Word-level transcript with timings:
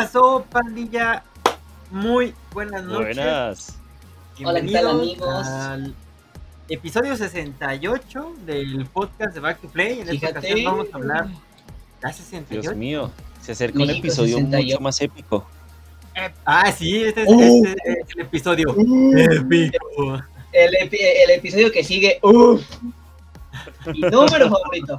¿Qué 0.00 0.06
pasó, 0.06 0.46
pandilla? 0.50 1.22
Muy 1.90 2.32
buenas 2.54 2.84
noches. 2.84 3.16
Buenas. 3.16 3.78
Hola, 4.42 4.62
¿qué 4.62 4.72
tal, 4.72 4.86
amigos? 4.88 5.46
al 5.46 5.94
episodio 6.70 7.14
68 7.16 8.34
del 8.46 8.86
podcast 8.86 9.34
de 9.34 9.40
Back 9.40 9.60
to 9.60 9.68
Play. 9.68 10.00
En 10.00 10.08
esta 10.08 10.30
ocasión 10.30 10.64
vamos 10.64 10.86
a 10.90 10.96
hablar. 10.96 11.28
¿La 12.00 12.12
68? 12.14 12.62
Dios 12.62 12.76
mío, 12.76 13.10
se 13.42 13.52
acerca 13.52 13.78
un 13.82 13.90
episodio 13.90 14.36
68. 14.38 14.66
mucho 14.68 14.80
más 14.80 15.00
épico. 15.02 15.46
Eh, 16.14 16.30
ah, 16.46 16.72
sí, 16.72 17.02
este 17.04 17.22
es, 17.24 17.28
Uh. 17.28 17.64
este 17.66 17.90
es 18.00 18.06
el 18.16 18.20
episodio 18.22 18.74
Uh. 18.74 19.16
épico. 19.18 20.22
El, 20.52 20.74
epi- 20.76 20.98
el 21.24 21.30
episodio 21.32 21.70
que 21.70 21.84
sigue, 21.84 22.18
uff. 22.22 22.62
Mi 23.92 24.00
número 24.00 24.48
favorito. 24.48 24.98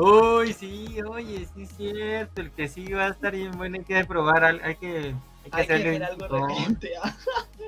Uy, 0.00 0.52
sí, 0.52 0.96
oye, 1.08 1.46
sí 1.54 1.62
es 1.62 1.70
cierto. 1.76 2.40
El 2.40 2.50
que 2.52 2.68
sí 2.68 2.92
va 2.92 3.06
a 3.06 3.08
estar 3.08 3.34
bien 3.34 3.52
bueno. 3.52 3.76
Hay 3.78 3.84
que 3.84 4.04
probar, 4.04 4.44
hay 4.44 4.58
que, 4.60 4.64
hay 4.64 4.76
que 4.76 5.14
Hay 5.50 5.50
que 5.50 5.60
hacerle 5.74 5.90
hacer 5.90 6.04
algo 6.04 6.36
un- 6.36 6.48
referente 6.50 6.90
a. 7.02 7.16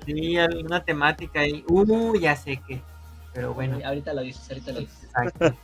Sí, 0.06 0.36
alguna 0.36 0.84
temática 0.84 1.40
ahí. 1.40 1.64
Uh, 1.68 2.16
ya 2.16 2.36
sé 2.36 2.60
que. 2.68 2.80
Pero 3.34 3.52
bueno. 3.54 3.78
ahorita 3.84 4.12
lo 4.14 4.22
dices, 4.22 4.48
ahorita 4.48 4.72
lo 4.72 4.80
dices. 4.80 5.04
Exacto. 5.04 5.54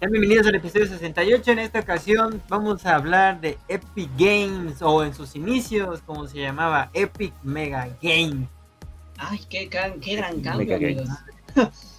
Sean 0.00 0.12
bienvenidos 0.12 0.46
al 0.46 0.54
episodio 0.54 0.86
68. 0.86 1.52
En 1.52 1.58
esta 1.60 1.80
ocasión 1.80 2.42
vamos 2.48 2.86
a 2.86 2.94
hablar 2.96 3.40
de 3.40 3.58
Epic 3.68 4.08
Games 4.16 4.80
o 4.82 5.04
en 5.04 5.12
sus 5.14 5.36
inicios, 5.36 6.00
como 6.06 6.26
se 6.26 6.38
llamaba, 6.38 6.90
Epic 6.94 7.34
Mega 7.42 7.88
Games. 8.02 8.48
Ay, 9.18 9.40
qué, 9.50 9.66
gran- 9.66 10.00
qué 10.00 10.16
gran 10.16 10.36
Mega 10.38 10.50
cambio, 10.52 10.78
Games. 10.78 11.08
amigos. 11.56 11.74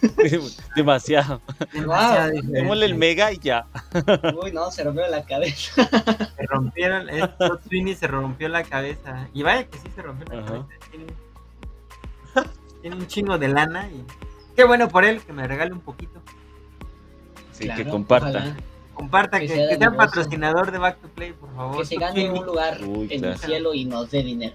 Demasiado. 0.76 1.40
Demasiado. 1.72 2.30
Démosle 2.44 2.86
el 2.86 2.94
mega 2.94 3.32
y 3.32 3.38
ya. 3.38 3.66
Uy, 4.42 4.52
no, 4.52 4.70
se 4.70 4.84
rompió 4.84 5.06
la 5.08 5.24
cabeza. 5.24 5.84
Se 6.36 6.46
rompieron, 6.46 7.08
estos 7.10 7.60
Twinnies 7.62 7.98
se 7.98 8.06
rompió 8.06 8.48
la 8.48 8.62
cabeza. 8.64 9.28
Y 9.34 9.42
vaya 9.42 9.64
que 9.64 9.78
sí 9.78 9.88
se 9.94 10.02
rompió 10.02 10.26
la 10.34 10.40
Ajá. 10.42 10.46
cabeza. 10.46 10.66
Tiene, 10.90 11.06
tiene 12.82 12.96
un 12.96 13.06
chingo 13.06 13.38
de 13.38 13.48
lana 13.48 13.88
y 13.88 14.04
qué 14.56 14.64
bueno 14.64 14.88
por 14.88 15.04
él 15.04 15.20
que 15.22 15.32
me 15.32 15.46
regale 15.46 15.72
un 15.72 15.80
poquito. 15.80 16.20
Sí, 17.52 17.64
Claro, 17.64 17.84
que 17.84 17.90
comparta. 17.90 18.28
ojalá 18.28 18.56
Comparta, 18.94 19.40
Que 19.40 19.46
que, 19.46 19.54
sea 19.54 19.78
que 19.78 19.90
patrocinador 19.96 20.70
de 20.72 20.78
Back 20.78 20.98
to 21.00 21.08
Play, 21.08 21.32
por 21.32 21.54
favor. 21.54 21.78
Que 21.78 21.84
se 21.86 21.96
gane 21.96 22.12
Twinnie. 22.14 22.38
un 22.40 22.46
lugar 22.46 22.78
Uy, 22.84 23.08
en 23.10 23.20
claro. 23.20 23.34
el 23.34 23.38
cielo 23.40 23.74
y 23.74 23.84
nos 23.86 24.10
dé 24.10 24.22
dinero. 24.22 24.54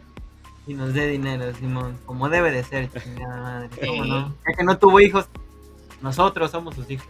Y 0.67 0.73
nos 0.73 0.93
dé 0.93 1.07
dinero, 1.07 1.53
Simón, 1.55 1.97
como 2.05 2.29
debe 2.29 2.51
de 2.51 2.63
ser, 2.63 2.89
chingada 2.91 3.41
madre. 3.41 3.69
¿Cómo 3.87 4.03
Sí. 4.03 4.09
no? 4.09 4.35
Ya 4.47 4.57
que 4.57 4.63
no 4.63 4.77
tuvo 4.77 4.99
hijos, 4.99 5.27
nosotros 6.01 6.51
somos 6.51 6.75
sus 6.75 6.89
hijos. 6.89 7.07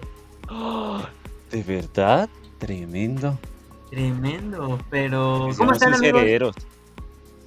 ¡Ah! 0.50 1.10
¿De 1.52 1.64
verdad? 1.64 2.30
Tremendo. 2.60 3.38
Tremendo, 3.90 4.80
pero 4.90 5.50
¿cómo 5.58 5.72
están 5.72 5.92
sus 5.94 6.00
amigos? 6.00 6.22
herederos. 6.22 6.56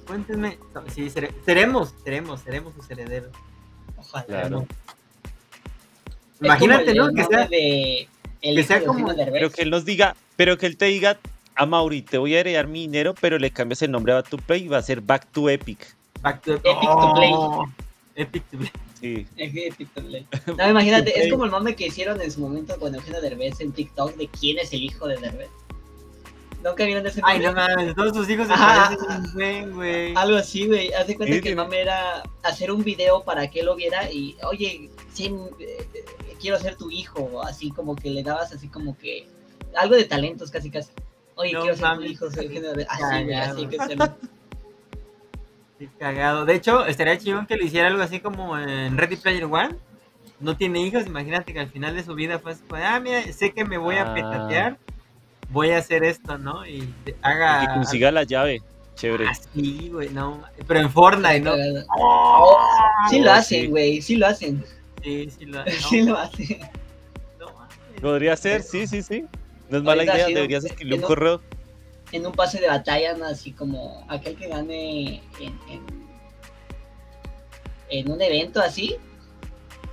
Cuéntenme. 0.07 0.57
No, 0.73 0.81
Sí, 0.89 1.09
sere- 1.09 1.33
seremos, 1.45 1.93
seremos, 2.03 2.41
seremos 2.41 2.73
sus 2.73 2.89
herederos. 2.89 3.31
Ojalá. 3.97 4.25
Claro. 4.25 4.65
Imagínate, 6.41 6.93
¿no? 6.95 7.13
Que 7.13 7.25
sea, 7.25 7.47
de 7.47 8.07
el 8.41 8.55
que 8.55 8.63
sea 8.63 8.83
como-. 8.83 9.13
Pero 9.13 9.51
que 9.51 9.61
él 9.61 9.69
nos 9.69 9.85
diga, 9.85 10.15
pero 10.37 10.57
que 10.57 10.65
él 10.65 10.77
te 10.77 10.85
diga, 10.85 11.19
a 11.55 11.65
Mauri, 11.65 12.01
te 12.01 12.17
voy 12.17 12.35
a 12.35 12.39
heredar 12.39 12.67
mi 12.67 12.81
dinero, 12.81 13.13
pero 13.19 13.37
le 13.37 13.51
cambias 13.51 13.81
el 13.81 13.91
nombre 13.91 14.13
a 14.13 14.15
Back 14.15 14.29
to 14.29 14.37
Play 14.37 14.63
y 14.63 14.67
va 14.69 14.77
a 14.77 14.81
ser 14.81 15.01
Back 15.01 15.27
to 15.31 15.49
Epic. 15.49 15.95
Back 16.21 16.41
to 16.43 16.53
Epic 16.55 16.81
to 16.81 17.13
Play. 17.13 17.31
Oh, 17.33 17.65
Epic 18.15 18.43
to 18.51 18.57
Play. 18.57 18.71
Sí. 18.99 19.25
Es 19.37 19.53
que 19.53 19.71
TikTok, 19.77 20.03
No, 20.57 20.69
imagínate, 20.69 21.17
es 21.23 21.31
como 21.31 21.45
el 21.45 21.51
mame 21.51 21.73
que 21.75 21.87
hicieron 21.87 22.19
en 22.21 22.29
su 22.31 22.41
momento 22.41 22.77
con 22.77 22.93
Eugenio 22.93 23.21
Derbez 23.21 23.61
en 23.61 23.71
TikTok 23.71 24.15
de 24.17 24.27
quién 24.27 24.59
es 24.59 24.73
el 24.73 24.83
hijo 24.83 25.07
de 25.07 25.15
Derbez. 25.17 25.49
¿Nunca 26.61 26.83
vieron 26.83 27.07
ese 27.07 27.21
Ay, 27.23 27.39
mame? 27.39 27.47
no 27.47 27.53
mames, 27.53 27.95
todos 27.95 28.17
sus 28.17 28.29
hijos 28.29 28.47
se 28.47 28.53
Ajá. 28.53 28.89
parecen 28.97 29.09
un 29.25 29.33
buen, 29.33 29.73
güey. 29.73 30.13
Algo 30.15 30.35
así, 30.37 30.67
güey. 30.67 30.91
Hace 30.91 31.15
cuenta 31.15 31.35
Sí, 31.35 31.41
que 31.41 31.49
el 31.49 31.55
mame 31.55 31.79
era 31.79 32.23
hacer 32.43 32.69
un 32.73 32.83
video 32.83 33.23
para 33.23 33.49
que 33.49 33.61
él 33.61 33.67
lo 33.67 33.75
viera 33.77 34.11
y, 34.11 34.35
oye, 34.43 34.89
sí, 35.13 35.33
eh, 35.61 35.87
quiero 36.41 36.59
ser 36.59 36.75
tu 36.75 36.91
hijo. 36.91 37.41
Así 37.43 37.71
como 37.71 37.95
que 37.95 38.09
le 38.09 38.21
dabas 38.23 38.51
así 38.51 38.67
como 38.67 38.97
que 38.97 39.25
algo 39.77 39.95
de 39.95 40.03
talentos 40.03 40.51
casi 40.51 40.69
casi. 40.69 40.89
Oye, 41.35 41.53
No 41.53 41.61
quiero 41.61 41.77
ser 41.77 41.95
tu 41.95 42.03
hijo, 42.03 42.29
soy 42.29 42.45
Eugenio 42.47 42.67
Derbez. 42.71 42.87
Así, 42.89 43.23
güey, 43.23 43.33
así 43.35 43.65
que 43.67 43.77
hacerlo. 43.79 44.15
Qué 45.79 45.87
cagado. 45.97 46.45
De 46.45 46.53
hecho, 46.55 46.85
estaría 46.85 47.17
chingón 47.17 47.45
que 47.47 47.55
le 47.55 47.65
hiciera 47.65 47.87
algo 47.87 48.03
así 48.03 48.19
como 48.19 48.57
en 48.57 48.97
Ready 48.97 49.15
Player 49.15 49.45
One. 49.45 49.75
No 50.41 50.55
tiene 50.55 50.81
hijos, 50.81 51.05
imagínate 51.07 51.51
que 51.53 51.59
al 51.59 51.69
final 51.69 51.95
de 51.95 52.03
su 52.03 52.13
vida 52.15 52.37
fue 52.39 52.51
así, 52.53 52.63
ah, 52.83 52.99
mira, 52.99 53.21
sé 53.33 53.51
que 53.51 53.65
me 53.65 53.77
voy 53.77 53.95
a 53.95 54.11
Ah. 54.11 54.13
petatear, 54.13 54.77
voy 55.49 55.71
a 55.71 55.77
hacer 55.79 56.03
esto, 56.03 56.37
¿no? 56.37 56.65
Y 56.65 56.93
Y 57.05 57.13
haga... 57.21 57.61
que 57.61 57.73
consiga 57.73 58.11
la 58.11 58.23
llave. 58.23 58.61
Chévere. 58.95 59.27
Así, 59.29 59.89
güey, 59.91 60.09
no. 60.09 60.41
Pero 60.67 60.81
en 60.81 60.89
Fortnite, 60.91 61.39
¿no? 61.41 61.51
Cagado. 61.51 61.79
Sí 63.09 63.19
lo 63.21 63.31
Oh, 63.31 63.33
hacen, 63.33 63.69
güey, 63.71 64.01
sí 64.01 64.15
lo 64.17 64.27
hacen. 64.27 64.63
Sí, 65.03 65.29
sí, 65.29 65.45
lo, 65.45 65.59
no, 65.65 65.71
Sí 65.71 66.01
lo 66.03 66.17
hacen. 66.17 66.59
no. 67.39 67.47
Podría 68.01 68.35
ser, 68.35 68.61
sí, 68.63 68.85
sí, 68.87 69.01
sí. 69.01 69.25
No 69.69 69.77
es 69.77 69.83
mala 69.83 70.01
Ahorita 70.03 70.15
idea, 70.15 70.27
deberías 70.35 70.65
escribir 70.65 70.95
un 70.95 71.01
no- 71.01 71.07
correo. 71.07 71.41
En 72.11 72.25
un 72.25 72.31
pase 72.33 72.59
de 72.59 72.67
batalla, 72.67 73.15
¿no? 73.15 73.25
así 73.25 73.51
como 73.51 74.03
aquel 74.09 74.35
que 74.35 74.47
gane 74.47 75.21
en, 75.39 75.53
en, 75.69 75.81
en 77.89 78.11
un 78.11 78.21
evento 78.21 78.59
así. 78.61 78.95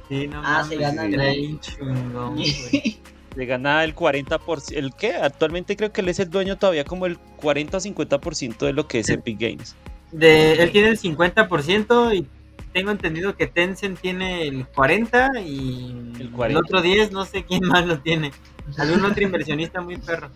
Sí, 0.09 0.29
no 0.29 0.41
Ah, 0.45 0.65
se 0.69 0.77
gana 0.79 1.05
el- 1.05 1.11
bien 1.37 1.61
chingón, 1.61 2.35
güey. 2.35 2.99
Le 3.35 3.45
gana 3.45 3.85
el 3.85 3.95
40%. 3.95 4.73
¿El 4.75 4.95
qué? 4.95 5.15
Actualmente 5.15 5.77
creo 5.77 5.93
que 5.93 6.01
él 6.01 6.09
es 6.09 6.19
el 6.21 6.31
dueño 6.31 6.57
todavía 6.57 6.85
como 6.85 7.05
el 7.05 7.19
40 7.19 7.77
o 7.77 7.81
50% 7.81 8.59
de 8.65 8.73
lo 8.73 8.89
que 8.89 9.01
es 9.01 9.11
Epic 9.11 9.39
Games. 9.39 9.77
De, 10.11 10.55
él 10.55 10.73
tiene 10.73 10.89
el 10.89 10.99
50% 10.99 12.17
y 12.17 12.27
tengo 12.73 12.91
entendido 12.93 13.37
que 13.37 13.47
Tencent 13.47 14.01
tiene 14.01 14.43
el 14.49 14.67
40% 14.71 15.45
y 15.47 15.91
El 16.17 16.21
el, 16.23 16.31
40. 16.31 16.61
otro 16.61 16.81
10 16.81 17.13
no 17.13 17.27
sé 17.27 17.45
quién 17.45 17.67
más 17.67 17.85
lo 17.87 17.99
tiene. 18.01 18.31
Algún 18.79 19.05
otro 19.05 19.23
inversionista 19.23 19.83
muy 19.83 19.99
perro. 19.99 20.31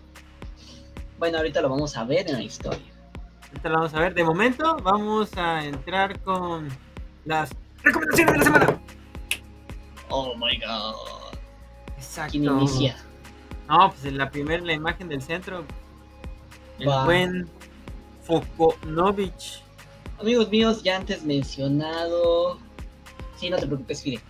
Bueno, 1.21 1.37
ahorita 1.37 1.61
lo 1.61 1.69
vamos 1.69 1.95
a 1.97 2.03
ver 2.03 2.27
en 2.27 2.33
la 2.33 2.41
historia. 2.41 2.91
Ahorita 3.49 3.69
lo 3.69 3.75
vamos 3.75 3.93
a 3.93 3.99
ver. 3.99 4.15
De 4.15 4.23
momento 4.23 4.75
vamos 4.77 5.29
a 5.37 5.63
entrar 5.63 6.19
con 6.21 6.67
las 7.25 7.51
recomendaciones 7.83 8.33
de 8.33 8.37
la 8.39 8.43
semana. 8.43 8.81
Oh 10.09 10.33
my 10.35 10.57
god. 10.57 11.37
Exacto. 11.95 12.31
¿Quién 12.31 12.45
inicia? 12.45 12.97
No, 13.69 13.91
pues 13.91 14.03
en 14.05 14.17
la 14.17 14.31
primera, 14.31 14.63
la 14.63 14.73
imagen 14.73 15.09
del 15.09 15.21
centro. 15.21 15.63
El 16.79 16.89
Va. 16.89 17.05
buen 17.05 17.47
Fokonovich. 18.23 19.61
Amigos 20.19 20.49
míos, 20.49 20.81
ya 20.81 20.97
antes 20.97 21.21
mencionado. 21.21 22.57
Sí, 23.37 23.51
no 23.51 23.57
te 23.57 23.67
preocupes, 23.67 24.01
Fide. 24.01 24.21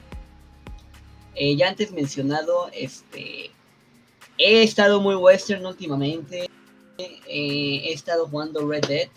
Eh, 1.35 1.55
ya 1.55 1.69
antes 1.69 1.93
mencionado, 1.93 2.69
este. 2.73 3.49
He 4.37 4.63
estado 4.63 4.99
muy 4.99 5.15
western 5.15 5.65
últimamente. 5.65 6.49
Eh, 6.97 7.81
he 7.85 7.93
estado 7.93 8.27
jugando 8.27 8.67
Red 8.67 8.85
Dead. 8.87 9.09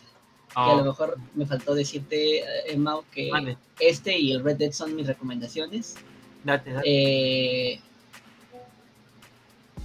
A 0.55 0.75
lo 0.75 0.83
Oh, 0.83 0.85
mejor 0.85 1.17
me 1.35 1.47
faltó 1.47 1.75
decirte, 1.75 2.39
eh, 2.71 2.77
Mau, 2.77 3.03
que 3.13 3.29
vale, 3.31 3.59
este 3.81 4.17
y 4.17 4.31
el 4.33 4.45
Red 4.45 4.57
Dead 4.59 4.73
son 4.73 4.95
mis 4.95 5.07
recomendaciones. 5.07 5.97
date, 6.45 6.71
date. 6.73 6.83
Eh, 6.87 7.81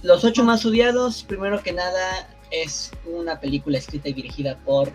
los 0.02 0.24
ocho 0.24 0.44
más 0.44 0.64
odiados, 0.64 1.24
primero 1.24 1.62
que 1.62 1.72
nada, 1.72 2.28
es 2.50 2.90
una 3.04 3.38
película 3.40 3.78
escrita 3.78 4.08
y 4.08 4.12
dirigida 4.12 4.56
por 4.64 4.90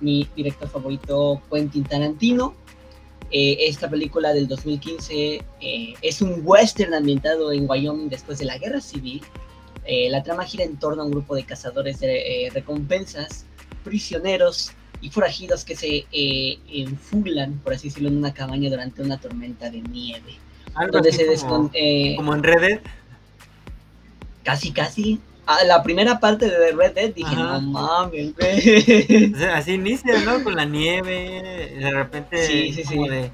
mi 0.00 0.28
director 0.36 0.68
favorito, 0.68 1.42
Quentin 1.50 1.84
Tarantino. 1.84 2.54
Eh, 3.32 3.66
esta 3.66 3.90
película 3.90 4.32
del 4.32 4.46
2015 4.46 5.42
eh, 5.60 5.94
es 6.00 6.22
un 6.22 6.42
western 6.44 6.94
ambientado 6.94 7.50
en 7.50 7.68
Wyoming 7.68 8.08
después 8.08 8.38
de 8.38 8.44
la 8.44 8.56
guerra 8.58 8.80
civil. 8.80 9.22
Eh, 9.86 10.08
la 10.10 10.22
trama 10.22 10.44
gira 10.44 10.64
en 10.64 10.76
torno 10.78 11.02
a 11.02 11.04
un 11.04 11.10
grupo 11.12 11.34
de 11.34 11.44
cazadores 11.44 12.00
de 12.00 12.46
eh, 12.46 12.50
recompensas, 12.50 13.44
prisioneros 13.84 14.72
y 15.00 15.10
forajidos 15.10 15.64
que 15.64 15.76
se 15.76 16.06
eh, 16.12 16.58
enfulan, 16.72 17.58
por 17.62 17.72
así 17.74 17.88
decirlo, 17.88 18.08
en 18.08 18.16
una 18.18 18.32
cabaña 18.34 18.68
durante 18.70 19.02
una 19.02 19.18
tormenta 19.18 19.70
de 19.70 19.80
nieve 19.82 20.34
Algo 20.74 20.92
donde 20.94 21.10
así 21.10 21.18
se 21.18 21.46
como, 21.46 21.70
eh, 21.74 22.14
como 22.16 22.34
en 22.34 22.42
Red 22.42 22.60
Dead. 22.60 22.80
casi 24.42 24.72
casi 24.72 25.20
la 25.66 25.82
primera 25.82 26.18
parte 26.18 26.48
de 26.50 26.72
Red 26.72 26.94
Dead 26.94 27.14
dije 27.14 27.28
Ajá. 27.34 27.60
no 27.60 27.60
mames 27.60 28.34
güey 28.34 29.32
O 29.34 29.38
sea, 29.38 29.58
así 29.58 29.74
inicia, 29.74 30.18
¿no? 30.24 30.42
Con 30.42 30.56
la 30.56 30.64
nieve, 30.64 31.76
de 31.78 31.90
repente 31.92 32.44
Sí, 32.46 32.72
sí, 32.72 32.82
como 32.82 33.04
sí. 33.04 33.10
de 33.10 33.30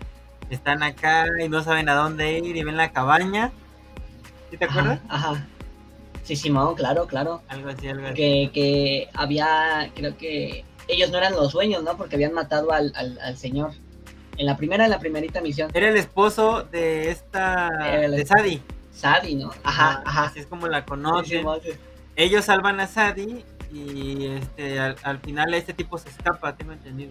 están 0.51 0.83
acá 0.83 1.25
y 1.43 1.49
no 1.49 1.63
saben 1.63 1.89
a 1.89 1.95
dónde 1.95 2.39
ir 2.39 2.55
y 2.55 2.63
ven 2.63 2.77
la 2.77 2.93
cabaña. 2.93 3.51
¿Sí 4.51 4.59
te 4.59 4.67
acuerdas? 4.67 5.01
ajá. 5.09 5.47
Sí 6.23 6.37
Simón 6.37 6.75
claro 6.75 7.07
claro 7.07 7.43
Algo 7.49 7.71
así, 7.71 7.89
algo 7.89 8.07
así. 8.07 8.15
que, 8.15 8.51
que 8.55 9.09
había 9.15 9.91
creo 9.95 10.17
que 10.17 10.65
ellos 10.89 11.11
no 11.11 11.19
eran 11.19 11.33
los 11.35 11.53
dueños 11.53 11.83
no 11.83 11.97
porque 11.97 12.17
habían 12.17 12.33
matado 12.33 12.73
al, 12.73 12.93
al, 12.97 13.19
al 13.21 13.37
señor 13.37 13.73
en 14.37 14.47
la 14.47 14.57
primera 14.57 14.85
en 14.85 14.91
la 14.91 14.99
primerita 14.99 15.41
misión 15.41 15.71
Era 15.75 15.89
el 15.89 15.97
esposo 15.97 16.63
de 16.63 17.11
esta 17.11 17.69
el 18.05 18.13
de. 18.13 18.27
Sadie. 18.27 18.61
Sadie 18.95 19.37
no 19.37 19.51
ajá 19.63 20.03
ajá 20.05 20.25
Así 20.25 20.41
es 20.41 20.47
como 20.47 20.67
la 20.69 20.85
conocen. 20.85 21.45
Sí. 21.63 21.71
Ellos 22.17 22.45
salvan 22.45 22.79
a 22.81 22.87
Sadie 22.87 23.45
y 23.73 24.27
este 24.27 24.79
al, 24.79 24.97
al 25.03 25.19
final 25.21 25.55
este 25.55 25.73
tipo 25.73 25.97
se 25.99 26.11
escapa, 26.11 26.55
tengo 26.57 26.73
entendido. 26.73 27.11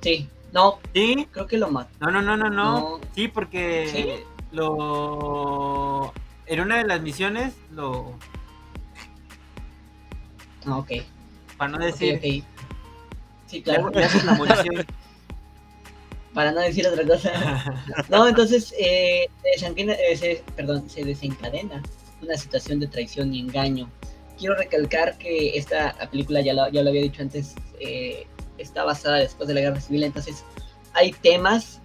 Sí, 0.00 0.28
no, 0.52 0.78
¿Sí? 0.94 1.26
creo 1.30 1.46
que 1.46 1.58
lo 1.58 1.68
mató. 1.70 1.90
No, 2.00 2.10
no, 2.10 2.22
no, 2.22 2.36
no, 2.36 2.48
no. 2.48 2.80
No. 2.80 3.00
Sí, 3.14 3.28
porque 3.28 3.88
¿Sí? 3.92 4.24
lo 4.52 6.12
en 6.46 6.60
una 6.60 6.78
de 6.78 6.84
las 6.84 7.00
misiones 7.00 7.54
lo 7.72 8.14
Ah, 10.66 10.78
ok. 10.78 10.90
para 11.56 11.70
no 11.72 11.78
decir 11.78 12.16
ok. 12.16 12.44
Sí, 13.46 13.58
le, 13.58 13.62
claro. 13.62 13.92
Para 16.34 16.52
no 16.52 16.60
decir 16.60 16.86
otra 16.86 17.06
cosa. 17.06 17.32
No, 18.10 18.28
entonces 18.28 18.74
eh, 18.78 19.26
eh, 19.44 20.16
se, 20.16 20.44
perdón, 20.54 20.90
se 20.90 21.02
desencadena 21.04 21.82
una 22.20 22.36
situación 22.36 22.80
de 22.80 22.88
traición 22.88 23.32
y 23.32 23.40
engaño. 23.40 23.90
Quiero 24.38 24.54
recalcar 24.56 25.16
que 25.16 25.56
esta 25.56 25.94
película, 26.10 26.42
ya 26.42 26.52
lo, 26.52 26.68
ya 26.68 26.82
lo 26.82 26.90
había 26.90 27.02
dicho 27.02 27.22
antes, 27.22 27.54
eh, 27.80 28.26
está 28.58 28.84
basada 28.84 29.16
después 29.16 29.48
de 29.48 29.54
la 29.54 29.60
guerra 29.62 29.80
civil, 29.80 30.02
entonces 30.04 30.44
hay 30.92 31.12
temas 31.12 31.80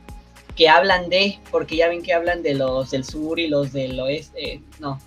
que 0.56 0.70
hablan 0.70 1.10
de, 1.10 1.40
porque 1.52 1.76
ya 1.78 1.88
ven 1.90 2.02
que 2.04 2.14
hablan 2.14 2.44
de 2.44 2.54
los 2.56 2.92
del 2.92 3.04
sur 3.04 3.40
y 3.40 3.48
los 3.48 3.72
del 3.74 4.00
oeste, 4.00 4.54
eh, 4.56 4.62
no, 4.80 5.00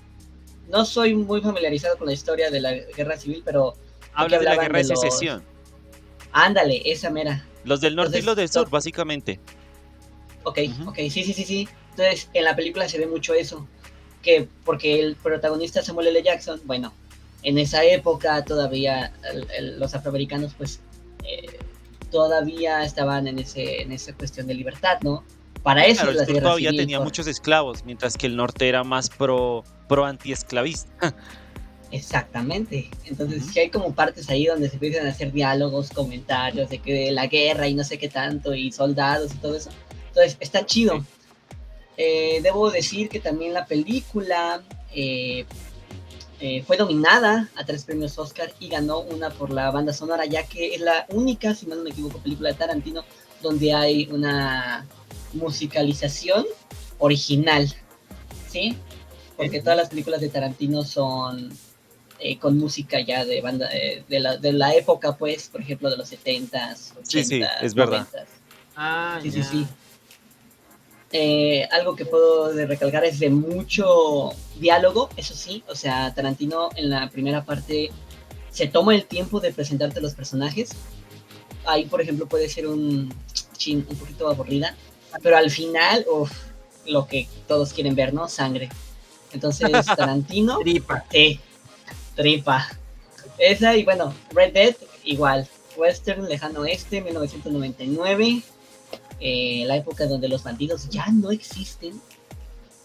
no 0.68 0.84
soy 0.84 1.14
muy 1.14 1.40
familiarizado 1.40 1.96
con 1.98 2.06
la 2.06 2.12
historia 2.14 2.50
de 2.50 2.60
la 2.60 2.72
guerra 2.72 3.16
civil, 3.16 3.42
pero 3.44 3.74
Habla 4.14 4.38
de 4.38 4.44
la 4.44 4.54
guerra 4.56 4.78
de 4.78 4.84
de 4.84 4.88
los- 4.90 5.00
secesión. 5.00 5.42
ándale, 6.32 6.82
esa 6.84 7.10
mera. 7.10 7.44
Los 7.64 7.80
del 7.80 7.96
norte 7.96 8.18
y 8.18 8.22
los 8.22 8.36
del 8.36 8.48
sur, 8.48 8.68
básicamente. 8.70 9.40
Ok, 10.44 10.58
Ujú. 10.68 10.90
ok, 10.90 10.96
sí, 11.10 11.24
sí, 11.24 11.32
sí, 11.32 11.44
sí. 11.44 11.68
Entonces, 11.90 12.28
en 12.34 12.44
la 12.44 12.54
película 12.56 12.88
se 12.88 12.98
ve 12.98 13.06
mucho 13.06 13.34
eso, 13.34 13.66
que 14.22 14.48
porque 14.64 15.00
el 15.00 15.16
protagonista 15.16 15.82
Samuel 15.82 16.08
L. 16.08 16.22
Jackson, 16.22 16.60
bueno, 16.64 16.92
en 17.42 17.58
esa 17.58 17.84
época 17.84 18.44
todavía 18.44 19.12
el- 19.32 19.46
el- 19.56 19.78
los 19.80 19.94
afroamericanos, 19.94 20.54
pues, 20.54 20.80
eh, 21.24 21.58
todavía 22.14 22.84
estaban 22.84 23.26
en 23.26 23.40
ese 23.40 23.82
en 23.82 23.90
esa 23.90 24.12
cuestión 24.14 24.46
de 24.46 24.54
libertad, 24.54 24.98
¿no? 25.02 25.24
Para 25.64 25.84
eso 25.84 26.02
Claro, 26.02 26.10
es 26.12 26.16
el 26.16 26.20
la 26.20 26.26
sur 26.34 26.42
todavía 26.42 26.70
civil, 26.70 26.80
tenía 26.82 26.98
por- 26.98 27.06
muchos 27.06 27.26
esclavos, 27.26 27.84
mientras 27.84 28.16
que 28.16 28.26
el 28.26 28.36
norte 28.36 28.68
era 28.68 28.84
más 28.84 29.10
pro, 29.10 29.64
pro 29.88 30.04
antiesclavista. 30.04 31.12
Exactamente. 31.90 32.88
Entonces, 33.06 33.46
sí 33.52 33.60
hay 33.60 33.70
como 33.70 33.94
partes 33.94 34.28
ahí 34.30 34.46
donde 34.46 34.68
se 34.68 34.74
empiezan 34.74 35.06
a 35.06 35.10
hacer 35.10 35.32
diálogos, 35.32 35.90
comentarios 35.90 36.68
de 36.70 36.78
que 36.78 37.10
la 37.12 37.26
guerra 37.26 37.66
y 37.68 37.74
no 37.74 37.84
sé 37.84 37.98
qué 37.98 38.08
tanto, 38.08 38.54
y 38.54 38.72
soldados 38.72 39.32
y 39.34 39.36
todo 39.38 39.56
eso. 39.56 39.70
Entonces, 40.08 40.36
está 40.40 40.64
chido. 40.66 41.04
Eh, 41.96 42.40
debo 42.42 42.70
decir 42.70 43.08
que 43.08 43.20
también 43.20 43.52
la 43.54 43.66
película 43.66 44.62
eh, 44.94 45.44
eh, 46.46 46.62
fue 46.62 46.76
nominada 46.76 47.48
a 47.56 47.64
tres 47.64 47.84
premios 47.84 48.18
Oscar 48.18 48.52
y 48.60 48.68
ganó 48.68 49.00
una 49.00 49.30
por 49.30 49.50
la 49.50 49.70
banda 49.70 49.94
sonora, 49.94 50.26
ya 50.26 50.46
que 50.46 50.74
es 50.74 50.80
la 50.82 51.06
única, 51.08 51.54
si 51.54 51.64
mal 51.66 51.78
no 51.78 51.84
me 51.84 51.90
equivoco, 51.90 52.18
película 52.18 52.50
de 52.50 52.56
Tarantino 52.56 53.02
donde 53.40 53.72
hay 53.72 54.06
una 54.10 54.86
musicalización 55.32 56.44
original. 56.98 57.74
¿Sí? 58.46 58.76
Porque 59.38 59.62
todas 59.62 59.78
las 59.78 59.88
películas 59.88 60.20
de 60.20 60.28
Tarantino 60.28 60.84
son 60.84 61.50
eh, 62.18 62.38
con 62.38 62.58
música 62.58 63.00
ya 63.00 63.24
de 63.24 63.40
banda 63.40 63.70
eh, 63.72 64.04
de, 64.06 64.20
la, 64.20 64.36
de 64.36 64.52
la 64.52 64.74
época, 64.74 65.16
pues, 65.16 65.48
por 65.48 65.62
ejemplo, 65.62 65.88
de 65.88 65.96
los 65.96 66.12
70s, 66.12 66.50
80s, 66.50 67.04
Sí, 67.04 67.24
sí, 67.24 67.42
es 67.62 67.74
verdad. 67.74 68.06
90s. 68.12 68.26
Ah, 68.76 69.18
Sí, 69.22 69.30
sí. 69.30 69.66
Eh, 71.16 71.68
algo 71.70 71.94
que 71.94 72.04
puedo 72.04 72.52
de 72.52 72.66
recalcar 72.66 73.04
es 73.04 73.20
de 73.20 73.30
mucho 73.30 74.32
diálogo, 74.58 75.10
eso 75.16 75.32
sí, 75.32 75.62
o 75.68 75.76
sea, 75.76 76.12
Tarantino 76.12 76.70
en 76.74 76.90
la 76.90 77.08
primera 77.08 77.44
parte 77.44 77.92
se 78.50 78.66
toma 78.66 78.96
el 78.96 79.04
tiempo 79.04 79.38
de 79.38 79.52
presentarte 79.52 80.00
los 80.00 80.16
personajes. 80.16 80.70
Ahí, 81.66 81.84
por 81.84 82.00
ejemplo, 82.00 82.26
puede 82.26 82.48
ser 82.48 82.66
un 82.66 83.14
chin, 83.56 83.86
un 83.88 83.96
poquito 83.96 84.28
aburrida, 84.28 84.74
pero 85.22 85.36
al 85.36 85.52
final, 85.52 86.04
uff, 86.12 86.32
lo 86.84 87.06
que 87.06 87.28
todos 87.46 87.72
quieren 87.72 87.94
ver, 87.94 88.12
¿no? 88.12 88.28
Sangre. 88.28 88.68
Entonces, 89.32 89.70
Tarantino, 89.96 90.58
Tripa. 90.58 91.04
sí, 91.12 91.38
tripa. 92.16 92.68
Esa 93.38 93.76
y 93.76 93.84
bueno, 93.84 94.12
Red 94.32 94.52
Dead, 94.52 94.74
igual. 95.04 95.48
Western, 95.76 96.28
Lejano 96.28 96.62
Oeste, 96.62 97.00
1999 97.02 98.42
eh, 99.26 99.64
la 99.66 99.76
época 99.76 100.06
donde 100.06 100.28
los 100.28 100.42
bandidos 100.44 100.88
ya 100.90 101.06
no 101.10 101.30
existen. 101.30 101.98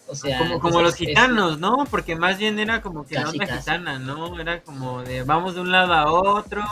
O 0.07 0.15
sea, 0.15 0.39
como, 0.39 0.59
como 0.59 0.81
los 0.81 0.93
es- 0.93 0.97
gitanos, 1.07 1.59
¿no? 1.59 1.85
Porque 1.91 2.15
más 2.15 2.37
bien 2.39 2.57
era 2.57 2.81
como 2.81 3.05
que 3.05 3.15
la 3.15 3.23
Casi, 3.25 3.35
onda 3.35 3.45
casi. 3.45 3.59
gitana, 3.59 3.99
¿no? 3.99 4.39
Era 4.39 4.61
como 4.63 5.03
de 5.03 5.21
vamos 5.23 5.53
de 5.55 5.61
un 5.61 5.71
lado 5.71 5.93
a 5.93 6.11
otro 6.11 6.63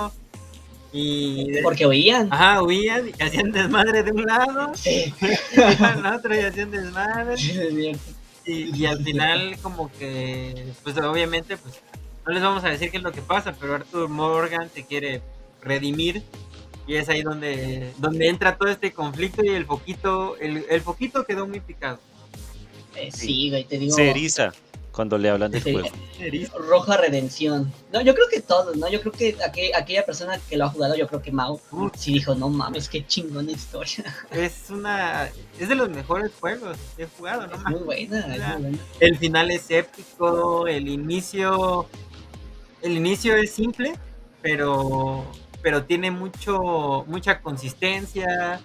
y 0.94 1.62
porque 1.62 1.86
oían. 1.86 2.30
ajá, 2.32 2.62
huían 2.64 3.10
y 3.10 3.22
hacían 3.22 3.52
desmadre 3.52 4.04
de 4.04 4.12
un 4.12 4.24
lado, 4.26 4.72
Sí, 4.74 5.14
iban 5.56 6.06
a 6.06 6.16
otro 6.16 6.34
y 6.34 6.40
hacían 6.40 6.72
desmadre 6.72 7.38
sí, 7.38 7.52
es 7.52 7.74
cierto. 7.76 8.04
y, 8.46 8.76
y 8.76 8.86
al 8.86 9.04
final 9.04 9.58
como 9.62 9.92
que 9.92 10.72
pues 10.84 10.98
obviamente 10.98 11.58
pues 11.58 11.82
no 12.26 12.34
les 12.34 12.42
vamos 12.42 12.64
a 12.64 12.70
decir 12.70 12.90
qué 12.90 12.98
es 12.98 13.04
lo 13.04 13.12
que 13.12 13.22
pasa, 13.22 13.54
pero 13.60 13.76
Arthur 13.76 14.08
Morgan 14.10 14.70
se 14.74 14.86
quiere 14.86 15.22
redimir 15.62 16.24
y 16.88 16.96
es 16.96 17.10
ahí 17.10 17.22
donde 17.22 17.94
donde 17.98 18.28
entra 18.30 18.58
todo 18.58 18.70
este 18.70 18.94
conflicto 18.94 19.44
y 19.44 19.50
el 19.50 19.66
foquito 19.66 20.38
el, 20.38 20.66
el 20.70 20.82
foquito 20.82 21.26
quedó 21.26 21.46
muy 21.48 21.60
picado. 21.60 22.00
Eh, 22.96 23.12
sí, 23.12 23.50
güey, 23.50 23.64
te 23.66 23.78
digo. 23.78 23.96
Se 23.96 24.10
eriza 24.10 24.54
cuando 24.92 25.20
le 25.20 25.30
hablan 25.30 25.52
del 25.52 25.62
Sí. 25.62 25.74
juego. 25.74 25.90
Roja 26.68 26.98
Redención. 26.98 27.72
No, 27.94 28.02
yo 28.02 28.16
creo 28.16 28.28
que 28.28 28.42
todos, 28.42 28.76
¿no? 28.78 28.90
Yo 28.90 29.00
creo 29.02 29.12
que 29.12 29.38
aqu- 29.38 29.70
aquella 29.76 30.04
persona 30.04 30.40
que 30.50 30.58
lo 30.58 30.66
ha 30.66 30.70
jugado, 30.70 30.96
yo 30.96 31.08
creo 31.08 31.22
que 31.22 31.32
Mao, 31.32 31.62
sí 31.96 32.14
dijo, 32.14 32.34
no 32.34 32.50
mames, 32.50 32.90
qué 32.90 33.06
chingona 33.06 33.52
historia. 33.52 34.04
Es 34.32 34.72
una 34.72 35.30
es 35.60 35.70
de 35.70 35.76
los 35.76 35.90
mejores 35.90 36.32
juegos 36.40 36.76
que 36.96 37.04
he 37.04 37.08
jugado, 37.08 37.46
¿no? 37.46 37.56
Es 37.58 37.64
muy 37.66 37.82
buena, 37.82 38.20
es 38.36 38.42
muy 38.58 38.62
buena. 38.64 38.78
El 39.00 39.18
final 39.20 39.52
es 39.52 39.70
épico, 39.70 40.66
el 40.68 40.88
inicio 40.88 41.88
el 42.82 42.94
inicio 42.98 43.36
es 43.36 43.52
simple, 43.52 43.94
pero 44.42 45.26
pero 45.68 45.84
tiene 45.84 46.12
mucho 46.12 47.04
mucha 47.08 47.42
consistencia 47.42 48.62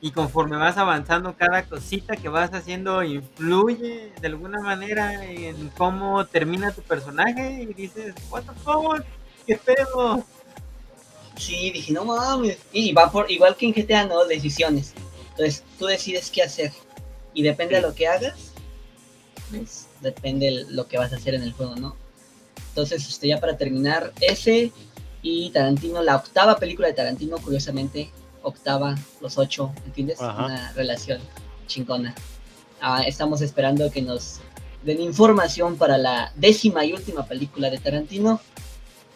y 0.00 0.12
conforme 0.12 0.56
vas 0.56 0.76
avanzando 0.76 1.34
cada 1.36 1.64
cosita 1.64 2.14
que 2.14 2.28
vas 2.28 2.54
haciendo 2.54 3.02
influye 3.02 4.12
de 4.20 4.26
alguna 4.28 4.60
manera 4.60 5.24
en 5.24 5.70
cómo 5.70 6.24
termina 6.26 6.70
tu 6.70 6.82
personaje 6.82 7.62
y 7.64 7.74
dices, 7.74 8.14
"What 8.30 8.44
the 8.44 8.52
fuck? 8.62 9.04
¿Qué 9.44 9.56
pedo?" 9.56 10.24
Sí, 11.36 11.72
dije, 11.72 11.92
no 11.92 12.04
mames. 12.04 12.58
Y 12.72 12.92
va 12.92 13.10
por, 13.10 13.28
igual 13.28 13.56
que 13.56 13.66
en 13.66 13.72
GTA, 13.72 14.04
¿no? 14.04 14.24
Decisiones. 14.24 14.94
Entonces, 15.30 15.64
tú 15.80 15.86
decides 15.86 16.30
qué 16.30 16.44
hacer. 16.44 16.70
Y 17.34 17.42
depende 17.42 17.74
de 17.74 17.82
lo 17.82 17.92
que 17.92 18.06
hagas, 18.06 18.52
pues, 19.50 19.88
depende 20.00 20.46
de 20.46 20.64
lo 20.68 20.86
que 20.86 20.96
vas 20.96 21.12
a 21.12 21.16
hacer 21.16 21.34
en 21.34 21.42
el 21.42 21.54
juego, 21.54 21.74
¿no? 21.74 21.96
Entonces, 22.68 23.08
este, 23.08 23.26
ya 23.26 23.40
para 23.40 23.56
terminar, 23.56 24.12
ese 24.20 24.70
y 25.22 25.50
Tarantino, 25.50 26.02
la 26.02 26.16
octava 26.16 26.58
película 26.58 26.88
de 26.88 26.94
Tarantino, 26.94 27.38
curiosamente, 27.38 28.10
octava, 28.42 28.94
los 29.20 29.38
ocho, 29.38 29.72
¿entiendes? 29.84 30.20
Ajá. 30.20 30.46
Una 30.46 30.72
relación 30.72 31.20
chingona. 31.66 32.14
Ah, 32.80 33.02
estamos 33.06 33.42
esperando 33.42 33.90
que 33.90 34.02
nos 34.02 34.40
den 34.82 35.00
información 35.00 35.76
para 35.76 35.98
la 35.98 36.32
décima 36.36 36.84
y 36.84 36.92
última 36.92 37.26
película 37.26 37.68
de 37.68 37.78
Tarantino, 37.78 38.40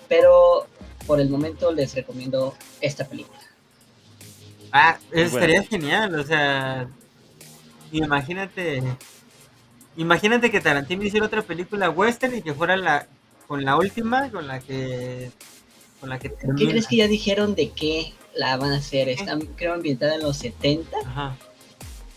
pero 0.08 0.66
por 1.06 1.20
el 1.20 1.30
momento 1.30 1.72
les 1.72 1.94
recomiendo 1.94 2.54
esta 2.80 3.06
película. 3.06 3.40
Ah, 4.72 4.98
eso 5.12 5.36
estaría 5.36 5.62
genial, 5.62 6.14
o 6.18 6.24
sea, 6.24 6.88
imagínate, 7.92 8.82
imagínate 9.96 10.50
que 10.50 10.60
Tarantino 10.60 11.04
hiciera 11.04 11.26
otra 11.26 11.42
película 11.42 11.88
western 11.90 12.36
y 12.36 12.42
que 12.42 12.52
fuera 12.52 12.76
la 12.76 13.06
con 13.46 13.64
la 13.64 13.76
última, 13.76 14.30
con 14.30 14.46
la 14.46 14.60
que 14.60 15.30
con 16.04 16.10
la 16.10 16.18
que 16.18 16.30
¿Qué 16.56 16.68
crees 16.68 16.86
que 16.86 16.96
ya 16.96 17.08
dijeron 17.08 17.54
de 17.54 17.70
qué 17.70 18.12
la 18.34 18.56
van 18.56 18.72
a 18.72 18.76
hacer? 18.76 19.08
Está, 19.08 19.38
creo, 19.56 19.74
ambientada 19.74 20.14
en 20.14 20.22
los 20.22 20.36
70 20.38 20.96
Ajá. 21.04 21.36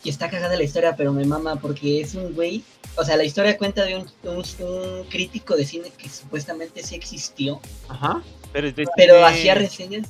y 0.04 0.10
está 0.10 0.30
cagada 0.30 0.56
la 0.56 0.64
historia, 0.64 0.96
pero 0.96 1.12
me 1.14 1.26
mama 1.26 1.56
porque 1.58 2.02
es 2.02 2.16
un 2.16 2.34
güey. 2.34 2.64
O 2.96 3.04
sea, 3.04 3.16
la 3.18 3.24
historia 3.24 3.58
cuenta 3.58 3.84
de 3.86 3.96
un, 3.98 4.10
un- 4.24 4.66
un 4.66 5.04
crítico 5.10 5.56
de 5.56 5.66
cine 5.66 5.92
que 5.98 6.10
supuestamente 6.10 6.82
sí 6.84 6.96
existió, 6.96 7.60
Ajá. 7.88 8.22
Pero 8.54 8.70
pero 8.96 9.16
cine- 9.16 9.24
hacía 9.26 9.54
reseñas. 9.56 10.08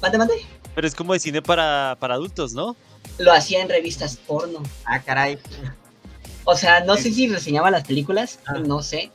Mande, 0.00 0.18
mande. 0.18 0.34
pero 0.74 0.86
es 0.86 0.94
como 0.94 1.12
de 1.12 1.18
cine 1.18 1.42
para, 1.42 1.96
para 1.98 2.14
adultos, 2.14 2.52
¿no? 2.52 2.76
Lo 3.18 3.32
hacía 3.32 3.60
en 3.62 3.68
revistas 3.68 4.16
porno. 4.16 4.62
Ah, 4.84 5.00
caray. 5.02 5.38
O 6.44 6.56
sea, 6.56 6.80
no 6.84 6.96
sé 6.96 7.12
si 7.12 7.26
reseñaba 7.28 7.70
las 7.70 7.84
películas, 7.84 8.38
Ah. 8.46 8.54
no 8.64 8.82
sé. 8.82 9.10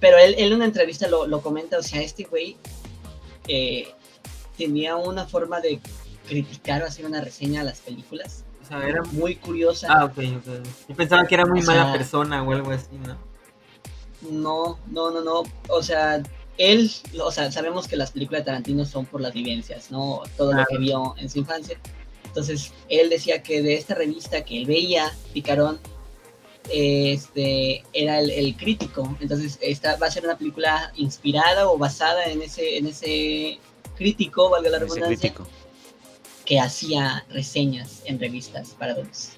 Pero 0.00 0.16
él, 0.18 0.34
él 0.38 0.48
en 0.48 0.54
una 0.54 0.66
entrevista 0.66 1.08
lo, 1.08 1.26
lo 1.26 1.40
comenta, 1.42 1.78
o 1.78 1.82
sea, 1.82 2.00
este 2.00 2.22
güey 2.24 2.56
eh, 3.48 3.88
tenía 4.56 4.96
una 4.96 5.26
forma 5.26 5.60
de 5.60 5.80
criticar 6.26 6.82
o 6.82 6.86
hacer 6.86 7.06
una 7.06 7.20
reseña 7.20 7.62
a 7.62 7.64
las 7.64 7.78
películas 7.80 8.44
O 8.62 8.66
sea, 8.66 8.86
era 8.86 9.02
muy 9.12 9.36
curiosa. 9.36 9.88
Ah, 9.90 10.04
ok, 10.04 10.18
ok. 10.18 10.66
Yo 10.88 10.94
pensaba 10.94 11.26
que 11.26 11.34
era 11.34 11.46
muy 11.46 11.60
O 11.60 11.64
mala 11.64 11.84
sea- 11.84 11.92
persona 11.92 12.42
o 12.42 12.52
algo 12.52 12.70
así, 12.70 12.88
¿no? 13.06 13.16
No, 14.30 14.78
no, 14.90 15.10
no, 15.10 15.22
no. 15.22 15.42
O 15.68 15.82
sea, 15.82 16.22
él, 16.58 16.90
o 17.22 17.30
sea, 17.30 17.50
sabemos 17.52 17.86
que 17.88 17.96
las 17.96 18.10
películas 18.10 18.42
de 18.42 18.46
Tarantino 18.46 18.84
son 18.84 19.06
por 19.06 19.20
las 19.20 19.32
vivencias, 19.32 19.90
¿no? 19.90 20.22
Todo 20.36 20.52
lo 20.52 20.64
que 20.66 20.76
vio 20.78 21.14
en 21.18 21.30
su 21.30 21.38
infancia. 21.38 21.78
Entonces, 22.24 22.72
él 22.88 23.08
decía 23.10 23.42
que 23.42 23.62
de 23.62 23.74
esta 23.74 23.94
revista 23.94 24.44
que 24.44 24.58
él 24.58 24.66
veía, 24.66 25.12
Picarón, 25.32 25.78
este, 26.72 27.84
era 27.92 28.18
el, 28.20 28.30
el 28.30 28.56
crítico. 28.56 29.16
Entonces, 29.20 29.58
esta 29.62 29.96
va 29.96 30.06
a 30.08 30.10
ser 30.10 30.24
una 30.24 30.36
película 30.38 30.92
inspirada 30.96 31.68
o 31.68 31.78
basada 31.78 32.26
en 32.26 32.42
ese, 32.42 32.78
en 32.78 32.86
ese 32.86 33.58
crítico, 33.96 34.50
valga 34.50 34.70
la 34.70 34.78
redundancia, 34.80 35.30
crítico. 35.32 35.48
que 36.44 36.60
hacía 36.60 37.24
reseñas 37.30 38.02
en 38.04 38.18
revistas 38.20 38.74
para 38.78 38.92
adultos. 38.92 39.30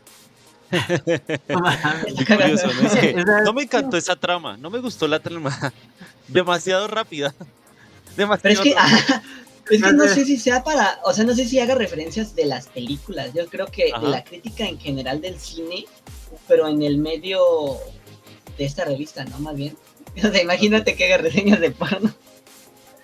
No 3.44 3.52
me 3.52 3.62
encantó 3.64 3.96
esa 3.96 4.16
trama, 4.16 4.56
no 4.56 4.70
me 4.70 4.78
gustó 4.80 5.08
la 5.08 5.20
trama. 5.20 5.74
Demasiado 6.28 6.86
rápida. 6.88 7.34
Demasiado 8.16 8.42
Pero 8.42 8.54
es 8.54 8.60
que, 8.60 8.74
rápida. 8.74 8.84
ah, 8.84 9.22
es 9.68 9.82
que 9.82 9.92
no 9.92 10.08
sé 10.08 10.24
si 10.24 10.36
sea 10.38 10.62
para, 10.64 11.00
o 11.04 11.12
sea, 11.12 11.24
no 11.24 11.34
sé 11.34 11.46
si 11.46 11.60
haga 11.60 11.74
referencias 11.74 12.34
de 12.34 12.46
las 12.46 12.68
películas. 12.68 13.32
Yo 13.34 13.48
creo 13.48 13.70
que 13.70 13.94
Ajá. 13.94 14.00
de 14.00 14.08
la 14.08 14.24
crítica 14.24 14.64
en 14.66 14.78
general 14.80 15.20
del 15.20 15.38
cine, 15.40 15.88
pero 16.50 16.66
en 16.66 16.82
el 16.82 16.98
medio 16.98 17.40
de 18.58 18.64
esta 18.64 18.84
revista, 18.84 19.24
¿no? 19.24 19.38
Más 19.38 19.54
bien. 19.56 19.76
O 20.16 20.28
sea, 20.32 20.42
imagínate 20.42 20.96
que 20.96 21.04
haga 21.04 21.18
reseñas 21.18 21.60
de 21.60 21.70
porno. 21.70 22.12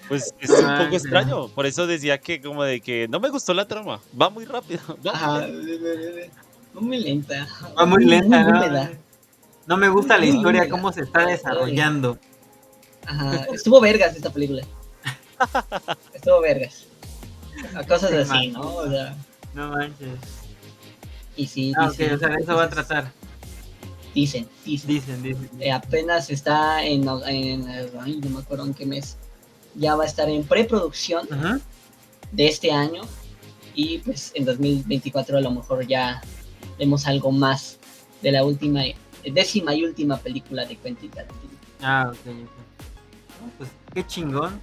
Pues 0.09 0.35
es 0.41 0.51
un 0.51 0.65
Ah, 0.65 0.79
poco 0.79 0.91
sí. 0.91 0.97
extraño. 0.97 1.49
Por 1.49 1.65
eso 1.67 1.87
decía 1.87 2.19
que 2.19 2.41
como 2.41 2.65
de 2.65 2.81
que 2.81 3.07
no 3.09 3.21
me 3.21 3.29
gustó 3.31 3.55
la 3.55 3.69
trama. 3.69 4.01
Va 4.21 4.29
muy 4.29 4.45
rápido. 4.45 4.81
va 5.07 5.13
muy 5.13 5.13
Ajá. 5.13 5.47
lento. 5.47 6.35
Muy 6.75 6.99
lenta. 6.99 7.49
Va 7.79 7.87
muy 7.87 8.05
lenta, 8.05 8.91
¿no? 9.69 9.77
me 9.77 9.89
gusta 9.89 10.19
la 10.19 10.27
Muy 10.27 10.35
historia, 10.37 10.69
cómo 10.69 10.93
se 10.93 11.03
está 11.03 11.25
desarrollando. 11.27 12.19
Ajá. 13.07 13.47
Estuvo 13.53 13.81
vergas 13.81 14.17
esta 14.17 14.31
película. 14.31 14.65
Estuvo 16.13 16.41
vergas. 16.41 16.87
A 17.77 17.85
Cosas 17.85 18.13
así. 18.13 18.49
¿no? 18.49 18.63
O 18.77 18.91
sea, 18.91 19.15
No 19.55 19.69
manches. 19.71 20.09
y 21.37 21.47
sí, 21.47 21.73
Ah, 21.77 21.87
ok, 21.87 21.91
dicen, 21.93 22.15
o 22.15 22.19
sea, 22.19 22.29
de 22.31 22.43
eso 22.43 22.57
va 22.57 22.65
a 22.65 22.69
tratar. 22.71 23.13
Dicen, 24.17 24.49
dicen. 24.65 24.89
Dicen, 24.89 25.23
dicen. 25.23 25.51
eh, 25.61 25.71
apenas 25.71 26.31
está 26.31 26.83
en, 26.85 27.07
en 27.27 27.69
ay, 28.01 28.19
no 28.23 28.31
me 28.31 28.39
acuerdo 28.41 28.65
en 28.65 28.73
qué 28.73 28.87
mes, 28.87 29.17
ya 29.75 29.95
va 29.95 30.05
a 30.05 30.07
estar 30.07 30.29
en 30.29 30.43
preproducción 30.43 31.29
de 32.33 32.49
este 32.49 32.73
año 32.73 33.03
y 33.75 33.99
pues 33.99 34.33
en 34.35 34.47
2024 34.47 35.37
a 35.37 35.41
lo 35.43 35.51
mejor 35.51 35.87
ya 35.87 36.23
vemos 36.79 37.07
algo 37.07 37.31
más 37.31 37.79
de 38.23 38.33
la 38.33 38.43
última, 38.43 38.81
décima 39.31 39.75
y 39.75 39.85
última 39.85 40.17
película 40.17 40.65
de 40.65 40.77
Quentin 40.77 41.11
Tarantino. 41.11 41.53
Ah, 41.83 42.11
ok, 42.11 42.27
ok. 42.27 43.59
Pues 43.59 43.71
qué 43.93 44.07
chingón. 44.07 44.61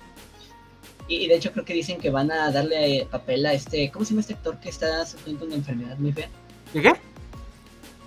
Y, 1.08 1.28
de 1.28 1.36
hecho 1.36 1.52
creo 1.52 1.64
que 1.64 1.74
dicen 1.74 2.00
que 2.00 2.10
van 2.10 2.32
a 2.32 2.50
darle 2.50 2.98
eh, 2.98 3.08
papel 3.10 3.46
a 3.46 3.54
este, 3.54 3.92
¿cómo 3.92 4.04
se 4.04 4.12
llama 4.12 4.22
este 4.22 4.34
actor 4.34 4.58
que 4.60 4.70
está 4.70 5.06
sufriendo 5.06 5.46
una 5.46 5.56
enfermedad 5.56 5.98
muy 5.98 6.12
fea? 6.12 6.30
¿Y 6.74 6.82
qué? 6.82 6.94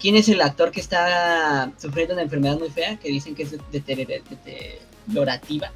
¿Quién 0.00 0.16
es 0.16 0.28
el 0.28 0.40
actor 0.40 0.70
que 0.70 0.80
está 0.80 1.72
sufriendo 1.78 2.14
una 2.14 2.22
enfermedad 2.22 2.58
muy 2.58 2.70
fea 2.70 2.96
que 2.96 3.08
dicen 3.08 3.34
que 3.34 3.44
es 3.44 3.52
deterior- 3.72 4.22
deteriorativa? 4.28 5.68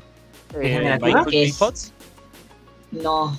Eh, 0.55 0.59
¿Degenerativa? 0.59 1.07
Michael 1.07 1.27
¿Qué 1.31 1.39
J. 1.39 1.49
es? 1.50 1.57
Fox. 1.57 1.93
No. 2.91 3.39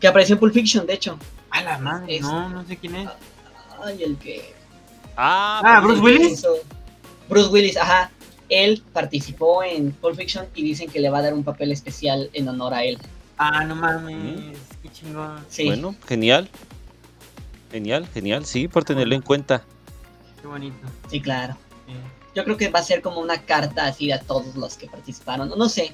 Que 0.00 0.06
apareció 0.08 0.34
en 0.34 0.40
Pulp 0.40 0.54
Fiction, 0.54 0.86
de 0.86 0.94
hecho. 0.94 1.18
A 1.50 1.62
la 1.62 1.78
madre, 1.78 2.16
Es- 2.16 2.22
no, 2.22 2.48
no 2.50 2.64
sé 2.66 2.76
quién 2.76 2.94
es. 2.96 3.08
Ay, 3.82 4.02
el 4.02 4.16
que. 4.18 4.52
Ah, 5.16 5.60
Ah, 5.64 5.80
Bruce 5.80 6.00
Willis. 6.00 6.32
hizo- 6.40 6.56
Bruce 7.28 7.48
Willis, 7.50 7.76
ajá. 7.76 8.10
Él 8.48 8.82
participó 8.92 9.62
en 9.64 9.92
Pulp 9.92 10.16
Fiction 10.16 10.46
y 10.54 10.62
dicen 10.62 10.90
que 10.90 11.00
le 11.00 11.08
va 11.10 11.18
a 11.18 11.22
dar 11.22 11.34
un 11.34 11.42
papel 11.44 11.72
especial 11.72 12.28
en 12.34 12.48
honor 12.48 12.74
a 12.74 12.84
él. 12.84 12.98
Ah, 13.38 13.64
no 13.64 13.74
mames, 13.74 14.16
Mm. 14.16 14.52
qué 14.82 14.88
chingón. 14.92 15.44
Sí, 15.48 15.64
Bueno, 15.66 15.94
genial. 16.06 16.48
Genial, 17.74 18.06
genial, 18.14 18.46
sí, 18.46 18.68
por 18.68 18.84
tenerlo 18.84 19.16
en 19.16 19.20
cuenta. 19.22 19.64
Qué 20.40 20.46
bonito. 20.46 20.76
sí, 21.10 21.20
claro. 21.20 21.56
Sí. 21.88 21.92
Yo 22.36 22.44
creo 22.44 22.56
que 22.56 22.68
va 22.68 22.78
a 22.78 22.82
ser 22.84 23.02
como 23.02 23.18
una 23.18 23.42
carta 23.42 23.86
así 23.86 24.12
a 24.12 24.20
todos 24.20 24.54
los 24.54 24.76
que 24.76 24.86
participaron. 24.86 25.48
No, 25.48 25.56
no 25.56 25.68
sé. 25.68 25.92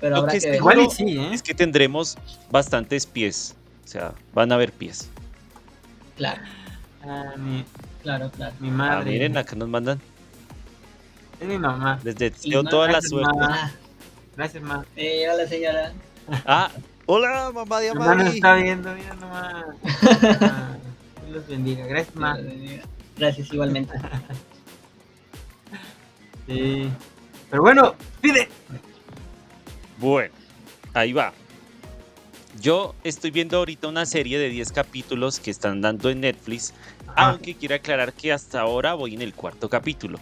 Pero 0.00 0.16
Lo 0.16 0.22
habrá 0.22 0.32
que 0.32 0.38
que 0.38 0.44
es 0.46 0.50
ver. 0.52 0.54
Igual 0.56 0.78
y 0.80 0.90
Seguro 0.90 0.96
sí, 1.12 1.18
¿eh? 1.18 1.34
Es 1.34 1.42
que 1.42 1.52
tendremos 1.52 2.16
bastantes 2.50 3.04
pies. 3.04 3.54
O 3.84 3.86
sea, 3.88 4.14
van 4.32 4.50
a 4.50 4.54
haber 4.54 4.72
pies. 4.72 5.10
Claro, 6.16 6.40
Ah, 7.04 7.34
mi, 7.36 7.66
claro, 8.02 8.30
claro. 8.30 8.54
mi 8.58 8.68
Ah, 8.68 8.72
madre. 8.72 9.10
miren, 9.10 9.36
acá 9.36 9.54
nos 9.56 9.68
mandan. 9.68 10.00
Es 11.38 11.46
mi 11.46 11.58
mamá. 11.58 12.00
Les 12.02 12.16
deseo 12.16 12.64
toda 12.64 12.90
la 12.90 13.02
suerte. 13.02 13.38
ma. 13.38 13.46
Ah, 13.66 13.70
Gracias, 14.38 14.62
ma. 14.62 14.86
eh, 14.96 15.28
hola, 15.30 15.46
señora. 15.46 15.92
Ah, 16.46 16.70
hola, 17.04 17.50
mamá 17.52 17.80
de 17.80 17.92
Mi 17.92 17.98
mamá 17.98 18.14
nos 18.14 18.20
Amari. 18.22 18.36
está 18.36 18.54
viendo, 18.54 18.94
mira 18.94 19.14
nomás. 19.16 19.64
Dios 21.30 21.42
los 21.42 21.48
bendiga. 21.48 21.86
Gracias, 21.86 22.16
ma. 22.16 22.36
Gracias, 23.16 23.52
igualmente. 23.52 23.94
Sí. 26.46 26.90
Pero 27.48 27.62
bueno, 27.62 27.94
pide. 28.20 28.48
Bueno, 29.98 30.34
ahí 30.94 31.12
va. 31.12 31.32
Yo 32.60 32.96
estoy 33.04 33.30
viendo 33.30 33.58
ahorita 33.58 33.86
una 33.86 34.04
serie 34.04 34.36
de 34.36 34.48
10 34.48 34.72
capítulos 34.72 35.38
que 35.38 35.52
están 35.52 35.80
dando 35.80 36.10
en 36.10 36.22
Netflix, 36.22 36.74
Ajá. 37.06 37.30
aunque 37.30 37.54
quiero 37.54 37.76
aclarar 37.76 38.12
que 38.14 38.32
hasta 38.32 38.60
ahora 38.60 38.94
voy 38.94 39.14
en 39.14 39.22
el 39.22 39.32
cuarto 39.32 39.68
capítulo. 39.68 40.18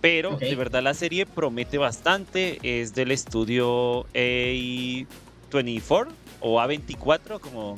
Pero 0.00 0.38
de 0.38 0.54
verdad 0.54 0.82
la 0.82 0.94
serie 0.94 1.26
promete 1.26 1.76
bastante, 1.76 2.58
es 2.62 2.94
del 2.94 3.10
estudio 3.10 4.06
A24 4.14 6.08
o 6.40 6.58
A24, 6.58 7.38
como... 7.38 7.72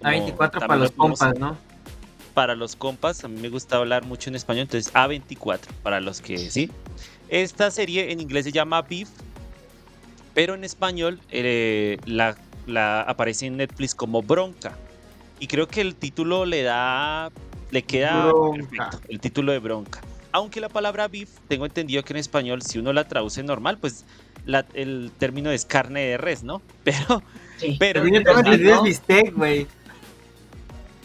A 0.00 0.08
como 0.08 0.10
24 0.10 0.60
también 0.60 0.68
para 0.68 0.76
lo 0.76 0.84
los 0.84 0.92
compas, 0.92 1.38
¿no? 1.38 1.75
Para 2.36 2.54
los 2.54 2.76
compas, 2.76 3.24
a 3.24 3.28
mí 3.28 3.40
me 3.40 3.48
gusta 3.48 3.78
hablar 3.78 4.04
mucho 4.04 4.28
en 4.28 4.36
español, 4.36 4.64
entonces 4.70 4.92
A24, 4.92 5.60
para 5.82 6.02
los 6.02 6.20
que 6.20 6.36
sí. 6.36 6.70
Esta 7.30 7.70
serie 7.70 8.12
en 8.12 8.20
inglés 8.20 8.44
se 8.44 8.52
llama 8.52 8.82
Beef, 8.82 9.08
pero 10.34 10.54
en 10.54 10.62
español 10.62 11.18
eh, 11.30 11.96
la, 12.04 12.36
la 12.66 13.00
aparece 13.00 13.46
en 13.46 13.56
Netflix 13.56 13.94
como 13.94 14.20
Bronca. 14.20 14.76
Y 15.40 15.46
creo 15.46 15.66
que 15.66 15.80
el 15.80 15.94
título 15.94 16.44
le 16.44 16.62
da, 16.62 17.30
le 17.70 17.80
queda 17.84 18.26
Bronca. 18.26 18.66
perfecto, 18.68 19.00
el 19.08 19.18
título 19.18 19.52
de 19.52 19.58
Bronca. 19.58 20.02
Aunque 20.32 20.60
la 20.60 20.68
palabra 20.68 21.08
beef, 21.08 21.30
tengo 21.48 21.64
entendido 21.64 22.02
que 22.04 22.12
en 22.12 22.18
español, 22.18 22.60
si 22.60 22.78
uno 22.78 22.92
la 22.92 23.08
traduce 23.08 23.42
normal, 23.42 23.78
pues 23.78 24.04
la- 24.44 24.66
el 24.74 25.10
término 25.18 25.50
es 25.52 25.64
carne 25.64 26.02
de 26.04 26.18
res, 26.18 26.42
¿no? 26.42 26.60
Pero, 26.84 27.22
Sí. 27.56 27.76
pero 27.80 28.02
Pero 28.02 28.14
yo 28.18 28.22
tengo 28.22 28.74
¿no? 28.76 28.82
bistec, 28.82 29.34
güey. 29.34 29.66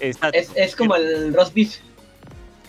Es, 0.02 0.18
es 0.56 0.76
como 0.76 0.96
el 0.96 1.34
roast 1.34 1.54
beef. 1.54 1.78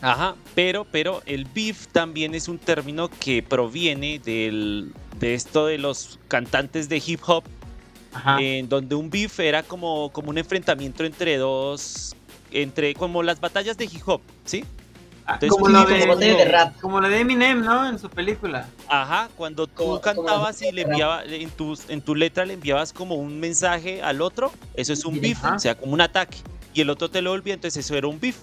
Ajá, 0.00 0.34
pero, 0.54 0.84
pero 0.84 1.22
el 1.26 1.44
beef 1.44 1.86
también 1.88 2.34
es 2.34 2.48
un 2.48 2.58
término 2.58 3.08
que 3.08 3.42
proviene 3.42 4.18
del, 4.18 4.92
de 5.18 5.34
esto 5.34 5.66
de 5.66 5.78
los 5.78 6.18
cantantes 6.28 6.88
de 6.88 7.00
hip 7.04 7.20
hop, 7.26 7.44
Ajá. 8.12 8.38
en 8.40 8.68
donde 8.68 8.96
un 8.96 9.10
beef 9.10 9.38
era 9.40 9.62
como, 9.62 10.10
como 10.10 10.30
un 10.30 10.38
enfrentamiento 10.38 11.04
entre 11.04 11.36
dos, 11.36 12.16
entre 12.50 12.94
como 12.94 13.22
las 13.22 13.40
batallas 13.40 13.78
de 13.78 13.84
hip 13.84 14.02
hop, 14.06 14.20
¿sí? 14.44 14.64
Ah, 15.24 15.34
entonces, 15.34 15.50
como, 15.50 15.68
lo 15.68 15.84
como 15.84 15.88
de, 15.96 16.06
batalla 16.08 16.34
de 16.36 16.44
rap. 16.46 16.80
como 16.80 17.00
lo 17.00 17.08
de 17.08 17.20
Eminem, 17.20 17.60
¿no? 17.64 17.88
En 17.88 17.96
su 17.96 18.10
película. 18.10 18.66
Ajá, 18.88 19.28
cuando 19.36 19.68
tú 19.68 19.74
Como- 19.76 19.88
como 19.90 20.00
cantabas 20.00 20.60
y 20.62 20.72
le 20.72 20.82
rap. 20.82 20.90
enviabas, 20.90 21.24
en 21.28 21.50
tu, 21.50 21.78
en 21.88 22.00
tu 22.02 22.16
letra 22.16 22.44
le 22.44 22.54
enviabas 22.54 22.92
como 22.92 23.14
un 23.14 23.38
mensaje 23.38 24.02
al 24.02 24.20
otro, 24.20 24.50
eso 24.74 24.92
es 24.92 25.04
un 25.04 25.20
beef, 25.20 25.38
Ajá. 25.44 25.54
o 25.54 25.58
sea, 25.60 25.76
como 25.76 25.92
un 25.92 26.00
ataque, 26.00 26.38
y 26.74 26.80
el 26.80 26.90
otro 26.90 27.10
te 27.10 27.22
lo 27.22 27.32
olvida, 27.32 27.54
entonces 27.54 27.84
eso 27.84 27.96
era 27.96 28.06
un 28.08 28.20
beef. 28.20 28.36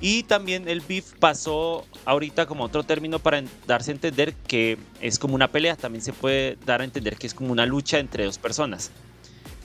Y 0.00 0.24
también 0.24 0.68
el 0.68 0.80
beef 0.80 1.12
pasó 1.20 1.86
ahorita 2.04 2.46
como 2.46 2.64
otro 2.64 2.82
término 2.82 3.20
para 3.20 3.42
darse 3.68 3.92
a 3.92 3.94
entender 3.94 4.34
que 4.34 4.76
es 5.00 5.18
como 5.18 5.36
una 5.36 5.48
pelea, 5.48 5.76
también 5.76 6.02
se 6.02 6.12
puede 6.12 6.58
dar 6.66 6.80
a 6.80 6.84
entender 6.84 7.16
que 7.16 7.28
es 7.28 7.34
como 7.34 7.52
una 7.52 7.66
lucha 7.66 8.00
entre 8.00 8.24
dos 8.24 8.36
personas. 8.36 8.90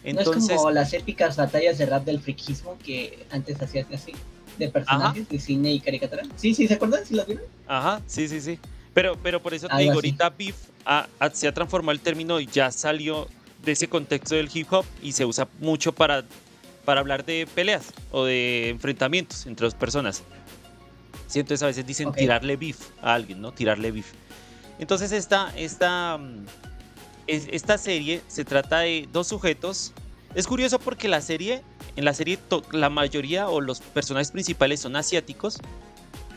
no 0.03 0.11
Entonces, 0.11 0.51
es 0.51 0.57
como 0.57 0.69
las 0.69 0.93
épicas 0.93 1.37
batallas 1.37 1.79
de 1.79 1.87
rap 1.87 2.05
del 2.05 2.19
friquismo 2.19 2.77
que 2.83 3.25
antes 3.31 3.59
hacían 3.59 3.87
así, 3.91 4.13
de 4.59 4.69
personajes 4.69 5.27
de 5.27 5.39
cine 5.39 5.73
y 5.73 5.79
caricatura. 5.79 6.21
Sí, 6.35 6.53
sí, 6.53 6.67
¿se 6.67 6.75
acuerdan? 6.75 7.03
¿Sí 7.03 7.15
lo 7.15 7.25
vieron? 7.25 7.45
Ajá, 7.67 8.01
sí, 8.05 8.27
sí, 8.27 8.39
sí. 8.39 8.59
Pero, 8.93 9.17
pero 9.21 9.41
por 9.41 9.55
eso 9.55 9.67
te 9.67 9.77
digo, 9.77 9.93
ahorita 9.93 10.29
beef 10.31 10.55
ah, 10.85 11.07
ah, 11.19 11.29
se 11.31 11.47
ha 11.47 11.51
transformado 11.51 11.93
el 11.93 11.99
término 11.99 12.39
y 12.39 12.45
ya 12.45 12.71
salió 12.71 13.27
de 13.63 13.71
ese 13.71 13.87
contexto 13.87 14.35
del 14.35 14.49
hip 14.53 14.71
hop 14.71 14.85
y 15.01 15.11
se 15.13 15.25
usa 15.25 15.47
mucho 15.59 15.91
para, 15.91 16.23
para 16.87 17.01
hablar 17.01 17.25
de 17.25 17.45
peleas 17.53 17.91
o 18.11 18.23
de 18.23 18.69
enfrentamientos 18.69 19.45
entre 19.45 19.65
dos 19.65 19.75
personas. 19.75 20.23
Sí, 21.27 21.41
entonces 21.41 21.61
a 21.61 21.65
veces 21.67 21.85
dicen 21.85 22.13
tirarle 22.13 22.55
beef 22.55 22.79
a 23.01 23.13
alguien, 23.13 23.41
¿no? 23.41 23.51
Tirarle 23.51 23.91
beef. 23.91 24.13
Entonces 24.79 25.11
esta, 25.11 25.51
esta, 25.57 26.17
mm, 26.17 26.45
es- 27.27 27.47
esta 27.51 27.77
serie 27.77 28.21
se 28.29 28.45
trata 28.45 28.79
de 28.79 29.05
dos 29.11 29.27
sujetos. 29.27 29.91
Es 30.33 30.47
curioso 30.47 30.79
porque 30.79 31.09
la 31.09 31.19
serie, 31.19 31.61
en 31.97 32.05
la 32.05 32.13
serie 32.13 32.39
la 32.71 32.89
mayoría 32.89 33.49
o 33.49 33.59
los 33.59 33.81
personajes 33.81 34.31
principales 34.31 34.79
son 34.79 34.95
asiáticos, 34.95 35.57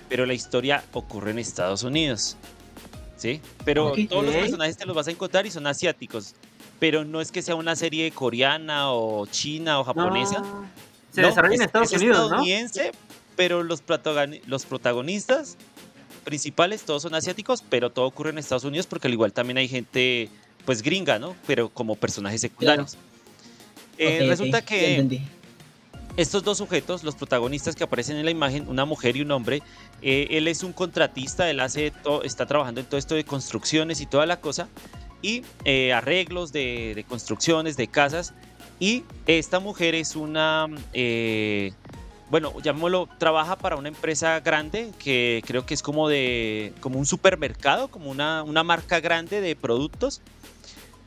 pero 0.08 0.26
la 0.26 0.34
historia 0.34 0.82
ocurre 0.92 1.30
en 1.30 1.38
Estados 1.38 1.84
Unidos. 1.84 2.36
¿Sí? 3.16 3.40
Pero 3.64 3.92
todos 4.08 4.24
los 4.24 4.34
personajes 4.40 4.76
te 4.76 4.84
los 4.84 4.96
vas 4.96 5.06
a 5.06 5.12
encontrar 5.12 5.46
y 5.46 5.52
son 5.52 5.68
asiáticos. 5.68 6.34
Pero 6.80 7.04
no 7.04 7.20
es 7.20 7.30
que 7.30 7.42
sea 7.42 7.54
una 7.54 7.76
serie 7.76 8.10
coreana 8.10 8.90
o 8.92 9.26
china 9.26 9.78
o 9.78 9.84
japonesa. 9.84 10.40
No, 10.40 10.64
Se 11.12 11.20
No, 11.22 11.28
desarrolla 11.28 11.54
en 11.54 11.60
es- 11.60 11.66
Estados 11.66 11.92
es 11.92 12.00
Unidos, 12.00 12.18
¿no? 12.18 12.24
estadounidense, 12.26 12.92
pero 13.36 13.62
los, 13.62 13.84
protagoni- 13.84 14.40
los 14.46 14.64
protagonistas 14.66 15.56
principales 16.24 16.82
todos 16.82 17.02
son 17.02 17.14
asiáticos, 17.14 17.62
pero 17.68 17.90
todo 17.90 18.06
ocurre 18.06 18.30
en 18.30 18.38
Estados 18.38 18.64
Unidos 18.64 18.86
porque 18.86 19.08
al 19.08 19.12
igual 19.14 19.32
también 19.32 19.58
hay 19.58 19.68
gente 19.68 20.28
pues 20.64 20.82
gringa, 20.82 21.18
¿no? 21.18 21.34
Pero 21.46 21.68
como 21.70 21.96
personajes 21.96 22.40
secundarios. 22.42 22.96
Eh, 23.98 24.16
Ok, 24.18 24.22
ok, 24.24 24.28
resulta 24.28 24.60
ya 24.60 24.64
que 24.66 24.90
entendí. 24.90 25.22
estos 26.16 26.42
dos 26.44 26.58
sujetos, 26.58 27.02
los 27.02 27.14
protagonistas 27.16 27.74
que 27.74 27.82
aparecen 27.84 28.16
en 28.16 28.24
la 28.24 28.30
imagen, 28.30 28.68
una 28.68 28.84
mujer 28.84 29.16
y 29.16 29.22
un 29.22 29.30
hombre, 29.32 29.62
eh, 30.02 30.28
él 30.30 30.46
es 30.48 30.62
un 30.62 30.72
contratista, 30.72 31.48
él 31.50 31.60
hace 31.60 31.90
to- 31.90 32.22
está 32.22 32.46
trabajando 32.46 32.80
en 32.80 32.86
todo 32.86 32.98
esto 32.98 33.14
de 33.14 33.24
construcciones 33.24 34.00
y 34.00 34.06
toda 34.06 34.26
la 34.26 34.40
cosa, 34.40 34.68
y 35.22 35.42
eh, 35.64 35.92
arreglos 35.92 36.52
de, 36.52 36.92
de 36.94 37.04
construcciones, 37.04 37.76
de 37.76 37.88
casas, 37.88 38.32
y 38.78 39.04
esta 39.26 39.60
mujer 39.60 39.94
es 39.94 40.16
una, 40.16 40.66
eh, 40.94 41.72
bueno, 42.30 42.52
llamémoslo, 42.62 43.08
trabaja 43.18 43.56
para 43.58 43.76
una 43.76 43.88
empresa 43.88 44.40
grande 44.40 44.90
que 44.98 45.42
creo 45.46 45.66
que 45.66 45.74
es 45.74 45.82
como 45.82 46.08
de, 46.08 46.72
como 46.80 46.98
un 46.98 47.04
supermercado, 47.06 47.88
como 47.88 48.10
una, 48.10 48.42
una 48.42 48.62
marca 48.62 49.00
grande 49.00 49.40
de 49.40 49.54
productos. 49.56 50.22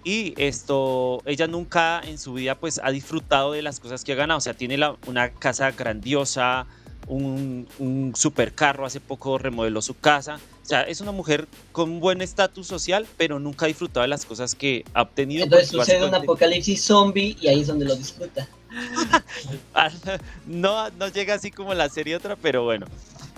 Y 0.06 0.34
esto, 0.36 1.22
ella 1.26 1.48
nunca 1.48 2.02
en 2.04 2.18
su 2.18 2.34
vida 2.34 2.56
pues 2.56 2.80
ha 2.84 2.92
disfrutado 2.92 3.54
de 3.54 3.62
las 3.62 3.80
cosas 3.80 4.04
que 4.04 4.12
ha 4.12 4.16
ganado. 4.16 4.38
O 4.38 4.42
sea, 4.42 4.54
tiene 4.54 4.78
la- 4.78 4.98
una 5.08 5.30
casa 5.32 5.72
grandiosa, 5.72 6.68
un, 7.08 7.68
un 7.80 8.12
supercarro, 8.14 8.86
hace 8.86 9.00
poco 9.00 9.38
remodeló 9.38 9.82
su 9.82 9.98
casa. 9.98 10.40
O 10.64 10.66
sea, 10.66 10.84
es 10.84 11.02
una 11.02 11.12
mujer 11.12 11.48
con 11.74 12.00
buen 12.00 12.22
estatus 12.22 12.68
social, 12.68 13.06
pero 13.18 13.38
nunca 13.38 13.66
ha 13.66 13.68
disfrutado 13.68 14.04
de 14.04 14.08
las 14.08 14.26
cosas 14.26 14.56
que 14.56 14.86
ha 14.94 15.02
obtenido. 15.02 15.44
Entonces 15.44 15.70
sucede 15.70 16.08
un 16.08 16.16
apocalipsis 16.16 16.82
zombie 16.82 17.36
y 17.42 17.50
ahí 17.50 17.62
es 17.62 17.68
donde 17.68 17.84
lo 17.84 17.96
disfruta. 17.96 18.48
no, 20.48 20.90
no 20.92 21.08
llega 21.10 21.34
así 21.34 21.52
como 21.52 21.74
la 21.74 21.90
serie 21.90 22.16
otra, 22.16 22.38
pero 22.38 22.64
bueno. 22.64 22.86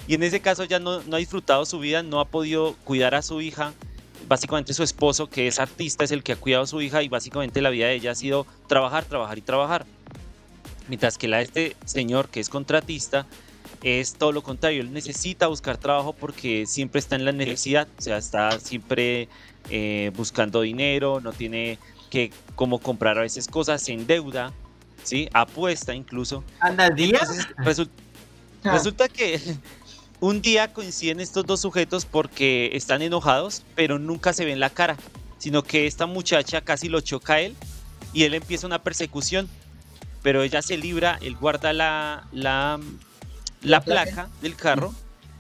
Y 0.08 0.14
en 0.14 0.22
ese 0.22 0.40
caso 0.40 0.66
ya 0.66 0.78
no, 0.78 1.02
no 1.02 1.16
ha 1.16 1.20
disfrutado 1.20 1.66
su 1.66 1.80
vida, 1.80 2.04
no 2.04 2.20
ha 2.20 2.26
podido 2.26 2.76
cuidar 2.84 3.16
a 3.16 3.24
su 3.24 3.42
hija. 3.42 3.74
Básicamente 4.28 4.74
su 4.76 4.84
esposo, 4.84 5.28
que 5.28 5.48
es 5.48 5.60
artista, 5.60 6.04
es 6.04 6.12
el 6.12 6.22
que 6.22 6.34
ha 6.34 6.36
cuidado 6.36 6.64
a 6.64 6.68
su 6.68 6.80
hija 6.82 7.02
y 7.02 7.10
básicamente 7.10 7.62
la 7.62 7.72
vida 7.72 7.88
de 7.88 7.96
ella 7.96 8.12
ha 8.12 8.16
sido 8.16 8.46
trabajar, 8.68 9.06
trabajar 9.06 9.38
y 9.40 9.42
trabajar. 9.42 9.86
Mientras 10.88 11.18
que 11.18 11.28
la 11.28 11.38
de 11.38 11.44
este 11.44 11.76
señor, 11.86 12.30
que 12.30 12.40
es 12.40 12.50
contratista, 12.50 13.26
es 13.86 14.14
todo 14.16 14.32
lo 14.32 14.42
contrario. 14.42 14.82
Él 14.82 14.92
necesita 14.92 15.46
buscar 15.48 15.78
trabajo 15.78 16.12
porque 16.14 16.66
siempre 16.66 17.00
está 17.00 17.16
en 17.16 17.24
la 17.24 17.32
necesidad, 17.32 17.88
o 17.98 18.02
sea, 18.02 18.18
está 18.18 18.60
siempre 18.60 19.30
eh, 19.70 20.12
buscando 20.16 20.62
dinero, 20.62 21.22
no 21.22 21.32
tiene 21.34 21.78
que 22.10 22.32
como 22.56 22.80
comprar 22.80 23.18
a 23.18 23.22
veces 23.22 23.48
cosas, 23.48 23.88
en 23.90 24.08
deuda, 24.08 24.52
¿sí? 25.04 25.30
Apuesta 25.34 25.94
incluso. 25.94 26.44
Anda 26.60 26.86
al 26.86 26.96
día. 26.96 27.20
Entonces, 27.22 27.48
resul- 27.58 27.90
Ah, 28.64 28.72
resulta 28.74 29.08
que 29.08 29.40
un 30.20 30.42
día 30.42 30.74
coinciden 30.74 31.20
estos 31.20 31.46
dos 31.46 31.62
sujetos 31.62 32.06
porque 32.06 32.72
están 32.74 33.04
enojados, 33.04 33.62
pero 33.76 34.00
nunca 34.00 34.34
se 34.34 34.44
ven 34.46 34.60
la 34.60 34.72
cara, 34.72 34.98
sino 35.38 35.62
que 35.64 35.86
esta 35.86 36.08
muchacha 36.08 36.62
casi 36.62 36.90
lo 36.90 37.02
choca 37.02 37.34
a 37.36 37.42
él 37.42 37.56
y 38.14 38.24
él 38.24 38.34
empieza 38.34 38.66
una 38.66 38.82
persecución, 38.82 39.48
pero 40.24 40.42
ella 40.42 40.64
se 40.64 40.78
libra, 40.78 41.20
él 41.22 41.36
guarda 41.36 41.74
la, 41.74 42.28
la, 42.32 42.80
la 43.62 43.78
La 43.78 43.82
placa. 43.82 44.12
placa 44.12 44.30
del 44.42 44.56
carro 44.56 44.94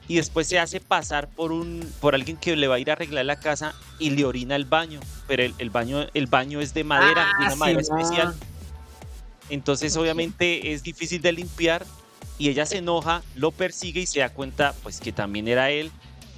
y 0.07 0.15
después 0.17 0.47
se 0.47 0.59
hace 0.59 0.79
pasar 0.79 1.27
por 1.29 1.51
un 1.51 1.87
por 1.99 2.13
alguien 2.15 2.37
que 2.37 2.55
le 2.55 2.67
va 2.67 2.75
a 2.75 2.79
ir 2.79 2.89
a 2.89 2.93
arreglar 2.93 3.25
la 3.25 3.39
casa 3.39 3.73
y 3.99 4.11
le 4.11 4.23
orina 4.25 4.55
el 4.55 4.65
baño, 4.65 4.99
pero 5.27 5.43
el, 5.43 5.55
el 5.57 5.69
baño 5.71 6.05
el 6.13 6.27
baño 6.27 6.61
es 6.61 6.73
de 6.73 6.83
madera, 6.83 7.25
de 7.25 7.31
Ah, 7.31 7.45
una 7.47 7.55
madera 7.55 7.83
Simón. 7.83 8.01
especial. 8.01 8.35
Entonces 9.49 9.95
obviamente 9.97 10.73
es 10.73 10.83
difícil 10.83 11.21
de 11.21 11.31
limpiar 11.31 11.85
y 12.37 12.49
ella 12.49 12.65
se 12.65 12.77
enoja, 12.77 13.21
lo 13.35 13.51
persigue 13.51 14.01
y 14.01 14.05
se 14.07 14.19
da 14.19 14.29
cuenta 14.29 14.73
pues 14.83 14.99
que 14.99 15.11
también 15.11 15.47
era 15.47 15.69
él 15.71 15.91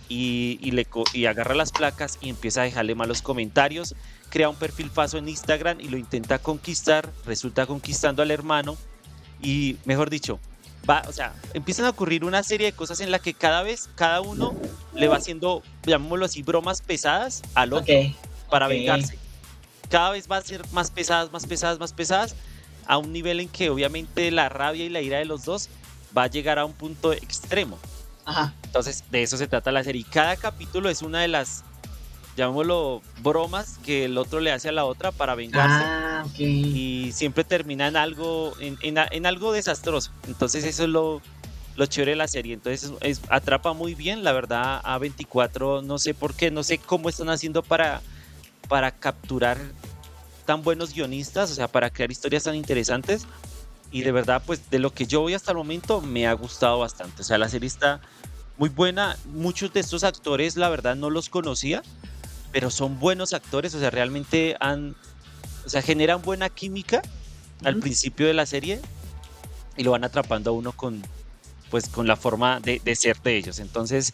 y, 0.10 0.60
y 0.62 0.72
le, 0.72 0.88
y 1.14 1.26
agarra 1.26 1.56
las 1.56 1.72
placas 1.72 2.18
y 2.22 2.30
empieza 2.30 2.62
a 2.62 2.66
dejarle 2.66 2.96
malos 2.96 3.22
comentarios, 3.22 3.96
crea 4.30 4.50
un 4.50 4.56
perfil 4.56 4.90
falso 4.90 5.18
en 5.18 5.28
Instagram 5.28 5.80
y 5.82 5.88
lo 5.90 5.98
intenta 5.98 6.40
conquistar, 6.40 7.12
resulta 7.26 7.66
conquistando 7.66 8.22
al 8.22 8.32
hermano 8.32 8.78
y 9.42 9.78
mejor 9.86 10.10
dicho, 10.10 10.40
va, 10.90 11.04
o 11.08 11.12
sea, 11.12 11.34
empiezan 11.54 11.86
a 11.86 11.90
ocurrir 11.90 12.24
una 12.24 12.44
serie 12.44 12.68
de 12.68 12.74
cosas 12.74 13.00
en 13.00 13.12
la 13.12 13.20
que 13.20 13.34
cada 13.34 13.64
vez 13.64 13.90
cada 13.96 14.22
uno 14.22 14.56
le 14.94 15.08
va 15.08 15.18
haciendo, 15.18 15.62
llamémoslo 15.84 16.26
así, 16.26 16.44
bromas 16.44 16.82
pesadas 16.82 17.44
al 17.54 17.74
otro 17.74 17.94
ok. 17.94 18.16
para 18.50 18.68
vengarse. 18.68 19.18
Cada 19.90 20.12
vez 20.12 20.30
va 20.30 20.38
a 20.38 20.42
ser 20.42 20.62
más 20.72 20.92
pesadas, 20.92 21.32
más 21.32 21.46
pesadas, 21.46 21.80
más 21.80 21.94
pesadas, 21.94 22.36
a 22.86 22.98
un 22.98 23.12
nivel 23.12 23.40
en 23.40 23.50
que 23.50 23.70
obviamente 23.70 24.32
la 24.32 24.50
rabia 24.50 24.86
y 24.86 24.90
la 24.90 25.02
ira 25.02 25.18
de 25.18 25.26
los 25.26 25.46
dos 25.46 25.70
va 26.18 26.24
a 26.24 26.28
llegar 26.28 26.60
a 26.60 26.66
un 26.66 26.74
punto 26.74 27.14
extremo. 27.14 27.78
Ajá. 28.26 28.54
Entonces, 28.64 29.04
de 29.12 29.24
eso 29.24 29.38
se 29.38 29.48
trata 29.48 29.72
la 29.72 29.84
serie. 29.84 30.02
Y 30.02 30.04
cada 30.04 30.36
capítulo 30.36 30.90
es 30.90 31.02
una 31.02 31.22
de 31.22 31.28
las, 31.28 31.64
llamémoslo, 32.38 33.02
bromas 33.22 33.78
que 33.84 34.06
el 34.06 34.18
otro 34.18 34.40
le 34.40 34.52
hace 34.54 34.70
a 34.70 34.72
la 34.72 34.86
otra 34.86 35.12
para 35.12 35.36
vengarse. 35.36 35.84
Ah, 35.84 36.24
ok. 36.26 36.40
Y 36.40 37.10
siempre 37.14 37.44
termina 37.44 37.88
en 37.88 37.98
algo, 37.98 38.54
en, 38.60 38.78
en 38.82 38.98
en 39.12 39.26
algo 39.26 39.52
desastroso. 39.52 40.12
Entonces, 40.28 40.64
eso 40.64 40.84
es 40.84 40.90
lo, 40.90 41.22
lo 41.76 41.86
chévere 41.88 42.12
de 42.12 42.16
la 42.18 42.28
serie. 42.28 42.54
Entonces, 42.54 42.94
es- 43.02 43.22
atrapa 43.30 43.74
muy 43.74 43.96
bien, 43.96 44.24
la 44.24 44.32
verdad, 44.32 44.80
a 44.84 44.98
24, 45.00 45.82
no 45.82 45.98
sé 45.98 46.14
por 46.14 46.34
qué, 46.36 46.52
no 46.52 46.64
sé 46.64 46.78
cómo 46.78 47.10
están 47.10 47.30
haciendo 47.30 47.64
para, 47.64 48.02
para 48.70 48.92
capturar 48.92 49.58
tan 50.46 50.62
buenos 50.64 50.94
guionistas, 50.94 51.52
o 51.52 51.56
sea, 51.56 51.68
para 51.68 51.90
crear 51.90 52.12
historias 52.12 52.44
tan 52.44 52.56
interesantes. 52.56 53.26
Y 53.92 54.02
de 54.02 54.12
verdad, 54.12 54.44
pues 54.46 54.70
de 54.70 54.80
lo 54.80 54.94
que 54.94 55.06
yo 55.08 55.22
voy 55.22 55.34
hasta 55.34 55.52
el 55.52 55.58
momento, 55.58 56.02
me 56.02 56.28
ha 56.28 56.34
gustado 56.34 56.80
bastante. 56.80 57.22
O 57.22 57.26
sea, 57.26 57.38
la 57.38 57.50
serie 57.50 57.68
está 57.68 58.00
muy 58.58 58.70
buena. 58.70 59.18
Muchos 59.26 59.72
de 59.74 59.80
estos 59.80 60.04
actores, 60.04 60.56
la 60.58 60.68
verdad, 60.70 60.96
no 60.96 61.10
los 61.10 61.30
conocía, 61.30 61.82
pero 62.58 62.72
son 62.72 63.00
buenos 63.00 63.34
actores. 63.34 63.76
O 63.76 63.80
sea, 63.80 63.92
realmente 63.92 64.58
han, 64.60 64.96
o 65.64 65.70
sea, 65.70 65.84
generan 65.84 66.24
buena 66.24 66.50
química 66.50 67.04
al 67.64 67.76
Ujú. 67.76 67.82
principio 67.82 68.26
de 68.26 68.34
la 68.34 68.48
serie 68.48 68.80
y 69.78 69.84
lo 69.84 69.92
van 69.92 70.04
atrapando 70.04 70.50
a 70.50 70.54
uno 70.54 70.72
con, 70.72 71.04
pues, 71.70 71.88
con 71.88 72.08
la 72.08 72.16
forma 72.16 72.60
de, 72.60 72.82
de 72.84 72.96
ser 72.96 73.22
de 73.22 73.38
ellos. 73.38 73.60
Entonces, 73.60 74.12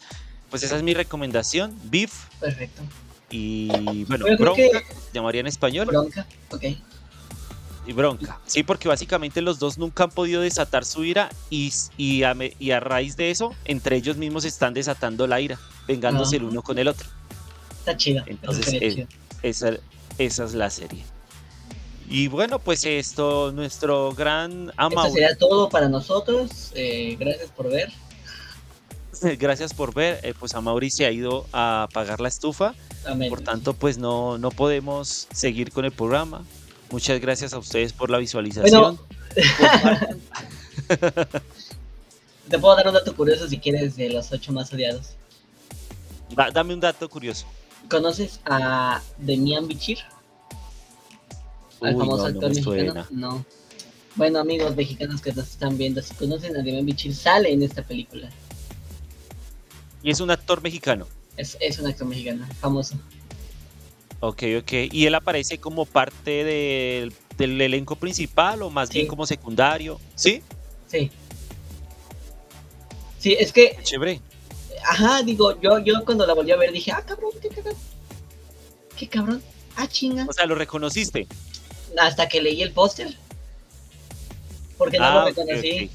pues 0.50 0.62
esa 0.62 0.76
es 0.76 0.82
mi 0.82 0.92
recomendación. 0.92 1.74
Beef 1.84 2.12
Perfecto. 2.38 2.82
y, 3.30 4.04
bueno, 4.04 4.26
bronca, 4.38 4.56
que- 4.56 4.84
llamaría 5.14 5.40
en 5.40 5.46
español 5.46 5.86
Bronca. 5.86 6.26
Ok. 6.50 6.64
y 7.86 7.92
bronca. 7.94 8.40
Sí, 8.44 8.62
porque 8.62 8.88
básicamente 8.88 9.40
los 9.40 9.58
dos 9.58 9.78
nunca 9.78 10.04
han 10.04 10.10
podido 10.10 10.42
desatar 10.42 10.84
su 10.84 11.02
ira 11.02 11.30
y, 11.48 11.72
y, 11.96 12.24
a, 12.24 12.34
me- 12.34 12.52
y 12.58 12.72
a 12.72 12.80
raíz 12.80 13.16
de 13.16 13.30
eso, 13.30 13.54
entre 13.64 13.96
ellos 13.96 14.18
mismos 14.18 14.44
están 14.44 14.74
desatando 14.74 15.26
la 15.26 15.40
ira, 15.40 15.58
vengándose 15.88 16.36
el 16.36 16.44
uno 16.44 16.60
con 16.60 16.78
el 16.78 16.88
otro. 16.88 17.08
Está 17.84 17.96
chido. 17.98 18.22
eso 18.22 18.30
Entonces, 18.30 18.74
eh. 18.74 19.06
Esa, 19.42 19.72
esa 20.16 20.44
es 20.44 20.54
la 20.54 20.70
serie. 20.70 21.02
Y 22.08 22.28
bueno, 22.28 22.58
pues 22.58 22.84
esto, 22.84 23.52
nuestro 23.52 24.12
gran 24.14 24.68
Esto 24.70 24.72
ama, 24.76 25.10
sería 25.10 25.36
todo 25.36 25.68
para 25.68 25.88
nosotros. 25.88 26.70
Eh, 26.74 27.16
gracias 27.18 27.50
por 27.50 27.70
ver. 27.70 27.92
gracias 29.38 29.74
por 29.74 29.92
ver, 29.94 30.20
eh, 30.22 30.34
pues 30.38 30.54
a 30.54 30.60
Mauri 30.60 30.90
se 30.90 31.04
ha 31.06 31.10
ido 31.10 31.46
a 31.52 31.84
apagar 31.84 32.20
la 32.20 32.28
estufa, 32.28 32.74
Amén. 33.06 33.28
por 33.30 33.40
tanto 33.42 33.72
pues 33.74 33.96
no, 33.96 34.38
no 34.38 34.50
podemos 34.50 35.28
seguir 35.32 35.70
con 35.72 35.84
el 35.84 35.92
programa. 35.92 36.42
Muchas 36.90 37.20
gracias 37.20 37.52
a 37.52 37.58
ustedes 37.58 37.92
por 37.92 38.08
la 38.10 38.18
visualización. 38.18 38.98
Compartan. 38.98 40.20
Te 42.48 42.58
puedo 42.58 42.76
dar 42.76 42.88
un 42.88 42.94
dato 42.94 43.14
curioso 43.16 43.48
si 43.48 43.58
quieres 43.58 43.96
de 43.96 44.10
los 44.10 44.30
ocho 44.32 44.52
más 44.52 44.72
odiados. 44.72 45.10
Da- 46.30 46.50
dame 46.50 46.74
un 46.74 46.80
dato 46.80 47.08
curioso. 47.08 47.46
¿Conoces 47.88 48.40
a 48.46 49.02
Demian 49.18 49.68
Bichir? 49.68 49.98
Al 51.80 51.94
Uy, 51.94 52.00
famoso 52.00 52.22
no, 52.22 52.28
actor 52.28 52.42
me 52.42 52.48
mexicano. 52.48 52.92
suena. 53.04 53.08
No. 53.10 53.44
Bueno, 54.16 54.38
amigos 54.38 54.74
mexicanos 54.76 55.20
que 55.20 55.32
nos 55.32 55.48
están 55.50 55.76
viendo, 55.76 56.00
si 56.00 56.14
conocen 56.14 56.56
a 56.56 56.62
Demian 56.62 56.86
Bichir, 56.86 57.14
sale 57.14 57.52
en 57.52 57.62
esta 57.62 57.82
película. 57.82 58.30
Y 60.02 60.10
es 60.10 60.20
un 60.20 60.30
actor 60.30 60.62
mexicano. 60.62 61.06
Es, 61.36 61.56
es 61.60 61.78
un 61.78 61.86
actor 61.86 62.06
mexicano, 62.06 62.46
famoso. 62.60 62.96
Ok, 64.20 64.42
ok. 64.60 64.72
¿Y 64.92 65.06
él 65.06 65.14
aparece 65.14 65.58
como 65.58 65.84
parte 65.84 66.44
del, 66.44 67.12
del 67.36 67.60
elenco 67.60 67.96
principal 67.96 68.62
o 68.62 68.70
más 68.70 68.88
Sí. 68.88 68.94
bien 68.98 69.08
como 69.08 69.26
secundario? 69.26 70.00
¿Sí? 70.14 70.42
Sí. 70.86 71.10
Sí, 73.18 73.36
es 73.38 73.52
que, 73.52 73.76
Chévere. 73.82 74.20
Ajá, 74.84 75.22
digo, 75.22 75.60
yo, 75.60 75.78
yo 75.80 76.04
cuando 76.04 76.26
la 76.26 76.34
volví 76.34 76.52
a 76.52 76.56
ver 76.56 76.72
dije, 76.72 76.92
ah, 76.92 77.02
cabrón, 77.06 77.30
qué 77.40 77.48
cabrón. 77.48 77.74
Qué 78.96 79.08
cabrón. 79.08 79.42
Ah, 79.76 79.88
chinga. 79.88 80.26
O 80.28 80.32
sea, 80.32 80.46
lo 80.46 80.54
reconociste. 80.54 81.26
Hasta 81.98 82.28
que 82.28 82.40
leí 82.40 82.62
el 82.62 82.72
póster. 82.72 83.14
Porque 84.78 84.98
no 84.98 85.04
Ah, 85.04 85.14
lo 85.14 85.20
ok, 85.22 85.26
reconocí. 85.36 85.90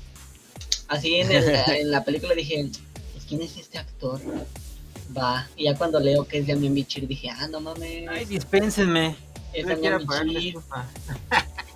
Así 0.88 1.15
en, 1.15 1.32
el- 1.32 1.49
en 1.49 1.91
la 1.91 2.04
película 2.04 2.34
dije, 2.34 2.69
pues, 3.13 3.25
¿quién 3.28 3.41
es 3.41 3.58
este 3.58 3.78
actor? 3.78 4.19
Va. 5.17 5.47
Y 5.56 5.65
ya 5.65 5.75
cuando 5.75 5.99
leo 5.99 6.25
que 6.28 6.39
es 6.39 6.47
Damian 6.47 6.73
Bichir 6.73 7.08
dije, 7.08 7.30
ah, 7.30 7.47
no 7.47 7.60
mames. 7.62 8.08
Ay, 8.10 8.25
dispénsenme. 8.25 9.15
Es 9.54 9.65
No 9.65 9.75
Damián 9.75 10.06
Bichir. 10.28 10.56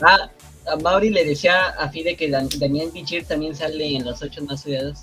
Ah, 0.06 0.30
a 0.67 0.76
Mauri 0.78 1.10
le 1.12 1.23
decía 1.23 1.69
a 1.69 1.88
Fide 1.89 2.15
que 2.17 2.30
Damián 2.30 2.91
Bichir 2.91 3.26
también 3.26 3.56
sale 3.56 3.95
en 3.95 4.04
los 4.04 4.21
ocho 4.21 4.43
más 4.43 4.65
odiados. 4.65 5.02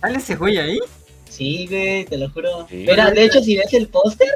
¿Sale 0.00 0.18
ese 0.18 0.34
güey 0.36 0.58
ahí? 0.58 0.78
Sí, 1.30 1.66
güey, 1.68 2.04
te 2.04 2.18
lo 2.18 2.28
juro. 2.30 2.66
Sí. 2.68 2.84
Mira, 2.86 3.10
de 3.10 3.24
hecho, 3.24 3.40
si 3.40 3.56
ves 3.56 3.72
el 3.72 3.88
póster, 3.88 4.28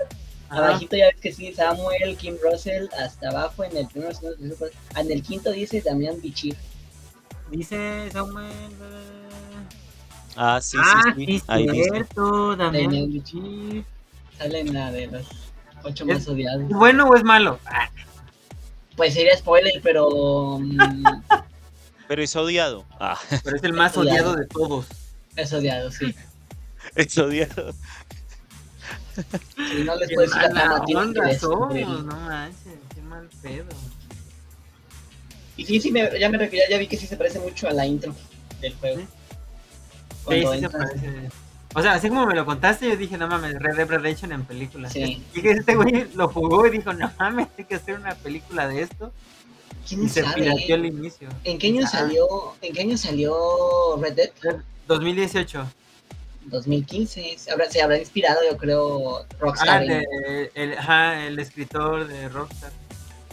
abajito 0.48 0.96
ya 0.96 1.06
ves 1.08 1.16
que 1.20 1.32
sí, 1.32 1.52
Samuel, 1.52 2.16
Kim 2.16 2.36
Russell, 2.42 2.86
hasta 2.98 3.28
abajo 3.28 3.64
en 3.64 3.76
el 3.76 3.86
primero. 3.88 4.12
Ah, 4.94 5.00
En 5.00 5.10
el 5.10 5.22
quinto 5.22 5.50
dice 5.50 5.80
Damián 5.82 6.20
Bichir. 6.22 6.56
Dice 7.50 8.08
Samuel. 8.12 8.46
Ah, 10.36 10.60
sí, 10.60 10.76
ah, 10.80 11.02
sí, 11.16 11.26
sí, 11.26 11.38
sí. 11.38 11.44
Ahí 11.48 11.66
dice. 11.68 11.90
cierto. 11.90 12.56
Damián 12.56 13.12
Bichir. 13.12 13.84
Sale 14.38 14.60
en 14.60 14.72
la 14.74 14.90
de 14.90 15.06
los 15.08 15.26
ocho 15.84 16.04
Es- 16.04 16.14
más 16.18 16.28
odiados. 16.28 16.62
¿Es 16.62 16.76
bueno 16.76 17.06
o 17.06 17.16
es 17.16 17.22
malo? 17.24 17.58
Ah, 17.66 17.88
Pues 18.96 19.14
sería 19.14 19.36
spoiler, 19.36 19.80
pero 19.82 20.58
mm, 20.60 20.78
Pero 22.08 22.22
es 22.22 22.34
odiado. 22.36 22.84
Ah, 23.00 23.18
pero 23.42 23.56
es 23.56 23.64
el 23.64 23.72
más 23.72 23.96
Odiado. 23.96 24.30
odiado 24.32 24.36
de 24.36 24.46
todos. 24.46 24.86
es 25.36 25.52
odiado, 25.52 25.90
sí. 25.90 26.14
es 26.96 27.18
odiado. 27.18 27.72
Si 29.14 29.84
no 29.84 29.94
les 29.96 30.08
decir 30.08 30.26
la 30.52 30.82
onda 30.96 31.38
somos, 31.38 31.74
no 32.04 32.16
manches, 32.20 32.74
qué 32.94 33.00
mal 33.02 33.28
pedo. 33.42 33.66
Y 35.56 35.64
sí, 35.64 35.80
sí, 35.80 35.92
me- 35.92 36.18
ya, 36.18 36.28
me, 36.28 36.38
ref- 36.38 36.60
ya, 36.68 36.78
vi 36.78 36.88
que 36.88 36.96
sí 36.96 37.06
se 37.06 37.16
parece 37.16 37.38
mucho 37.38 37.68
a 37.68 37.72
la 37.72 37.86
intro 37.86 38.12
del 38.60 38.74
juego. 38.74 39.00
Sí. 40.28 40.42
Sí, 40.52 40.60
se 40.60 40.68
parece. 40.70 41.28
O 41.76 41.82
sea, 41.82 41.92
así 41.94 42.08
como 42.08 42.26
me 42.26 42.34
lo 42.34 42.44
contaste, 42.44 42.88
yo 42.88 42.96
dije, 42.96 43.16
no 43.18 43.28
mames, 43.28 43.54
Red 43.54 43.76
Dead 43.76 43.88
Redemption 43.88 44.32
en 44.32 44.44
película. 44.44 44.88
Sí. 44.90 45.22
Y 45.34 45.40
que 45.42 45.50
este 45.52 45.74
güey 45.76 46.08
lo 46.14 46.28
jugó 46.28 46.66
y 46.66 46.70
dijo, 46.70 46.92
no 46.92 47.10
mames, 47.18 47.48
hay 47.58 47.64
que 47.64 47.74
hacer 47.76 47.96
una 47.98 48.14
película 48.16 48.66
de 48.68 48.82
esto. 48.82 49.12
Y 49.84 49.88
¿Quién 49.96 50.08
se 50.08 50.22
sabe? 50.22 50.34
pirateó 50.42 50.74
al 50.76 50.86
inicio. 50.86 51.28
¿En 51.44 51.58
qué 51.58 51.66
año 51.68 51.82
Ah. 51.84 51.88
salió? 51.88 52.26
¿En 52.62 52.72
qué 52.74 52.80
año 52.80 52.96
salió 52.96 53.96
Red 54.00 54.14
Dead? 54.14 54.30
2018. 54.88 55.66
2015. 56.46 57.38
Se 57.38 57.50
habrá, 57.50 57.70
se 57.70 57.82
habrá 57.82 57.98
inspirado, 57.98 58.40
yo 58.50 58.56
creo, 58.56 59.24
Rockstar. 59.38 59.68
Ah, 59.68 59.78
de- 59.80 60.50
el, 60.54 60.78
ajá, 60.78 61.26
el 61.26 61.38
escritor 61.38 62.06
de 62.06 62.28
Rockstar. 62.28 62.72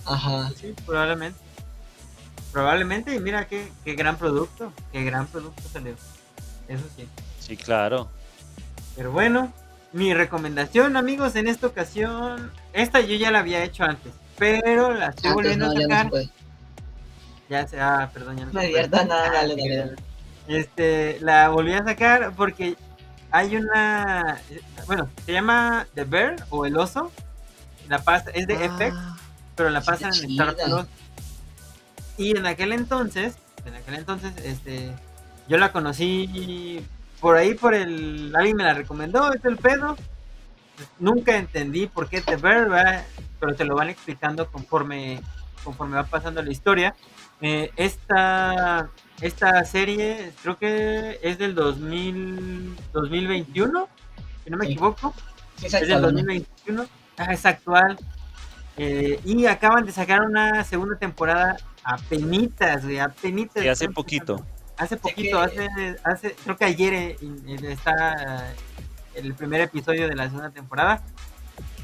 Ajá. 0.06 0.52
Sí, 0.60 0.74
probablemente. 0.86 1.40
Probablemente, 2.52 3.16
y 3.16 3.20
mira 3.20 3.48
qué, 3.48 3.72
qué 3.86 3.94
gran 3.96 4.18
producto, 4.18 4.74
qué 4.92 5.04
gran 5.06 5.28
producto 5.28 5.62
salió. 5.72 5.94
Eso 6.68 6.84
sí. 6.98 7.08
Sí, 7.40 7.56
claro. 7.56 8.10
Pero 8.96 9.12
bueno, 9.12 9.54
mi 9.94 10.14
recomendación, 10.14 10.98
amigos, 10.98 11.36
en 11.38 11.48
esta 11.48 11.68
ocasión, 11.68 12.52
esta 12.74 13.00
yo 13.00 13.16
ya 13.16 13.32
la 13.32 13.40
había 13.40 13.64
hecho 13.64 13.84
antes, 13.86 14.12
pero 14.38 14.94
la 14.94 15.08
estoy 15.10 15.32
volviendo 15.32 15.66
no, 15.68 15.72
a 15.72 15.76
ya 15.76 15.80
no 15.80 15.86
se 15.88 15.90
sacar. 15.96 16.10
puede. 16.10 16.30
Ya 17.50 17.68
se, 17.68 17.80
ah, 17.80 18.10
perdón, 18.14 18.38
ya 18.38 18.46
no 18.46 18.52
No 18.54 18.60
dale, 18.62 18.80
Ah, 18.94 19.30
dale, 19.34 19.56
sí, 19.56 19.70
dale. 19.70 19.96
Este, 20.48 21.18
la 21.22 21.50
volví 21.50 21.74
a 21.74 21.84
sacar 21.84 22.34
porque 22.36 22.76
hay 23.32 23.56
una, 23.56 24.40
bueno, 24.88 25.10
se 25.26 25.34
llama 25.34 25.88
The 25.94 26.04
Bear 26.04 26.36
o 26.50 26.66
El 26.66 26.78
Oso. 26.78 27.12
La 27.88 28.00
pasa, 28.00 28.30
es 28.32 28.48
de 28.48 28.56
FX, 28.56 28.94
Ah, 28.96 29.18
pero 29.56 29.70
la 29.70 29.82
pasan 29.82 30.14
en 30.14 30.32
Star. 30.32 30.56
Plus. 30.56 30.86
Y 32.18 32.38
en 32.38 32.46
aquel 32.46 32.72
entonces, 32.72 33.36
en 33.66 33.76
aquel 33.76 33.96
entonces, 33.96 34.34
este, 34.44 34.94
yo 35.48 35.58
la 35.58 35.72
conocí 35.72 36.86
por 37.20 37.38
ahí, 37.38 37.54
por 37.54 37.74
el, 37.74 38.34
alguien 38.36 38.56
me 38.58 38.64
la 38.64 38.74
recomendó, 38.74 39.34
es 39.34 39.44
el 39.46 39.58
pedo. 39.58 39.98
Nunca 41.00 41.38
entendí 41.38 41.88
por 41.88 42.08
qué 42.10 42.22
The 42.22 42.38
Bear, 42.38 42.70
¿verdad? 42.70 43.06
pero 43.42 43.56
te 43.56 43.66
lo 43.66 43.76
van 43.76 43.90
explicando 43.90 44.50
conforme, 44.50 45.20
conforme 45.64 45.96
va 45.96 46.04
pasando 46.04 46.42
la 46.44 46.52
historia. 46.52 46.96
Eh, 47.42 47.72
esta, 47.76 48.90
esta 49.22 49.64
serie 49.66 50.34
creo 50.42 50.58
que 50.58 51.20
es 51.22 51.38
del 51.38 51.54
2000, 51.56 52.76
2021, 52.94 53.88
si 54.44 54.50
no 54.50 54.58
me 54.58 54.66
Sí. 54.66 54.72
equivoco 54.74 55.14
Sí, 55.58 55.68
es 55.68 55.72
del 55.74 55.84
exacto, 55.84 56.02
¿no? 56.08 56.08
2021, 56.14 56.86
ah, 57.18 57.34
es 57.34 57.46
actual. 57.46 57.98
Eh, 58.78 59.20
y 59.26 59.46
acaban 59.46 59.86
de 59.86 59.92
sacar 59.92 60.22
una 60.22 60.64
segunda 60.64 60.98
temporada 60.98 61.58
a 61.84 61.98
penitas, 61.98 62.84
güey, 62.84 63.00
a 63.00 63.10
penitas. 63.10 63.62
Sí, 63.62 63.70
hace 63.70 63.90
poquito. 63.90 64.44
Hace 64.78 64.98
poquito, 64.98 65.40
que- 65.52 65.60
hace, 65.66 65.98
hace, 66.04 66.36
creo 66.44 66.58
que 66.58 66.66
ayer 66.66 66.94
eh, 66.94 67.18
in- 67.22 67.66
está 67.66 68.48
eh, 68.50 68.56
el 69.16 69.34
primer 69.36 69.62
episodio 69.62 70.08
de 70.08 70.16
la 70.16 70.24
segunda 70.26 70.50
temporada. 70.50 71.04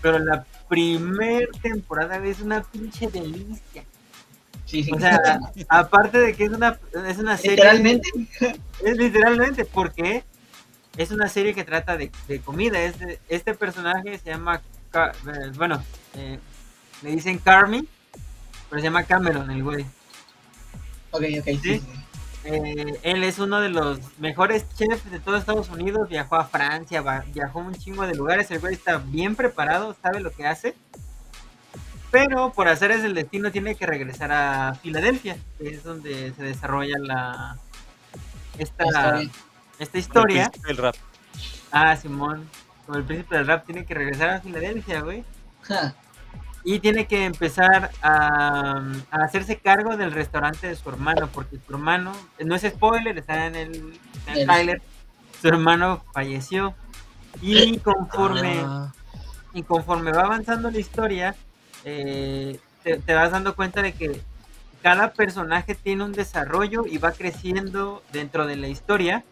Pero 0.01 0.17
la 0.19 0.45
primer 0.69 1.49
temporada 1.61 2.17
es 2.25 2.39
una 2.41 2.63
pinche 2.63 3.07
delicia. 3.07 3.83
Sí. 4.67 4.87
O 4.93 4.99
sea, 4.99 5.39
aparte 5.69 6.19
de 6.19 6.33
que 6.35 6.43
es 6.43 6.51
una, 6.51 6.77
es 7.07 7.17
una 7.17 7.37
serie. 7.37 7.55
Literalmente. 7.55 8.09
Es 8.83 8.97
literalmente 8.97 9.65
porque 9.65 10.23
es 10.97 11.09
una 11.11 11.29
serie 11.29 11.53
que 11.55 11.63
trata 11.63 11.97
de, 11.97 12.11
de 12.27 12.39
comida. 12.41 12.79
Es 12.81 12.99
de- 12.99 13.19
este 13.29 13.53
personaje 13.55 14.19
se 14.19 14.29
llama, 14.31 14.61
eh, 14.93 15.51
bueno, 15.55 15.81
eh, 16.15 16.37
le 17.01 17.11
dicen 17.11 17.39
Carmi, 17.39 17.87
pero 18.69 18.81
se 18.81 18.87
llama 18.87 19.03
Cameron, 19.03 19.49
el 19.49 19.63
güey. 19.63 19.85
Ok, 21.11 21.23
ok, 21.39 21.45
sí. 21.63 21.81
Eh, 22.43 22.99
él 23.03 23.23
es 23.23 23.39
uno 23.39 23.59
de 23.61 23.69
los 23.69 23.99
mejores 24.19 24.65
chefs 24.75 25.09
de 25.09 25.19
todo 25.19 25.37
Estados 25.37 25.69
Unidos. 25.69 26.09
Viajó 26.09 26.35
a 26.35 26.45
Francia, 26.45 27.01
viajó 27.33 27.59
a 27.61 27.63
un 27.63 27.73
chingo 27.75 28.05
de 28.05 28.15
lugares. 28.15 28.51
El 28.51 28.59
güey 28.59 28.73
está 28.73 28.97
bien 28.97 29.35
preparado, 29.35 29.95
sabe 30.01 30.19
lo 30.19 30.31
que 30.31 30.45
hace. 30.45 30.75
Pero 32.11 32.51
por 32.53 32.67
hacer 32.67 32.91
es 32.91 33.03
el 33.03 33.13
destino 33.13 33.51
tiene 33.51 33.75
que 33.75 33.85
regresar 33.85 34.31
a 34.31 34.75
Filadelfia, 34.75 35.37
que 35.57 35.69
es 35.69 35.83
donde 35.83 36.33
se 36.33 36.43
desarrolla 36.43 36.97
la 36.99 37.57
esta, 38.57 38.85
La 38.85 38.89
historia. 39.21 39.31
esta 39.79 39.97
el 39.97 40.01
historia. 40.01 40.43
príncipe 40.49 40.67
del 40.67 40.77
rap. 40.77 40.95
Ah, 41.71 41.95
Simón, 41.97 42.49
como 42.85 42.97
el 42.97 43.03
príncipe 43.03 43.35
del 43.35 43.45
rap 43.47 43.65
tiene 43.65 43.85
que 43.85 43.93
regresar 43.93 44.29
a 44.29 44.39
Filadelfia, 44.41 45.01
güey. 45.01 45.23
Y 46.63 46.79
tiene 46.79 47.07
que 47.07 47.25
empezar 47.25 47.91
a, 48.01 48.81
a 49.11 49.17
hacerse 49.23 49.57
cargo 49.57 49.95
del 49.97 50.11
restaurante 50.11 50.67
de 50.67 50.75
su 50.75 50.89
hermano, 50.89 51.27
porque 51.33 51.57
su 51.65 51.73
hermano, 51.73 52.13
no 52.43 52.55
es 52.55 52.61
spoiler, 52.63 53.17
está 53.17 53.45
en 53.47 53.55
el, 53.55 53.99
está 54.15 54.31
en 54.31 54.35
el 54.35 54.39
El- 54.41 54.45
tráiler, 54.47 54.81
su 55.41 55.47
hermano 55.49 56.03
falleció. 56.13 56.73
Y 57.41 57.77
conforme, 57.79 58.61
Ah, 58.65 58.91
y 59.53 59.61
conforme 59.63 60.11
va 60.11 60.21
avanzando 60.23 60.71
la 60.71 60.79
historia, 60.79 61.35
eh, 61.89 62.59
te, 62.83 63.13
vas 63.13 63.31
dando 63.31 63.55
cuenta 63.55 63.81
de 63.81 63.93
que 63.93 64.19
cada 64.81 65.13
personaje 65.13 65.73
tiene 65.73 66.03
un 66.03 66.11
desarrollo 66.11 66.85
y 66.85 66.97
va 66.97 67.13
creciendo 67.13 68.03
dentro 68.11 68.45
de 68.45 68.57
la 68.57 68.67
historia. 68.67 69.23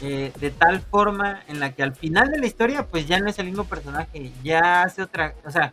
eh, 0.00 0.32
de 0.38 0.50
tal 0.52 0.80
forma 0.80 1.42
en 1.48 1.58
la 1.58 1.72
que 1.72 1.82
al 1.82 1.92
final 1.92 2.30
de 2.30 2.38
la 2.38 2.46
historia 2.46 2.86
pues 2.86 3.08
ya 3.08 3.18
no 3.18 3.28
es 3.28 3.38
el 3.40 3.46
mismo 3.46 3.64
personaje, 3.64 4.30
ya 4.44 4.82
hace 4.82 5.02
otra, 5.02 5.34
o 5.44 5.50
sea, 5.50 5.72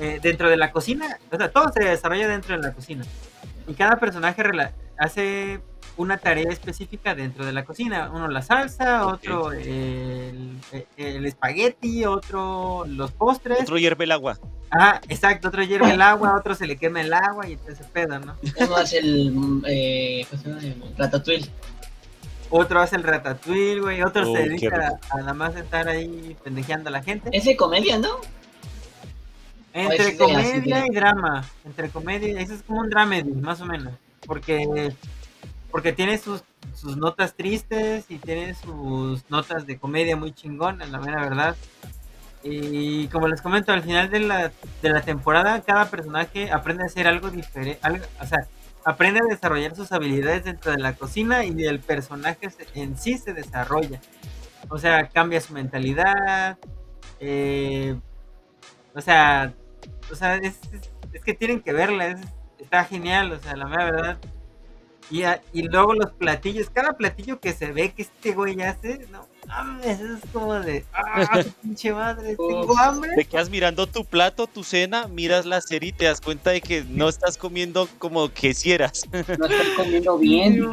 eh, 0.00 0.18
dentro 0.20 0.50
de 0.50 0.56
la 0.56 0.72
cocina, 0.72 1.18
o 1.30 1.36
sea, 1.36 1.48
todo 1.50 1.72
se 1.72 1.84
desarrolla 1.84 2.26
dentro 2.26 2.56
de 2.56 2.62
la 2.62 2.72
cocina. 2.72 3.04
Y 3.68 3.74
cada 3.74 3.96
personaje 3.96 4.42
hace 4.98 5.60
una 5.96 6.18
tarea 6.18 6.50
específica 6.50 7.14
dentro 7.14 7.44
de 7.46 7.52
la 7.52 7.64
cocina. 7.64 8.10
Uno 8.12 8.28
la 8.28 8.42
salsa, 8.42 9.06
otro 9.06 9.52
el, 9.52 10.56
el 10.96 11.26
espagueti, 11.26 12.04
otro 12.04 12.84
los 12.86 13.12
postres. 13.12 13.60
otro 13.62 13.78
hierve 13.78 14.04
el 14.04 14.12
agua. 14.12 14.38
Ah, 14.70 15.00
exacto, 15.08 15.48
otro 15.48 15.62
hierve 15.62 15.90
el 15.92 16.02
agua, 16.02 16.36
otro 16.36 16.54
se 16.54 16.66
le 16.66 16.76
quema 16.76 17.00
el 17.00 17.12
agua 17.14 17.48
y 17.48 17.52
entonces 17.52 17.78
se 17.78 17.84
pedo, 17.84 18.18
¿no? 18.18 18.36
Uno 18.58 18.76
hace 18.76 18.98
el. 18.98 19.62
Eh, 19.66 20.26
¿cómo 20.30 20.42
se 20.42 20.48
llama? 20.48 20.62
El 20.62 20.96
Ratatouille. 20.96 21.50
Otro 22.48 22.80
hace 22.80 22.94
el 22.94 23.02
ratatouille, 23.02 23.80
güey, 23.80 24.02
otro 24.02 24.30
Oh, 24.30 24.36
se 24.36 24.44
dedica 24.44 24.96
a, 25.10 25.16
a 25.16 25.18
nada 25.18 25.34
más 25.34 25.56
estar 25.56 25.88
ahí 25.88 26.36
pendejeando 26.44 26.90
a 26.90 26.92
la 26.92 27.02
gente. 27.02 27.28
Es 27.32 27.44
de 27.44 27.56
comedia, 27.56 27.98
¿no? 27.98 28.20
Entre 29.76 30.12
Pues 30.12 30.18
comedia 30.18 30.86
y 30.86 30.94
drama. 30.94 31.44
Entre 31.64 31.90
comedia, 31.90 32.40
eso 32.40 32.54
es 32.54 32.62
como 32.62 32.80
un 32.80 32.88
dramedy, 32.88 33.32
más 33.32 33.60
o 33.60 33.66
menos. 33.66 33.92
Porque, 34.26 34.92
porque 35.76 35.92
tiene 35.92 36.16
sus, 36.16 36.42
sus 36.74 36.96
notas 36.96 37.34
tristes 37.34 38.06
y 38.08 38.16
tiene 38.16 38.54
sus 38.54 39.28
notas 39.30 39.66
de 39.66 39.78
comedia 39.78 40.16
muy 40.16 40.32
chingonas, 40.32 40.88
la 40.88 40.98
mera 40.98 41.20
verdad. 41.20 41.54
Y 42.42 43.08
como 43.08 43.28
les 43.28 43.42
comento, 43.42 43.72
al 43.72 43.82
final 43.82 44.08
de 44.10 44.20
la, 44.20 44.52
de 44.80 44.88
la 44.88 45.02
temporada, 45.02 45.60
cada 45.60 45.90
personaje 45.90 46.50
aprende 46.50 46.84
a 46.84 46.86
hacer 46.86 47.06
algo 47.06 47.30
diferente. 47.30 47.78
o 48.22 48.26
sea, 48.26 48.46
aprende 48.86 49.20
a 49.20 49.24
desarrollar 49.28 49.76
sus 49.76 49.92
habilidades 49.92 50.44
dentro 50.44 50.72
de 50.72 50.78
la 50.78 50.94
cocina 50.94 51.44
y 51.44 51.62
el 51.66 51.80
personaje 51.80 52.48
en 52.74 52.96
sí 52.96 53.18
se 53.18 53.34
desarrolla. 53.34 54.00
O 54.70 54.78
sea, 54.78 55.10
cambia 55.10 55.42
su 55.42 55.52
mentalidad. 55.52 56.56
eh, 57.20 57.98
o 58.94 59.00
sea, 59.02 59.52
o 60.10 60.14
sea, 60.14 60.36
es, 60.36 60.58
es- 61.12 61.22
que 61.24 61.34
tienen 61.34 61.60
que 61.60 61.74
verla, 61.74 62.06
es- 62.08 62.20
está 62.58 62.84
genial, 62.84 63.32
o 63.32 63.38
sea, 63.40 63.56
la 63.56 63.66
mera 63.66 63.84
verdad. 63.84 64.18
Y, 65.08 65.22
a- 65.22 65.40
y 65.52 65.62
luego 65.62 65.94
los 65.94 66.10
platillos, 66.12 66.68
cada 66.70 66.94
platillo 66.94 67.38
que 67.38 67.52
se 67.52 67.70
ve 67.70 67.92
que 67.92 68.02
este 68.02 68.32
güey 68.32 68.60
hace, 68.62 69.06
no 69.12 69.24
mames, 69.46 70.00
es 70.00 70.20
como 70.32 70.54
de, 70.54 70.84
ah, 70.92 71.40
pinche 71.62 71.92
madre, 71.92 72.30
tengo 72.36 72.76
hambre. 72.76 73.10
Te 73.14 73.24
quedas 73.24 73.48
mirando 73.48 73.86
tu 73.86 74.04
plato, 74.04 74.48
tu 74.48 74.64
cena, 74.64 75.06
miras 75.06 75.46
la 75.46 75.60
serie 75.60 75.90
y 75.90 75.92
te 75.92 76.06
das 76.06 76.20
cuenta 76.20 76.50
de 76.50 76.60
que 76.60 76.82
no 76.88 77.08
estás 77.08 77.38
comiendo 77.38 77.88
como 77.98 78.28
quisieras. 78.30 79.02
No 79.38 79.46
estoy 79.46 79.74
comiendo 79.76 80.18
bien. 80.18 80.64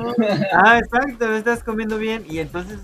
ah, 0.51 0.79
exacto, 0.79 1.27
no 1.27 1.35
estás 1.35 1.63
comiendo 1.63 1.99
bien. 1.99 2.25
Y 2.27 2.39
entonces, 2.39 2.79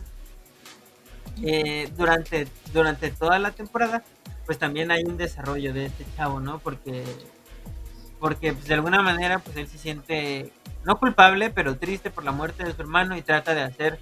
eh, 1.44 1.90
durante, 1.98 2.48
durante 2.74 3.10
toda 3.12 3.40
la 3.40 3.52
temporada, 3.52 4.04
pues 4.46 4.58
también 4.60 4.92
hay 4.92 5.04
un 5.04 5.18
desarrollo 5.18 5.74
de 5.74 5.86
este 5.88 6.06
chavo, 6.16 6.40
¿no? 6.40 6.60
Porque, 6.60 7.04
porque 8.20 8.54
pues, 8.54 8.68
de 8.68 8.74
alguna 8.76 9.02
manera, 9.02 9.40
pues 9.40 9.56
él 9.58 9.68
se 9.68 9.78
siente 9.78 10.52
no 10.86 11.00
culpable, 11.00 11.50
pero 11.50 11.78
triste 11.78 12.10
por 12.10 12.24
la 12.24 12.32
muerte 12.32 12.64
de 12.64 12.74
su 12.74 12.82
hermano 12.82 13.16
y 13.18 13.22
trata 13.22 13.54
de 13.54 13.62
hacer, 13.62 14.00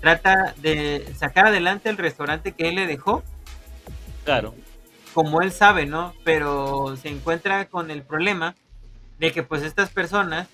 trata 0.00 0.54
de 0.58 1.12
sacar 1.16 1.46
adelante 1.46 1.88
el 1.88 1.96
restaurante 1.96 2.52
que 2.52 2.68
él 2.68 2.76
le 2.76 2.86
dejó. 2.86 3.22
Claro. 4.24 4.54
Como 5.14 5.42
él 5.42 5.52
sabe, 5.52 5.86
¿no? 5.86 6.14
Pero 6.24 6.96
se 6.96 7.08
encuentra 7.08 7.66
con 7.66 7.90
el 7.90 8.02
problema 8.02 8.54
de 9.18 9.32
que 9.32 9.42
pues 9.42 9.62
estas 9.62 9.90
personas, 9.90 10.48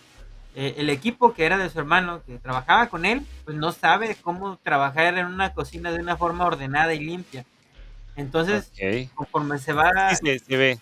eh, 0.54 0.74
el 0.78 0.90
equipo 0.90 1.35
que 1.35 1.44
era 1.44 1.59
de 1.59 1.68
su 1.70 1.78
hermano, 1.78 2.22
que 2.24 2.38
trabajaba 2.38 2.88
con 2.88 3.04
él, 3.04 3.24
pues 3.44 3.56
no 3.56 3.72
sabe 3.72 4.16
cómo 4.20 4.59
trabajar 4.62 5.16
en 5.18 5.26
una 5.26 5.52
cocina 5.52 5.92
de 5.92 6.00
una 6.00 6.16
forma 6.16 6.46
ordenada 6.46 6.94
y 6.94 7.00
limpia. 7.00 7.44
Entonces, 8.16 8.72
conforme 9.14 9.59
se 9.59 9.74
va... 9.74 10.14
Sí, 10.14 10.38
se 10.38 10.56
ve 10.56 10.78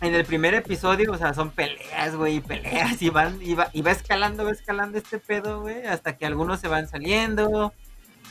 en 0.00 0.14
el 0.14 0.24
primer 0.24 0.54
episodio, 0.54 1.12
o 1.12 1.18
sea, 1.18 1.34
son 1.34 1.50
peleas, 1.50 2.14
güey, 2.14 2.40
peleas, 2.40 3.02
y 3.02 3.10
van, 3.10 3.38
y 3.42 3.54
va, 3.54 3.68
y 3.72 3.82
va 3.82 3.90
escalando, 3.90 4.44
va 4.44 4.52
escalando 4.52 4.96
este 4.98 5.18
pedo, 5.18 5.62
güey, 5.62 5.86
hasta 5.86 6.16
que 6.16 6.24
algunos 6.24 6.60
se 6.60 6.68
van 6.68 6.88
saliendo, 6.88 7.72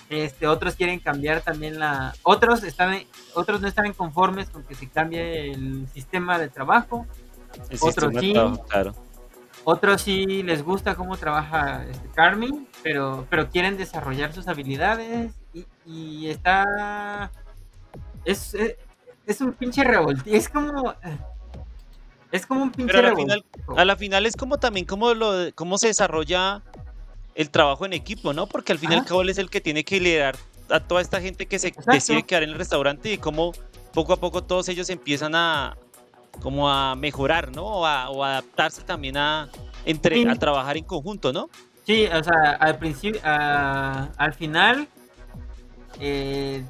este, 0.10 0.48
otros 0.48 0.76
quieren 0.76 1.00
cambiar 1.00 1.42
también 1.42 1.80
la, 1.80 2.14
otros 2.24 2.64
están, 2.64 2.98
otros 3.34 3.60
no 3.60 3.68
están 3.68 3.92
conformes 3.94 4.50
con 4.50 4.64
que 4.64 4.76
se 4.76 4.88
cambie 4.88 5.52
el 5.52 5.88
sistema 5.94 6.40
de 6.40 6.48
trabajo, 6.48 7.06
otros 7.82 8.14
sí, 8.18 8.34
claro. 8.70 8.96
otros 9.66 10.02
sí 10.02 10.44
les 10.44 10.64
gusta 10.64 10.96
cómo 10.96 11.18
trabaja 11.18 11.86
este 11.90 12.08
Carmen, 12.16 12.66
pero, 12.82 13.28
pero 13.30 13.50
quieren 13.50 13.76
desarrollar 13.76 14.32
sus 14.32 14.48
habilidades, 14.48 15.34
y, 15.54 15.66
y 15.86 16.30
está, 16.30 17.30
es, 18.24 18.56
es, 19.26 19.42
un 19.42 19.52
pinche 19.52 19.84
revoltillo, 19.84 20.38
es 20.38 20.48
como... 20.48 20.96
Es 22.32 22.46
como 22.46 22.64
un 22.64 22.72
pinche. 22.72 22.94
Pero 22.94 23.08
a 23.08 23.12
la, 23.12 23.16
final, 23.16 23.46
a 23.78 23.86
la 23.86 23.96
final 23.96 24.26
es 24.26 24.36
como 24.36 24.58
también 24.58 24.86
como 24.86 25.14
lo 25.14 25.34
cómo 25.56 25.78
se 25.78 25.88
desarrolla 25.88 26.62
el 27.36 27.50
trabajo 27.50 27.86
en 27.86 27.94
equipo, 27.94 28.34
¿no? 28.34 28.48
Porque 28.48 28.74
al 28.74 28.80
final 28.80 29.06
cabo 29.06 29.22
es 29.22 29.38
el 29.38 29.50
que 29.50 29.62
tiene 29.62 29.84
que 29.84 30.00
liderar 30.00 30.36
a 30.70 30.80
toda 30.80 31.02
esta 31.02 31.22
gente 31.22 31.46
que 31.46 31.60
se 31.60 31.74
decide 31.92 32.24
quedar 32.24 32.44
en 32.44 32.50
el 32.50 32.56
restaurante 32.56 33.14
y 33.14 33.18
cómo 33.18 33.54
poco 33.94 34.14
a 34.14 34.18
poco 34.18 34.44
todos 34.44 34.68
ellos 34.70 34.90
empiezan 34.90 35.36
a 35.36 35.78
como 36.42 36.70
a 36.70 36.96
mejorar, 36.96 37.56
¿no? 37.56 37.66
O 37.66 37.86
a, 37.86 38.06
adaptarse 38.06 38.82
también 38.84 39.18
a 39.18 39.50
entre 39.86 40.30
a 40.30 40.36
trabajar 40.36 40.78
en 40.78 40.84
conjunto, 40.84 41.32
¿no? 41.32 41.50
Sí, 41.86 42.06
o 42.06 42.24
sea, 42.24 42.52
al 42.60 42.78
principio, 42.78 43.22
al 43.24 44.34
final 44.34 44.88
eh, 46.00 46.64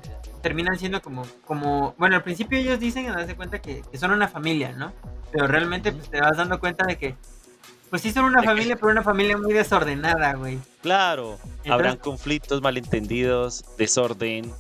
terminan 0.48 0.78
siendo 0.78 1.02
como, 1.02 1.26
como, 1.46 1.94
bueno, 1.98 2.16
al 2.16 2.24
principio 2.24 2.58
ellos 2.58 2.80
dicen, 2.80 3.08
darse 3.08 3.36
cuenta 3.36 3.60
que, 3.60 3.82
que 3.92 3.98
son 3.98 4.12
una 4.12 4.28
familia, 4.28 4.72
¿no? 4.72 4.94
pero 5.32 5.48
realmente 5.48 5.92
pues, 5.92 6.10
te 6.10 6.20
vas 6.20 6.38
dando 6.38 6.60
cuenta 6.60 6.86
de 6.86 6.98
que, 6.98 7.16
pues 7.90 8.02
sí 8.02 8.12
son 8.12 8.26
una 8.26 8.44
familia, 8.44 8.76
pero 8.76 8.92
una 8.92 9.04
familia 9.04 9.38
muy 9.38 9.54
desordenada, 9.54 10.34
güey. 10.34 10.60
Claro, 10.82 11.38
habrán 11.70 11.98
conflictos, 11.98 12.62
malentendidos, 12.62 13.64
desorden. 13.78 14.52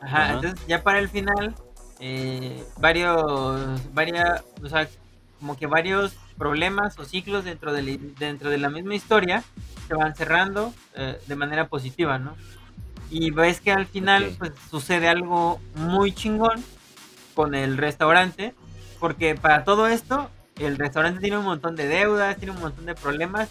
Ajá, 0.00 0.34
entonces 0.34 0.66
ya 0.66 0.82
para 0.82 0.98
el 0.98 1.08
final, 1.08 1.54
eh, 2.00 2.64
varios, 2.78 3.92
varias, 3.92 4.42
o 4.62 4.68
sea, 4.68 4.88
como 5.38 5.56
que 5.56 5.66
varios 5.66 6.14
problemas 6.38 6.98
o 6.98 7.04
ciclos 7.04 7.44
dentro 7.44 7.72
de, 7.72 7.98
dentro 8.18 8.48
de 8.48 8.58
la 8.58 8.70
misma 8.70 8.94
historia 8.94 9.42
se 9.88 9.94
van 9.94 10.14
cerrando 10.14 10.72
eh, 10.94 11.18
de 11.26 11.36
manera 11.36 11.68
positiva, 11.68 12.18
¿no? 12.18 12.34
Y 13.10 13.30
ves 13.32 13.60
que 13.60 13.72
al 13.72 13.86
final 13.86 14.34
pues 14.38 14.52
sucede 14.70 15.08
algo 15.08 15.60
muy 15.74 16.12
chingón 16.12 16.64
con 17.34 17.54
el 17.54 17.76
restaurante 17.76 18.54
porque 19.00 19.34
para 19.34 19.64
todo 19.64 19.88
esto, 19.88 20.30
el 20.56 20.76
restaurante 20.76 21.20
tiene 21.20 21.38
un 21.38 21.46
montón 21.46 21.74
de 21.74 21.88
deudas, 21.88 22.36
tiene 22.36 22.52
un 22.52 22.60
montón 22.60 22.84
de 22.84 22.94
problemas. 22.94 23.48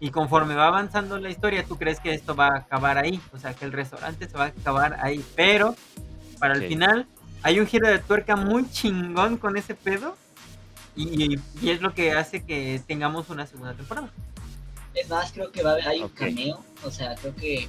Y 0.00 0.10
conforme 0.10 0.54
va 0.54 0.68
avanzando 0.68 1.18
la 1.18 1.28
historia, 1.28 1.64
tú 1.66 1.76
crees 1.76 2.00
que 2.00 2.14
esto 2.14 2.34
va 2.34 2.46
a 2.46 2.56
acabar 2.56 2.96
ahí. 2.96 3.20
O 3.34 3.38
sea, 3.38 3.52
que 3.52 3.66
el 3.66 3.72
restaurante 3.72 4.26
se 4.26 4.36
va 4.36 4.44
a 4.44 4.48
acabar 4.48 4.98
ahí. 5.02 5.22
Pero, 5.36 5.76
para 6.38 6.54
el 6.54 6.66
final, 6.66 7.06
hay 7.42 7.60
un 7.60 7.66
giro 7.66 7.86
de 7.86 7.98
tuerca 7.98 8.34
muy 8.36 8.68
chingón 8.70 9.36
con 9.36 9.58
ese 9.58 9.74
pedo. 9.74 10.16
Y, 10.96 11.38
es 11.62 11.82
lo 11.82 11.92
que 11.92 12.12
hace 12.12 12.42
que 12.42 12.80
tengamos 12.86 13.28
una 13.28 13.46
segunda 13.46 13.74
temporada. 13.74 14.08
Es 14.94 15.10
más, 15.10 15.30
creo 15.32 15.52
que 15.52 15.62
va 15.62 15.70
a 15.70 15.72
haber, 15.74 15.88
hay 15.88 16.00
un 16.00 16.08
cameo. 16.08 16.64
O 16.82 16.90
sea, 16.90 17.14
creo 17.16 17.36
que 17.36 17.68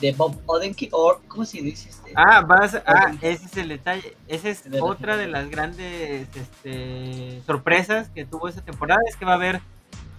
de 0.00 0.12
Bob 0.12 0.38
Odenkirk, 0.46 0.92
o 0.94 1.20
¿cómo 1.28 1.44
se 1.44 1.62
dice? 1.62 1.88
Este? 1.88 2.12
Ah, 2.14 2.42
vas, 2.42 2.74
ah, 2.86 3.12
ese 3.20 3.46
es 3.46 3.56
el 3.56 3.68
detalle. 3.68 4.16
Esa 4.28 4.50
es 4.50 4.64
otra 4.80 5.16
de 5.16 5.26
las 5.26 5.48
grandes 5.50 6.28
este, 6.34 7.42
sorpresas 7.46 8.08
que 8.10 8.24
tuvo 8.24 8.48
esa 8.48 8.62
temporada, 8.62 9.00
es 9.08 9.16
que 9.16 9.24
va 9.24 9.32
a 9.32 9.36
haber 9.36 9.60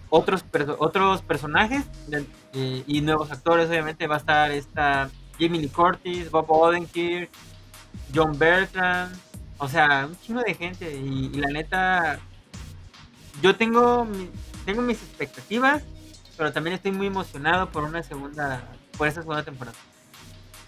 otros 0.09 0.43
otros 0.79 1.21
personajes 1.21 1.83
eh, 2.53 2.83
y 2.87 3.01
nuevos 3.01 3.31
actores, 3.31 3.69
obviamente 3.69 4.07
va 4.07 4.15
a 4.15 4.19
estar 4.19 4.51
esta 4.51 5.09
Jamie 5.39 5.61
Lee 5.61 5.69
Curtis, 5.69 6.31
Bob 6.31 6.49
Odenkirk, 6.49 7.29
John 8.15 8.37
Bertrand, 8.37 9.15
o 9.57 9.67
sea, 9.67 10.07
un 10.07 10.17
chingo 10.21 10.41
de 10.41 10.53
gente 10.53 10.95
y, 10.95 11.29
la 11.29 11.49
neta 11.49 12.19
yo 13.41 13.55
tengo 13.55 14.07
tengo 14.65 14.81
mis 14.81 15.01
expectativas, 15.01 15.83
pero 16.37 16.51
también 16.51 16.75
estoy 16.75 16.91
muy 16.91 17.07
emocionado 17.07 17.69
por 17.69 17.83
una 17.83 18.01
segunda 18.01 18.63
por 18.97 19.07
esta 19.07 19.21
segunda 19.21 19.43
temporada. 19.43 19.77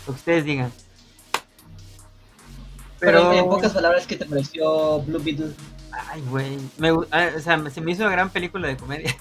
Lo 0.00 0.06
que 0.06 0.18
ustedes 0.18 0.44
digan. 0.44 0.72
Pero, 2.98 3.32
en 3.32 3.44
pocas 3.46 3.72
palabras, 3.72 4.06
¿qué 4.06 4.16
te 4.16 4.26
pareció 4.26 5.00
Blue 5.00 5.20
Beetle? 5.20 5.52
Ay, 5.90 6.22
güey. 6.28 6.58
Ah, 7.10 7.30
o 7.36 7.40
sea, 7.40 7.70
se 7.70 7.80
me 7.80 7.92
hizo 7.92 8.02
una 8.02 8.12
gran 8.12 8.30
película 8.30 8.68
de 8.68 8.76
comedia. 8.76 9.16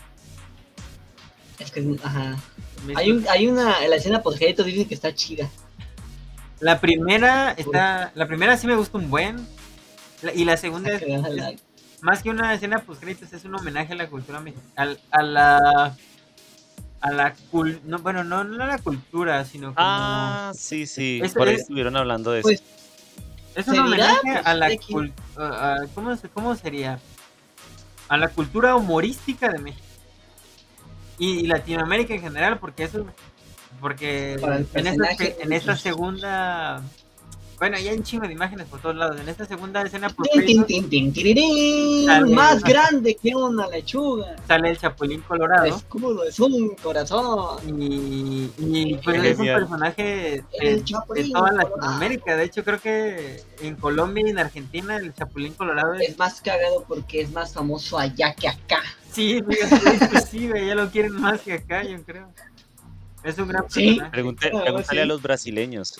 Es 1.59 1.71
que, 1.71 1.95
ajá. 2.03 2.37
Hay, 2.95 3.11
un, 3.11 3.25
hay 3.29 3.47
una, 3.47 3.87
la 3.87 3.95
escena 3.95 4.21
post 4.21 4.39
dicen 4.39 4.87
que 4.87 4.95
está 4.95 5.13
chida. 5.13 5.49
La 6.61 6.79
primera 6.79 7.51
está, 7.57 8.11
la 8.13 8.27
primera 8.27 8.55
sí 8.55 8.67
me 8.67 8.75
gusta 8.75 8.97
un 8.99 9.09
buen. 9.09 9.45
y 10.35 10.45
la 10.45 10.55
segunda 10.57 10.91
es, 10.91 11.03
más 12.01 12.21
que 12.21 12.29
una 12.29 12.53
escena 12.53 12.79
post 12.79 13.03
es 13.03 13.45
un 13.45 13.55
homenaje 13.55 13.93
a 13.93 13.95
la 13.95 14.07
cultura 14.07 14.39
mexicana, 14.39 14.95
a, 15.09 15.23
la 15.23 15.97
a 17.01 17.11
la 17.11 17.33
cul 17.49 17.81
no, 17.83 17.97
bueno, 17.99 18.23
no, 18.23 18.43
no 18.43 18.63
a 18.63 18.67
la 18.67 18.77
cultura, 18.77 19.43
sino 19.43 19.73
como 19.73 19.77
Ah, 19.79 20.51
sí, 20.55 20.85
sí, 20.85 21.21
por 21.35 21.47
ahí 21.47 21.55
estuvieron 21.55 21.97
hablando 21.97 22.31
de 22.31 22.41
eso. 22.41 22.47
Pues, 22.47 22.63
es 23.55 23.67
un 23.67 23.79
homenaje 23.79 24.29
a 24.43 24.53
la 24.53 24.69
cultura, 24.77 25.77
¿cómo, 25.95 26.15
¿cómo 26.33 26.55
sería? 26.55 26.99
A 28.07 28.17
la 28.17 28.27
cultura 28.29 28.75
humorística 28.75 29.49
de 29.49 29.59
México. 29.59 29.85
Y, 31.17 31.39
y 31.39 31.47
Latinoamérica 31.47 32.13
en 32.13 32.21
general, 32.21 32.59
porque 32.59 32.83
eso 32.83 33.05
porque 33.81 34.33
en 34.73 34.87
esta, 34.87 35.07
en 35.39 35.53
esta 35.53 35.75
segunda 35.75 36.81
Bueno, 37.57 37.77
ya 37.77 37.91
hay 37.91 37.97
un 37.97 38.03
chingo 38.03 38.25
de 38.27 38.33
imágenes 38.33 38.67
por 38.67 38.79
todos 38.79 38.95
lados. 38.95 39.19
En 39.19 39.27
esta 39.27 39.45
segunda 39.45 39.81
escena 39.81 40.09
por 40.09 40.27
Facebook. 40.29 40.67
Más 42.29 42.63
grande 42.63 43.17
que 43.21 43.35
una 43.35 43.67
lechuga. 43.67 44.35
sale 44.47 44.69
el 44.69 44.77
Chapulín 44.77 45.21
Colorado. 45.21 45.65
es 46.27 46.39
un 46.39 46.75
corazón. 46.81 47.59
Y, 47.67 48.49
y, 48.57 48.95
pues 49.03 49.23
es 49.23 49.37
un 49.39 49.45
personaje 49.45 50.43
de, 50.59 50.83
toda. 51.31 51.51
Latinoamérica. 51.51 52.35
De 52.35 52.45
hecho, 52.45 52.63
creo 52.63 52.79
que 52.79 53.43
en 53.61 53.75
Colombia 53.75 54.23
y 54.25 54.29
en 54.29 54.39
Argentina 54.39 54.97
el 54.97 55.13
Chapulín 55.13 55.53
Colorado 55.53 55.95
es... 55.95 56.09
Es 56.09 56.17
más 56.17 56.41
cagado 56.41 56.85
porque 56.87 57.21
es 57.21 57.31
más 57.31 57.53
famoso 57.53 57.99
allá 57.99 58.33
que 58.33 58.47
acá. 58.47 58.81
Sí, 59.11 59.41
sí, 60.31 60.47
güey, 60.47 60.67
ya 60.67 60.75
lo 60.75 60.89
quieren 60.89 61.13
más 61.13 61.41
que 61.41 61.53
acá, 61.53 61.83
yo 61.83 62.01
creo. 62.03 62.29
Es 63.23 63.37
un 63.37 63.47
gran 63.47 63.69
Sí. 63.69 63.85
personaje. 63.87 64.11
Pregunté, 64.11 64.49
pregúntale 64.49 64.99
sí. 64.99 65.03
a 65.03 65.05
los 65.05 65.21
brasileños. 65.21 65.99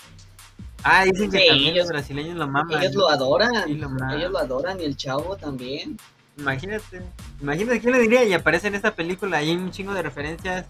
Ah, 0.84 1.04
dicen 1.04 1.30
que 1.30 1.38
Sí, 1.38 1.46
también 1.48 1.68
ellos- 1.74 1.84
los 1.84 1.88
brasileños 1.92 2.36
lo 2.36 2.48
maman. 2.48 2.82
Ellos 2.82 2.94
lo 2.94 3.08
adoran. 3.08 3.52
Sí, 3.66 3.74
lo 3.74 3.88
maman. 3.88 4.18
Ellos 4.18 4.32
lo 4.32 4.38
adoran 4.38 4.80
y 4.80 4.84
el 4.84 4.96
chavo 4.96 5.36
también. 5.36 5.96
Imagínate, 6.38 7.02
imagínate 7.40 7.80
quién 7.80 7.92
le 7.92 8.00
diría 8.00 8.24
y 8.24 8.32
aparece 8.32 8.66
en 8.68 8.74
esta 8.74 8.94
película, 8.94 9.36
hay 9.38 9.50
un 9.54 9.70
chingo 9.70 9.92
de 9.94 10.02
referencias. 10.02 10.66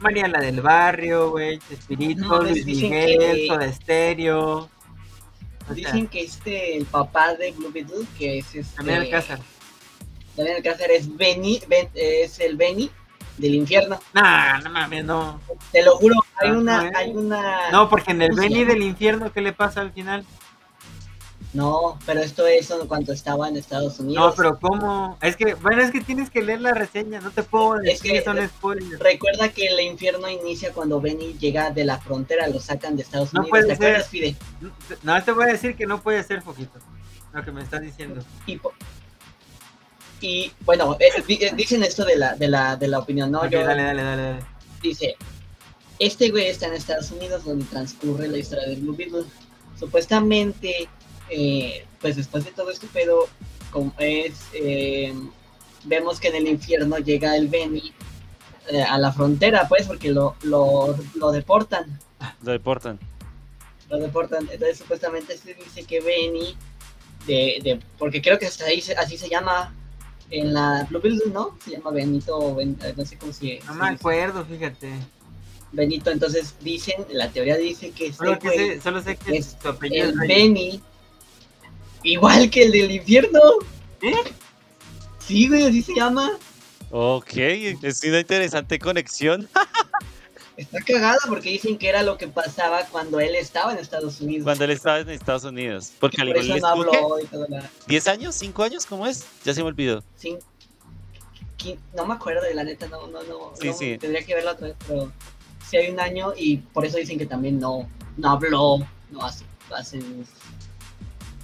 María 0.00 0.26
la 0.28 0.40
del 0.40 0.60
barrio, 0.60 1.30
güey, 1.30 1.58
No, 2.16 2.42
Luis 2.42 2.66
dicen 2.66 2.90
Miguel, 2.90 3.18
que- 3.18 3.46
Soda 3.46 3.72
Stereo. 3.72 4.48
O 4.58 4.68
sea, 5.66 5.74
Dicen 5.74 6.08
que 6.08 6.24
este, 6.24 6.76
el 6.76 6.84
papá 6.84 7.34
de 7.36 7.52
Blue 7.52 7.70
Beetle, 7.72 8.04
que 8.18 8.38
es 8.40 8.54
este. 8.54 8.76
Damián 8.76 9.02
Alcázar. 9.02 9.38
Damián 10.36 10.56
Alcázar 10.56 10.90
es 10.90 11.16
Benny, 11.16 11.62
Ben- 11.68 11.88
es 11.94 12.38
el 12.40 12.56
Benny 12.56 12.90
del 13.38 13.54
infierno. 13.54 13.98
Nah, 14.12 14.58
no 14.60 14.70
mames, 14.70 15.04
no. 15.04 15.40
Te 15.72 15.82
lo 15.82 15.96
juro, 15.96 16.14
hay 16.36 16.50
Ah, 16.50 16.52
una, 16.58 16.90
hay 16.94 17.10
una. 17.10 17.70
No, 17.72 17.88
porque 17.88 18.12
en 18.12 18.22
el 18.22 18.30
¿Cómo 18.30 18.42
se 18.42 18.48
Benny 18.48 18.60
llama? 18.60 18.72
del 18.74 18.82
infierno, 18.82 19.32
¿qué 19.32 19.40
le 19.40 19.52
pasa 19.52 19.80
al 19.80 19.92
final? 19.92 20.24
No, 21.52 21.98
pero 22.04 22.20
esto 22.20 22.46
es 22.48 22.68
cuando 22.88 23.12
estaba 23.12 23.48
en 23.48 23.56
Estados 23.56 24.00
Unidos. 24.00 24.26
No, 24.26 24.34
pero 24.34 24.58
¿cómo? 24.58 25.16
Es 25.22 25.36
que, 25.36 25.54
bueno, 25.54 25.82
es 25.82 25.92
que 25.92 26.00
tienes 26.00 26.28
que 26.28 26.42
leer 26.42 26.60
la 26.60 26.72
reseña, 26.72 27.20
no 27.20 27.30
te 27.30 27.44
puedo 27.44 27.76
Es 27.76 27.82
decir, 28.02 28.10
que- 28.12 28.22
son 28.24 28.44
spoilers. 28.48 28.98
Recuerda 28.98 29.48
que 29.50 29.66
el 29.68 29.78
infierno 29.80 30.28
inicia 30.28 30.72
cuando 30.72 31.00
Benny 31.00 31.34
llega 31.38 31.70
de 31.70 31.84
la 31.84 31.98
frontera, 31.98 32.48
lo 32.48 32.58
sacan 32.58 32.96
de 32.96 33.02
Estados 33.02 33.32
No 33.32 33.40
Unidos. 33.42 33.50
puede 33.50 33.66
¿Te 33.68 33.76
ser. 33.76 33.86
acuerdas, 33.86 34.08
Fide? 34.08 34.36
No, 35.04 35.22
te 35.22 35.30
voy 35.30 35.44
a 35.44 35.46
decir 35.52 35.76
que 35.76 35.86
no 35.86 36.00
puede 36.00 36.24
ser, 36.24 36.42
Foquito, 36.42 36.80
lo 37.32 37.44
que 37.44 37.52
me 37.52 37.62
estás 37.62 37.82
diciendo. 37.82 38.24
Y, 38.46 38.58
y 40.24 40.50
bueno, 40.64 40.96
eh, 41.00 41.22
di- 41.26 41.38
eh, 41.44 41.52
dicen 41.54 41.82
esto 41.82 42.04
de 42.04 42.16
la, 42.16 42.34
de 42.34 42.48
la, 42.48 42.76
de 42.76 42.88
la 42.88 42.98
opinión, 43.00 43.30
¿no? 43.30 43.48
Yo, 43.50 43.62
dale, 43.64 43.82
dale, 43.82 44.02
dale, 44.02 44.22
dale. 44.22 44.44
dice, 44.82 45.16
este 45.98 46.30
güey 46.30 46.46
está 46.46 46.66
en 46.66 46.74
Estados 46.74 47.10
Unidos 47.10 47.44
donde 47.44 47.64
transcurre 47.66 48.28
la 48.28 48.38
historia 48.38 48.66
de 48.68 48.76
Blue 48.76 48.96
Beetle. 48.96 49.24
Supuestamente, 49.78 50.88
eh, 51.30 51.84
pues 52.00 52.16
después 52.16 52.44
de 52.44 52.52
todo 52.52 52.70
este 52.70 52.86
pedo, 52.86 53.28
como 53.70 53.92
es, 53.98 54.32
eh, 54.54 55.12
vemos 55.84 56.18
que 56.20 56.28
en 56.28 56.36
el 56.36 56.48
infierno 56.48 56.96
llega 56.98 57.36
el 57.36 57.48
Benny 57.48 57.92
eh, 58.70 58.82
a 58.82 58.96
la 58.98 59.12
frontera, 59.12 59.68
pues, 59.68 59.86
porque 59.86 60.10
lo, 60.10 60.36
lo, 60.42 60.96
lo 61.16 61.32
deportan. 61.32 61.98
Lo 62.42 62.52
deportan. 62.52 62.98
Lo 63.90 63.98
deportan. 63.98 64.48
Entonces, 64.50 64.78
supuestamente 64.78 65.36
se 65.36 65.52
dice 65.54 65.84
que 65.84 66.00
Benny, 66.00 66.56
de, 67.26 67.58
de, 67.62 67.80
porque 67.98 68.22
creo 68.22 68.38
que 68.38 68.46
hasta 68.46 68.64
ahí 68.64 68.80
se- 68.80 68.94
así 68.94 69.18
se 69.18 69.28
llama 69.28 69.74
en 70.40 70.52
la 70.54 70.86
Blue 70.88 71.00
Beetle, 71.00 71.32
¿no? 71.32 71.56
Se 71.64 71.72
llama 71.72 71.90
Benito, 71.90 72.36
o 72.38 72.54
Ben- 72.54 72.76
eh, 72.82 72.94
no 72.96 73.04
sé 73.04 73.16
cómo 73.18 73.32
se 73.32 73.60
No 73.66 73.74
me 73.74 73.90
dice. 73.90 73.94
acuerdo, 73.96 74.44
fíjate. 74.44 74.92
Benito, 75.72 76.10
entonces 76.10 76.54
dicen, 76.60 77.04
la 77.10 77.30
teoría 77.30 77.56
dice 77.56 77.90
que 77.90 78.06
este 78.06 78.18
Solo, 78.18 78.38
que 78.38 78.46
güey, 78.48 78.58
sé, 78.58 78.80
solo 78.80 79.02
sé 79.02 79.16
que 79.16 79.36
es 79.38 79.56
su 79.60 79.68
apellido 79.68 80.10
el. 80.10 80.14
Benny, 80.28 80.80
igual 82.02 82.48
que 82.50 82.62
el 82.64 82.72
del 82.72 82.90
infierno. 82.92 83.40
¿Eh? 84.02 84.14
Sí, 85.18 85.48
güey, 85.48 85.64
así 85.66 85.82
se 85.82 85.94
llama. 85.94 86.30
Ok, 86.90 87.32
es 87.36 88.02
una 88.04 88.20
interesante 88.20 88.78
conexión. 88.78 89.48
Está 90.56 90.80
cagada 90.80 91.18
porque 91.26 91.50
dicen 91.50 91.78
que 91.78 91.88
era 91.88 92.02
lo 92.02 92.16
que 92.16 92.28
pasaba 92.28 92.84
cuando 92.86 93.18
él 93.18 93.34
estaba 93.34 93.72
en 93.72 93.78
Estados 93.78 94.20
Unidos. 94.20 94.44
Cuando 94.44 94.64
él 94.64 94.70
estaba 94.70 95.00
en 95.00 95.10
Estados 95.10 95.44
Unidos. 95.44 95.92
Porque 95.98 96.22
al 96.22 96.32
por 96.32 96.44
igual 96.44 96.60
no 96.60 96.66
habló 96.68 97.20
y 97.20 97.26
todo 97.26 97.46
la... 97.48 97.68
¿10 97.88 98.10
años? 98.10 98.40
¿5 98.40 98.64
años? 98.64 98.86
¿Cómo 98.86 99.06
es? 99.06 99.26
Ya 99.44 99.52
se 99.52 99.62
me 99.62 99.68
olvidó. 99.68 100.02
Sí. 100.16 100.38
No 101.94 102.04
me 102.04 102.14
acuerdo 102.14 102.42
de 102.42 102.54
la 102.54 102.62
neta, 102.62 102.86
no, 102.88 103.06
no, 103.06 103.22
no. 103.22 103.52
Sí, 103.58 103.68
no, 103.68 103.72
sí. 103.72 103.98
Tendría 103.98 104.24
que 104.24 104.34
verla 104.34 104.52
otra 104.52 104.68
vez, 104.68 104.76
pero 104.86 105.10
sí 105.66 105.78
hay 105.78 105.90
un 105.90 105.98
año 105.98 106.34
y 106.36 106.58
por 106.58 106.84
eso 106.84 106.98
dicen 106.98 107.18
que 107.18 107.26
también 107.26 107.58
no, 107.58 107.88
no 108.18 108.30
habló, 108.30 108.86
no 109.10 109.24
hace, 109.24 109.44
hacen 109.74 110.26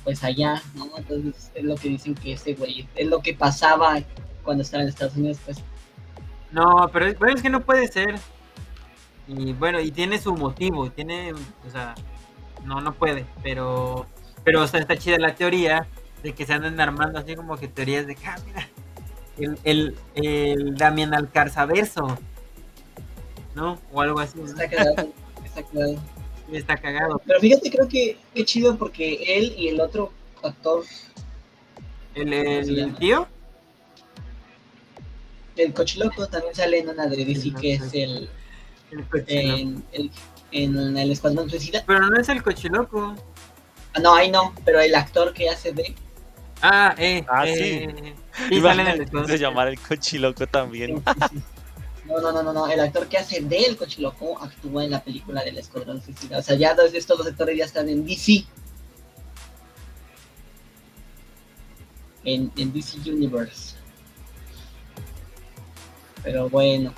pues 0.04 0.22
allá, 0.22 0.62
¿no? 0.74 0.90
Entonces 0.96 1.50
es 1.54 1.64
lo 1.64 1.74
que 1.74 1.88
dicen 1.88 2.14
que 2.14 2.34
ese 2.34 2.54
güey, 2.54 2.86
es 2.94 3.06
lo 3.06 3.20
que 3.20 3.34
pasaba 3.34 4.02
cuando 4.44 4.62
estaba 4.62 4.82
en 4.82 4.90
Estados 4.90 5.16
Unidos, 5.16 5.38
pues. 5.44 5.58
No, 6.52 6.90
pero 6.92 7.06
es, 7.06 7.18
bueno, 7.18 7.36
es 7.36 7.42
que 7.42 7.50
no 7.50 7.64
puede 7.64 7.88
ser. 7.88 8.20
Y 9.28 9.52
bueno, 9.52 9.80
y 9.80 9.90
tiene 9.90 10.18
su 10.18 10.34
motivo, 10.34 10.90
tiene, 10.90 11.32
o 11.32 11.70
sea, 11.70 11.94
no, 12.64 12.80
no 12.80 12.94
puede, 12.94 13.26
pero, 13.42 14.06
pero 14.44 14.62
o 14.62 14.66
sea, 14.66 14.80
está 14.80 14.96
chida 14.96 15.18
la 15.18 15.34
teoría 15.34 15.86
de 16.22 16.32
que 16.34 16.44
se 16.44 16.52
andan 16.52 16.80
armando 16.80 17.18
así 17.18 17.36
como 17.36 17.56
que 17.56 17.68
teorías 17.68 18.06
de, 18.06 18.16
ah, 18.26 18.36
mira, 18.46 18.68
el, 19.38 19.58
el, 19.64 19.96
el 20.14 20.76
Damián 20.76 21.14
Alcarzaverso, 21.14 22.18
¿no? 23.54 23.78
O 23.92 24.00
algo 24.00 24.20
así, 24.20 24.38
¿no? 24.38 24.46
Está 24.46 24.68
cagado, 24.68 25.12
está 25.44 25.62
cagado. 25.62 25.96
Está 26.52 26.76
cagado. 26.76 27.22
Pero 27.24 27.40
fíjate, 27.40 27.70
creo 27.70 27.88
que 27.88 28.16
qué 28.34 28.44
chido 28.44 28.76
porque 28.76 29.38
él 29.38 29.54
y 29.56 29.68
el 29.68 29.80
otro 29.80 30.12
actor, 30.42 30.84
El, 32.14 32.30
¿Cómo 32.30 32.64
se 32.64 32.80
el 32.82 32.94
tío, 32.96 33.28
el 35.56 35.72
cochiloco, 35.72 36.26
también 36.26 36.54
sale 36.54 36.78
en 36.78 36.88
una 36.88 37.06
de 37.06 37.16
que 37.60 37.74
es 37.74 37.94
el 37.94 38.28
el 38.90 39.04
en 39.28 39.84
el, 39.92 40.10
en 40.52 40.96
el 40.96 41.10
Escuadrón 41.12 41.48
Suicida. 41.50 41.82
Pero 41.86 42.06
no 42.08 42.18
es 42.20 42.28
el 42.28 42.42
cochiloco. 42.42 43.14
Ah, 43.94 44.00
No, 44.00 44.14
ahí 44.14 44.30
no, 44.30 44.54
pero 44.64 44.80
el 44.80 44.94
actor 44.94 45.32
que 45.32 45.48
hace 45.48 45.72
de 45.72 45.94
Ah, 46.62 46.94
eh. 46.98 47.24
Ah, 47.28 47.46
eh, 47.48 47.54
sí. 47.56 48.60
sale 48.60 48.82
en 48.82 48.88
el 48.88 49.02
Imagínate 49.02 49.38
llamar 49.38 49.68
el 49.68 49.78
cochiloco 49.80 50.46
también. 50.46 50.96
Sí, 50.98 51.02
sí, 51.06 51.28
sí. 51.36 51.42
No, 52.06 52.20
no, 52.20 52.32
no, 52.32 52.42
no, 52.42 52.52
no, 52.52 52.66
el 52.68 52.80
actor 52.80 53.06
que 53.08 53.18
hace 53.18 53.40
del 53.40 53.76
cochiloco 53.76 54.38
actúa 54.42 54.84
en 54.84 54.90
la 54.90 55.02
película 55.02 55.42
del 55.44 55.56
Escuadrón 55.58 56.02
Suicida. 56.02 56.38
O 56.38 56.42
sea, 56.42 56.56
ya 56.56 56.74
dos- 56.74 56.92
estos 56.92 57.16
dos 57.18 57.26
actores 57.28 57.56
ya 57.56 57.64
están 57.64 57.88
en 57.88 58.04
DC. 58.04 58.44
En, 62.24 62.50
en 62.56 62.72
DC 62.72 62.98
Universe. 63.10 63.76
Pero 66.22 66.50
bueno. 66.50 66.92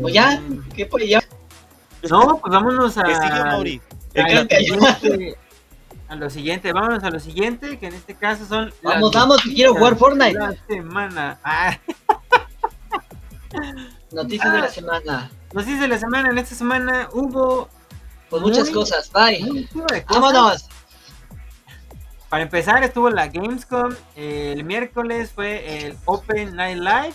Pues 0.00 0.14
ya, 0.14 0.40
¿qué 0.74 0.86
pues 0.86 1.08
ya? 1.08 1.22
No, 2.10 2.38
pues 2.38 2.52
vámonos 2.52 2.96
a. 2.98 3.02
¿Qué 3.04 3.14
sigue, 3.14 3.44
Mauri? 3.44 3.80
a, 4.16 4.20
El 4.20 4.34
lo 4.36 4.48
que- 4.48 4.56
siguiente, 4.56 5.36
a 6.08 6.16
lo 6.16 6.30
siguiente, 6.30 6.72
vámonos 6.72 7.02
a 7.04 7.10
lo 7.10 7.20
siguiente, 7.20 7.78
que 7.78 7.86
en 7.86 7.94
este 7.94 8.14
caso 8.14 8.44
son. 8.46 8.66
las 8.82 8.94
Vamos, 8.94 9.12
vamos, 9.12 9.42
que 9.42 9.54
quiero 9.54 9.74
jugar 9.74 9.96
Fortnite. 9.96 10.32
de 10.32 10.38
La 10.38 10.56
semana. 10.66 11.38
Ah, 11.44 11.78
Noticias 14.12 14.52
de 14.52 14.58
Ah. 14.58 14.62
la 14.62 14.68
semana. 14.68 15.30
noticias 15.52 15.80
de 15.80 15.88
la 15.88 15.98
semana. 15.98 16.30
En 16.30 16.38
esta 16.38 16.54
semana 16.54 17.08
hubo. 17.12 17.68
Pues 18.30 18.42
muchas 18.42 18.64
Muy- 18.66 18.74
cosas, 18.74 19.10
bye. 19.12 19.68
cosas. 19.72 20.04
Vámonos. 20.08 20.68
Para 22.28 22.42
empezar, 22.42 22.82
estuvo 22.82 23.10
la 23.10 23.28
Gamescom. 23.28 23.94
El 24.16 24.64
miércoles 24.64 25.30
fue 25.32 25.86
el 25.86 25.96
Open 26.04 26.56
Night 26.56 26.78
Live. 26.78 27.14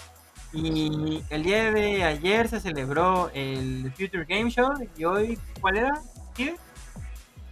Y 0.51 1.23
el 1.29 1.43
día 1.43 1.71
de 1.71 2.03
ayer 2.03 2.47
se 2.47 2.59
celebró 2.59 3.29
el 3.33 3.91
Future 3.91 4.25
Game 4.25 4.49
Show. 4.49 4.71
¿Y 4.97 5.05
hoy 5.05 5.37
cuál 5.61 5.77
era? 5.77 6.01
¿Sí? 6.35 6.55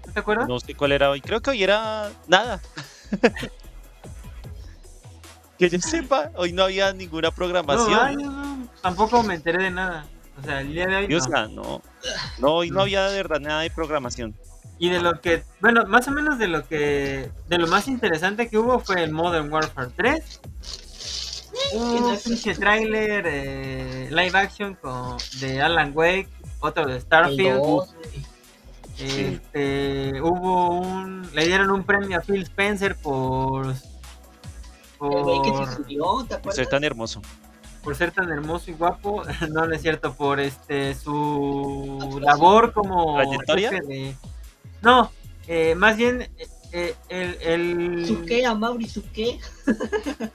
¿No 0.05 0.13
te 0.13 0.19
acuerdas? 0.19 0.47
No 0.47 0.59
sé 0.59 0.73
cuál 0.73 0.91
era 0.93 1.09
hoy. 1.11 1.21
Creo 1.21 1.41
que 1.41 1.51
hoy 1.51 1.63
era 1.63 2.09
nada. 2.27 2.59
que 5.59 5.69
yo 5.69 5.79
sepa, 5.79 6.31
hoy 6.35 6.53
no 6.53 6.63
había 6.63 6.93
ninguna 6.93 7.29
No, 7.29 7.35
programación. 7.35 7.99
ay, 7.99 8.15
no, 8.15 8.67
tampoco 8.81 9.21
me 9.23 9.35
enteré 9.35 9.63
de 9.63 9.71
nada. 9.71 10.05
O 10.39 10.43
sea, 10.43 10.61
el 10.61 10.73
día 10.73 10.87
de 10.87 10.95
hoy. 10.95 11.07
No. 11.07 11.47
no. 11.49 11.81
No, 12.39 12.53
hoy 12.53 12.69
no 12.71 12.81
había 12.81 13.07
de 13.09 13.17
verdad 13.17 13.39
nada 13.39 13.61
de 13.61 13.69
programación. 13.71 14.35
Y 14.79 14.89
de 14.89 14.99
lo 14.99 15.19
que, 15.21 15.43
bueno, 15.59 15.85
más 15.87 16.07
o 16.07 16.11
menos 16.11 16.37
de 16.37 16.47
lo 16.47 16.67
que, 16.67 17.31
de 17.47 17.57
lo 17.57 17.65
más 17.67 17.87
interesante 17.87 18.47
que 18.47 18.59
hubo 18.59 18.79
fue 18.79 19.03
el 19.03 19.11
Modern 19.11 19.51
Warfare 19.51 19.89
3. 19.95 20.41
Un 21.73 22.17
pinche 22.23 22.55
trailer 22.55 23.25
eh, 23.27 24.07
live 24.11 24.37
action 24.37 24.75
con, 24.75 25.17
de 25.39 25.61
Alan 25.61 25.91
Wake, 25.93 26.29
otro 26.59 26.85
de 26.85 26.95
El 26.95 27.01
Starfield. 27.01 27.83
Este, 28.99 30.21
hubo 30.21 30.69
un, 30.79 31.29
le 31.33 31.45
dieron 31.45 31.69
un 31.71 31.83
premio 31.83 32.17
a 32.17 32.21
Phil 32.21 32.41
Spencer 32.43 32.95
por, 32.95 33.67
El 33.67 33.75
güey 34.99 35.41
que 35.43 35.49
se 35.49 35.53
por, 35.57 35.75
subió, 35.75 36.17
¿te 36.23 36.27
Por 36.29 36.37
acuerdas? 36.37 36.55
ser 36.55 36.67
tan 36.67 36.83
hermoso. 36.83 37.21
por 37.83 37.95
ser 37.95 38.11
tan 38.11 38.31
hermoso 38.31 38.71
y 38.71 38.73
guapo. 38.73 39.23
no, 39.51 39.67
no 39.67 39.75
es 39.75 39.81
cierto, 39.81 40.13
por 40.15 40.39
este 40.39 40.95
su 40.95 42.19
labor 42.23 42.73
como 42.73 43.15
¿Trayectoria? 43.17 43.69
jefe 43.71 43.85
de- 43.87 44.15
No, 44.81 45.11
eh, 45.47 45.75
más 45.75 45.95
bien 45.97 46.21
eh, 46.21 46.47
eh, 46.71 46.95
el, 47.09 47.37
el... 47.41 48.05
¿Su 48.07 48.25
qué, 48.25 48.45
Amaury? 48.45 48.87
¿Su 48.89 49.03
qué? 49.11 49.39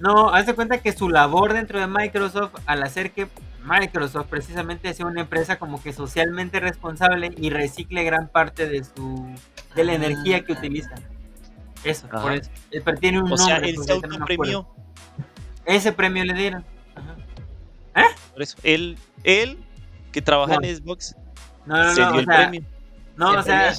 No, 0.00 0.30
haz 0.34 0.46
de 0.46 0.54
cuenta 0.54 0.78
que 0.78 0.92
su 0.92 1.08
labor 1.10 1.52
dentro 1.52 1.78
de 1.78 1.86
Microsoft, 1.86 2.54
al 2.66 2.82
hacer 2.82 3.12
que 3.12 3.28
Microsoft 3.64 4.26
precisamente 4.28 4.92
sea 4.94 5.04
una 5.06 5.20
empresa 5.20 5.58
como 5.58 5.82
que 5.82 5.92
socialmente 5.92 6.58
responsable 6.58 7.32
y 7.36 7.50
recicle 7.50 8.02
gran 8.04 8.28
parte 8.28 8.66
de 8.66 8.82
su 8.82 9.28
de 9.74 9.84
la 9.84 9.92
Ah. 9.92 9.96
energía 9.96 10.40
que 10.44 10.52
utiliza. 10.52 10.94
Eso, 11.84 12.06
Ajá. 12.10 12.22
por 12.22 12.32
eso. 12.32 12.50
Eh, 12.70 12.80
Pero 12.84 12.98
tiene 12.98 13.20
un 13.22 13.30
O 13.30 13.36
sea, 13.36 13.54
nombre. 13.54 13.68
él 13.70 13.74
pues, 13.76 13.86
se 13.86 13.92
autopremió. 13.92 14.66
Ese 15.66 15.92
premio 15.92 16.24
le 16.24 16.34
dieron. 16.34 16.64
Ajá. 17.94 18.06
Por 18.32 18.42
eso, 18.42 18.56
él, 18.62 18.96
él 19.24 19.58
que 20.12 20.22
trabaja 20.22 20.54
No. 20.56 20.62
en 20.66 20.76
Xbox, 20.76 21.14
No, 21.66 21.76
no, 21.76 21.94
se 21.94 22.00
no, 22.00 22.06
dio 22.08 22.16
o 22.16 22.20
el 22.20 22.24
sea, 22.26 22.36
premio. 22.36 22.62
no, 23.16 23.30
o 23.32 23.42
sea, 23.42 23.72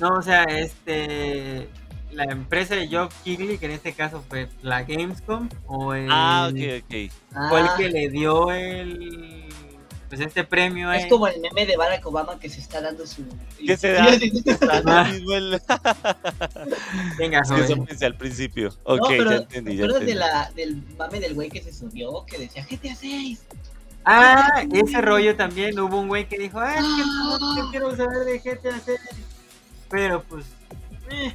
no, 0.00 0.08
o 0.14 0.22
sea, 0.22 0.44
este, 0.44 1.68
la 2.14 2.24
empresa 2.24 2.74
de 2.76 2.88
Geoff 2.88 3.14
Keighley, 3.24 3.58
que 3.58 3.66
en 3.66 3.72
este 3.72 3.92
caso 3.92 4.22
fue 4.28 4.48
la 4.62 4.82
Gamescom, 4.84 5.48
o 5.66 5.94
el, 5.94 6.08
Ah, 6.10 6.48
ok, 6.50 6.56
ok. 6.84 6.90
fue 7.48 7.60
el 7.60 7.66
Ah, 7.66 7.74
que 7.76 7.88
le 7.90 8.08
dio 8.08 8.50
el, 8.52 9.44
pues 10.08 10.20
este 10.20 10.44
premio 10.44 10.92
es 10.92 11.04
él. 11.04 11.08
como 11.08 11.26
el 11.26 11.40
meme 11.40 11.66
de 11.66 11.76
Barack 11.76 12.06
Obama 12.06 12.38
que 12.38 12.48
se 12.48 12.60
está 12.60 12.80
dando 12.80 13.06
su. 13.06 13.24
Que 13.58 13.76
se 13.76 13.92
da- 13.92 14.04
Ah, 14.06 14.82
Ah. 14.86 15.04
lo 15.08 15.12
mismo 15.14 15.34
el- 15.34 15.60
Venga, 17.18 17.40
Es 17.40 17.50
que 17.50 17.60
eso 17.60 17.84
pensé 17.84 18.06
al 18.06 18.16
principio. 18.16 18.68
Ok, 18.84 18.98
no, 19.00 19.06
pero 19.08 19.30
ya 19.30 19.36
entendí, 19.38 19.70
¿te 19.72 19.76
ya 19.76 19.84
acuerdas 19.84 20.06
de 20.06 20.12
entendí. 20.12 20.30
la, 20.32 20.50
del 20.54 20.82
mame 20.98 21.20
del 21.20 21.34
güey 21.34 21.50
que 21.50 21.62
se 21.62 21.72
subió 21.72 22.24
que 22.26 22.38
decía 22.38 22.64
GTA 22.68 22.94
6? 22.94 23.42
Ah, 24.04 24.64
ese 24.72 25.00
rollo 25.00 25.34
también. 25.34 25.78
Hubo 25.80 25.98
un 25.98 26.08
güey 26.08 26.28
que 26.28 26.38
dijo, 26.38 26.58
ah, 26.60 26.74
es 26.74 26.80
que 26.82 27.04
no, 27.06 27.56
yo 27.56 27.70
quiero 27.70 27.96
saber 27.96 28.18
de 28.26 28.38
GTA 28.38 28.78
6. 28.84 28.98
Pero 29.88 30.22
pues, 30.22 30.44
eh, 31.10 31.34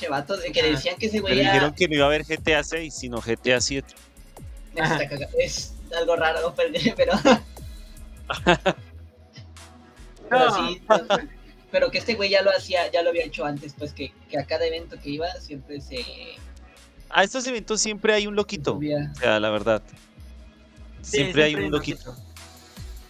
Che, 0.00 0.08
vato, 0.08 0.34
de 0.38 0.50
que 0.50 0.60
Ah. 0.62 0.66
decían 0.66 0.96
que 0.96 1.06
ese 1.06 1.20
güey 1.20 1.38
era. 1.40 1.52
dijeron 1.52 1.74
que 1.74 1.86
no 1.88 1.94
iba 1.94 2.04
a 2.04 2.08
haber 2.08 2.24
GTA 2.24 2.64
6, 2.64 2.94
sino 2.94 3.20
GTA 3.20 3.60
7. 3.60 3.86
Eso 4.74 4.84
está 4.94 5.08
caga- 5.08 5.28
Es 5.38 5.74
algo 5.94 6.16
raro, 6.16 6.54
pero. 6.56 6.72
pero, 6.96 7.12
pero 10.30 10.48
No. 10.48 10.68
sí, 10.68 10.82
pero 11.70 11.90
que 11.90 11.98
este 11.98 12.14
güey 12.14 12.30
ya 12.30 12.40
lo 12.42 12.50
hacía, 12.50 12.90
ya 12.90 13.02
lo 13.02 13.10
había 13.10 13.24
hecho 13.24 13.44
antes, 13.44 13.74
pues 13.76 13.92
que, 13.92 14.12
que 14.30 14.38
a 14.38 14.44
cada 14.46 14.64
evento 14.66 14.96
que 15.00 15.10
iba 15.10 15.26
siempre 15.40 15.80
se 15.80 16.04
A 17.10 17.22
estos 17.24 17.46
eventos 17.46 17.80
siempre 17.80 18.14
hay 18.14 18.26
un 18.26 18.36
loquito. 18.36 18.76
O 18.78 19.14
sea, 19.18 19.38
la 19.40 19.50
verdad. 19.50 19.82
sí, 21.02 21.18
Siempre 21.18 21.44
hay 21.44 21.54
un 21.56 21.70
loquito. 21.70 22.16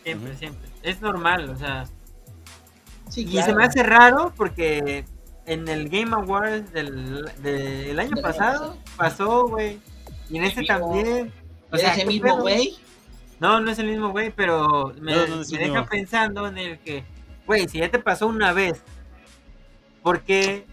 Siempre, 0.02 0.36
siempre. 0.36 0.68
Es 0.82 1.00
normal, 1.02 1.50
o 1.50 1.56
sea. 1.58 1.86
Sí, 3.10 3.22
Y 3.22 3.32
claro. 3.32 3.46
se 3.46 3.54
me 3.54 3.64
hace 3.64 3.82
raro 3.82 4.32
porque 4.36 5.04
en 5.50 5.66
el 5.66 5.88
Game 5.88 6.14
Awards 6.14 6.72
del, 6.72 7.24
del 7.42 7.98
año 7.98 8.10
Del 8.10 8.14
año 8.14 8.22
pasado 8.22 8.76
pasó, 8.96 9.48
güey. 9.48 9.80
Y 10.28 10.38
en 10.38 10.44
este 10.44 10.62
también. 10.62 11.32
O 11.72 11.74
¿Es 11.74 11.82
sea, 11.82 11.92
ese 11.92 12.02
¿qué 12.02 12.06
mismo 12.06 12.38
güey? 12.38 12.76
No, 13.40 13.60
no 13.60 13.70
es 13.70 13.78
el 13.80 13.88
mismo 13.88 14.10
güey, 14.10 14.30
pero 14.30 14.94
me, 15.00 15.12
No, 15.12 15.26
no 15.26 15.42
es 15.42 15.50
me 15.50 15.58
deja 15.58 15.86
pensando 15.86 16.46
en 16.46 16.56
el 16.56 16.78
que, 16.78 17.04
güey, 17.46 17.68
si 17.68 17.78
ya 17.78 17.90
te 17.90 17.98
pasó 17.98 18.28
una 18.28 18.52
vez, 18.52 18.80
¿por 20.02 20.20
qué 20.22 20.66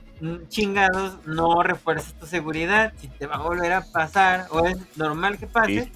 chingados 0.48 1.26
no 1.26 1.64
refuerzas 1.64 2.14
tu 2.14 2.28
seguridad? 2.28 2.94
Si 2.98 3.08
te 3.08 3.26
va 3.26 3.36
a 3.38 3.42
volver 3.42 3.74
a 3.74 3.82
pasar, 3.82 4.46
o 4.52 4.68
es 4.68 4.78
normal 4.96 5.40
que 5.40 5.48
pase, 5.48 5.92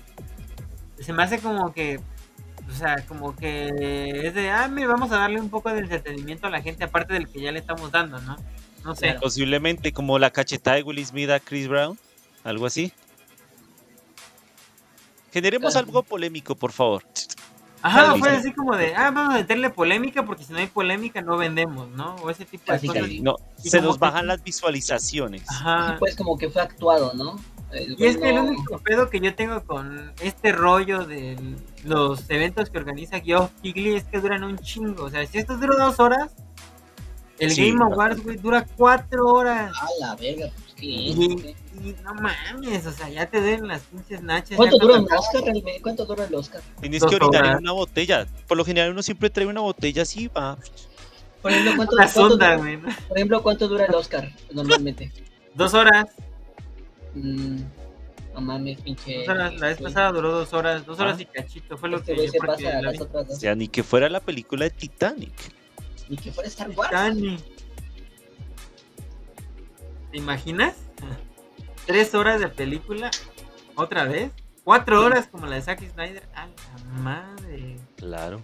se 0.99 1.13
me 1.13 1.21
hace 1.21 1.39
como 1.39 1.71
que, 1.71 1.99
o 2.67 2.73
sea, 2.73 3.05
como 3.07 3.35
que 3.35 4.21
es 4.23 4.33
de, 4.33 4.49
ah, 4.49 4.67
mira, 4.67 4.87
vamos 4.87 5.11
a 5.11 5.17
darle 5.17 5.39
un 5.39 5.49
poco 5.49 5.69
de 5.71 5.79
entretenimiento 5.79 6.47
a 6.47 6.51
la 6.51 6.61
gente, 6.61 6.83
aparte 6.83 7.13
del 7.13 7.27
que 7.27 7.41
ya 7.41 7.51
le 7.51 7.59
estamos 7.59 7.91
dando, 7.91 8.19
¿no? 8.21 8.37
No 8.83 8.95
sé. 8.95 9.07
Claro. 9.07 9.19
Posiblemente 9.21 9.91
como 9.93 10.17
la 10.19 10.29
cachetada 10.31 10.77
de 10.77 10.83
Will 10.83 11.05
Smith 11.05 11.29
a 11.29 11.39
Chris 11.39 11.67
Brown. 11.67 11.97
Algo 12.43 12.65
así. 12.65 12.91
Generemos 15.31 15.73
Claro. 15.73 15.87
algo 15.87 16.03
polémico, 16.03 16.55
por 16.55 16.71
favor. 16.71 17.03
Ajá, 17.83 18.15
fue 18.15 18.29
así 18.29 18.53
como 18.53 18.75
de, 18.75 18.93
ah, 18.95 19.09
vamos 19.09 19.33
a 19.33 19.37
meterle 19.39 19.71
polémica 19.71 20.23
porque 20.23 20.43
si 20.43 20.53
no 20.53 20.59
hay 20.59 20.67
polémica 20.67 21.21
no 21.21 21.35
vendemos, 21.37 21.89
¿no? 21.89 22.15
O 22.17 22.29
ese 22.29 22.45
tipo 22.45 22.71
de 22.71 22.79
cosas. 22.79 23.09
No, 23.21 23.37
se 23.57 23.81
nos 23.81 23.95
que- 23.95 24.01
bajan 24.01 24.27
las 24.27 24.43
visualizaciones. 24.43 25.43
Ajá. 25.49 25.95
Pues 25.97 26.15
como 26.15 26.37
que 26.37 26.49
fue 26.49 26.61
actuado, 26.61 27.13
¿no? 27.15 27.39
El 27.71 27.95
Y 27.97 28.05
es 28.05 28.17
que 28.17 28.29
el 28.29 28.37
único 28.37 28.77
pedo 28.79 29.09
que 29.09 29.19
yo 29.21 29.33
tengo 29.33 29.63
con 29.63 30.11
este 30.21 30.51
rollo 30.51 31.05
de 31.05 31.37
los 31.85 32.29
eventos 32.29 32.69
que 32.69 32.77
organiza 32.77 33.19
Geoff 33.21 33.49
Keighley 33.63 33.95
es 33.95 34.03
que 34.03 34.19
duran 34.19 34.43
un 34.43 34.59
chingo. 34.59 35.05
O 35.05 35.09
sea, 35.09 35.25
si 35.25 35.37
esto 35.39 35.57
dura 35.57 35.83
dos 35.83 35.99
horas, 35.99 36.31
el 37.41 37.51
Sí, 37.51 37.69
Game 37.71 37.83
Awards, 37.83 38.23
güey, 38.23 38.37
dura 38.37 38.65
cuatro 38.77 39.25
horas. 39.27 39.73
Ah, 39.79 39.87
la 39.99 40.15
verga, 40.15 40.49
pues 40.55 40.73
qué. 40.75 40.85
Y, 40.85 41.55
y 41.83 41.95
no 42.03 42.13
mames, 42.13 42.85
o 42.85 42.91
sea, 42.91 43.09
ya 43.09 43.25
te 43.29 43.41
den 43.41 43.67
las 43.67 43.81
pinches 43.81 44.21
nachas. 44.21 44.55
¿Cuánto 44.57 44.77
dura 44.77 44.99
un 44.99 45.05
cuando- 45.05 45.21
Oscar 45.21 45.41
realmente? 45.43 45.79
¿Cuánto 45.81 46.05
dura 46.05 46.25
el 46.25 46.35
Oscar? 46.35 46.61
Tienes 46.79 47.03
que 47.03 47.15
orinar 47.15 47.41
horas. 47.43 47.51
en 47.57 47.63
una 47.63 47.71
botella. 47.73 48.27
Por 48.47 48.57
lo 48.57 48.63
general 48.65 48.91
uno 48.91 49.01
siempre 49.03 49.29
trae 49.29 49.47
una 49.47 49.61
botella 49.61 50.03
así, 50.03 50.27
va. 50.27 50.57
Por 51.41 51.51
ejemplo, 51.51 51.73
¿cuánto, 51.75 51.95
cuánto 51.95 52.13
sonda, 52.13 52.57
dura, 52.57 52.97
por 53.07 53.17
ejemplo, 53.17 53.41
¿cuánto 53.43 53.67
dura 53.67 53.85
el 53.85 53.95
Oscar 53.95 54.31
normalmente? 54.51 55.11
Dos 55.55 55.73
horas. 55.73 56.05
Mm, 57.15 57.57
no 58.35 58.41
mames, 58.41 58.79
pinche. 58.81 59.17
Dos 59.19 59.29
horas. 59.29 59.53
La 59.59 59.67
vez 59.67 59.81
pasada 59.81 60.11
duró 60.11 60.31
dos 60.31 60.53
horas. 60.53 60.85
Dos 60.85 60.99
horas 60.99 61.17
Ah. 61.17 61.21
y 61.21 61.25
cachito. 61.25 61.77
Fue 61.77 61.89
lo 61.89 61.97
Este 61.97 62.15
que 62.15 62.29
se 62.29 62.37
pasa 62.37 62.77
a 62.77 62.81
las 62.83 63.01
O 63.01 63.35
sea, 63.35 63.55
ni 63.55 63.67
que 63.67 63.81
fuera 63.83 64.07
la 64.09 64.19
película 64.19 64.65
de 64.65 64.69
Titanic. 64.69 65.33
Ni 66.11 66.17
que 66.17 66.29
fuera 66.29 66.49
Star 66.49 66.69
Wars. 66.71 66.89
Titanic. 66.89 67.39
¿Te 70.11 70.17
imaginas? 70.17 70.75
Tres 71.85 72.13
horas 72.13 72.41
de 72.41 72.49
película, 72.49 73.09
otra 73.75 74.03
vez. 74.03 74.29
Cuatro 74.65 75.05
horas 75.05 75.27
como 75.27 75.45
la 75.45 75.55
de 75.55 75.61
Zack 75.61 75.79
Snyder. 75.89 76.27
¡A 76.35 76.47
la 76.47 76.83
madre! 76.99 77.79
Claro. 77.95 78.41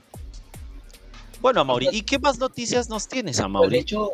Bueno, 1.42 1.60
Amaury, 1.60 1.90
¿y 1.92 2.04
qué 2.04 2.18
más 2.20 2.40
noticias 2.40 2.88
nos 2.88 3.10
tienes, 3.10 3.36
Pues 3.36 3.38
de 3.40 3.44
Amaury? 3.44 3.78
hecho, 3.80 4.12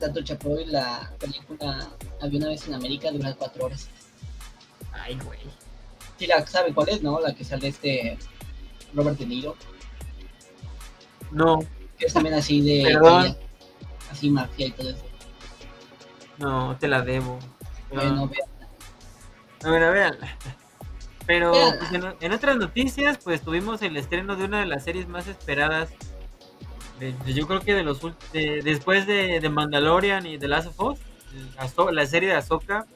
tanto 0.00 0.22
Chapoy, 0.22 0.66
la 0.66 1.12
película 1.20 1.88
Había 2.20 2.38
una 2.40 2.48
vez 2.48 2.66
en 2.66 2.74
América 2.74 3.12
dura 3.12 3.34
cuatro 3.34 3.66
horas. 3.66 3.88
Ay, 4.92 5.16
güey. 5.24 5.38
Sí, 6.18 6.26
la 6.26 6.44
saben 6.44 6.74
cuál 6.74 6.88
es, 6.88 7.02
¿no? 7.02 7.20
La 7.20 7.32
que 7.36 7.44
sale 7.44 7.68
este 7.68 8.18
Robert 8.94 9.16
De 9.16 9.26
Niro, 9.26 9.54
No, 11.30 11.60
que 11.98 12.06
es 12.06 12.12
también 12.12 12.34
así 12.34 12.60
de 12.60 12.84
Perdón. 12.92 13.36
Así 14.10 14.30
mafia 14.30 14.66
y 14.66 14.70
todo 14.72 14.90
eso. 14.90 15.04
no, 16.38 16.76
te 16.78 16.88
la 16.88 17.02
debo. 17.02 17.38
Bueno, 17.92 18.28
vean. 18.28 18.48
A 19.64 19.70
ver, 19.70 19.82
a 19.84 19.90
ver. 19.90 20.18
Pero 21.26 21.52
Véanla. 21.52 21.78
pues, 21.78 21.92
en, 21.92 22.14
en 22.20 22.32
otras 22.32 22.56
noticias, 22.56 23.18
pues 23.22 23.40
tuvimos 23.42 23.80
el 23.82 23.96
estreno 23.96 24.36
de 24.36 24.44
una 24.44 24.60
de 24.60 24.66
las 24.66 24.84
series 24.84 25.08
más 25.08 25.26
esperadas. 25.26 25.90
de- 27.00 27.12
de- 27.12 27.32
yo 27.34 27.46
creo 27.48 27.60
que 27.60 27.74
de 27.74 27.82
los 27.82 28.00
de- 28.32 28.60
después 28.62 29.06
de, 29.06 29.40
de 29.40 29.48
Mandalorian 29.48 30.26
y 30.26 30.38
The 30.38 30.46
Last 30.48 30.68
of 30.68 30.80
Us, 30.80 30.98
Azo- 31.58 31.90
la 31.90 32.06
serie 32.06 32.28
de 32.28 32.36
Ahsoka, 32.36 32.86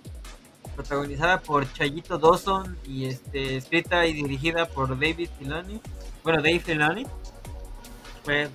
protagonizada 0.76 1.40
por 1.40 1.70
Chayito 1.72 2.18
Dawson 2.18 2.78
y 2.86 3.06
este 3.06 3.56
escrita 3.56 4.06
y 4.06 4.12
dirigida 4.12 4.66
por 4.66 4.90
David 4.90 5.28
Filoni. 5.38 5.80
Bueno, 6.22 6.40
Dave 6.42 6.60
Filoni. 6.60 7.06
Fue 8.24 8.48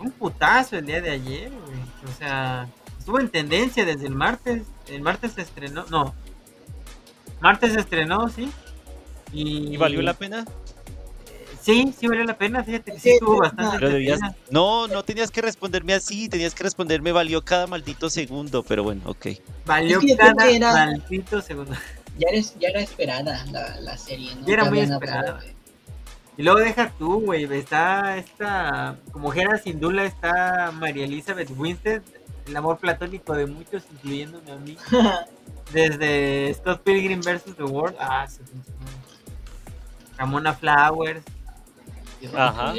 un 0.00 0.10
putazo 0.10 0.76
el 0.76 0.86
día 0.86 1.00
de 1.00 1.10
ayer, 1.10 1.50
güey. 1.50 2.12
O 2.12 2.18
sea, 2.18 2.68
estuvo 2.98 3.20
en 3.20 3.28
tendencia 3.28 3.84
desde 3.84 4.06
el 4.06 4.14
martes. 4.14 4.62
El 4.88 5.02
martes 5.02 5.32
se 5.32 5.42
estrenó, 5.42 5.84
no, 5.90 6.14
Martes 7.40 7.72
se 7.72 7.80
estrenó, 7.80 8.28
sí. 8.28 8.50
Y, 9.32 9.74
¿Y 9.74 9.76
valió 9.76 10.02
la 10.02 10.14
pena? 10.14 10.44
Sí, 11.62 11.94
sí 11.98 12.06
valió 12.08 12.24
la 12.24 12.36
pena, 12.36 12.64
fíjate 12.64 12.92
que 12.92 12.98
sí 12.98 13.02
Sí, 13.02 13.10
estuvo 13.14 13.38
bastante. 13.38 13.64
no. 13.74 13.78
Pero 13.78 13.90
debías... 13.90 14.16
entretenida. 14.20 14.46
No, 14.50 14.88
no 14.88 15.02
tenías 15.04 15.30
que 15.30 15.42
responderme 15.42 15.92
así, 15.94 16.28
tenías 16.28 16.54
que 16.54 16.62
responderme 16.64 17.12
valió 17.12 17.42
cada 17.44 17.66
maldito 17.66 18.08
segundo, 18.10 18.62
pero 18.62 18.82
bueno, 18.82 19.02
ok. 19.04 19.26
Valió 19.66 20.00
Es 20.00 20.06
que 20.06 20.16
cada 20.16 20.48
era- 20.50 20.72
maldito 20.72 21.40
segundo. 21.42 21.72
Ya, 22.18 22.28
eres, 22.30 22.54
ya 22.58 22.68
era 22.68 22.80
esperada 22.80 23.44
la, 23.52 23.80
la 23.80 23.96
serie, 23.98 24.34
¿no? 24.34 24.46
Ya 24.46 24.54
era 24.54 24.64
muy 24.64 24.80
esperada. 24.80 25.38
de- 25.40 25.54
Y 26.36 26.42
luego 26.42 26.60
deja 26.60 26.90
tú, 26.98 27.20
güey, 27.20 27.44
está 27.52 28.16
esta, 28.16 28.96
como 29.12 29.30
Gera 29.30 29.58
sin 29.58 29.78
duda 29.78 30.04
está 30.04 30.70
María 30.72 31.04
Elizabeth 31.04 31.50
Winstead, 31.56 32.02
el 32.46 32.56
amor 32.56 32.78
platónico 32.78 33.34
de 33.34 33.46
muchos, 33.46 33.82
incluyéndome 33.92 34.50
a 34.52 34.56
mí, 34.56 34.76
desde 35.72 36.54
Scott 36.54 36.82
Pilgrim 36.82 37.20
vs. 37.20 37.56
The 37.56 37.64
World, 37.64 37.96
ah, 38.00 38.26
madre. 38.26 38.96
Ramona 40.16 40.52
Flowers, 40.54 41.22
Dios, 42.20 42.34
Ajá. 42.34 42.74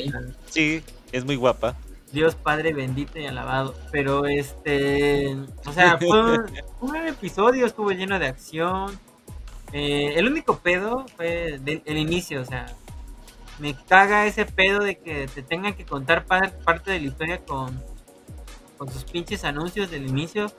Sí, 0.49 0.83
es 1.11 1.25
muy 1.25 1.35
guapa. 1.35 1.75
Dios 2.11 2.35
Padre 2.35 2.73
bendito 2.73 3.17
y 3.19 3.25
alabado. 3.25 3.73
Pero 3.91 4.25
este, 4.25 5.35
o 5.65 5.71
sea, 5.73 5.97
fue 5.97 6.21
un, 6.39 6.45
un 6.81 6.95
episodio, 6.95 7.65
estuvo 7.65 7.91
lleno 7.91 8.19
de 8.19 8.27
acción. 8.27 8.99
Eh, 9.71 10.13
el 10.17 10.27
único 10.27 10.57
pedo 10.59 11.05
fue 11.15 11.57
de- 11.61 11.81
el 11.85 11.97
inicio, 11.97 12.41
o 12.41 12.45
sea, 12.45 12.65
me 13.61 13.75
caga 13.87 14.25
ese 14.25 14.45
pedo 14.45 14.79
de 14.83 14.97
que 14.97 15.27
te 15.27 15.41
tengan 15.43 15.73
que 15.75 15.85
contar 15.85 16.25
par- 16.25 16.57
parte 16.59 16.91
de 16.91 16.99
la 16.99 17.07
historia 17.07 17.37
con, 17.45 17.79
con 18.77 18.91
sus 18.91 19.03
pinches 19.05 19.43
anuncios 19.45 19.89
del 19.91 20.07
inicio. 20.07 20.51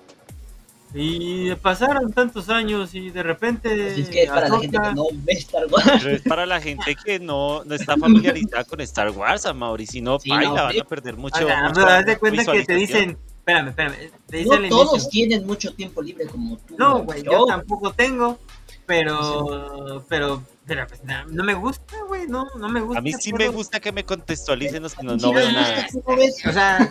Y 0.95 1.55
pasaron 1.57 2.13
tantos 2.13 2.51
años 2.51 2.95
y 2.95 3.09
de 3.11 3.23
repente. 3.23 3.91
Así 3.93 4.03
es 4.03 4.09
que 4.11 4.25
es 4.25 4.29
para 4.31 4.49
la 4.51 4.59
gente 4.61 4.79
que 4.79 4.93
no 4.95 5.05
ve 5.13 5.33
Star 5.33 5.67
Wars. 5.71 5.87
Pero 6.03 6.11
es 6.17 6.23
para 6.23 6.45
la 6.45 6.61
gente 6.61 6.95
que 7.03 7.19
no, 7.19 7.65
no 7.65 7.75
está 7.75 7.97
familiarizada 7.97 8.65
con 8.65 8.79
Star 8.83 9.11
Wars, 9.11 9.47
a 9.47 9.55
Mauri. 9.55 9.87
Si 9.87 10.03
no, 10.03 10.21
Sí, 10.21 10.29
baila, 10.29 10.49
no, 10.51 10.55
van 10.55 10.81
a 10.81 10.85
perder 10.85 11.15
O 11.15 11.19
mucho. 11.19 11.47
sea, 11.47 11.63
mucha 11.63 11.73
pero 11.75 11.87
haz 11.89 12.05
de 12.05 12.19
cuenta 12.19 12.45
que 12.53 12.65
te 12.65 12.75
dicen. 12.75 13.17
Espérame, 13.39 13.69
espérame. 13.69 13.95
Te 14.29 14.37
dicen 14.37 14.63
No 14.63 14.69
todos 14.69 14.93
inicio, 14.93 15.11
tienen 15.11 15.47
mucho 15.47 15.73
tiempo 15.75 16.03
libre 16.03 16.27
como 16.27 16.59
tú. 16.59 16.77
No, 16.79 17.03
güey, 17.05 17.23
yo 17.23 17.47
tampoco 17.47 17.93
tengo. 17.95 18.39
Pero. 18.85 20.05
Pero. 20.11 20.43
Pero 20.65 20.87
pues 20.87 21.01
no 21.29 21.43
me 21.43 21.55
gusta, 21.55 21.97
güey. 22.07 22.29
No, 22.29 22.47
no 22.57 22.69
me 22.69 22.81
gusta. 22.81 23.01
A 23.01 23.03
mí 23.03 23.13
sí 23.15 23.33
pero- 23.33 23.51
me 23.51 23.57
gusta 23.57 23.81
que 23.81 23.91
me 23.91 24.05
contextualicen, 24.05 24.85
o 24.85 24.89
si 24.89 24.97
no, 25.03 25.17
no 25.17 25.33
nada. 25.33 25.87
O 26.07 26.53
sea, 26.53 26.89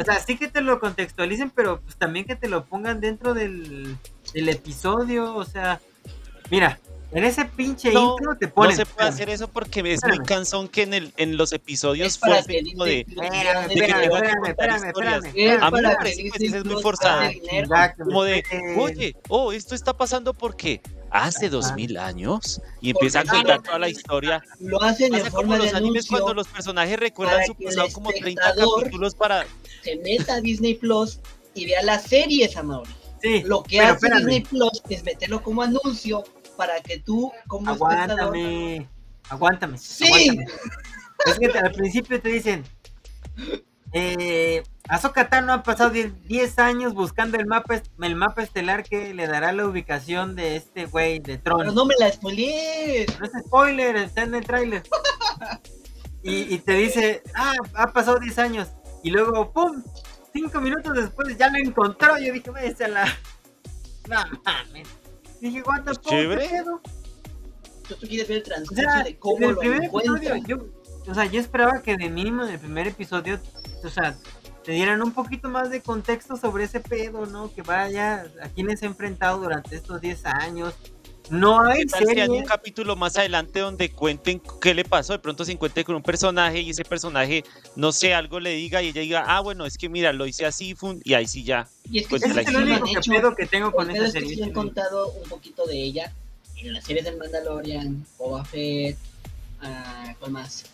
o 0.00 0.04
sea, 0.04 0.20
sí 0.24 0.36
que 0.36 0.46
te 0.48 0.60
lo 0.60 0.78
contextualicen, 0.78 1.50
pero 1.50 1.80
pues 1.80 1.96
también 1.96 2.24
que 2.26 2.36
te 2.36 2.48
lo 2.48 2.64
pongan 2.64 3.00
dentro 3.00 3.34
del, 3.34 3.96
del 4.32 4.48
episodio. 4.48 5.34
O 5.34 5.44
sea, 5.44 5.80
mira, 6.48 6.78
en 7.10 7.24
ese 7.24 7.44
pinche 7.46 7.90
No, 7.90 8.12
intro 8.18 8.36
te 8.36 8.46
No 8.46 8.52
ponen. 8.54 8.76
se 8.76 8.86
puede 8.86 9.08
hacer 9.08 9.30
eso 9.30 9.48
porque 9.48 9.80
es 9.92 10.00
muy 10.06 10.18
cansón 10.20 10.68
que 10.68 10.82
en, 10.82 10.94
el, 10.94 11.12
en 11.16 11.36
los 11.36 11.52
episodios 11.52 12.18
que 12.18 12.62
como 12.72 12.84
de. 12.84 13.00
Espérame, 13.00 13.68
de 13.68 13.74
que 13.74 13.80
espérame, 13.80 13.98
a 13.98 14.04
espérame, 14.04 14.40
contar 14.42 14.68
espérame, 14.68 14.86
historias. 14.86 15.24
espérame. 15.24 15.56
Es 15.56 15.62
A 15.62 15.70
mí 15.72 15.80
me 15.82 15.94
parece 15.96 16.22
que 16.22 16.30
que 16.30 16.38
Disney 16.38 16.60
es 16.60 16.66
muy 16.66 16.74
que 17.96 18.04
me 18.04 18.04
Como 18.04 18.22
de, 18.22 18.44
oye, 18.76 19.16
oh, 19.28 19.50
esto 19.52 19.74
está 19.74 19.96
pasando 19.96 20.34
porque 20.34 20.80
hace 21.10 21.48
dos 21.48 21.72
mil 21.74 21.96
años 21.96 22.60
y 22.80 22.92
Porque 22.92 23.06
empieza 23.06 23.20
a 23.20 23.24
contar 23.24 23.62
toda 23.62 23.78
la 23.78 23.88
historia. 23.88 24.42
Lo 24.60 24.82
hacen 24.82 25.14
en 25.14 25.20
Hace 25.20 25.30
como 25.30 25.36
forma 25.42 25.56
de 25.58 25.64
los 25.64 25.74
animes 25.74 26.06
cuando 26.06 26.34
los 26.34 26.48
personajes 26.48 26.98
recuerdan 26.98 27.44
su 27.46 27.54
pasado 27.54 27.88
como 27.92 28.10
30 28.10 28.28
espectador- 28.42 28.78
capítulos 28.82 29.14
para. 29.14 29.46
Se 29.82 29.96
meta 29.96 30.34
a 30.34 30.40
Disney 30.40 30.74
Plus 30.74 31.20
y 31.54 31.66
vea 31.66 31.82
las 31.82 32.02
series, 32.04 32.56
Amaury. 32.56 32.90
Sí, 33.22 33.42
Lo 33.46 33.62
que 33.62 33.80
hace 33.80 33.92
espérame. 33.94 34.18
Disney 34.18 34.40
Plus 34.42 34.82
es 34.88 35.02
meterlo 35.04 35.42
como 35.42 35.62
anuncio 35.62 36.22
para 36.56 36.80
que 36.80 36.98
tú, 37.00 37.32
como 37.48 37.72
espectador, 37.72 38.20
Aguántame, 38.20 38.88
aguántame. 39.28 39.78
Sí. 39.78 40.04
aguántame. 40.06 40.46
Es 41.26 41.38
que 41.38 41.46
al 41.58 41.72
principio 41.72 42.20
te 42.20 42.28
dicen, 42.28 42.64
eh, 43.92 44.62
Ahsoka 44.88 45.28
Tano 45.28 45.52
ha 45.52 45.62
pasado 45.62 45.90
10 45.90 46.26
10 46.26 46.58
años 46.58 46.94
buscando 46.94 47.38
el 47.38 47.46
mapa, 47.46 47.80
el 48.00 48.16
mapa 48.16 48.42
estelar 48.42 48.84
que 48.84 49.14
le 49.14 49.26
dará 49.26 49.52
la 49.52 49.66
ubicación 49.66 50.34
de 50.34 50.56
este 50.56 50.86
güey 50.86 51.18
de 51.20 51.38
Tron. 51.38 51.60
pero 51.60 51.72
no 51.72 51.84
me 51.84 51.94
la 51.98 52.10
spoilees. 52.10 53.18
No 53.18 53.26
es 53.26 53.32
spoiler, 53.46 53.96
está 53.96 54.22
en 54.22 54.34
el 54.34 54.44
tráiler. 54.44 54.82
Y, 56.20 56.52
y 56.52 56.58
te 56.58 56.72
dice, 56.72 57.22
ah, 57.34 57.54
ha 57.74 57.92
pasado 57.92 58.18
10 58.18 58.38
años. 58.40 58.68
Y 59.04 59.10
luego, 59.10 59.52
¡pum! 59.52 59.82
Cinco 60.32 60.60
minutos 60.60 60.92
después 60.94 61.36
ya 61.38 61.48
lo 61.48 61.58
encontró. 61.58 62.18
Yo 62.18 62.32
dije, 62.32 62.50
váyase 62.50 62.84
a 62.84 62.88
la. 62.88 63.04
No 64.08 64.16
mames. 64.44 64.88
Dije, 65.40 65.62
what 65.62 65.78
the 65.78 65.84
Pues 65.84 65.98
fuck, 65.98 66.08
¿qué 66.08 66.36
pedo? 66.36 66.80
Tú, 67.88 67.96
quieres 68.06 68.28
ver 68.28 68.38
el 68.38 68.42
O 68.42 68.46
transcurso 68.46 68.82
sea, 68.82 69.02
de 69.04 69.10
en 69.10 69.16
cómo 69.16 69.48
el 69.48 69.54
lo 69.54 69.60
primer 69.60 69.84
episodio, 69.84 70.36
yo, 70.46 70.58
o 71.08 71.14
sea, 71.14 71.24
yo 71.26 71.40
esperaba 71.40 71.82
que 71.82 71.96
de 71.96 72.10
mínimo 72.10 72.44
en 72.44 72.50
el 72.50 72.58
primer 72.58 72.88
episodio, 72.88 73.38
o 73.84 73.90
sea, 73.90 74.16
te 74.64 74.72
dieran 74.72 75.02
un 75.02 75.12
poquito 75.12 75.48
más 75.48 75.70
de 75.70 75.80
contexto 75.80 76.36
sobre 76.36 76.64
ese 76.64 76.80
pedo, 76.80 77.26
¿no? 77.26 77.52
Que 77.54 77.62
vaya, 77.62 78.26
a 78.42 78.48
quienes 78.48 78.80
se 78.80 78.86
ha 78.86 78.88
enfrentado 78.88 79.38
durante 79.40 79.76
estos 79.76 80.00
10 80.00 80.26
años. 80.26 80.74
No 81.30 81.60
hay 81.62 81.80
¿Qué 81.80 81.86
tal 81.86 82.04
si 82.06 82.10
hay 82.12 82.26
serie. 82.26 82.38
un 82.40 82.44
capítulo 82.46 82.96
más 82.96 83.16
adelante 83.18 83.60
donde 83.60 83.90
cuenten 83.90 84.40
qué 84.62 84.72
le 84.72 84.84
pasó? 84.84 85.12
De 85.12 85.18
pronto 85.18 85.44
se 85.44 85.52
encuentre 85.52 85.84
con 85.84 85.94
un 85.94 86.02
personaje 86.02 86.60
y 86.62 86.70
ese 86.70 86.84
personaje, 86.86 87.44
no 87.76 87.92
sé, 87.92 88.14
algo 88.14 88.40
le 88.40 88.54
diga 88.54 88.82
y 88.82 88.88
ella 88.88 89.00
diga, 89.02 89.24
ah, 89.26 89.40
bueno, 89.40 89.66
es 89.66 89.76
que 89.76 89.90
mira, 89.90 90.12
lo 90.14 90.26
hice 90.26 90.46
así, 90.46 90.74
fun, 90.74 91.02
y 91.04 91.12
ahí 91.12 91.26
sí 91.26 91.44
ya. 91.44 91.68
Y 91.84 91.98
es 91.98 92.04
que 92.04 92.10
pues, 92.10 92.22
Ese 92.22 92.34
la 92.34 92.40
es 92.42 92.48
el 92.48 92.56
único 92.56 92.84
que 92.84 92.90
hecho. 92.92 93.10
pedo 93.12 93.34
que 93.36 93.46
tengo 93.46 93.72
con 93.72 93.88
Ustedes 93.88 94.08
esa 94.10 94.18
que 94.20 94.20
serie. 94.20 94.36
sí 94.36 94.42
han 94.42 94.52
contado 94.52 95.12
un 95.12 95.28
poquito 95.28 95.66
de 95.66 95.76
ella 95.82 96.12
en 96.56 96.72
las 96.72 96.84
series 96.84 97.04
del 97.04 97.18
Mandalorian, 97.18 98.06
Boba 98.16 98.44
Fett, 98.46 98.96
ah, 99.60 100.14
¿cuál 100.18 100.32
más? 100.32 100.64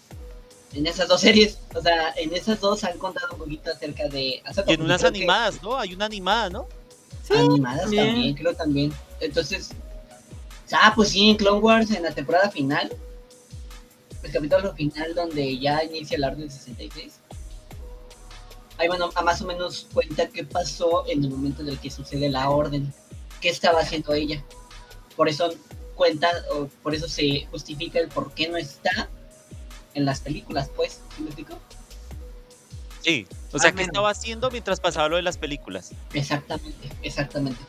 En 0.74 0.86
esas 0.86 1.08
dos 1.08 1.20
series, 1.20 1.58
o 1.74 1.80
sea, 1.80 2.12
en 2.16 2.34
esas 2.34 2.60
dos 2.60 2.82
han 2.84 2.98
contado 2.98 3.32
un 3.32 3.38
poquito 3.38 3.70
acerca 3.70 4.08
de... 4.08 4.42
Ahsoka, 4.44 4.70
Y 4.70 4.74
en 4.74 4.82
unas 4.82 5.02
que 5.02 5.06
animadas, 5.06 5.62
¿no? 5.62 5.78
Hay 5.78 5.94
una 5.94 6.06
animada, 6.06 6.50
¿no? 6.50 6.66
Sí, 7.22 7.34
animadas 7.34 7.82
también. 7.82 8.06
también, 8.06 8.34
creo 8.34 8.54
también. 8.54 8.92
Entonces, 9.20 9.70
ah, 10.72 10.92
pues 10.94 11.10
sí, 11.10 11.30
en 11.30 11.36
Clone 11.36 11.60
Wars, 11.60 11.90
en 11.92 12.02
la 12.02 12.10
temporada 12.10 12.50
final, 12.50 12.92
el 14.22 14.32
capítulo 14.32 14.74
final 14.74 15.14
donde 15.14 15.58
ya 15.58 15.84
inicia 15.84 16.18
la 16.18 16.28
Orden 16.28 16.50
66. 16.50 17.20
Ahí 18.78 18.88
bueno, 18.88 19.10
a 19.14 19.22
más 19.22 19.40
o 19.40 19.46
menos 19.46 19.86
cuenta 19.92 20.28
qué 20.28 20.44
pasó 20.44 21.06
en 21.06 21.22
el 21.22 21.30
momento 21.30 21.62
en 21.62 21.68
el 21.68 21.78
que 21.78 21.90
sucede 21.90 22.28
la 22.28 22.50
orden, 22.50 22.92
qué 23.40 23.48
estaba 23.48 23.80
haciendo 23.80 24.12
ella. 24.14 24.42
Por 25.14 25.28
eso 25.28 25.54
cuenta, 25.94 26.28
o 26.52 26.66
por 26.82 26.92
eso 26.92 27.08
se 27.08 27.46
justifica 27.52 28.00
el 28.00 28.08
por 28.08 28.32
qué 28.32 28.48
no 28.48 28.56
está 28.56 29.08
en 29.94 30.04
las 30.04 30.20
películas, 30.20 30.70
pues, 30.74 31.00
¿sí 31.16 31.22
me 31.22 31.26
explico? 31.28 31.58
Sí. 33.02 33.26
O 33.52 33.58
sea, 33.58 33.70
¿qué 33.70 33.76
menos. 33.76 33.88
estaba 33.88 34.10
haciendo 34.10 34.50
mientras 34.50 34.80
pasaba 34.80 35.08
lo 35.08 35.16
de 35.16 35.22
las 35.22 35.38
películas? 35.38 35.92
Exactamente, 36.12 36.88
exactamente. 37.02 37.60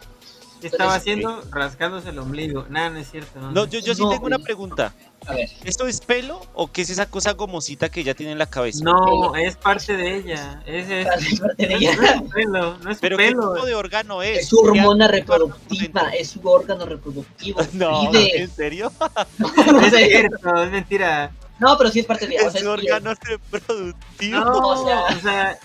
¿Qué 0.61 0.67
estaba 0.67 0.95
haciendo? 0.95 1.43
Rascándose 1.51 2.09
el 2.09 2.17
ombligo. 2.17 2.65
Nada, 2.69 2.89
no 2.89 2.97
es 2.97 3.11
cierto. 3.11 3.39
No, 3.39 3.51
No, 3.51 3.65
yo, 3.65 3.79
yo 3.81 3.93
sí 3.93 4.01
No, 4.01 4.09
tengo 4.09 4.25
una 4.25 4.39
pregunta. 4.39 4.93
A 5.27 5.33
ver, 5.33 5.49
¿Esto 5.63 5.85
es 5.85 5.99
pelo 6.01 6.41
o 6.53 6.71
qué 6.71 6.81
es 6.81 6.89
esa 6.89 7.07
cosa 7.07 7.33
gomosita 7.33 7.89
que 7.89 7.99
ella 7.99 8.15
tiene 8.15 8.31
en 8.31 8.39
la 8.39 8.45
cabeza? 8.47 8.79
No, 8.83 9.35
es 9.35 9.57
parte 9.57 9.95
de 9.97 10.15
ella. 10.15 10.63
Es, 10.65 10.89
es, 10.89 11.07
es 11.33 11.39
parte 11.39 11.67
de 11.67 11.73
no 11.73 11.77
ella. 11.77 11.91
es 11.91 12.17
su 12.17 12.29
pelo, 12.29 12.77
no 12.79 12.91
es 12.91 12.97
¿Pero 12.99 13.17
qué 13.17 13.25
pelo. 13.25 13.53
tipo 13.53 13.65
de 13.65 13.75
órgano 13.75 14.23
es? 14.23 14.39
Es 14.39 14.47
su 14.49 14.59
hormona 14.59 15.07
¿Qué 15.07 15.11
reproductiva, 15.17 16.09
es 16.17 16.29
su 16.29 16.39
órgano 16.47 16.85
reproductivo. 16.85 17.59
No. 17.73 18.11
¿en 18.15 18.49
serio? 18.49 18.91
No, 19.37 19.81
Es 19.81 19.93
cierto, 19.93 20.63
es 20.63 20.71
mentira. 20.71 21.31
No, 21.59 21.77
pero 21.77 21.89
sí 21.89 21.99
es 21.99 22.05
parte 22.05 22.27
de 22.27 22.35
ella. 22.35 22.47
O 22.47 22.51
sea, 22.51 22.61
Es 22.61 22.67
órgano 22.67 23.13
reproductivo. 23.13 24.39
No, 24.39 24.57
o 24.69 24.85
sea- 24.85 25.03
o 25.05 25.19
sea, 25.21 25.59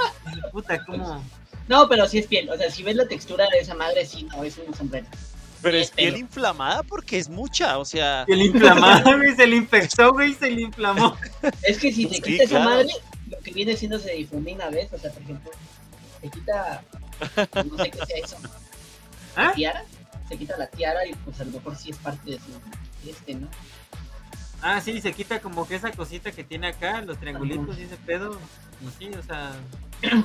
puta, 0.52 0.84
¿cómo? 0.84 1.22
no, 1.68 1.88
pero 1.88 2.06
sí 2.08 2.18
es 2.18 2.26
piel. 2.26 2.50
O 2.50 2.56
sea, 2.56 2.70
si 2.70 2.82
ves 2.82 2.96
la 2.96 3.06
textura 3.06 3.46
de 3.52 3.58
esa 3.60 3.74
madre, 3.74 4.04
sí, 4.06 4.24
no, 4.24 4.42
es 4.44 4.56
un 4.58 4.74
sombrero. 4.74 5.06
Pero 5.62 5.78
es 5.78 5.90
piel 5.90 6.16
inflamada 6.18 6.82
porque 6.82 7.18
es 7.18 7.28
mucha, 7.28 7.78
o 7.78 7.84
sea... 7.84 8.24
El 8.28 8.42
inflamado, 8.42 9.16
güey, 9.16 9.34
se 9.34 9.46
le 9.46 9.56
infectó, 9.56 10.12
güey, 10.12 10.34
se 10.34 10.50
le 10.50 10.62
inflamó. 10.62 11.16
Es 11.62 11.78
que 11.78 11.92
si 11.92 12.06
te 12.06 12.16
Sí, 12.16 12.22
quita 12.22 12.44
esa 12.44 12.60
madre, 12.60 12.88
lo 13.28 13.38
que 13.40 13.50
viene 13.52 13.76
siendo 13.76 13.98
se 13.98 14.12
difumina, 14.12 14.68
¿ves? 14.68 14.92
O 14.92 14.98
sea, 14.98 15.10
por 15.12 15.22
ejemplo, 15.22 15.50
se 16.20 16.28
quita. 16.30 16.82
No 17.64 17.82
sé 17.82 17.90
qué 17.90 18.06
sea 18.06 18.16
eso. 18.22 18.36
¿Ah? 19.34 19.52
¿Tiara? 19.54 19.84
Se 20.28 20.36
quita 20.36 20.56
la 20.56 20.66
tiara 20.66 21.06
y 21.06 21.14
pues 21.14 21.40
a 21.40 21.44
lo 21.44 21.52
mejor 21.52 21.74
sí 21.76 21.90
es 21.90 21.96
parte 21.98 22.32
de 22.32 22.36
su. 22.38 23.08
Este, 23.10 23.34
¿no? 23.34 23.48
Ah, 24.62 24.80
sí, 24.80 25.00
se 25.00 25.12
quita 25.12 25.40
como 25.40 25.66
que 25.68 25.74
esa 25.76 25.92
cosita 25.92 26.32
que 26.32 26.42
tiene 26.44 26.68
acá, 26.68 27.00
los 27.02 27.18
triangulitos 27.18 27.78
y 27.78 27.82
ese 27.82 27.96
pedo. 27.96 28.38
Sí, 28.98 29.10
o 29.18 29.22
sea. 29.22 29.52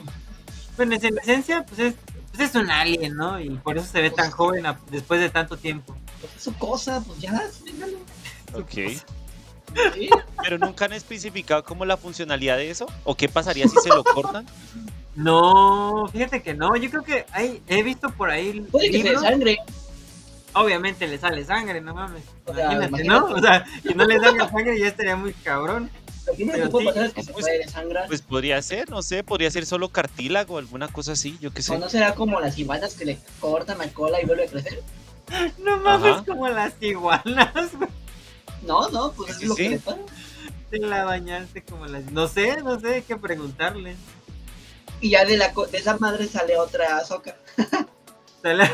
Bueno, 0.77 0.95
en 0.95 1.17
esencia, 1.19 1.63
pues 1.65 1.79
es, 1.79 1.95
pues 2.31 2.49
es 2.49 2.55
un 2.55 2.71
alien, 2.71 3.13
¿no? 3.15 3.39
Y 3.41 3.49
por 3.49 3.77
eso 3.77 3.85
se 3.91 4.01
ve 4.01 4.09
tan 4.09 4.31
joven 4.31 4.65
a- 4.65 4.79
después 4.89 5.19
de 5.19 5.29
tanto 5.29 5.57
tiempo. 5.57 5.95
Pues 6.21 6.33
es 6.37 6.43
su 6.43 6.53
cosa, 6.55 7.03
pues 7.05 7.19
ya, 7.19 7.43
déjalo. 7.65 7.97
Ok. 8.53 8.71
Sí. 9.93 10.09
Pero 10.41 10.57
nunca 10.57 10.85
han 10.85 10.93
especificado 10.93 11.63
como 11.65 11.83
la 11.85 11.97
funcionalidad 11.97 12.55
de 12.55 12.71
eso 12.71 12.87
o 13.03 13.15
qué 13.15 13.27
pasaría 13.27 13.67
si 13.67 13.75
se 13.83 13.89
lo 13.89 14.03
cortan. 14.03 14.45
No, 15.15 16.07
fíjate 16.11 16.41
que 16.41 16.53
no, 16.53 16.75
yo 16.77 16.89
creo 16.89 17.03
que 17.03 17.25
hay, 17.33 17.61
he 17.67 17.83
visto 17.83 18.09
por 18.09 18.29
ahí 18.31 18.61
Puede 18.71 18.87
que 18.91 18.97
se 18.97 19.03
libros, 19.03 19.21
desangre. 19.23 19.57
Obviamente 20.53 21.07
le 21.07 21.17
sale 21.17 21.45
sangre, 21.45 21.81
no 21.81 21.93
mames. 21.93 22.23
O 22.45 22.53
sea, 22.53 22.65
Imagínate, 22.73 22.87
imagínate. 23.03 23.19
¿no? 23.29 23.35
O 23.35 23.39
sea, 23.41 23.65
si 23.81 23.93
no 23.93 24.05
le 24.05 24.19
salga 24.19 24.49
sangre 24.49 24.79
ya 24.79 24.87
estaría 24.87 25.15
muy 25.15 25.33
cabrón. 25.33 25.89
Lo 26.27 26.33
primero 26.35 26.63
que 26.63 26.69
puede 26.69 26.85
sí, 26.85 26.89
pasar 26.89 27.05
es 27.07 27.13
que 27.13 27.23
se 27.23 27.33
pues- 27.33 27.45
puede 27.45 27.57
desangrar. 27.59 28.07
Pues 28.07 28.21
podría 28.21 28.61
ser, 28.61 28.89
no 28.89 29.01
sé, 29.01 29.23
podría 29.23 29.49
ser 29.51 29.65
solo 29.65 29.89
cartílago 29.89 30.55
o 30.55 30.57
alguna 30.59 30.87
cosa 30.87 31.13
así, 31.13 31.37
yo 31.41 31.51
qué 31.51 31.61
o 31.61 31.63
sé. 31.63 31.77
no 31.79 31.89
será 31.89 32.13
como 32.15 32.39
las 32.39 32.57
iguanas 32.57 32.93
que 32.95 33.05
le 33.05 33.17
cortan 33.39 33.79
la 33.79 33.87
cola 33.89 34.21
y 34.21 34.25
vuelve 34.25 34.45
a 34.45 34.47
crecer. 34.47 34.81
No 35.59 35.77
mames, 35.77 36.11
Ajá. 36.15 36.25
como 36.25 36.47
las 36.49 36.73
iguanas, 36.81 37.71
güey. 37.77 37.89
No, 38.63 38.89
no, 38.89 39.11
pues 39.13 39.37
Sí, 39.37 39.43
es 39.43 39.49
lo 39.49 39.55
sí. 39.55 39.63
que 39.63 39.69
le 39.69 39.79
pasa. 39.79 39.97
Te 40.69 40.77
la 40.79 41.03
bañaste 41.05 41.63
como 41.63 41.85
las. 41.87 42.11
No 42.11 42.27
sé, 42.27 42.61
no 42.61 42.79
sé, 42.79 42.95
hay 42.95 43.01
que 43.01 43.15
preguntarle. 43.17 43.95
Y 44.99 45.09
ya 45.11 45.25
de, 45.25 45.37
la, 45.37 45.51
co- 45.53 45.65
de 45.67 45.77
esa 45.79 45.97
madre 45.97 46.27
sale 46.27 46.57
otra 46.57 46.97
azúcar. 46.97 47.37
La- 48.43 48.69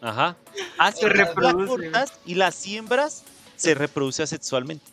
Ajá. 0.00 0.36
Ah, 0.78 0.92
Se 0.92 1.08
reproduce, 1.08 1.90
y 2.24 2.34
las 2.34 2.54
siembras, 2.54 3.22
se 3.56 3.74
reproduce 3.74 4.22
asexualmente. 4.22 4.84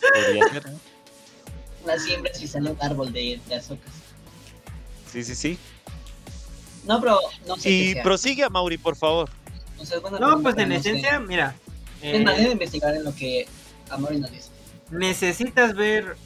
Podría 0.00 0.48
ser, 0.52 0.70
¿no? 0.70 0.78
Las 1.86 2.02
siembras 2.04 2.40
y 2.42 2.46
sale 2.46 2.70
un 2.70 2.78
árbol 2.82 3.12
de, 3.12 3.40
de 3.48 3.54
azúcar. 3.54 3.90
Sí, 5.10 5.24
sí, 5.24 5.34
sí. 5.34 5.58
No, 6.84 7.00
pero 7.00 7.18
no 7.46 7.56
sé 7.56 7.62
qué 7.62 7.70
Y 7.70 7.92
sea. 7.94 8.02
prosigue 8.02 8.44
a 8.44 8.48
Mauri, 8.48 8.78
por 8.78 8.96
favor. 8.96 9.30
O 9.78 9.84
sea, 9.84 9.98
No, 10.20 10.40
pues 10.42 10.56
en 10.58 10.68
no 10.68 10.74
sé. 10.74 10.80
esencia, 10.90 11.20
mira. 11.20 11.54
Es 12.02 12.22
más, 12.24 12.34
eh, 12.38 12.40
debe 12.42 12.52
investigar 12.52 12.94
en 12.94 13.04
lo 13.04 13.14
que 13.14 13.46
Amori 13.90 14.18
nos 14.18 14.30
dice. 14.30 14.48
necesitas 14.90 15.74
ver. 15.74 16.16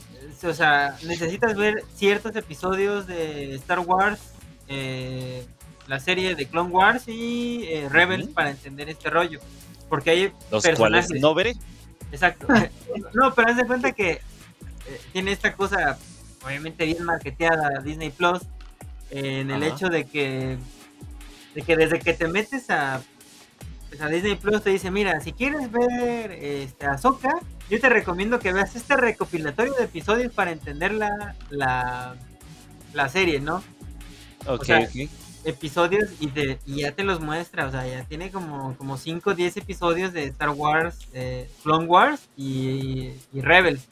o 0.43 0.53
sea, 0.55 0.97
necesitas 1.03 1.55
ver 1.57 1.83
ciertos 1.97 2.35
episodios 2.37 3.07
de 3.07 3.55
Star 3.57 3.81
Wars, 3.81 4.21
eh, 4.69 5.47
la 5.87 6.01
serie 6.01 6.35
de 6.35 6.47
Clone 6.47 6.71
Wars 6.71 7.09
y 7.09 7.65
eh, 7.65 7.89
Rebels 7.89 8.29
para 8.29 8.51
entender 8.51 8.89
este 8.89 9.11
rollo. 9.11 9.41
Porque 9.89 10.11
hay 10.11 10.33
Los 10.51 10.63
personajes. 10.63 10.77
cuales 11.09 11.11
no 11.21 11.35
veré. 11.35 11.55
Exacto. 12.11 12.47
no, 13.15 13.35
pero 13.35 13.49
haz 13.49 13.57
de 13.57 13.67
cuenta 13.67 13.93
que 13.93 14.13
eh, 14.13 14.21
tiene 15.13 15.33
esta 15.33 15.55
cosa, 15.55 15.99
obviamente 16.45 16.85
bien 16.85 17.05
marketeada 17.05 17.81
Disney 17.81 18.11
Plus, 18.11 18.41
en 19.11 19.51
el 19.51 19.63
hecho 19.63 19.89
de 19.89 20.05
que, 20.05 20.57
de 21.55 21.63
que 21.63 21.77
desde 21.77 22.01
que 22.01 22.15
te 22.15 22.27
metes 22.27 22.69
a, 22.71 23.01
pues, 23.89 24.01
a 24.01 24.09
Disney 24.09 24.35
Plus 24.35 24.63
te 24.63 24.71
dice, 24.71 24.91
mira, 24.91 25.21
si 25.21 25.33
quieres 25.33 25.71
ver 25.71 26.33
este, 26.33 26.87
Ahsoka, 26.87 27.39
yo 27.71 27.81
te 27.81 27.89
recomiendo 27.89 28.41
que 28.41 28.53
veas 28.53 28.75
este 28.75 28.97
recopilatorio 28.97 29.75
de 29.75 29.85
episodios 29.85 30.33
para 30.33 30.51
entender 30.51 30.93
la, 30.93 31.35
la, 31.51 32.17
la 32.93 33.09
serie, 33.09 33.41
¿no? 33.41 33.63
Ok, 34.47 34.65
sea, 34.65 34.81
ok. 34.81 35.09
episodios 35.45 36.11
y, 36.21 36.29
te, 36.29 36.59
y 36.67 36.81
ya 36.83 36.93
te 36.93 37.05
los 37.05 37.21
muestra, 37.21 37.67
o 37.67 37.71
sea, 37.71 37.87
ya 37.87 38.05
tiene 38.05 38.31
como, 38.31 38.77
como 38.77 38.97
5 38.97 39.31
o 39.31 39.35
10 39.35 39.57
episodios 39.59 40.13
de 40.13 40.25
Star 40.25 40.51
Wars, 40.51 40.97
eh, 41.13 41.49
Clone 41.63 41.87
Wars 41.87 42.23
y, 42.37 43.11
y 43.33 43.41
Rebels. 43.41 43.83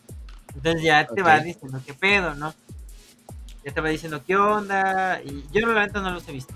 Entonces 0.55 0.82
ya 0.82 1.07
te 1.07 1.22
va 1.22 1.40
diciendo 1.40 1.80
qué 1.86 1.94
pedo, 1.94 2.34
¿no? 2.34 2.55
Ya 3.64 3.72
te 3.72 3.80
va 3.80 3.88
diciendo 3.88 4.22
qué 4.26 4.36
onda. 4.36 5.20
Y 5.22 5.44
yo 5.53 5.66
la 5.66 5.86
neta 5.86 6.00
no 6.00 6.11
los 6.11 6.26
he 6.28 6.32
visto. 6.32 6.53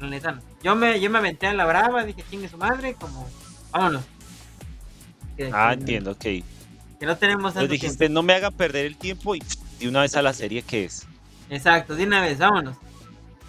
La 0.00 0.08
neta 0.08 0.32
no. 0.32 0.42
Yo 0.62 0.74
me, 0.76 0.98
yo 1.00 1.10
me 1.10 1.18
aventé 1.18 1.46
a 1.48 1.52
la 1.54 1.66
brava, 1.66 2.04
dije 2.04 2.24
chingue 2.30 2.48
su 2.48 2.56
madre, 2.56 2.94
como 2.94 3.28
vámonos. 3.70 4.02
Que, 5.36 5.50
Ah, 5.52 5.68
que- 5.74 5.80
entiendo, 5.80 6.12
ok. 6.12 6.20
Que 6.20 7.06
no 7.06 7.16
tenemos 7.16 7.50
Entonces 7.50 7.54
tanto 7.54 7.72
dijiste, 7.72 8.08
no 8.08 8.22
me 8.22 8.34
hagan 8.34 8.52
perder 8.54 8.86
el 8.86 8.96
tiempo 8.96 9.34
y 9.34 9.42
de 9.80 9.88
una 9.88 10.02
vez 10.02 10.14
a 10.16 10.22
la 10.22 10.32
serie 10.32 10.62
que 10.62 10.84
es. 10.84 11.06
Exacto, 11.50 11.96
de 11.96 12.04
una 12.04 12.20
vez, 12.22 12.38
vámonos. 12.38 12.76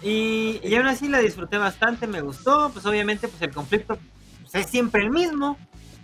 Y, 0.02 0.60
y 0.62 0.74
aún 0.76 0.86
así 0.86 1.08
la 1.08 1.18
disfruté 1.20 1.58
bastante, 1.58 2.06
me 2.06 2.20
gustó. 2.20 2.70
Pues 2.72 2.84
obviamente, 2.86 3.28
pues 3.28 3.40
el 3.42 3.50
conflicto 3.52 3.98
pues, 4.42 4.54
es 4.54 4.70
siempre 4.70 5.02
el 5.02 5.10
mismo. 5.10 5.56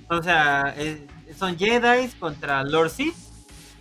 O 0.09 0.23
sea, 0.23 0.75
es- 0.77 1.01
son 1.39 1.57
Jedi 1.59 2.09
contra 2.19 2.63
Lord 2.65 2.91
Sith. 2.91 3.15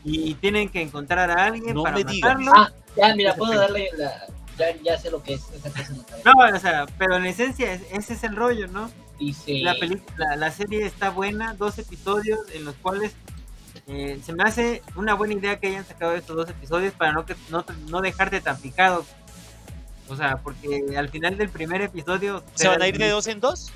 Y 0.04 0.34
tienen 0.36 0.68
que 0.70 0.82
encontrar 0.82 1.30
a 1.30 1.46
alguien 1.46 1.76
No 1.76 1.84
para 1.84 1.98
me 1.98 2.04
matarlo. 2.04 2.52
Ah, 2.56 2.72
ya, 2.98 3.16
mira, 3.16 3.36
puedo 3.36 3.54
darle 3.54 3.88
la. 3.98 4.26
Ya, 4.58 4.76
ya 4.84 4.98
sé 4.98 5.10
lo 5.12 5.22
que 5.24 5.36
es 5.36 5.42
esa 5.54 5.70
cosa. 5.70 5.94
No, 6.26 6.56
o 6.56 6.60
sea, 6.60 6.86
pero 6.98 7.16
en 7.18 7.26
esencia 7.26 7.72
es- 7.74 7.84
ese 7.92 8.14
es 8.14 8.24
el 8.24 8.36
rollo, 8.36 8.68
¿no? 8.68 8.90
Dice. 9.20 9.60
La, 9.62 9.76
peli- 9.76 10.02
la, 10.18 10.36
la 10.36 10.52
serie 10.52 10.86
está 10.86 11.12
buena, 11.12 11.54
dos 11.54 11.78
episodios 11.78 12.40
en 12.54 12.66
los 12.66 12.74
cuales 12.76 13.14
eh, 13.88 14.20
se 14.26 14.34
me 14.34 14.44
hace 14.44 14.82
una 14.96 15.14
buena 15.14 15.36
idea 15.36 15.60
que 15.60 15.68
hayan 15.68 15.86
sacado 15.86 16.14
estos 16.16 16.36
dos 16.36 16.50
episodios 16.50 16.94
para 16.94 17.12
no, 17.14 17.26
que, 17.26 17.36
no, 17.50 17.64
no 17.90 18.02
dejarte 18.02 18.42
tan 18.42 18.58
picado. 18.58 19.06
O 20.12 20.16
sea, 20.18 20.36
porque 20.38 20.84
al 20.98 21.08
final 21.10 21.38
del 21.38 21.50
primer 21.50 21.82
episodio... 21.82 22.44
¿Se 22.56 22.68
van 22.68 22.82
a 22.82 22.88
ir 22.88 22.98
de 22.98 23.08
dos 23.10 23.28
en 23.28 23.40
dos? 23.40 23.72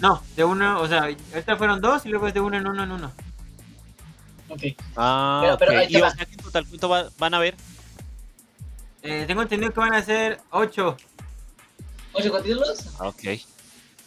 No, 0.00 0.20
de 0.34 0.42
uno, 0.42 0.80
o 0.80 0.88
sea, 0.88 1.02
ahorita 1.04 1.56
fueron 1.56 1.80
dos 1.80 2.04
y 2.04 2.08
luego 2.08 2.26
es 2.26 2.34
de 2.34 2.40
uno 2.40 2.56
en 2.56 2.66
uno 2.66 2.82
en 2.82 2.90
uno. 2.90 3.12
Ok. 4.48 4.62
Ah, 4.96 5.40
Pero- 5.44 5.58
pero 5.58 5.70
ok. 5.72 5.78
ahí 5.78 5.86
te 5.86 5.92
Y 5.92 6.02
o 6.02 6.10
sea 6.10 6.26
que 6.26 6.32
en 6.34 6.40
total, 6.40 6.66
¿cuánto 6.66 6.88
va- 6.88 7.08
van 7.16 7.34
a 7.34 7.38
ver? 7.38 7.54
Eh, 9.02 9.24
tengo 9.28 9.42
entendido 9.42 9.72
que 9.72 9.78
van 9.80 9.94
a 9.94 10.02
ser 10.02 10.40
ocho. 10.50 10.96
¿Ocho 12.12 12.32
capítulos? 12.32 12.86
Ah, 12.98 13.08
Ok. 13.08 13.22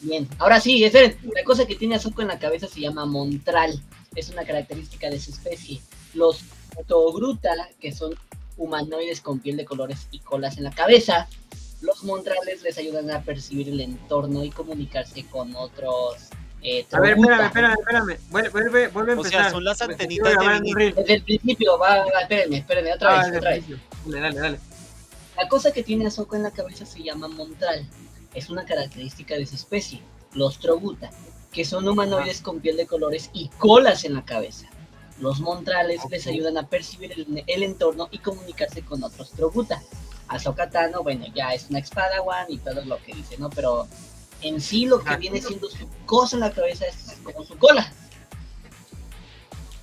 Bien. 0.01 0.27
Ahora 0.37 0.59
sí, 0.59 0.83
esperen. 0.83 1.17
La 1.33 1.43
cosa 1.45 1.65
que 1.65 1.75
tiene 1.75 1.95
Azuko 1.95 2.21
en 2.21 2.27
la 2.27 2.37
cabeza 2.37 2.67
se 2.67 2.81
llama 2.81 3.05
Montral. 3.05 3.81
Es 4.13 4.29
una 4.29 4.43
característica 4.43 5.09
de 5.09 5.19
su 5.21 5.31
especie. 5.31 5.81
Los 6.13 6.41
Togruta, 6.87 7.49
que 7.79 7.93
son 7.93 8.13
humanoides 8.57 9.21
con 9.21 9.39
piel 9.39 9.57
de 9.57 9.65
colores 9.65 10.07
y 10.11 10.19
colas 10.19 10.57
en 10.57 10.63
la 10.63 10.71
cabeza, 10.71 11.27
los 11.81 12.03
Montrales 12.03 12.61
les 12.63 12.77
ayudan 12.77 13.11
a 13.11 13.21
percibir 13.21 13.69
el 13.69 13.81
entorno 13.81 14.43
y 14.43 14.49
comunicarse 14.49 15.25
con 15.25 15.55
otros. 15.55 16.29
Eh, 16.61 16.85
A 16.93 16.99
ver, 16.99 17.11
espérame, 17.17 17.45
espérame, 17.45 17.73
espérame. 17.79 18.17
Vuelve, 18.31 18.49
vuelve, 18.49 18.87
vuelve 18.87 19.13
a 19.13 19.19
O 19.19 19.23
sea, 19.23 19.31
empezar. 19.31 19.51
son 19.51 19.63
las 19.63 19.81
antenitas 19.81 20.33
de. 20.33 20.93
Desde 20.95 21.13
el 21.13 21.23
principio, 21.23 21.77
va, 21.77 22.03
espérenme, 22.21 22.57
espérenme, 22.57 22.93
otra 22.93 23.19
Ah, 23.21 23.27
vez, 23.27 23.37
otra 23.37 23.49
vez. 23.51 23.63
Dale, 24.05 24.19
dale, 24.21 24.39
dale. 24.39 24.59
La 25.37 25.47
cosa 25.47 25.71
que 25.71 25.83
tiene 25.83 26.07
Ahsoka 26.07 26.37
en 26.37 26.43
la 26.43 26.51
cabeza 26.51 26.85
se 26.85 27.03
llama 27.03 27.27
Montral. 27.27 27.85
Es 28.33 28.49
una 28.49 28.65
característica 28.65 29.35
de 29.35 29.45
su 29.45 29.55
especie, 29.55 30.01
los 30.33 30.57
Troguta, 30.59 31.11
que 31.51 31.65
son 31.65 31.87
humanoides 31.87 32.41
con 32.41 32.59
piel 32.61 32.77
de 32.77 32.87
colores 32.87 33.29
y 33.33 33.49
colas 33.59 34.03
en 34.05 34.15
la 34.15 34.25
cabeza. 34.25 34.67
Los 35.19 35.39
Montrales 35.39 36.01
les 36.09 36.25
Ok. 36.27 36.33
ayudan 36.33 36.57
a 36.57 36.67
percibir 36.67 37.11
el, 37.13 37.43
el 37.47 37.63
entorno 37.63 38.07
y 38.11 38.17
comunicarse 38.19 38.81
con 38.81 39.03
otros 39.03 39.31
Troguta. 39.31 39.81
Ahsoka 40.27 40.69
Tano, 40.69 41.03
bueno, 41.03 41.25
ya 41.33 41.53
es 41.53 41.69
una 41.69 41.79
espada, 41.79 42.21
one 42.21 42.45
y 42.49 42.57
todo 42.57 42.83
lo 42.85 42.97
que 43.03 43.13
dice, 43.13 43.37
¿no? 43.37 43.49
Pero 43.49 43.87
en 44.41 44.59
sí 44.59 44.85
lo 44.85 44.99
que 44.99 45.09
Ajá. 45.09 45.17
viene 45.17 45.41
siendo 45.41 45.69
su 45.69 45.87
cosa 46.05 46.35
en 46.35 46.41
la 46.41 46.51
cabeza 46.51 46.85
es 46.85 47.17
como 47.23 47.43
su 47.45 47.57
cola. 47.57 47.91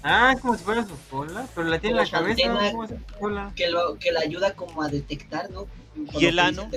Ah, 0.03 0.33
es 0.35 0.41
como 0.41 0.57
si 0.57 0.65
fuera 0.65 0.85
su 0.85 0.97
cola, 1.11 1.47
pero 1.55 1.69
la 1.69 1.79
tiene 1.79 1.99
en 1.99 2.05
la 2.05 2.11
cabeza. 2.11 2.31
antena. 2.49 2.71
¿Cómo 2.73 2.85
es 2.85 2.91
su 2.91 3.19
cola? 3.19 3.53
Que, 3.55 3.69
lo, 3.71 3.99
que 3.99 4.11
la 4.11 4.21
ayuda 4.21 4.55
como 4.55 4.83
a 4.83 4.89
detectar, 4.89 5.49
¿no? 5.51 5.69
¿Y 6.19 6.27
el 6.27 6.39
ano? 6.41 6.69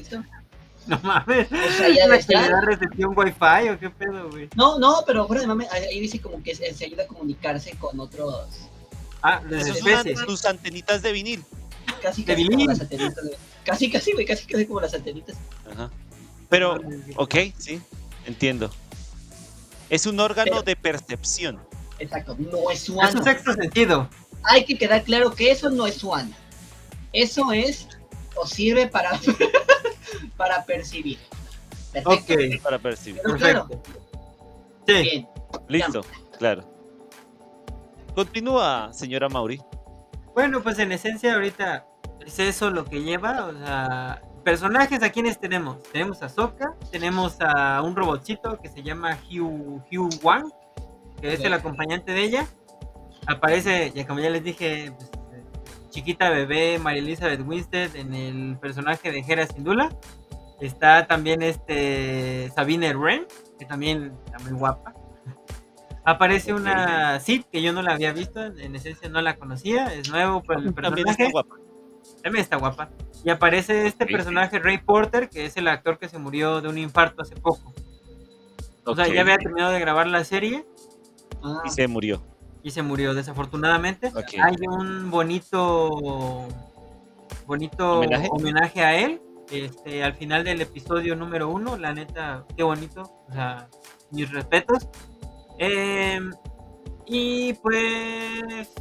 No 0.87 0.99
mames. 1.03 1.47
O 1.51 1.77
sea, 1.77 1.89
ya 1.89 2.03
¿Es 2.03 2.07
la 2.09 2.17
de 2.17 2.23
que 2.25 2.35
le 2.35 2.49
da 2.49 2.61
recepción 2.61 3.13
wifi 3.17 3.69
o 3.69 3.79
qué 3.79 3.89
pedo, 3.89 4.29
güey? 4.29 4.49
No, 4.55 4.77
no, 4.77 5.03
pero 5.07 5.25
fuera 5.27 5.41
de 5.43 5.87
ahí 5.87 5.99
dice 5.99 6.19
como 6.21 6.41
que 6.43 6.55
se, 6.55 6.71
se 6.73 6.85
ayuda 6.85 7.03
a 7.03 7.07
comunicarse 7.07 7.71
con 7.77 7.99
otros. 7.99 8.47
Ah, 9.21 9.41
de 9.43 9.57
las 9.57 9.67
especies. 9.67 10.19
sus 10.19 10.45
antenitas 10.45 11.01
de 11.01 11.11
vinil. 11.11 11.43
Casi, 12.01 12.23
De 12.23 12.33
casi 12.33 12.43
como 12.45 12.49
vinil. 12.57 12.67
las 12.67 12.77
satelitas. 12.77 13.15
de- 13.23 13.37
Casi, 13.63 13.89
casi, 13.89 14.11
güey, 14.13 14.25
casi, 14.27 14.45
casi 14.45 14.67
como 14.67 14.79
las 14.81 14.91
satelitas. 14.91 15.35
Ajá. 15.71 15.89
Pero, 16.49 16.79
ok, 17.15 17.35
sí, 17.57 17.81
entiendo. 18.27 18.69
Es 19.89 20.05
un 20.05 20.19
órgano 20.19 20.51
Pero- 20.51 20.61
de 20.63 20.75
percepción. 20.75 21.59
Exacto, 21.97 22.35
no 22.37 22.69
es 22.69 22.81
su 22.81 22.91
Es 22.93 22.97
un 22.97 23.03
ano. 23.05 23.23
sexto 23.23 23.53
sentido. 23.53 24.07
Hay 24.43 24.65
que 24.65 24.77
quedar 24.77 25.03
claro 25.03 25.33
que 25.33 25.49
eso 25.49 25.71
no 25.71 25.87
es 25.87 25.95
su 25.95 26.13
ano. 26.13 26.35
Eso 27.13 27.51
es 27.53 27.87
o 28.35 28.45
sirve 28.45 28.85
para, 28.87 29.11
para 30.37 30.63
percibir. 30.65 31.19
Perfecto. 31.93 32.33
Ok, 32.33 32.61
Para 32.63 32.79
percibir. 32.79 33.21
Pero 33.23 33.37
claro, 33.37 33.67
perfecto. 33.67 33.99
Sí, 34.87 34.93
bien. 34.93 35.27
Listo, 35.69 36.01
claro. 36.37 36.63
Continúa, 38.13 38.91
señora 38.93 39.27
Mauri. 39.29 39.61
bueno, 40.33 40.61
pues 40.61 40.79
en 40.79 40.91
esencia 40.91 41.33
ahorita 41.35 41.85
es 42.25 42.39
eso 42.39 42.69
lo 42.69 42.85
que 42.85 43.01
lleva, 43.03 43.45
o 43.47 43.53
sea, 43.53 44.21
personajes 44.43 45.01
a 45.03 45.09
quienes 45.11 45.39
tenemos. 45.39 45.81
Tenemos 45.91 46.21
a 46.21 46.29
Sokka, 46.29 46.75
tenemos 46.91 47.37
a 47.41 47.81
un 47.81 47.95
robotcito 47.95 48.59
que 48.61 48.69
se 48.69 48.83
llama 48.83 49.17
Hugh, 49.29 49.81
Hugh 49.91 50.19
Wang, 50.23 50.51
que 51.21 51.33
es 51.33 51.39
el 51.41 51.53
acompañante 51.53 52.11
de 52.11 52.21
ella. 52.23 52.47
Aparece, 53.27 53.91
ya 53.95 54.05
como 54.05 54.19
ya 54.19 54.29
les 54.29 54.43
dije, 54.43 54.93
pues, 54.97 55.09
chiquita 55.95 56.29
bebé 56.29 56.77
María 56.77 57.01
Elizabeth 57.01 57.39
Winstead 57.47 57.95
en 57.95 58.13
el 58.13 58.57
personaje 58.59 59.13
de 59.13 59.23
Hera 59.25 59.47
Syndulla. 59.47 59.89
Está 60.59 61.07
también 61.07 61.41
este 61.41 62.51
Sabine 62.53 62.93
Wren, 62.93 63.25
que 63.57 63.65
también 63.65 64.11
está 64.25 64.39
muy 64.39 64.51
guapa. 64.51 64.93
Aparece 66.03 66.53
una 66.53 67.17
Sid 67.21 67.45
que 67.49 67.61
yo 67.61 67.71
no 67.71 67.81
la 67.81 67.93
había 67.93 68.11
visto, 68.11 68.43
en 68.43 68.75
esencia 68.75 69.07
no 69.07 69.21
la 69.21 69.37
conocía, 69.37 69.85
es 69.93 70.09
nuevo 70.09 70.43
por 70.43 70.57
el 70.57 70.73
También 70.73 71.05
personaje. 71.05 71.23
está 71.23 71.31
guapa. 71.31 71.55
También 72.21 72.43
está 72.43 72.57
guapa. 72.57 72.89
Y 73.23 73.29
aparece 73.29 73.87
este 73.87 74.05
personaje, 74.05 74.59
Ray 74.59 74.79
Porter, 74.79 75.29
que 75.29 75.45
es 75.45 75.55
el 75.55 75.69
actor 75.69 75.97
que 75.97 76.09
se 76.09 76.19
murió 76.19 76.59
de 76.59 76.67
un 76.67 76.77
infarto 76.77 77.21
hace 77.21 77.35
poco. 77.37 77.73
O 78.85 78.95
sea, 78.95 79.07
ya 79.07 79.21
había 79.21 79.37
terminado 79.37 79.71
de 79.71 79.79
grabar 79.79 80.07
la 80.07 80.25
serie 80.25 80.65
Y 81.65 81.69
se 81.69 81.87
murió. 81.87 82.21
Y 82.65 82.71
se 82.71 82.81
murió 82.81 83.13
desafortunadamente. 83.13 84.11
Hay 84.41 84.55
un 84.67 85.11
bonito 85.11 86.47
bonito 87.45 87.99
¿Homenaje? 87.99 88.27
homenaje, 88.31 88.81
a 88.83 88.97
él. 88.99 89.21
Este, 89.51 90.03
al 90.03 90.15
final 90.15 90.43
del 90.43 90.61
episodio 90.61 91.15
número 91.15 91.47
uno, 91.47 91.77
la 91.77 91.93
neta, 91.93 92.43
qué 92.57 92.63
bonito. 92.63 93.03
O 93.29 93.31
sea, 93.31 93.69
mis 94.09 94.31
respetos. 94.31 94.89
Em, 95.59 96.31
y 97.05 97.53
pues 97.53 98.73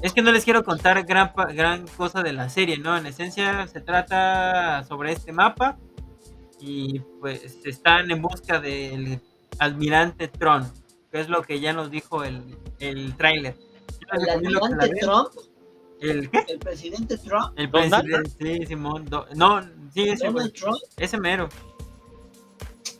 es 0.00 0.14
que 0.14 0.22
no 0.22 0.32
les 0.32 0.42
quiero 0.44 0.64
contar 0.64 1.04
gran, 1.04 1.30
gran 1.52 1.86
cosa 1.98 2.22
de 2.22 2.32
la 2.32 2.48
serie, 2.48 2.78
¿no? 2.78 2.96
En 2.96 3.04
esencia 3.04 3.66
se 3.66 3.82
trata 3.82 4.82
sobre 4.84 5.12
este 5.12 5.30
mapa 5.30 5.76
y 6.58 7.00
pues 7.20 7.58
están 7.66 8.10
en 8.10 8.22
busca 8.22 8.60
del 8.60 9.20
almirante 9.58 10.28
Tron, 10.28 10.72
que 11.14 11.20
es 11.20 11.28
lo 11.28 11.42
que 11.42 11.60
ya 11.60 11.72
nos 11.72 11.92
dijo 11.92 12.24
el, 12.24 12.42
el 12.80 13.16
tráiler. 13.16 13.56
El 14.10 14.28
almirante. 14.30 14.90
Trump, 15.00 15.28
¿El 16.00 16.28
qué? 16.28 16.44
el 16.48 16.58
presidente 16.58 17.16
Trump, 17.18 17.52
El 17.56 17.70
presidente, 17.70 18.30
sí, 18.40 18.66
Simón. 18.66 19.04
Do- 19.04 19.24
no, 19.36 19.62
sí, 19.94 20.08
ese, 20.08 20.26
Donald 20.26 20.52
Trump. 20.52 20.76
ese 20.96 21.16
mero. 21.16 21.48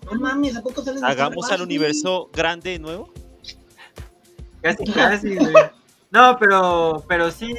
No 0.04 0.20
mames, 0.20 0.56
¿a 0.56 0.62
poco 0.62 0.80
salen 0.84 1.00
de 1.00 1.06
Hagamos 1.08 1.50
al 1.50 1.62
universo 1.62 2.30
grande 2.32 2.70
de 2.70 2.78
nuevo. 2.78 3.12
Casi, 4.62 4.84
casi, 4.92 5.34
güey. 5.34 5.52
No, 6.12 6.36
pero, 6.38 7.04
pero 7.08 7.32
sí, 7.32 7.52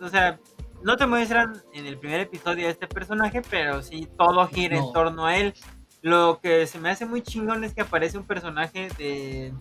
o 0.00 0.08
sea, 0.08 0.38
no 0.84 0.96
te 0.96 1.06
muestran 1.08 1.60
en 1.74 1.86
el 1.86 1.98
primer 1.98 2.20
episodio 2.20 2.68
a 2.68 2.70
este 2.70 2.86
personaje, 2.86 3.42
pero 3.50 3.82
sí 3.82 4.06
todo 4.16 4.46
gira 4.46 4.76
en 4.76 4.82
No. 4.84 4.92
torno 4.92 5.26
a 5.26 5.36
él. 5.38 5.54
Lo 6.02 6.38
que 6.40 6.68
se 6.68 6.78
me 6.78 6.88
hace 6.90 7.04
muy 7.04 7.20
chingón 7.22 7.64
es 7.64 7.74
que 7.74 7.80
aparece 7.80 8.16
un 8.16 8.24
personaje 8.28 8.88
de 8.96 9.52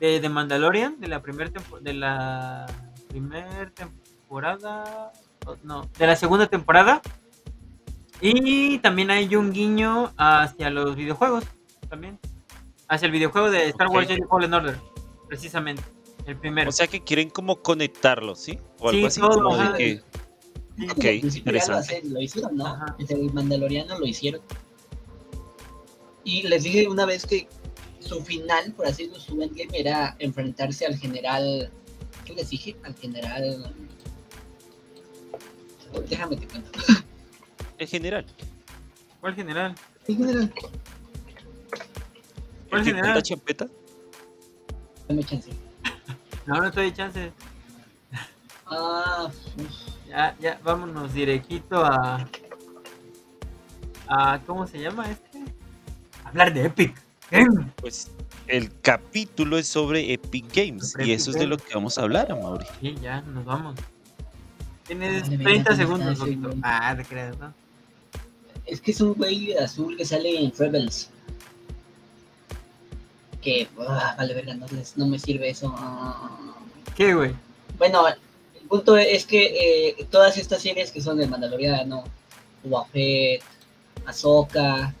de, 0.00 0.18
de 0.20 0.28
Mandalorian 0.28 0.98
de 0.98 1.08
la 1.08 1.22
primera 1.22 1.50
de 1.80 1.92
la 1.94 2.66
primer 3.08 3.70
temporada, 3.72 5.12
no, 5.62 5.88
de 5.98 6.06
la 6.06 6.16
segunda 6.16 6.46
temporada. 6.46 7.02
Y 8.20 8.78
también 8.78 9.10
hay 9.10 9.34
un 9.36 9.52
guiño 9.52 10.12
hacia 10.16 10.70
los 10.70 10.96
videojuegos, 10.96 11.44
también. 11.88 12.18
Hacia 12.88 13.06
el 13.06 13.12
videojuego 13.12 13.50
de 13.50 13.68
Star 13.68 13.88
Wars 13.88 14.06
Ok. 14.06 14.12
Jedi 14.14 14.22
Fallen 14.28 14.54
Order, 14.54 14.78
precisamente, 15.28 15.82
el 16.26 16.36
primero. 16.36 16.70
O 16.70 16.72
sea 16.72 16.86
que 16.86 17.02
quieren 17.02 17.30
como 17.30 17.62
conectarlo, 17.62 18.34
¿sí? 18.34 18.58
O 18.78 18.88
algo 18.88 19.00
Sí, 19.00 19.06
así 19.06 19.20
todo, 19.20 19.42
como 19.42 19.56
de 19.56 19.78
que. 19.78 20.02
Sí. 20.76 20.88
Ok, 20.90 21.04
lo, 21.04 21.36
interesante. 21.38 22.02
lo 22.04 22.20
hicieron, 22.20 22.56
¿no? 22.56 22.66
Ajá. 22.66 22.96
Desde 22.98 23.14
el 23.14 23.32
Mandaloriano 23.32 23.98
lo 23.98 24.06
hicieron. 24.06 24.40
Y 26.24 26.42
les 26.46 26.62
dije 26.62 26.88
una 26.88 27.06
vez 27.06 27.26
que 27.26 27.48
su 28.00 28.22
final, 28.24 28.72
por 28.72 28.86
así 28.86 29.06
decirlo, 29.06 29.20
su 29.20 29.40
endgame 29.42 29.78
era 29.78 30.16
enfrentarse 30.18 30.86
al 30.86 30.96
general. 30.96 31.70
¿Qué 32.24 32.34
les 32.34 32.50
dije? 32.50 32.76
Al 32.82 32.94
general. 32.96 33.74
Déjame 36.08 36.36
te 36.36 36.46
cuento. 36.46 36.70
En 37.78 37.88
general. 37.88 38.26
¿Cuál 39.20 39.34
general? 39.34 39.74
¿Qué 40.06 40.14
general? 40.14 40.52
¿Cuál 42.68 42.80
¿El 42.80 42.84
general? 42.86 43.12
cuenta 43.12 43.22
champeta? 43.22 43.66
Dame 45.08 45.24
chance. 45.24 45.50
No, 46.46 46.60
no 46.60 46.70
te 46.70 46.80
doy 46.80 46.92
chance. 46.92 47.32
Ah, 48.66 49.30
Ya, 50.08 50.36
ya, 50.40 50.60
vámonos 50.62 51.12
directito 51.12 51.84
a. 51.84 52.28
a 54.08 54.40
¿Cómo 54.46 54.66
se 54.66 54.78
llama 54.78 55.10
este? 55.10 55.40
Hablar 56.24 56.54
de 56.54 56.64
Epic. 56.66 56.94
Pues 57.76 58.10
el 58.46 58.70
capítulo 58.80 59.58
es 59.58 59.66
sobre 59.68 60.12
Epic 60.12 60.46
Games. 60.54 60.92
Sobre 60.92 61.06
y 61.06 61.10
Epic 61.12 61.20
eso 61.20 61.30
es 61.30 61.36
de 61.38 61.46
lo 61.46 61.56
que 61.56 61.74
vamos 61.74 61.96
a 61.98 62.02
hablar, 62.02 62.28
Mauri. 62.40 62.66
Sí, 62.80 62.94
ya, 63.00 63.20
nos 63.22 63.44
vamos. 63.44 63.78
Tienes 64.86 65.22
Vale, 65.22 65.38
30 65.38 65.50
venga, 65.70 65.76
segundos. 65.76 66.18
Ah, 66.62 66.94
te 66.96 67.04
creas, 67.04 67.38
¿no? 67.38 67.52
es 68.66 68.80
que 68.80 68.92
es 68.92 69.00
un 69.00 69.14
güey 69.14 69.52
azul 69.56 69.96
que 69.96 70.04
sale 70.04 70.38
en 70.44 70.52
Rebels. 70.56 71.10
Que, 73.42 73.68
ah, 73.80 74.14
vale, 74.18 74.34
verga, 74.34 74.54
no, 74.54 74.66
les- 74.68 74.96
no 74.96 75.06
me 75.06 75.18
sirve 75.18 75.48
eso. 75.50 75.72
Ah. 75.76 76.30
¿Qué, 76.94 77.14
güey? 77.14 77.32
Bueno, 77.78 78.06
el 78.08 78.16
punto 78.68 78.96
es 78.96 79.24
que 79.24 79.88
eh, 79.98 80.06
todas 80.10 80.36
estas 80.36 80.62
series 80.62 80.90
que 80.92 81.00
son 81.00 81.16
de 81.18 81.26
Mandaloriano, 81.26 82.04
Boba 82.62 82.84
Fett, 82.86 83.42
Ahsoka, 84.04 84.94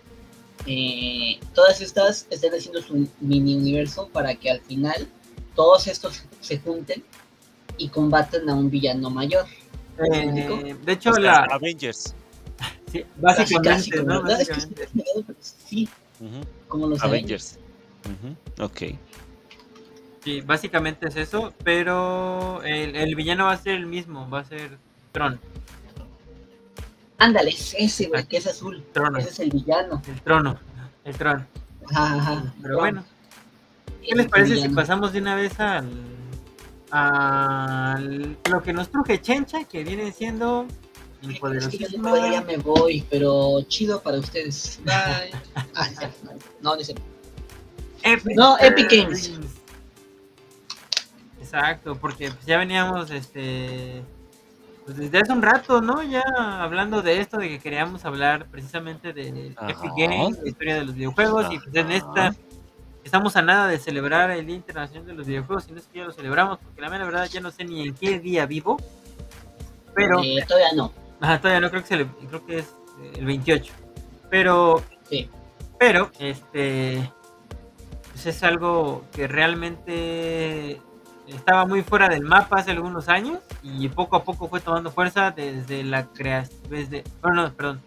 eh, 0.66 1.38
todas 1.54 1.80
estas 1.80 2.26
están 2.30 2.52
haciendo 2.52 2.82
su 2.82 3.08
mini 3.20 3.56
universo 3.56 4.08
para 4.12 4.34
que 4.34 4.50
al 4.50 4.60
final 4.60 5.08
todos 5.54 5.86
estos 5.86 6.24
se 6.40 6.58
junten 6.58 7.02
y 7.78 7.88
combatan 7.88 8.48
a 8.48 8.54
un 8.54 8.70
villano 8.70 9.10
mayor. 9.10 9.46
Eh, 10.12 10.76
de 10.84 10.92
hecho, 10.92 11.10
O 11.10 11.14
sea, 11.14 11.22
la. 11.22 11.46
Avengers. 11.50 12.14
Sí, 12.92 13.04
básicamente, 13.16 13.96
sí, 15.40 15.88
como 16.68 16.88
los 16.88 17.02
Avengers. 17.02 17.58
Ok. 18.58 18.82
Sí, 20.22 20.42
básicamente 20.42 21.08
es 21.08 21.16
eso, 21.16 21.54
pero 21.64 22.62
el, 22.62 22.94
el 22.94 23.14
villano 23.14 23.46
va 23.46 23.52
a 23.52 23.56
ser 23.56 23.74
el 23.74 23.86
mismo, 23.86 24.28
va 24.28 24.40
a 24.40 24.44
ser 24.44 24.78
Tron. 25.12 25.40
Ándale, 27.20 27.50
es 27.50 27.74
ese, 27.78 28.08
güey, 28.08 28.24
que 28.26 28.38
es 28.38 28.46
azul. 28.46 28.82
Trono, 28.94 29.18
Ese 29.18 29.28
es 29.28 29.38
el 29.40 29.50
villano. 29.50 30.02
el 30.08 30.20
trono, 30.22 30.58
el 31.04 31.14
trono. 31.16 31.46
Ajá. 31.94 32.52
Pero 32.62 32.78
bueno, 32.78 33.04
¿qué 34.02 34.14
les 34.16 34.26
parece 34.26 34.56
si 34.56 34.68
pasamos 34.70 35.12
de 35.12 35.20
una 35.20 35.34
vez 35.34 35.60
al, 35.60 35.90
al 36.90 38.38
lo 38.50 38.62
que 38.62 38.72
nos 38.72 38.90
truje 38.90 39.20
Chencha, 39.20 39.64
que 39.64 39.84
viene 39.84 40.10
siendo 40.12 40.66
el 41.22 41.56
Es 41.58 41.68
que 41.68 41.76
yo 41.78 42.30
ya 42.32 42.40
me 42.40 42.56
voy, 42.56 43.04
pero 43.10 43.60
chido 43.68 44.00
para 44.02 44.18
ustedes. 44.18 44.80
Bye. 44.84 45.30
Ah, 45.74 45.88
no, 46.62 46.74
no, 46.74 46.76
no. 46.76 46.80
Epic, 48.02 48.34
No, 48.34 48.56
Epic 48.58 48.90
Games. 48.90 49.32
Exacto, 51.38 51.96
porque 51.96 52.32
ya 52.46 52.56
veníamos 52.56 53.10
este 53.10 54.02
pues, 54.94 55.10
desde 55.10 55.18
hace 55.18 55.32
un 55.32 55.42
rato, 55.42 55.80
¿no? 55.80 56.02
Ya 56.02 56.22
hablando 56.60 57.02
de 57.02 57.20
esto, 57.20 57.38
de 57.38 57.48
que 57.48 57.58
queríamos 57.58 58.04
hablar 58.04 58.46
precisamente 58.46 59.12
de 59.12 59.54
Ajá. 59.56 59.70
Epic 59.70 59.90
Games, 59.96 60.36
de 60.38 60.42
la 60.42 60.48
historia 60.48 60.74
de 60.76 60.84
los 60.84 60.94
videojuegos, 60.94 61.46
y 61.52 61.58
pues 61.58 61.74
en 61.74 61.90
esta 61.92 62.34
estamos 63.04 63.36
a 63.36 63.42
nada 63.42 63.66
de 63.68 63.78
celebrar 63.78 64.30
el 64.30 64.46
Día 64.46 64.56
Internacional 64.56 65.06
de 65.06 65.14
los 65.14 65.26
Videojuegos, 65.26 65.66
y 65.68 65.72
no 65.72 65.78
es 65.78 65.86
que 65.86 65.98
ya 66.00 66.04
lo 66.04 66.12
celebramos, 66.12 66.58
porque 66.58 66.80
la 66.80 66.90
mera 66.90 67.04
verdad 67.04 67.26
ya 67.30 67.40
no 67.40 67.50
sé 67.50 67.64
ni 67.64 67.88
en 67.88 67.94
qué 67.94 68.18
día 68.18 68.46
vivo, 68.46 68.76
pero 69.94 70.20
Eh, 70.22 70.44
todavía 70.46 70.72
no. 70.74 70.92
Ajá, 71.20 71.38
todavía 71.40 71.60
no 71.60 71.70
creo 71.70 71.82
que 71.82 71.88
se 71.88 71.96
le- 71.96 72.06
creo 72.28 72.46
que 72.46 72.58
es 72.58 72.66
eh, 73.02 73.12
el 73.18 73.24
28. 73.26 73.72
Pero 74.30 74.82
Sí. 75.08 75.28
pero 75.78 76.10
este 76.18 77.10
pues 78.12 78.26
es 78.26 78.42
algo 78.42 79.04
que 79.12 79.26
realmente 79.28 80.80
estaba 81.34 81.66
muy 81.66 81.82
fuera 81.82 82.08
del 82.08 82.22
mapa 82.22 82.58
hace 82.58 82.70
algunos 82.70 83.08
años 83.08 83.38
y 83.62 83.88
poco 83.88 84.16
a 84.16 84.24
poco 84.24 84.48
fue 84.48 84.60
tomando 84.60 84.90
fuerza 84.90 85.30
desde 85.30 85.84
la 85.84 86.06
creación 86.06 86.60
desde 86.68 87.04
bueno, 87.22 87.42
no, 87.42 87.52
perdón. 87.52 87.80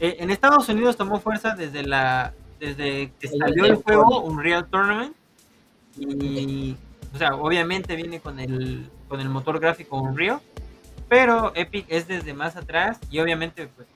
Eh, 0.00 0.16
en 0.18 0.30
Estados 0.30 0.68
Unidos 0.68 0.96
tomó 0.96 1.20
fuerza 1.20 1.54
desde 1.54 1.84
la 1.84 2.32
desde 2.58 3.12
que 3.18 3.28
salió 3.28 3.64
el 3.64 3.76
juego. 3.76 4.22
Unreal 4.22 4.66
Tournament 4.66 5.14
y 5.96 6.76
o 7.14 7.18
sea, 7.18 7.34
obviamente 7.36 7.96
viene 7.96 8.20
con 8.20 8.40
el 8.40 8.90
con 9.08 9.20
el 9.20 9.28
motor 9.28 9.60
gráfico 9.60 10.00
Unreal, 10.00 10.40
pero 11.08 11.52
Epic 11.54 11.86
es 11.88 12.08
desde 12.08 12.34
más 12.34 12.56
atrás 12.56 12.98
y 13.10 13.20
obviamente 13.20 13.68
pues 13.68 13.86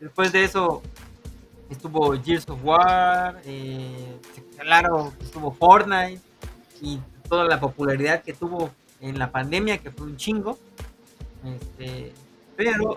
después 0.00 0.32
de 0.32 0.44
eso 0.44 0.82
estuvo 1.70 2.12
Gears 2.22 2.48
of 2.48 2.60
War, 2.62 3.40
eh, 3.44 4.18
claro, 4.58 5.12
estuvo 5.20 5.52
Fortnite 5.52 6.20
y 6.80 6.98
toda 7.28 7.44
la 7.44 7.60
popularidad 7.60 8.22
que 8.22 8.32
tuvo 8.32 8.70
en 9.00 9.18
la 9.18 9.30
pandemia, 9.30 9.78
que 9.78 9.90
fue 9.90 10.06
un 10.06 10.16
chingo. 10.16 10.58
Este, 11.44 12.12
pero 12.56 12.96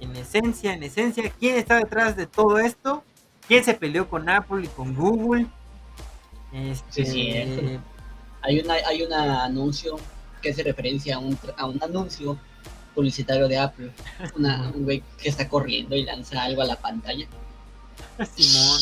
en 0.00 0.16
esencia, 0.16 0.72
en 0.72 0.82
esencia, 0.82 1.30
¿quién 1.38 1.56
está 1.56 1.76
detrás 1.76 2.16
de 2.16 2.26
todo 2.26 2.58
esto? 2.58 3.04
¿Quién 3.46 3.64
se 3.64 3.74
peleó 3.74 4.08
con 4.08 4.28
Apple 4.28 4.64
y 4.64 4.68
con 4.68 4.94
Google? 4.94 5.46
Este, 6.52 7.04
Sí, 7.04 7.30
cierto. 7.32 7.80
Hay 8.42 8.60
una, 8.60 8.74
hay 8.74 9.02
un 9.02 9.12
anuncio 9.12 9.96
que 10.42 10.50
hace 10.50 10.62
referencia 10.62 11.16
a 11.16 11.18
un, 11.18 11.38
a 11.56 11.66
un 11.66 11.82
anuncio 11.82 12.38
publicitario 12.94 13.48
de 13.48 13.58
Apple. 13.58 13.90
Una, 14.36 14.70
un 14.74 14.84
güey 14.84 15.02
que 15.18 15.28
está 15.28 15.48
corriendo 15.48 15.96
y 15.96 16.04
lanza 16.04 16.42
algo 16.42 16.62
a 16.62 16.66
la 16.66 16.76
pantalla. 16.76 17.26
Simón. 18.36 18.80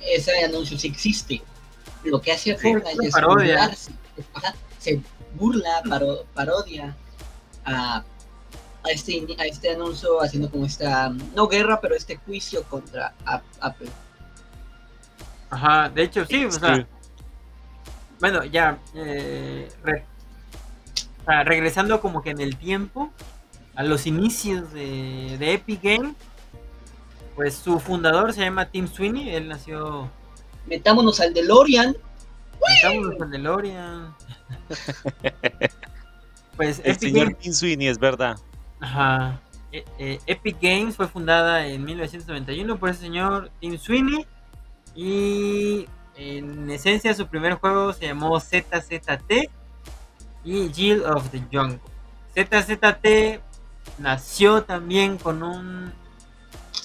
Ese 0.00 0.44
anuncio 0.44 0.78
sí 0.78 0.88
existe. 0.88 1.42
Lo 2.04 2.20
que 2.20 2.32
hace 2.32 2.56
Fortnite 2.56 3.06
es 3.06 3.12
parodia. 3.12 3.54
burlarse. 3.60 3.92
Se 4.78 5.00
burla, 5.34 5.82
paro- 5.88 6.24
parodia 6.34 6.96
a, 7.64 7.98
a 8.84 8.90
este, 8.90 9.24
a 9.38 9.44
este 9.46 9.70
anuncio 9.70 10.20
haciendo 10.20 10.50
como 10.50 10.66
esta, 10.66 11.08
no 11.34 11.46
guerra, 11.48 11.80
pero 11.80 11.94
este 11.94 12.16
juicio 12.16 12.64
contra 12.64 13.14
Ap- 13.24 13.42
Apple. 13.60 13.88
Ajá, 15.50 15.88
de 15.90 16.02
hecho, 16.02 16.24
sí, 16.26 16.44
o 16.44 16.50
sea, 16.50 16.76
Sí. 16.76 16.86
bueno, 18.20 18.44
ya, 18.44 18.78
eh, 18.94 19.70
re- 19.84 20.04
o 21.22 21.24
sea, 21.26 21.44
regresando 21.44 22.00
como 22.00 22.22
que 22.22 22.30
en 22.30 22.40
el 22.40 22.56
tiempo, 22.56 23.10
a 23.74 23.82
los 23.84 24.06
inicios 24.06 24.72
de, 24.72 25.36
de 25.38 25.54
Epic 25.54 25.80
Game, 25.82 26.14
pues 27.36 27.54
su 27.54 27.78
fundador 27.80 28.32
se 28.32 28.40
llama 28.42 28.66
Tim 28.66 28.88
Sweeney, 28.88 29.34
él 29.34 29.48
nació 29.48 30.10
Metámonos 30.66 31.20
al 31.20 31.34
DeLorean. 31.34 31.96
Metámonos 32.82 33.16
con 33.16 33.30
DeLorean. 33.30 34.14
pues 36.56 36.80
El 36.80 36.92
Epic 36.92 36.98
señor 37.00 37.24
Games, 37.26 37.38
Tim 37.38 37.52
Sweeney, 37.52 37.88
es 37.88 37.98
verdad. 37.98 38.36
ajá, 38.80 39.40
eh, 39.72 39.84
eh, 39.98 40.18
Epic 40.26 40.56
Games 40.60 40.96
fue 40.96 41.08
fundada 41.08 41.66
en 41.66 41.84
1991 41.84 42.78
por 42.78 42.90
ese 42.90 43.00
señor 43.00 43.50
Tim 43.60 43.78
Sweeney 43.78 44.26
y 44.94 45.88
en 46.16 46.70
esencia 46.70 47.14
su 47.14 47.26
primer 47.26 47.54
juego 47.54 47.92
se 47.94 48.06
llamó 48.06 48.38
ZZT 48.38 49.48
y 50.44 50.68
Guild 50.68 51.04
of 51.06 51.30
the 51.30 51.40
Jungle. 51.50 51.80
ZZT 52.34 53.40
nació 53.98 54.62
también 54.62 55.16
con 55.18 55.42
un 55.42 55.92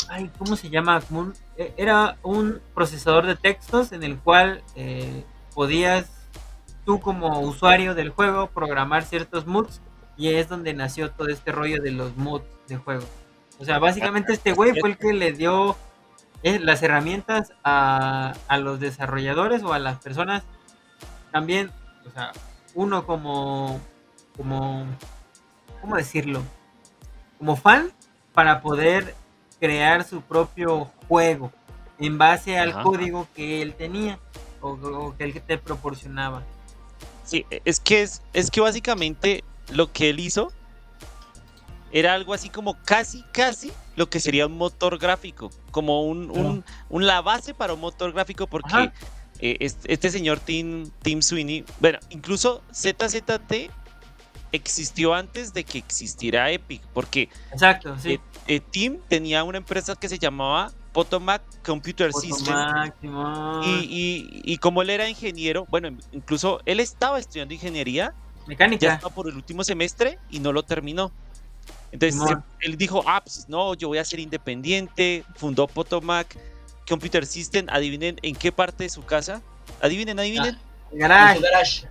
ay, 0.10 0.32
¿cómo 0.38 0.56
se 0.56 0.70
llama? 0.70 1.02
Como 1.02 1.20
un- 1.22 1.34
era 1.58 2.18
un 2.24 2.62
procesador 2.74 3.26
de 3.26 3.36
textos 3.36 3.92
en 3.92 4.04
el 4.04 4.18
cual 4.18 4.64
eh, 4.76 5.24
podías 5.54 6.10
tú 6.86 7.00
como 7.00 7.42
usuario 7.42 7.96
del 7.96 8.10
juego 8.10 8.48
programar 8.48 9.04
ciertos 9.04 9.46
mods 9.46 9.82
y 10.18 10.30
es 10.30 10.50
donde 10.50 10.74
nació 10.74 11.12
todo 11.12 11.30
este 11.30 11.52
rollo 11.52 11.82
de 11.82 11.92
los 11.92 12.16
mods 12.16 12.46
de 12.68 12.78
juego. 12.78 13.04
O 13.60 13.66
sea, 13.66 13.80
básicamente 13.80 14.34
este 14.34 14.54
güey 14.54 14.80
fue 14.80 14.92
el 14.92 14.98
que 14.98 15.14
le 15.14 15.34
dio 15.34 15.76
eh, 16.44 16.60
las 16.60 16.84
herramientas 16.84 17.54
a, 17.64 18.36
a 18.48 18.58
los 18.58 18.80
desarrolladores 18.80 19.64
o 19.64 19.74
a 19.74 19.80
las 19.80 19.98
personas 19.98 20.44
también, 21.32 21.72
o 22.06 22.12
sea, 22.12 22.32
uno 22.76 23.06
como, 23.06 23.80
como, 24.36 24.86
¿cómo 25.82 25.96
decirlo? 25.98 26.42
Como 27.40 27.56
fan 27.56 27.92
para 28.34 28.62
poder 28.62 29.16
crear 29.60 30.04
su 30.04 30.22
propio 30.22 30.92
juego 31.08 31.52
en 32.00 32.18
base 32.18 32.58
al 32.58 32.70
Ajá. 32.72 32.84
código 32.84 33.28
que 33.36 33.62
él 33.62 33.74
tenía 33.74 34.20
o, 34.62 34.70
o 34.72 35.18
que 35.18 35.24
él 35.24 35.42
te 35.42 35.58
proporcionaba. 35.58 36.44
Sí, 37.24 37.46
es 37.66 37.80
que 37.80 38.02
es, 38.04 38.22
es 38.34 38.50
que 38.52 38.62
básicamente 38.62 39.44
lo 39.74 39.92
que 39.92 40.10
él 40.10 40.20
hizo 40.20 40.52
era 41.92 42.14
algo 42.14 42.34
así 42.34 42.50
como 42.50 42.76
casi, 42.84 43.24
casi 43.32 43.72
lo 43.96 44.10
que 44.10 44.20
sería 44.20 44.46
un 44.46 44.58
motor 44.58 44.98
gráfico, 45.00 45.50
como 45.72 46.04
un, 46.04 46.30
un- 46.30 46.64
un- 46.90 47.06
la 47.08 47.22
base 47.22 47.54
para 47.54 47.74
un 47.74 47.80
motor 47.80 48.12
gráfico, 48.14 48.46
porque 48.48 48.92
eh, 49.40 49.58
este, 49.60 49.92
este 49.94 50.10
señor 50.10 50.40
Tim, 50.40 50.90
Tim 51.02 51.22
Sweeney, 51.22 51.66
bueno, 51.80 52.00
incluso 52.10 52.62
ZZT 52.74 53.72
existió 54.52 55.14
antes 55.14 55.54
de 55.54 55.64
que 55.64 55.78
existiera 55.78 56.52
Epic, 56.52 56.82
porque 56.94 57.30
Exacto, 57.52 57.98
sí. 58.00 58.14
eh, 58.14 58.20
eh, 58.48 58.60
Tim 58.60 59.00
tenía 59.08 59.44
una 59.44 59.58
empresa 59.58 59.96
que 59.96 60.08
se 60.10 60.18
llamaba 60.20 60.72
Potomac 60.94 61.42
Computer 61.64 62.12
System. 62.14 62.54
Máximo. 62.56 63.62
Y, 63.64 63.70
y- 63.70 64.42
y 64.54 64.58
como 64.58 64.82
él 64.82 64.90
era 64.90 65.08
ingeniero, 65.10 65.66
bueno, 65.70 65.90
incluso 66.12 66.60
él 66.66 66.80
estaba 66.80 67.20
estudiando 67.20 67.54
ingeniería, 67.54 68.14
ya 68.16 68.48
Mecánica. 68.48 68.94
estaba 68.96 69.14
por 69.14 69.28
el 69.30 69.36
último 69.36 69.64
semestre 69.64 70.18
y 70.30 70.40
no 70.40 70.52
lo 70.54 70.64
terminó. 70.64 71.12
Entonces 71.92 72.22
él 72.62 72.78
dijo, 72.78 73.04
ah, 73.06 73.22
pues 73.24 73.48
no, 73.48 73.74
yo 73.74 73.88
voy 73.90 73.98
a 73.98 74.06
ser 74.06 74.20
independiente, 74.20 75.24
fundó 75.36 75.68
Potomac 75.68 76.38
Computer 76.88 77.26
System, 77.26 77.68
adivinen 77.70 78.18
en 78.22 78.36
qué 78.36 78.52
parte 78.52 78.86
de 78.86 78.90
su 78.90 79.04
casa, 79.04 79.42
adivinen, 79.82 80.20
adivinen, 80.20 80.58
El 80.92 80.94
En 80.94 81.00
garage. 81.00 81.36
su 81.38 81.42
garage. 81.44 81.88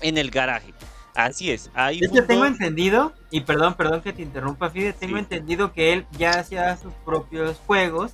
en 0.00 0.18
el 0.18 0.30
garaje. 0.30 0.72
Así 1.14 1.50
es, 1.50 1.70
ahí 1.74 1.98
hecho, 1.98 2.08
fundó- 2.10 2.26
tengo 2.26 2.44
entendido, 2.46 3.12
y 3.30 3.40
perdón, 3.42 3.74
perdón 3.74 4.00
que 4.02 4.12
te 4.12 4.22
interrumpa, 4.22 4.70
Fide, 4.70 4.92
tengo 4.92 5.14
Sí. 5.16 5.20
entendido 5.20 5.72
que 5.72 5.92
él 5.92 6.06
ya 6.12 6.38
hacía 6.38 6.76
sus 6.76 6.92
propios 7.04 7.56
juegos 7.66 8.12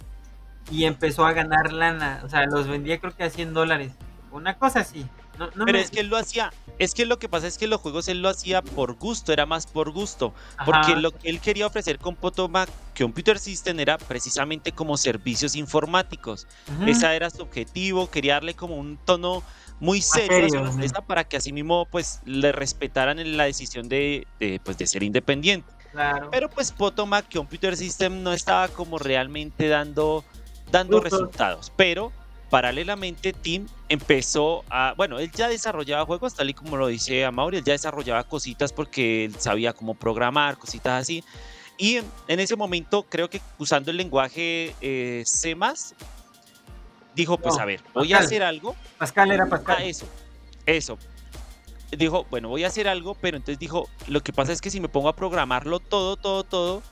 y 0.71 0.85
empezó 0.85 1.25
a 1.27 1.33
ganar 1.33 1.73
lana, 1.73 2.23
o 2.25 2.29
sea, 2.29 2.47
los 2.47 2.67
vendía 2.67 2.99
creo 2.99 3.15
que 3.15 3.25
a 3.25 3.31
100 3.31 3.53
dólares, 3.55 3.93
una 4.33 4.59
cosa 4.59 4.81
así. 4.81 5.07
No, 5.39 5.49
no 5.55 5.67
Pero 5.67 5.77
me- 5.77 5.85
es 5.85 5.91
que 5.91 6.01
él 6.01 6.09
lo 6.09 6.17
hacía, 6.17 6.51
es 6.79 6.95
que 6.95 7.05
lo 7.05 7.19
que 7.19 7.29
pasa 7.29 7.47
es 7.47 7.59
que 7.59 7.67
los 7.67 7.79
juegos 7.83 8.09
él 8.09 8.23
lo 8.23 8.31
hacía 8.31 8.63
por 8.63 8.95
gusto, 8.95 9.35
era 9.35 9.45
más 9.45 9.67
por 9.67 9.91
gusto. 9.91 10.33
Ajá, 10.57 10.65
Porque 10.65 10.97
lo 10.99 11.11
que 11.11 11.29
él 11.29 11.41
quería 11.41 11.67
ofrecer 11.67 11.99
con 11.99 12.17
Potomac 12.17 12.71
Computer 12.99 13.39
System 13.39 13.79
era 13.79 13.99
precisamente 13.99 14.73
como 14.73 14.97
servicios 14.97 15.55
informáticos. 15.55 16.47
ujú, 16.75 16.85
Ese 16.89 17.15
era 17.15 17.29
su 17.29 17.43
objetivo, 17.43 18.11
quería 18.11 18.33
darle 18.35 18.55
como 18.55 18.77
un 18.77 18.97
tono 18.97 19.43
muy 19.81 20.01
serio 20.01 20.39
a 20.39 20.49
su 20.49 20.49
serio, 20.49 20.61
ujú. 20.63 20.71
empresa 20.73 21.01
para 21.03 21.25
que 21.25 21.37
así 21.37 21.53
mismo 21.53 21.87
pues 21.91 22.21
le 22.25 22.53
respetaran 22.53 23.19
en 23.19 23.37
la 23.37 23.45
decisión 23.45 23.89
de, 23.89 24.27
de, 24.41 24.61
pues, 24.65 24.79
de 24.79 24.87
ser 24.87 25.03
independiente. 25.03 25.71
claro. 25.93 26.31
Pero 26.31 26.49
pues 26.49 26.73
Potomac 26.73 27.33
Computer 27.33 27.77
System 27.77 28.23
no 28.23 28.33
estaba 28.33 28.69
como 28.69 28.99
realmente 28.99 29.69
dando, 29.69 30.25
dando 30.71 31.01
resultados. 31.01 31.73
Pero 31.77 32.13
paralelamente 32.51 33.33
Tim 33.33 33.67
empezó 33.89 34.65
a, 34.71 34.95
bueno, 34.97 35.19
él 35.19 35.31
ya 35.33 35.49
desarrollaba 35.49 36.07
juegos, 36.07 36.35
tal 36.35 36.49
y 36.49 36.55
como 36.55 36.77
lo 36.77 36.87
dice 36.87 37.25
Amaury, 37.25 37.59
él 37.59 37.65
ya 37.65 37.73
desarrollaba 37.73 38.25
cositas 38.25 38.73
porque 38.73 39.25
él 39.25 39.35
sabía 39.39 39.73
cómo 39.73 39.95
programar, 39.95 40.57
cositas 40.57 41.03
así. 41.03 41.25
Y 41.79 41.97
en, 41.97 42.05
en 42.29 42.41
ese 42.41 42.57
momento 42.57 43.03
creo 43.03 43.29
que 43.29 43.41
usando 43.59 43.91
el 43.91 43.99
lenguaje 43.99 44.75
eh, 44.81 45.23
C+, 45.27 45.55
dijo, 47.17 47.39
pues 47.39 47.57
No, 47.57 47.63
a 47.63 47.65
ver, 47.65 47.81
voy 47.95 48.13
a 48.13 48.19
hacer 48.19 48.43
algo 48.45 48.77
Pascal 48.99 49.33
era 49.33 49.45
Ah, 49.45 49.49
Pascal. 49.49 49.83
eso. 49.83 50.07
Eso. 50.67 50.99
Dijo, 51.91 52.27
bueno, 52.31 52.49
voy 52.49 52.65
a 52.65 52.69
hacer 52.69 52.87
algo, 52.89 53.15
pero 53.15 53.37
entonces 53.37 53.59
dijo, 53.59 53.89
lo 54.09 54.21
que 54.23 54.33
pasa 54.33 54.53
es 54.53 54.61
que 54.61 54.71
si 54.71 54.81
me 54.81 54.89
pongo 54.89 55.09
a 55.09 55.17
programarlo 55.17 55.81
todo, 55.81 56.17
todo, 56.17 56.45
todo, 56.45 56.83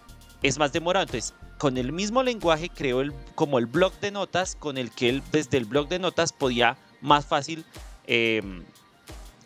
es 0.43 0.59
más 0.59 0.73
demorado. 0.73 1.05
Entonces, 1.05 1.35
con 1.59 1.77
el 1.79 1.93
mismo 1.93 2.23
lenguaje 2.23 2.69
creó 2.69 3.01
el, 3.01 3.13
como 3.35 3.59
el 3.59 3.67
blog 3.67 3.93
de 4.01 4.11
notas, 4.13 4.57
con 4.57 4.79
el 4.79 4.91
que 4.91 5.09
él 5.09 5.23
desde 5.33 5.59
el 5.59 5.65
blog 5.65 5.89
de 5.89 5.99
notas 5.99 6.33
podía 6.33 6.77
más 7.01 7.27
fácil 7.27 7.65
em, 8.07 8.65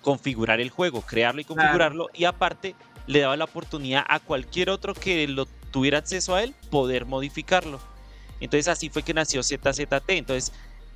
configurar 0.03 0.61
el 0.61 0.71
juego, 0.71 1.01
crearlo 1.03 1.41
y 1.41 1.45
Claro. 1.45 1.61
configurarlo. 1.61 2.09
Y 2.15 2.25
aparte, 2.25 2.75
le 3.07 3.21
daba 3.21 3.37
la 3.37 3.45
oportunidad 3.45 4.05
a 4.09 4.21
cualquier 4.21 4.69
otro 4.71 4.93
que 4.95 5.27
lo 5.29 5.47
tuviera 5.73 5.99
acceso 5.99 6.35
a 6.35 6.43
él, 6.43 6.55
poder 6.71 7.07
modificarlo. 7.07 7.81
Entonces 8.41 8.69
así 8.69 8.91
fue 8.91 9.03
que 9.03 9.15
nació 9.15 9.43
ZZT. 9.43 10.11
Entonces 10.11 10.53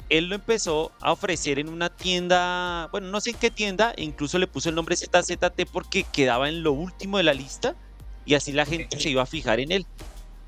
él 0.08 0.28
lo 0.28 0.34
empezó 0.34 0.92
a 1.00 1.12
ofrecer 1.12 1.58
en 1.58 1.68
una 1.68 1.88
tienda, 1.88 2.88
bueno, 2.92 3.08
no 3.08 3.20
sé 3.20 3.30
en 3.30 3.36
qué 3.36 3.50
tienda, 3.50 3.92
e 3.96 4.04
incluso 4.04 4.38
le 4.38 4.46
puso 4.46 4.68
el 4.68 4.74
nombre 4.74 4.96
ZZT 4.96 5.66
porque 5.72 6.04
quedaba 6.04 6.48
en 6.48 6.62
lo 6.62 6.72
último 6.72 7.18
de 7.18 7.24
la 7.24 7.34
lista 7.34 7.74
y 8.24 8.34
así 8.34 8.52
la 8.52 8.66
gente 8.66 9.00
se 9.00 9.10
iba 9.10 9.22
a 9.22 9.26
fijar 9.26 9.60
en 9.60 9.72
él. 9.72 9.86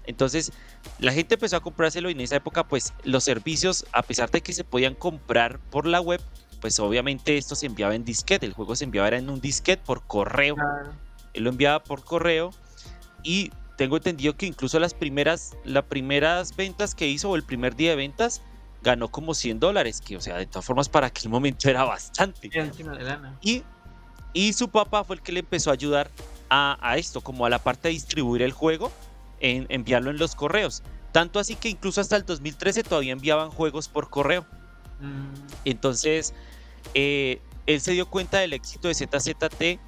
Entonces 0.07 0.53
la 0.99 1.13
gente 1.13 1.35
empezó 1.35 1.57
a 1.57 1.61
comprárselo 1.61 2.11
y 2.11 2.13
en 2.13 2.21
esa 2.21 2.37
época 2.37 2.65
pues 2.65 2.93
los 3.05 3.25
servicios, 3.25 3.87
a 3.93 4.03
pesar 4.03 4.31
de 4.31 4.43
que 4.43 4.53
se 4.53 4.65
podían 4.65 4.95
comprar 4.95 5.59
por 5.71 5.87
la 5.87 6.01
web, 6.01 6.21
pues 6.61 6.79
obviamente 6.79 7.37
esto 7.37 7.55
se 7.55 7.67
enviaba 7.67 7.95
en 7.95 8.05
disquete, 8.05 8.47
el 8.47 8.53
juego 8.53 8.77
se 8.77 8.85
enviaba 8.85 9.09
era 9.09 9.19
en 9.19 9.31
un 9.31 9.41
disquete 9.41 9.83
por 9.85 10.07
correo. 10.07 10.57
Él 11.33 11.45
lo 11.45 11.51
enviaba 11.51 11.83
por 11.83 12.05
correo 12.05 12.51
y 13.23 13.51
tengo 13.77 13.97
entendido 13.97 14.37
que 14.37 14.47
incluso 14.47 14.79
las 14.79 14.95
primeras, 14.95 15.57
las 15.65 15.85
primeras 15.85 16.55
ventas 16.55 16.95
que 16.95 17.09
hizo 17.09 17.31
o 17.31 17.37
el 17.37 17.43
primer 17.43 17.75
día 17.75 17.91
de 17.91 17.97
ventas 17.97 18.43
ganó 18.85 19.09
como 19.09 19.35
100 19.35 19.59
dólares, 19.59 20.01
que 20.01 20.17
o 20.17 20.21
sea, 20.21 20.37
de 20.37 20.47
todas 20.47 20.65
formas 20.65 20.89
para 20.89 21.09
aquel 21.09 21.31
momento 21.31 21.69
era 21.69 21.83
bastante. 21.85 22.49
Y, 23.41 23.65
y 24.33 24.53
su 24.53 24.69
papá 24.69 25.03
fue 25.03 25.17
el 25.17 25.23
que 25.23 25.33
le 25.33 25.41
empezó 25.41 25.71
a 25.71 25.73
ayudar 25.73 26.11
a, 26.51 26.79
a 26.81 26.97
esto, 26.99 27.21
como 27.23 27.47
a 27.47 27.51
la 27.51 27.59
parte 27.59 27.89
de 27.89 27.95
distribuir 27.95 28.43
el 28.43 28.53
juego, 28.53 28.93
en 29.41 29.67
enviarlo 29.71 30.11
en 30.11 30.19
los 30.19 30.37
correos. 30.37 30.83
Tanto 31.11 31.39
así 31.41 31.57
que 31.57 31.69
incluso 31.69 32.01
hasta 32.01 32.17
el 32.17 32.25
2013 32.27 32.83
todavía 32.85 33.13
enviaban 33.13 33.51
juegos 33.51 33.89
por 33.89 34.11
correo. 34.11 34.45
Mm, 35.01 35.35
Entonces, 35.65 36.35
eh, 36.93 37.41
él 37.67 37.81
se 37.81 37.93
dio 37.93 38.07
cuenta 38.07 38.39
del 38.39 38.53
éxito 38.53 38.89
de 38.89 38.95
ZZT 38.95 39.81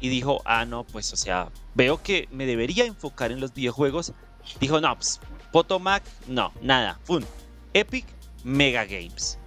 y 0.00 0.08
dijo, 0.08 0.42
ah, 0.44 0.64
no, 0.64 0.84
pues, 0.84 1.12
o 1.12 1.16
sea, 1.16 1.50
veo 1.74 2.02
que 2.02 2.28
me 2.30 2.46
debería 2.46 2.84
enfocar 2.84 3.32
en 3.32 3.40
los 3.40 3.52
videojuegos. 3.52 4.12
Dijo, 4.60 4.80
no, 4.80 4.94
pues, 4.94 5.20
Potomac, 5.52 6.02
no, 6.28 6.52
nada. 6.60 7.00
Fun. 7.04 7.24
Epic 7.72 8.04
Mega 8.44 8.84
Games. 8.84 9.38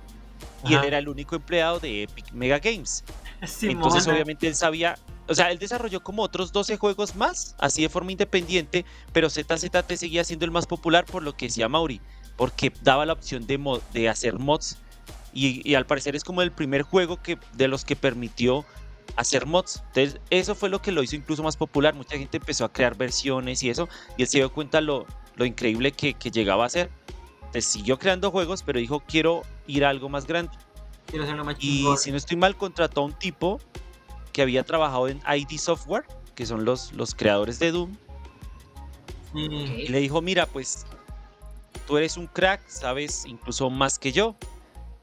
Y 0.66 0.74
él 0.74 0.84
era 0.84 0.98
el 0.98 1.08
único 1.08 1.36
empleado 1.36 1.80
de 1.80 2.04
Epic 2.04 2.32
Mega 2.34 2.60
Games. 2.60 3.04
Simona. 3.46 3.86
Entonces, 3.86 4.08
obviamente, 4.08 4.48
él 4.48 4.56
sabía, 4.56 4.98
o 5.28 5.36
sea, 5.36 5.52
él 5.52 5.60
desarrolló 5.60 6.02
como 6.02 6.24
otros 6.24 6.52
12 6.52 6.78
juegos 6.78 7.16
más, 7.16 7.56
así 7.60 7.84
de 7.84 7.90
forma 7.90 8.12
independiente, 8.12 8.84
pero 9.14 9.30
ZZT 9.30 9.94
seguía 9.96 10.24
siendo 10.24 10.46
el 10.46 10.52
más 10.52 10.66
popular 10.66 11.06
por 11.06 11.24
lo 11.24 11.38
que 11.38 11.46
decía 11.46 11.70
Mauri, 11.70 12.02
porque 12.36 12.74
daba 12.82 13.06
la 13.06 13.14
opción 13.14 13.46
de, 13.46 13.80
de 13.94 14.10
hacer 14.10 14.40
mods. 14.40 14.78
Y, 15.34 15.62
y 15.70 15.76
al 15.76 15.86
parecer 15.86 16.16
es 16.16 16.24
como 16.24 16.42
el 16.42 16.52
primer 16.52 16.82
juego 16.82 17.22
que, 17.22 17.38
de 17.54 17.68
los 17.68 17.86
que 17.86 17.96
permitió 17.96 18.66
hacer 19.16 19.46
mods. 19.46 19.84
Entonces, 19.88 20.20
eso 20.32 20.56
fue 20.56 20.70
lo 20.70 20.82
que 20.82 20.92
lo 20.92 21.04
hizo 21.04 21.16
incluso 21.16 21.44
más 21.44 21.56
popular. 21.56 21.94
Mucha 21.94 22.18
gente 22.18 22.38
empezó 22.38 22.66
a 22.66 22.74
crear 22.74 22.98
versiones 22.98 23.62
y 23.64 23.70
eso, 23.70 23.88
y 24.18 24.24
él 24.24 24.28
se 24.28 24.40
dio 24.40 24.52
cuenta 24.52 24.82
lo, 24.82 25.06
lo 25.36 25.46
increíble 25.46 25.92
que, 25.92 26.16
que 26.16 26.32
llegaba 26.32 26.66
a 26.66 26.70
ser. 26.70 26.90
Entonces, 27.48 27.66
siguió 27.66 27.98
creando 27.98 28.32
juegos, 28.32 28.64
pero 28.64 28.80
dijo, 28.80 29.02
quiero 29.02 29.44
ir 29.66 29.86
a 29.86 29.90
algo 29.90 30.10
más 30.10 30.28
grande. 30.28 30.52
Quiero 31.08 31.24
hacerlo 31.24 31.46
más 31.46 31.56
Y 31.60 31.86
si 31.98 32.12
no 32.12 32.18
estoy 32.18 32.38
mal, 32.38 32.56
contrató 32.56 33.02
a 33.02 33.06
un 33.06 33.14
tipo 33.14 33.60
que 34.34 34.42
había 34.42 34.64
trabajado 34.64 35.08
en 35.08 35.22
ID 35.28 35.58
Software, 35.58 36.06
que 36.36 36.46
son 36.46 36.66
los, 36.66 36.94
los 36.94 37.16
creadores 37.16 37.60
de 37.60 37.72
Doom, 37.72 37.96
y 39.34 39.88
le 39.88 40.00
dijo, 40.00 40.22
mira, 40.22 40.46
pues 40.46 40.86
tú 41.86 41.98
eres 41.98 42.18
un 42.18 42.28
crack, 42.28 42.68
sabes 42.68 43.26
incluso 43.26 43.70
más 43.70 44.00
que 44.00 44.12
yo, 44.12 44.36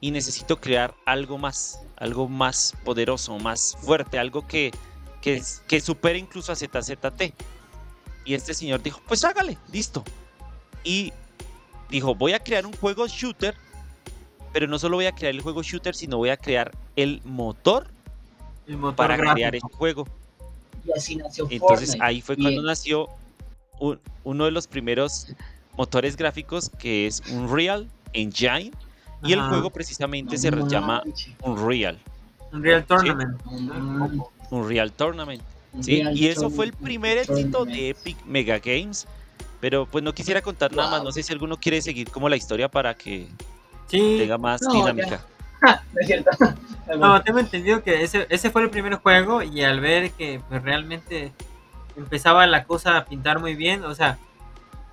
y 0.01 0.11
necesito 0.11 0.59
crear 0.59 0.93
algo 1.05 1.37
más, 1.37 1.81
algo 1.97 2.27
más 2.27 2.75
poderoso, 2.83 3.37
más 3.39 3.77
fuerte, 3.81 4.19
algo 4.19 4.47
que, 4.47 4.71
que, 5.21 5.41
que 5.67 5.81
supere 5.81 6.19
incluso 6.19 6.51
a 6.51 6.55
ZZT. 6.55 7.33
Y 8.25 8.33
este 8.33 8.53
señor 8.53 8.81
dijo, 8.81 9.01
pues 9.07 9.23
hágale, 9.23 9.57
listo. 9.71 10.03
Y 10.83 11.13
dijo, 11.89 12.15
voy 12.15 12.33
a 12.33 12.39
crear 12.39 12.65
un 12.65 12.73
juego 12.73 13.07
shooter, 13.07 13.55
pero 14.53 14.67
no 14.67 14.79
solo 14.79 14.97
voy 14.97 15.05
a 15.05 15.11
crear 15.13 15.33
el 15.33 15.41
juego 15.41 15.61
shooter, 15.63 15.95
sino 15.95 16.17
voy 16.17 16.29
a 16.29 16.37
crear 16.37 16.71
el 16.95 17.21
motor 17.25 17.87
El 18.67 18.77
motor 18.77 18.95
para 18.95 19.17
gráfico. 19.17 19.33
crear 19.35 19.55
ese 19.55 19.67
juego. 19.73 20.07
Y 20.85 20.91
así 20.97 21.15
nació 21.15 21.47
Entonces 21.49 21.89
Fortnite. 21.89 22.05
ahí 22.05 22.21
fue 22.21 22.37
cuando 22.37 22.61
nació 22.61 23.09
un- 23.79 23.99
uno 24.23 24.45
de 24.45 24.51
los 24.51 24.67
primeros 24.67 25.27
motores 25.77 26.15
gráficos 26.15 26.69
que 26.79 27.07
es 27.07 27.21
Unreal 27.31 27.87
Engine 28.13 28.71
y 29.23 29.33
el 29.33 29.41
juego 29.41 29.69
precisamente 29.71 30.35
No 30.35 30.41
se 30.41 30.51
llama. 30.69 31.03
Unreal. 31.41 31.99
Un 32.51 32.63
Real 32.63 32.85
Tournament. 32.85 33.41
Mm, 33.45 34.21
Un 34.51 34.69
Real 34.69 34.91
Tournament. 34.91 35.41
Sí, 35.81 36.01
y 36.13 36.27
eso 36.27 36.49
fue 36.49 36.65
el 36.65 36.73
primer 36.73 37.17
éxito 37.17 37.65
de. 37.65 37.89
Epic 37.89 38.23
Mega 38.25 38.59
Games. 38.59 39.07
Pero 39.59 39.85
pues 39.85 40.03
no 40.03 40.13
quisiera 40.13 40.41
contar 40.41 40.73
nada 40.73 40.91
más. 40.91 41.03
No 41.03 41.11
sé 41.11 41.23
si 41.23 41.33
alguno 41.33 41.57
quiere 41.57 41.81
seguir 41.81 42.09
como 42.11 42.29
la 42.29 42.35
historia 42.35 42.69
para 42.69 42.93
que 42.93 43.27
Sí, 43.87 44.17
tenga 44.19 44.37
más 44.37 44.61
No, 44.61 44.73
dinámica. 44.73 45.21
No 45.61 46.01
es 46.01 46.07
cierto. 46.07 46.29
no, 46.97 47.21
tengo 47.23 47.39
entendido 47.39 47.81
que 47.81 48.03
ese, 48.03 48.27
ese 48.29 48.51
fue 48.51 48.61
el 48.61 48.69
primer 48.69 48.95
juego 48.95 49.41
y 49.41 49.63
al 49.63 49.79
ver 49.79 50.11
que 50.11 50.39
pues, 50.47 50.61
realmente 50.61 51.31
empezaba 51.97 52.45
la 52.45 52.65
cosa 52.65 52.97
a 52.97 53.05
pintar 53.05 53.39
muy 53.39 53.55
bien, 53.55 53.83
o 53.83 53.95
sea, 53.95 54.19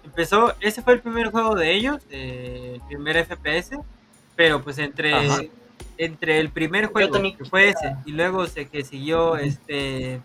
empezó, 0.04 0.54
ese 0.60 0.82
fue 0.82 0.94
el 0.94 1.00
primer 1.00 1.30
juego 1.30 1.54
de 1.56 1.74
ellos, 1.74 2.00
eh, 2.10 2.72
el 2.76 2.80
primer 2.82 3.16
FPS, 3.26 3.78
pero 4.36 4.62
pues 4.62 4.78
entre, 4.78 5.12
Ajá. 5.12 5.42
entre 5.98 6.38
el 6.38 6.48
primer 6.50 6.86
juego 6.86 7.20
que 7.20 7.44
fue 7.44 7.70
ese 7.70 7.96
y 8.06 8.12
luego 8.12 8.46
se 8.46 8.66
que 8.68 8.84
siguió 8.84 9.36
este 9.36 10.20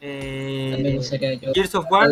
eh, 0.00 0.70
También 0.72 1.40
yo. 1.40 1.52
Gears 1.52 1.74
of 1.74 1.86
War, 1.90 2.08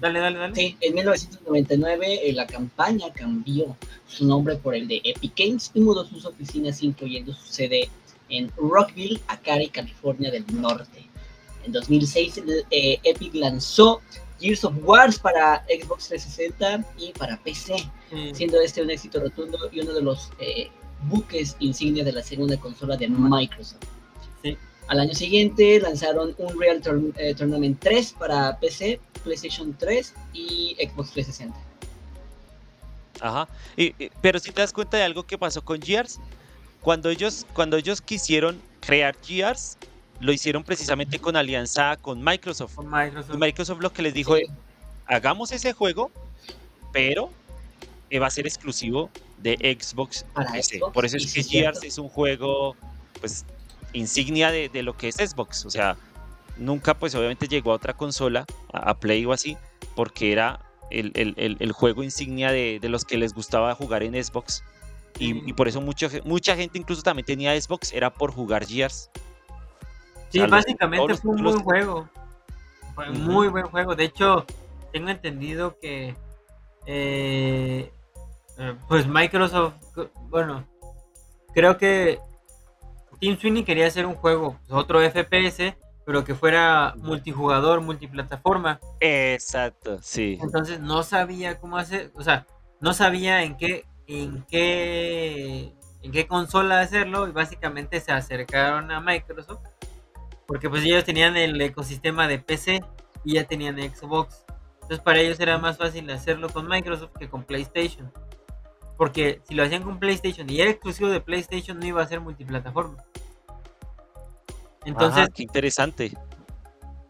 dale, 0.00 0.20
dale, 0.20 0.38
dale. 0.38 0.54
Sí, 0.54 0.76
en 0.80 0.94
1999 0.94 2.28
eh, 2.28 2.32
la 2.32 2.46
campaña 2.46 3.12
cambió 3.12 3.76
su 4.06 4.26
nombre 4.26 4.56
por 4.56 4.74
el 4.74 4.86
de 4.86 5.00
Epic 5.04 5.32
Games 5.36 5.70
y 5.74 5.80
mudó 5.80 6.04
sus 6.04 6.24
oficinas 6.24 6.82
incluyendo 6.82 7.32
su 7.32 7.46
sede 7.52 7.88
en 8.28 8.50
Rockville, 8.56 9.20
Acari, 9.26 9.68
California 9.68 10.30
del 10.30 10.44
Norte. 10.52 11.08
En 11.64 11.72
2006 11.72 12.38
el, 12.38 12.64
eh, 12.70 12.98
Epic 13.02 13.34
lanzó 13.34 14.00
Gears 14.40 14.64
of 14.64 14.74
Wars 14.82 15.18
para 15.18 15.64
Xbox 15.66 16.08
360 16.08 16.84
y 16.98 17.12
para 17.12 17.36
PC, 17.42 17.76
Sí. 18.10 18.30
siendo 18.34 18.60
este 18.60 18.82
un 18.82 18.90
éxito 18.90 19.18
rotundo 19.18 19.58
y 19.72 19.80
uno 19.80 19.92
de 19.94 20.02
los 20.02 20.30
eh, 20.38 20.68
buques 21.08 21.56
insignia 21.58 22.04
de 22.04 22.12
la 22.12 22.22
segunda 22.22 22.56
consola 22.56 22.96
de 22.96 23.08
Microsoft. 23.08 23.82
Al 24.88 25.00
año 25.00 25.14
siguiente 25.14 25.80
lanzaron 25.80 26.34
un 26.38 26.60
Real 26.60 26.80
Tour- 26.82 27.12
eh, 27.16 27.34
Tournament 27.34 27.78
3 27.80 28.12
para 28.18 28.58
PC, 28.58 29.00
PlayStation 29.22 29.74
3 29.78 30.12
y 30.34 30.76
Xbox 30.78 31.12
360. 31.12 31.58
Ajá. 33.20 33.48
Y- 33.76 33.94
y- 34.02 34.10
pero 34.20 34.38
si 34.38 34.50
te 34.52 34.60
das 34.60 34.72
cuenta 34.72 34.96
de 34.98 35.04
algo 35.04 35.22
que 35.24 35.38
pasó 35.38 35.64
con 35.64 35.80
Gears, 35.80 36.20
cuando 36.80 37.08
ellos, 37.08 37.46
cuando 37.54 37.76
ellos 37.78 38.00
quisieron 38.02 38.60
crear 38.80 39.16
Gears, 39.24 39.78
lo 40.20 40.32
hicieron 40.32 40.62
precisamente 40.64 41.18
con 41.18 41.34
alianza 41.36 41.96
con 41.96 42.22
Microsoft. 42.22 42.74
Con 42.74 42.86
Y 42.86 42.88
Microsoft. 42.90 43.36
Microsoft 43.38 43.80
lo 43.80 43.92
que 43.92 44.02
les 44.02 44.12
dijo 44.14 44.36
Sí. 44.36 44.42
es, 44.42 44.50
hagamos 45.06 45.52
ese 45.52 45.72
juego, 45.72 46.10
pero 46.92 47.30
eh, 48.10 48.18
va 48.18 48.26
a 48.26 48.30
ser 48.30 48.46
exclusivo 48.46 49.10
de 49.38 49.56
Xbox 49.80 50.24
Para 50.34 50.52
PC. 50.52 50.78
Xbox, 50.78 50.92
Por 50.92 51.04
eso 51.06 51.16
es 51.16 51.30
sí 51.30 51.42
que. 51.42 51.48
Gears 51.48 51.82
es 51.82 51.96
un 51.98 52.08
juego, 52.08 52.76
pues, 53.20 53.44
insignia 53.94 54.50
de, 54.50 54.68
de 54.68 54.82
lo 54.82 54.96
que 54.96 55.08
es 55.08 55.16
Xbox. 55.16 55.64
O 55.64 55.70
sea, 55.70 55.96
nunca, 56.58 56.94
pues, 56.94 57.14
obviamente 57.14 57.48
llegó 57.48 57.72
a 57.72 57.76
otra 57.76 57.94
consola, 57.94 58.44
a, 58.72 58.90
a 58.90 58.94
Play 59.00 59.24
o 59.24 59.32
así, 59.32 59.56
porque 59.96 60.32
era 60.32 60.60
el, 60.90 61.12
el- 61.14 61.34
el- 61.38 61.56
el 61.60 61.72
juego 61.72 62.02
insignia 62.02 62.52
de, 62.52 62.78
de 62.80 62.88
los 62.88 63.04
que 63.04 63.16
les 63.16 63.32
gustaba 63.34 63.74
jugar 63.74 64.02
en 64.02 64.22
Xbox. 64.22 64.62
Y, 65.18 65.52
por 65.52 65.68
eso 65.68 65.80
mucho 65.80 66.08
mucha 66.24 66.56
gente 66.56 66.76
incluso 66.76 67.02
también 67.02 67.24
tenía 67.24 67.58
Xbox, 67.60 67.92
era 67.92 68.12
por 68.12 68.32
jugar 68.32 68.66
Gears. 68.66 69.10
Sí, 70.30 70.40
sea, 70.40 70.48
básicamente 70.48 71.06
los 71.08 71.20
fue 71.20 71.30
un 71.30 71.42
buen 71.44 71.60
juego. 71.62 72.08
Fue 72.96 73.08
un 73.10 73.24
muy 73.24 73.46
buen 73.48 73.66
juego. 73.66 73.94
De 73.94 74.04
hecho, 74.04 74.44
tengo 74.92 75.10
entendido 75.10 75.78
que 75.80 76.16
eh, 76.86 77.92
eh, 78.58 78.74
pues 78.88 79.06
Microsoft, 79.06 79.74
bueno, 80.30 80.64
creo 81.54 81.78
que 81.78 82.18
Team 83.24 83.38
Sweeney 83.38 83.64
quería 83.64 83.86
hacer 83.86 84.04
un 84.04 84.16
juego, 84.16 84.58
otro 84.68 85.00
FPS, 85.00 85.74
pero 86.04 86.24
que 86.24 86.34
fuera 86.34 86.92
multijugador, 86.98 87.80
multiplataforma. 87.80 88.78
Exacto, 89.00 89.98
sí. 90.02 90.38
Entonces 90.42 90.78
no 90.78 91.02
sabía 91.02 91.58
cómo 91.58 91.78
hacer, 91.78 92.12
o 92.16 92.22
sea, 92.22 92.46
no 92.82 92.92
sabía 92.92 93.42
en 93.42 93.56
qué, 93.56 93.86
en 94.06 94.44
qué, 94.50 95.72
en 96.02 96.12
qué 96.12 96.26
consola 96.26 96.82
hacerlo 96.82 97.26
y 97.26 97.32
básicamente 97.32 97.98
se 97.98 98.12
acercaron 98.12 98.90
a 98.90 99.00
Microsoft 99.00 99.62
porque 100.46 100.68
pues 100.68 100.84
ellos 100.84 101.04
tenían 101.04 101.34
el 101.38 101.58
ecosistema 101.62 102.28
de 102.28 102.40
PC 102.40 102.84
y 103.24 103.36
ya 103.36 103.44
tenían 103.44 103.78
Xbox. 103.78 104.44
Entonces 104.82 105.00
para 105.00 105.20
ellos 105.20 105.40
era 105.40 105.56
más 105.56 105.78
fácil 105.78 106.10
hacerlo 106.10 106.50
con 106.50 106.68
Microsoft 106.68 107.12
que 107.18 107.30
con 107.30 107.42
PlayStation. 107.44 108.12
Porque 108.96 109.40
si 109.48 109.54
lo 109.54 109.64
hacían 109.64 109.82
con 109.82 109.98
PlayStation 109.98 110.48
y 110.48 110.60
era 110.60 110.70
exclusivo 110.70 111.10
de 111.10 111.20
PlayStation 111.20 111.78
no 111.78 111.86
iba 111.86 112.02
a 112.02 112.06
ser 112.06 112.20
multiplataforma. 112.20 113.02
Entonces, 114.84 115.18
Ajá, 115.18 115.28
qué 115.34 115.42
interesante. 115.42 116.12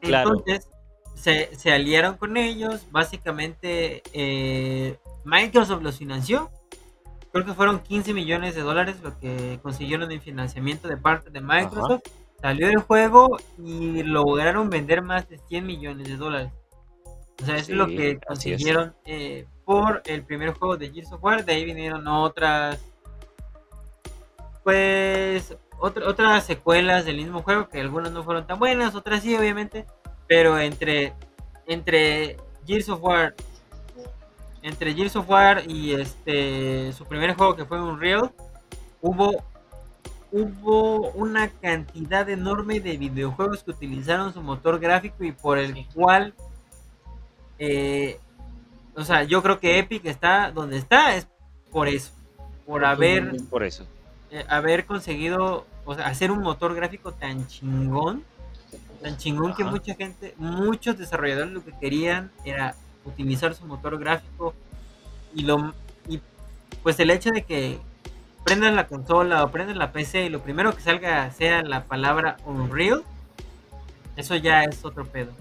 claro. 0.00 0.30
entonces 0.30 0.68
se, 1.14 1.54
se 1.56 1.72
aliaron 1.72 2.16
con 2.16 2.36
ellos. 2.36 2.86
Básicamente, 2.90 4.02
eh, 4.12 4.98
Microsoft 5.24 5.82
los 5.82 5.98
financió. 5.98 6.50
Creo 7.32 7.44
que 7.44 7.54
fueron 7.54 7.80
15 7.80 8.14
millones 8.14 8.54
de 8.54 8.62
dólares 8.62 8.96
lo 9.02 9.18
que 9.18 9.58
consiguieron 9.62 10.10
en 10.12 10.20
financiamiento 10.20 10.86
de 10.88 10.96
parte 10.96 11.30
de 11.30 11.40
Microsoft. 11.40 12.02
Salió 12.40 12.68
el 12.68 12.76
juego 12.78 13.38
y 13.58 14.02
lograron 14.04 14.70
vender 14.70 15.02
más 15.02 15.28
de 15.28 15.38
100 15.48 15.66
millones 15.66 16.06
de 16.08 16.16
dólares. 16.16 16.52
O 17.42 17.44
sea, 17.46 17.56
eso 17.56 17.72
es 17.72 17.78
lo 17.78 17.88
Sí, 17.88 17.96
que 17.96 18.18
consiguieron 18.20 18.94
eh, 19.04 19.46
por 19.64 20.02
el 20.06 20.22
primer 20.24 20.52
juego 20.54 20.76
de 20.76 20.90
Gears 20.90 21.12
of 21.12 21.22
War. 21.22 21.44
De 21.44 21.52
ahí 21.52 21.64
vinieron 21.64 22.06
otras. 22.08 22.80
Pues. 24.62 25.56
otra- 25.78 26.08
otras 26.08 26.44
secuelas 26.44 27.04
del 27.04 27.16
mismo 27.16 27.42
juego. 27.42 27.68
Que 27.68 27.80
algunas 27.80 28.12
no 28.12 28.22
fueron 28.24 28.46
tan 28.46 28.58
buenas, 28.58 28.94
otras 28.94 29.22
sí, 29.22 29.36
obviamente. 29.36 29.86
Pero 30.26 30.58
entre. 30.58 31.12
Entre 31.66 32.36
Gears 32.66 32.88
of 32.88 33.02
War. 33.02 33.34
Entre 34.62 34.94
Gears 34.94 35.16
of 35.16 35.28
War 35.28 35.62
y 35.68 35.92
este. 35.92 36.92
Su 36.92 37.04
primer 37.06 37.34
juego 37.34 37.56
que 37.56 37.64
fue 37.64 37.80
Unreal. 37.80 38.32
Hubo. 39.00 39.42
Hubo 40.36 41.10
una 41.12 41.48
cantidad 41.48 42.28
enorme 42.28 42.80
de 42.80 42.96
videojuegos 42.96 43.62
que 43.62 43.70
utilizaron 43.70 44.32
su 44.34 44.42
motor 44.42 44.80
gráfico 44.80 45.22
y 45.22 45.30
por 45.30 45.58
el 45.58 45.74
Sí. 45.74 45.86
cual 45.94 46.34
eh, 47.60 48.18
o 48.96 49.04
sea, 49.04 49.24
yo 49.24 49.42
creo 49.42 49.58
que 49.60 49.78
Epic 49.78 50.04
está 50.06 50.50
donde 50.50 50.76
está 50.76 51.16
es 51.16 51.26
por 51.70 51.88
eso, 51.88 52.12
por 52.66 52.84
haber, 52.84 53.36
Por 53.50 53.64
eso. 53.64 53.84
eh, 54.30 54.44
haber 54.48 54.86
conseguido, 54.86 55.66
o 55.84 55.94
sea, 55.94 56.06
hacer 56.06 56.30
un 56.30 56.40
motor 56.42 56.74
gráfico 56.74 57.12
tan 57.12 57.46
chingón, 57.48 58.22
tan 59.02 59.16
chingón 59.16 59.54
que 59.54 59.64
mucha 59.64 59.94
gente, 59.94 60.34
muchos 60.38 60.96
desarrolladores 60.96 61.52
lo 61.52 61.64
que 61.64 61.72
querían 61.80 62.30
era 62.44 62.74
utilizar 63.04 63.54
su 63.54 63.66
motor 63.66 63.98
gráfico 63.98 64.54
y 65.34 65.42
lo 65.42 65.74
y 66.08 66.20
pues 66.82 66.98
el 67.00 67.10
hecho 67.10 67.30
de 67.30 67.42
que 67.42 67.78
prendan 68.44 68.76
la 68.76 68.86
consola 68.86 69.42
o 69.42 69.50
prendan 69.50 69.78
la 69.78 69.92
PC 69.92 70.26
y 70.26 70.28
lo 70.28 70.40
primero 70.40 70.74
que 70.74 70.82
salga 70.82 71.30
sea 71.32 71.62
la 71.62 71.84
palabra 71.84 72.36
Unreal, 72.44 73.02
eso 74.16 74.36
ya 74.36 74.62
es 74.64 74.84
otro 74.84 75.04
pedo. 75.06 75.32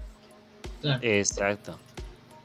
Exacto. 1.01 1.77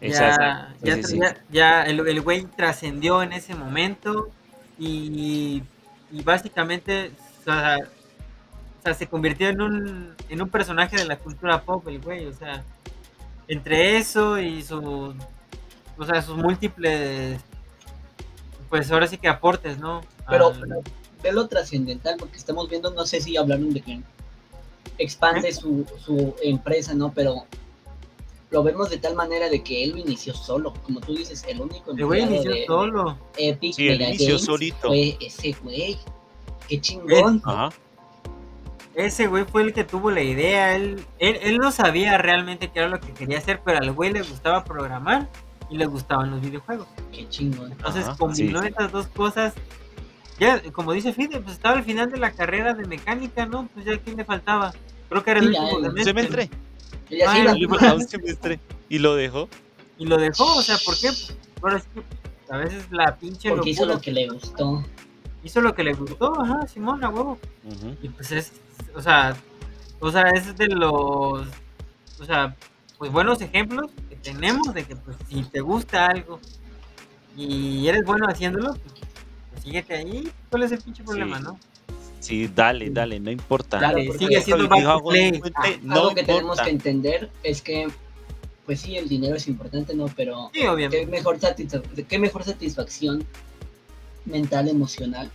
Exacto. 0.01 0.41
Ya, 0.43 0.75
Sí, 0.81 0.87
ya, 0.87 0.95
sí, 0.97 1.03
sí. 1.05 1.19
ya- 1.21 1.37
ya 1.51 1.83
el, 1.85 2.07
el 2.07 2.21
güey 2.21 2.45
trascendió 2.45 3.23
en 3.23 3.33
ese 3.33 3.55
momento 3.55 4.29
y, 4.79 5.63
y 6.13 6.23
básicamente 6.23 7.11
o 7.41 7.45
sea, 7.45 7.79
o 8.79 8.83
sea, 8.83 8.95
se 8.95 9.07
convirtió 9.09 9.49
en 9.49 9.61
un, 9.61 10.15
en 10.29 10.43
un 10.43 10.49
personaje 10.49 10.97
de 10.97 11.05
la 11.05 11.17
cultura 11.19 11.63
pop, 11.63 11.87
el 11.89 12.01
güey, 12.01 12.27
o 12.27 12.33
sea, 12.33 12.63
entre 13.49 13.97
eso 13.97 14.39
y 14.39 14.63
su, 14.63 15.15
o 15.99 16.05
sea, 16.07 16.23
sus 16.23 16.37
múltiples, 16.37 17.41
pues 18.69 18.91
ahora 18.93 19.07
sí 19.07 19.19
que 19.19 19.27
aportes, 19.29 19.79
¿no? 19.79 20.03
Pero, 20.29 20.49
Al- 20.49 20.61
pero 20.61 20.83
ve 21.23 21.33
lo 21.33 21.49
trascendental, 21.49 22.17
porque 22.19 22.37
estamos 22.37 22.69
viendo, 22.69 22.91
no 22.93 23.05
sé 23.05 23.21
si 23.21 23.37
hablaron 23.37 23.73
de 23.73 23.81
que 23.81 24.01
expande 24.99 25.53
su, 25.53 25.87
su 26.05 26.37
empresa, 26.43 26.95
¿no? 26.95 27.13
Pero 27.13 27.47
lo 28.51 28.63
vemos 28.63 28.89
de 28.91 28.99
tal 28.99 29.15
manera 29.15 29.49
de 29.49 29.63
que 29.63 29.85
él 29.85 29.91
lo 29.91 29.99
inició 29.99 30.33
solo, 30.35 30.73
como 30.83 31.01
tú 31.01 31.15
dices, 31.15 31.45
el 31.49 31.61
único 31.61 31.93
el 31.93 32.05
güey 32.05 32.23
empleado 32.23 32.45
inició 32.47 32.61
de, 32.61 32.67
solo. 32.67 33.19
Epic 33.37 33.75
Sí, 33.75 33.89
Mega 33.89 34.09
inició 34.09 34.27
Games 34.29 34.45
solito. 34.45 34.89
fue 34.89 35.17
ese 35.21 35.53
güey. 35.63 35.99
Qué 36.69 36.81
chingón. 36.81 37.43
Ajá. 37.45 37.69
Ese 38.95 39.27
güey 39.29 39.45
fue 39.45 39.63
el 39.63 39.73
que 39.73 39.85
tuvo 39.85 40.11
la 40.11 40.23
idea. 40.23 40.75
Él, 40.75 41.05
él, 41.19 41.39
él 41.43 41.59
no 41.59 41.71
sabía 41.71 42.19
realmente 42.19 42.71
qué 42.71 42.81
era 42.81 42.89
lo 42.89 42.99
que 43.01 43.13
quería 43.13 43.39
hacer, 43.39 43.61
pero 43.65 43.79
al 43.79 43.93
güey 43.93 44.13
le 44.13 44.23
gustaba 44.23 44.65
programar 44.65 45.29
y 45.71 45.77
le 45.77 45.87
gustaban 45.87 46.31
los 46.31 46.41
videojuegos. 46.41 46.89
Qué 47.13 47.29
chingón. 47.29 47.71
Entonces 47.73 48.07
Ajá, 48.07 48.17
combinó 48.19 48.63
sí. 48.63 48.69
esas 48.69 48.91
dos 48.91 49.07
cosas. 49.09 49.55
Ya, 50.41 50.61
como 50.73 50.93
dice 50.93 51.13
Fide, 51.13 51.41
pues 51.41 51.57
estaba 51.57 51.77
al 51.77 51.85
final 51.85 52.11
de 52.11 52.17
la 52.19 52.33
carrera 52.33 52.75
de 52.75 52.87
mecánica, 52.87 53.45
¿no? 53.47 53.69
Pues 53.75 53.85
ya 53.87 53.99
quién 53.99 54.17
le 54.17 54.25
faltaba. 54.25 54.73
Creo 55.09 55.23
que 55.23 55.31
era 55.31 55.41
el 55.41 55.49
Sí, 55.49 55.53
ya, 55.55 55.63
último 55.77 56.05
semestre. 56.05 56.51
Y 57.11 57.21
así 57.23 57.41
Ah, 57.41 57.45
la- 57.45 57.55
Le 57.55 57.69
faltaba 57.69 57.95
un 57.95 58.09
semestre. 58.09 58.61
Y 58.89 58.99
lo 58.99 59.15
dejó. 59.15 59.49
Y 59.99 60.07
lo 60.07 60.17
dejó, 60.17 60.57
o 60.57 60.63
sea, 60.63 60.77
¿por 60.85 60.97
qué? 60.99 61.11
Que 61.11 62.55
a 62.55 62.57
veces 62.57 62.87
la 62.91 63.17
pinche 63.17 63.51
porque 63.51 63.71
hizo 63.71 63.85
lo 63.87 64.01
que 64.01 64.11
le 64.13 64.29
gustó. 64.29 64.85
hizo 65.45 65.61
lo 65.61 65.75
que 65.75 65.85
le 65.85 65.93
gustó, 65.95 66.41
ajá, 66.41 66.67
Simón, 66.67 67.03
a 67.05 67.09
huevo. 67.09 67.39
Y 68.03 68.09
pues 68.09 68.33
es, 68.33 68.53
o 68.95 69.03
sea, 69.03 69.37
o 70.01 70.11
sea, 70.11 70.23
es 70.31 70.57
de 70.57 70.69
los, 70.69 70.93
o 70.93 72.25
sea, 72.25 72.55
pues 72.99 73.11
buenos 73.13 73.41
ejemplos 73.41 73.91
que 74.09 74.17
tenemos 74.17 74.73
de 74.75 74.85
que 74.85 74.97
pues 74.97 75.17
si 75.29 75.43
te 75.45 75.61
gusta 75.61 76.07
algo 76.07 76.41
y 77.37 77.87
eres 77.87 78.05
bueno 78.05 78.27
haciéndolo, 78.29 78.73
pues, 78.75 78.95
pues 79.51 79.63
síguete 79.65 79.95
ahí, 79.97 80.31
¿cuál 80.51 80.63
es 80.65 80.73
el 80.73 80.79
pinche 80.83 81.03
problema, 81.05 81.39
Sí. 81.39 81.45
no? 81.45 81.59
Sí, 82.21 82.49
dale, 82.55 82.91
dale, 82.91 83.21
no 83.21 83.31
importa. 83.31 83.79
Dale, 83.79 84.13
sigue 84.19 84.41
siendo 84.43 84.69
play. 84.69 85.41
Ah, 85.55 85.71
no 85.83 85.95
algo 85.95 86.15
que 86.15 86.25
tenemos 86.25 86.61
que 86.61 86.71
entender 86.71 87.31
es 87.43 87.63
que, 87.63 87.89
pues 88.67 88.81
sí, 88.81 88.97
el 88.97 89.09
dinero 89.09 89.37
es 89.37 89.47
importante, 89.49 89.95
¿no? 89.95 90.07
Pero 90.17 90.51
Sí, 90.53 90.67
obviamente. 90.67 91.05
qué 91.05 91.07
mejor, 91.07 91.39
satisfa- 91.39 91.83
qué 92.09 92.19
mejor 92.19 92.45
satisfacción 92.45 93.25
mental, 94.25 94.69
emocional, 94.69 95.31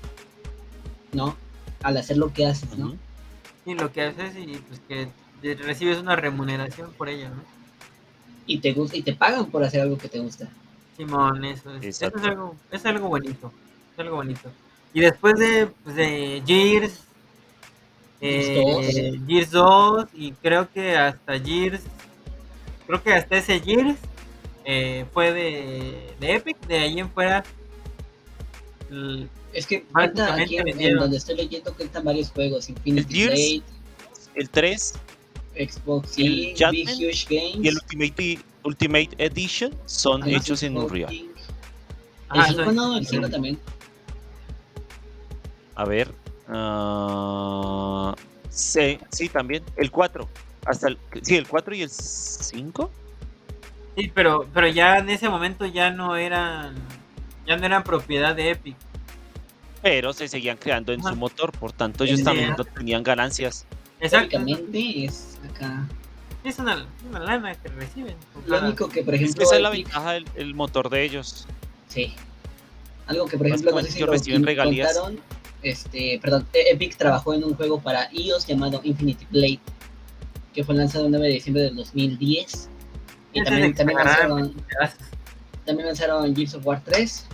¿no? 1.14 1.36
Al 1.82 1.98
hacer 1.98 2.18
lo 2.18 2.32
que 2.34 2.46
haces, 2.46 2.78
¿no? 2.78 2.96
Y 3.66 3.76
lo 3.76 3.92
que 3.92 4.02
haces 4.02 4.36
y 4.38 4.58
pues 4.58 4.82
que 4.88 5.08
recibes 5.56 5.98
una 6.00 6.16
remuneración 6.16 6.92
por 6.94 7.10
ello, 7.10 7.30
¿no? 7.30 7.42
Y 8.46 8.60
te 8.60 8.74
gusta, 8.74 8.98
y 8.98 9.04
te 9.04 9.14
pagan 9.14 9.46
por 9.48 9.64
hacer 9.64 9.82
algo 9.82 9.98
que 9.98 10.10
te 10.10 10.20
gusta. 10.20 10.50
Simón, 10.98 11.44
eso 11.46 11.74
es, 11.76 11.84
eso 12.02 12.08
es 12.16 12.24
algo, 12.24 12.56
es 12.72 12.86
algo 12.86 13.08
bonito, 13.08 13.52
es 13.94 14.00
algo 14.00 14.18
bonito. 14.18 14.52
Y 14.94 15.02
después 15.02 15.34
de, 15.40 15.68
pues, 15.84 15.96
de 15.96 16.44
Gears, 16.46 17.00
eh, 18.22 19.20
Gears 19.28 19.52
2 19.52 20.06
y 20.14 20.32
creo 20.34 20.70
que 20.72 20.96
hasta 20.96 21.40
Gears, 21.40 21.82
creo 22.88 23.02
que 23.04 23.14
hasta 23.14 23.38
ese 23.38 23.60
Gears 23.60 23.98
eh, 24.66 25.06
fue 25.14 25.34
de, 25.34 26.14
de 26.20 26.36
Epic, 26.36 26.58
de 26.68 26.78
ahí 26.78 27.00
en 27.00 27.10
fuera 27.10 27.44
Es 29.52 29.66
que 29.68 29.84
cuenta 29.84 30.36
aquí 30.36 30.58
en, 30.58 30.80
en 30.80 30.96
donde 30.96 31.18
estoy 31.18 31.36
leyendo 31.36 31.74
cuentan 31.74 32.04
varios 32.06 32.30
juegos, 32.32 32.70
Infinity 32.70 33.14
Gears, 33.14 33.34
Blade, 33.34 33.62
El 34.36 34.50
3 34.50 34.94
Xbox 35.56 36.18
el 36.18 36.24
y 36.26 36.30
Big 36.54 36.58
Judgment 36.58 37.00
Huge 37.02 37.26
Games. 37.30 37.66
y 37.66 37.68
el 37.68 37.76
Ultimate, 37.76 38.40
Ultimate 38.64 39.10
Edition 39.18 39.74
son 39.86 40.24
Además, 40.24 40.44
hechos 40.44 40.64
en 40.64 40.78
Unreal. 40.78 41.14
Ajá, 42.30 42.42
el 42.50 42.56
5 42.56 42.62
eso- 42.62 42.72
no, 42.72 42.98
el 42.98 43.06
5 43.08 43.30
también. 43.30 43.60
A 45.76 45.86
ver. 45.86 46.14
ah, 46.48 48.16
sí, 48.50 49.00
sí, 49.12 49.30
también. 49.30 49.64
El 49.76 49.92
4. 49.92 50.28
Hasta 50.66 50.88
el, 50.88 50.98
sí, 51.22 51.36
el 51.36 51.48
4 51.48 51.76
y 51.76 51.82
el 51.84 51.90
5. 51.90 52.92
Sí, 53.98 54.12
pero, 54.14 54.48
pero 54.54 54.68
ya 54.68 54.98
en 55.00 55.10
ese 55.10 55.30
momento 55.30 55.66
ya 55.66 55.92
no 55.92 56.16
eran, 56.16 56.74
ya 57.46 57.58
no 57.58 57.66
eran 57.66 57.84
propiedad 57.84 58.36
de 58.36 58.52
Epic. 58.52 58.76
Pero 59.82 60.14
se 60.14 60.28
seguían 60.28 60.58
creando 60.58 60.94
en 60.94 61.02
Ajá. 61.02 61.10
su 61.10 61.16
motor. 61.18 61.52
Por 61.52 61.74
tanto, 61.74 62.04
ellos 62.06 62.24
también 62.24 62.56
no 62.58 62.64
tenían 62.64 63.04
ganancias. 63.04 63.66
Exacto. 64.00 64.38
Técnicamente 64.38 65.06
es 65.06 65.38
acá. 65.54 65.86
Es 66.44 66.60
una, 66.60 66.86
una 67.10 67.20
lana 67.20 67.56
que 67.56 67.70
reciben. 67.70 68.16
Lo 68.48 68.60
único 68.62 68.88
que, 68.90 69.04
por 69.04 69.14
Es 69.16 69.22
ejemplo, 69.22 69.40
que 69.40 69.44
esa 69.46 69.56
es 69.58 69.62
la 69.62 69.70
ventaja 69.70 70.12
del 70.14 70.26
el 70.36 70.54
motor 70.56 70.90
de 70.90 71.04
ellos. 71.04 71.46
Sí. 71.90 72.14
Algo 73.08 73.26
que, 73.28 73.38
por 73.38 73.48
ejemplo, 73.48 73.72
no 73.72 73.78
sé 73.78 73.84
Básicamente 73.84 73.92
si 73.92 73.98
ellos 73.98 74.08
lo 74.08 74.14
reciben 74.14 74.44
regalías. 74.46 74.94
contaron, 74.98 75.20
este, 75.64 76.20
perdón, 76.22 76.48
E- 76.54 76.72
Epic 76.72 76.96
trabajó 76.98 77.34
en 77.34 77.44
un 77.44 77.56
juego 77.56 77.80
para 77.82 78.10
iOS 78.14 78.46
llamado 78.48 78.82
Infinity 78.84 79.26
Blade, 79.32 79.60
que 80.54 80.64
fue 80.64 80.76
lanzado 80.76 81.06
el 81.06 81.12
9 81.12 81.28
de 81.28 81.34
diciembre 81.34 81.64
del 81.64 81.76
2010. 81.76 82.70
Y 83.34 83.44
también, 83.44 83.72
de 83.72 83.78
también, 83.78 83.98
lanzaron, 83.98 84.56
también 85.66 85.88
lanzaron 85.88 86.36
Gears 86.36 86.54
of 86.56 86.66
War 86.66 86.82
3. 86.86 87.26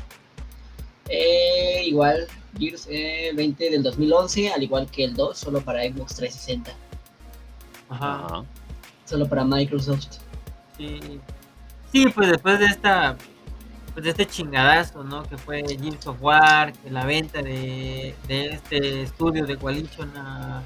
Eh, 1.09 1.83
igual, 1.85 2.27
Gears 2.57 2.87
eh, 2.89 3.31
20 3.35 3.69
del 3.71 3.83
2011, 3.83 4.51
al 4.53 4.63
igual 4.63 4.89
que 4.89 5.03
el 5.03 5.15
2, 5.15 5.37
solo 5.37 5.61
para 5.61 5.81
Xbox 5.83 6.15
360, 6.15 6.71
Ajá. 7.89 8.25
Ajá. 8.25 8.45
solo 9.05 9.27
para 9.27 9.43
Microsoft. 9.43 10.17
Sí. 10.77 10.99
Sí, 11.91 12.05
pues 12.13 12.29
después 12.29 12.59
de 12.59 12.65
esta 12.67 13.17
pues 13.93 14.03
de 14.05 14.11
este 14.11 14.25
chingadazo, 14.27 15.03
¿no? 15.03 15.23
Que 15.23 15.37
fue 15.37 15.63
Gears 15.67 16.07
of 16.07 16.19
que 16.83 16.89
la 16.89 17.05
venta 17.05 17.41
de, 17.41 18.15
de 18.27 18.45
este 18.47 19.03
estudio 19.03 19.45
de 19.45 19.57
Coalition 19.57 20.11
a, 20.17 20.63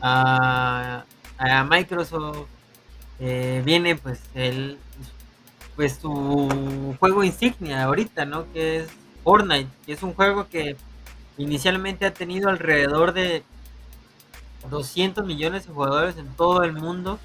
a, 0.00 1.04
a 1.38 1.64
Microsoft, 1.64 2.46
eh, 3.20 3.62
viene 3.64 3.96
pues 3.96 4.20
el 4.34 4.78
pues 5.76 5.98
su 6.00 6.96
juego 7.00 7.24
insignia 7.24 7.84
ahorita, 7.84 8.24
¿no? 8.26 8.50
Que 8.52 8.78
es 8.78 8.90
Fortnite, 9.24 9.70
que 9.86 9.92
es 9.92 10.02
un 10.02 10.14
juego 10.14 10.48
que 10.48 10.76
inicialmente 11.38 12.06
ha 12.06 12.14
tenido 12.14 12.50
alrededor 12.50 13.12
de 13.12 13.44
200 14.70 15.24
millones 15.26 15.66
de 15.66 15.72
jugadores 15.72 16.16
en 16.16 16.28
todo 16.36 16.62
el 16.62 16.72
mundo 16.72 17.18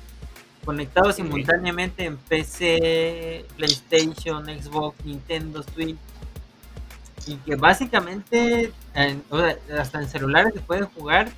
conectados 0.68 1.15
Sí. 1.15 1.24
simultáneamente 1.24 2.03
en 2.03 2.18
PC, 2.18 3.45
PlayStation, 3.55 4.45
Xbox, 4.45 5.03
Nintendo 5.05 5.63
Switch 5.63 5.95
y 7.26 7.36
que 7.38 7.55
básicamente 7.55 8.74
en- 8.93 9.24
o 9.30 9.39
sea, 9.39 9.57
hasta 9.80 10.01
en 10.01 10.09
celulares 10.09 10.53
se 10.53 10.59
pueden 10.59 10.86
jugar 10.88 11.30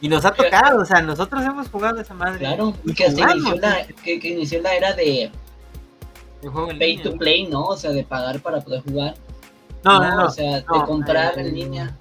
y 0.00 0.08
nos 0.08 0.24
ha 0.24 0.32
tocado, 0.32 0.80
o 0.80 0.84
sea, 0.86 1.02
nosotros 1.02 1.44
hemos 1.44 1.68
jugado 1.68 2.00
esa 2.00 2.14
madre. 2.14 2.38
Claro, 2.40 2.74
y 2.84 2.94
que 2.94 3.04
hasta 3.04 3.30
inició 3.30 3.54
la, 3.56 3.86
que, 4.02 4.18
que 4.18 4.28
inició 4.30 4.62
la 4.62 4.74
era 4.74 4.94
de 4.94 5.30
juego 6.40 6.68
pay 6.68 6.96
línea, 6.96 7.02
to 7.04 7.16
play, 7.18 7.46
¿no? 7.46 7.66
O 7.66 7.76
sea, 7.76 7.90
de 7.92 8.02
pagar 8.04 8.40
para 8.40 8.60
poder 8.62 8.80
jugar. 8.82 9.14
No, 9.84 10.00
no, 10.00 10.16
no. 10.16 10.26
O 10.26 10.30
sea, 10.30 10.56
de 10.60 10.64
no, 10.66 10.86
comprar 10.86 11.38
eh, 11.38 11.42
en 11.42 11.54
línea 11.54 11.96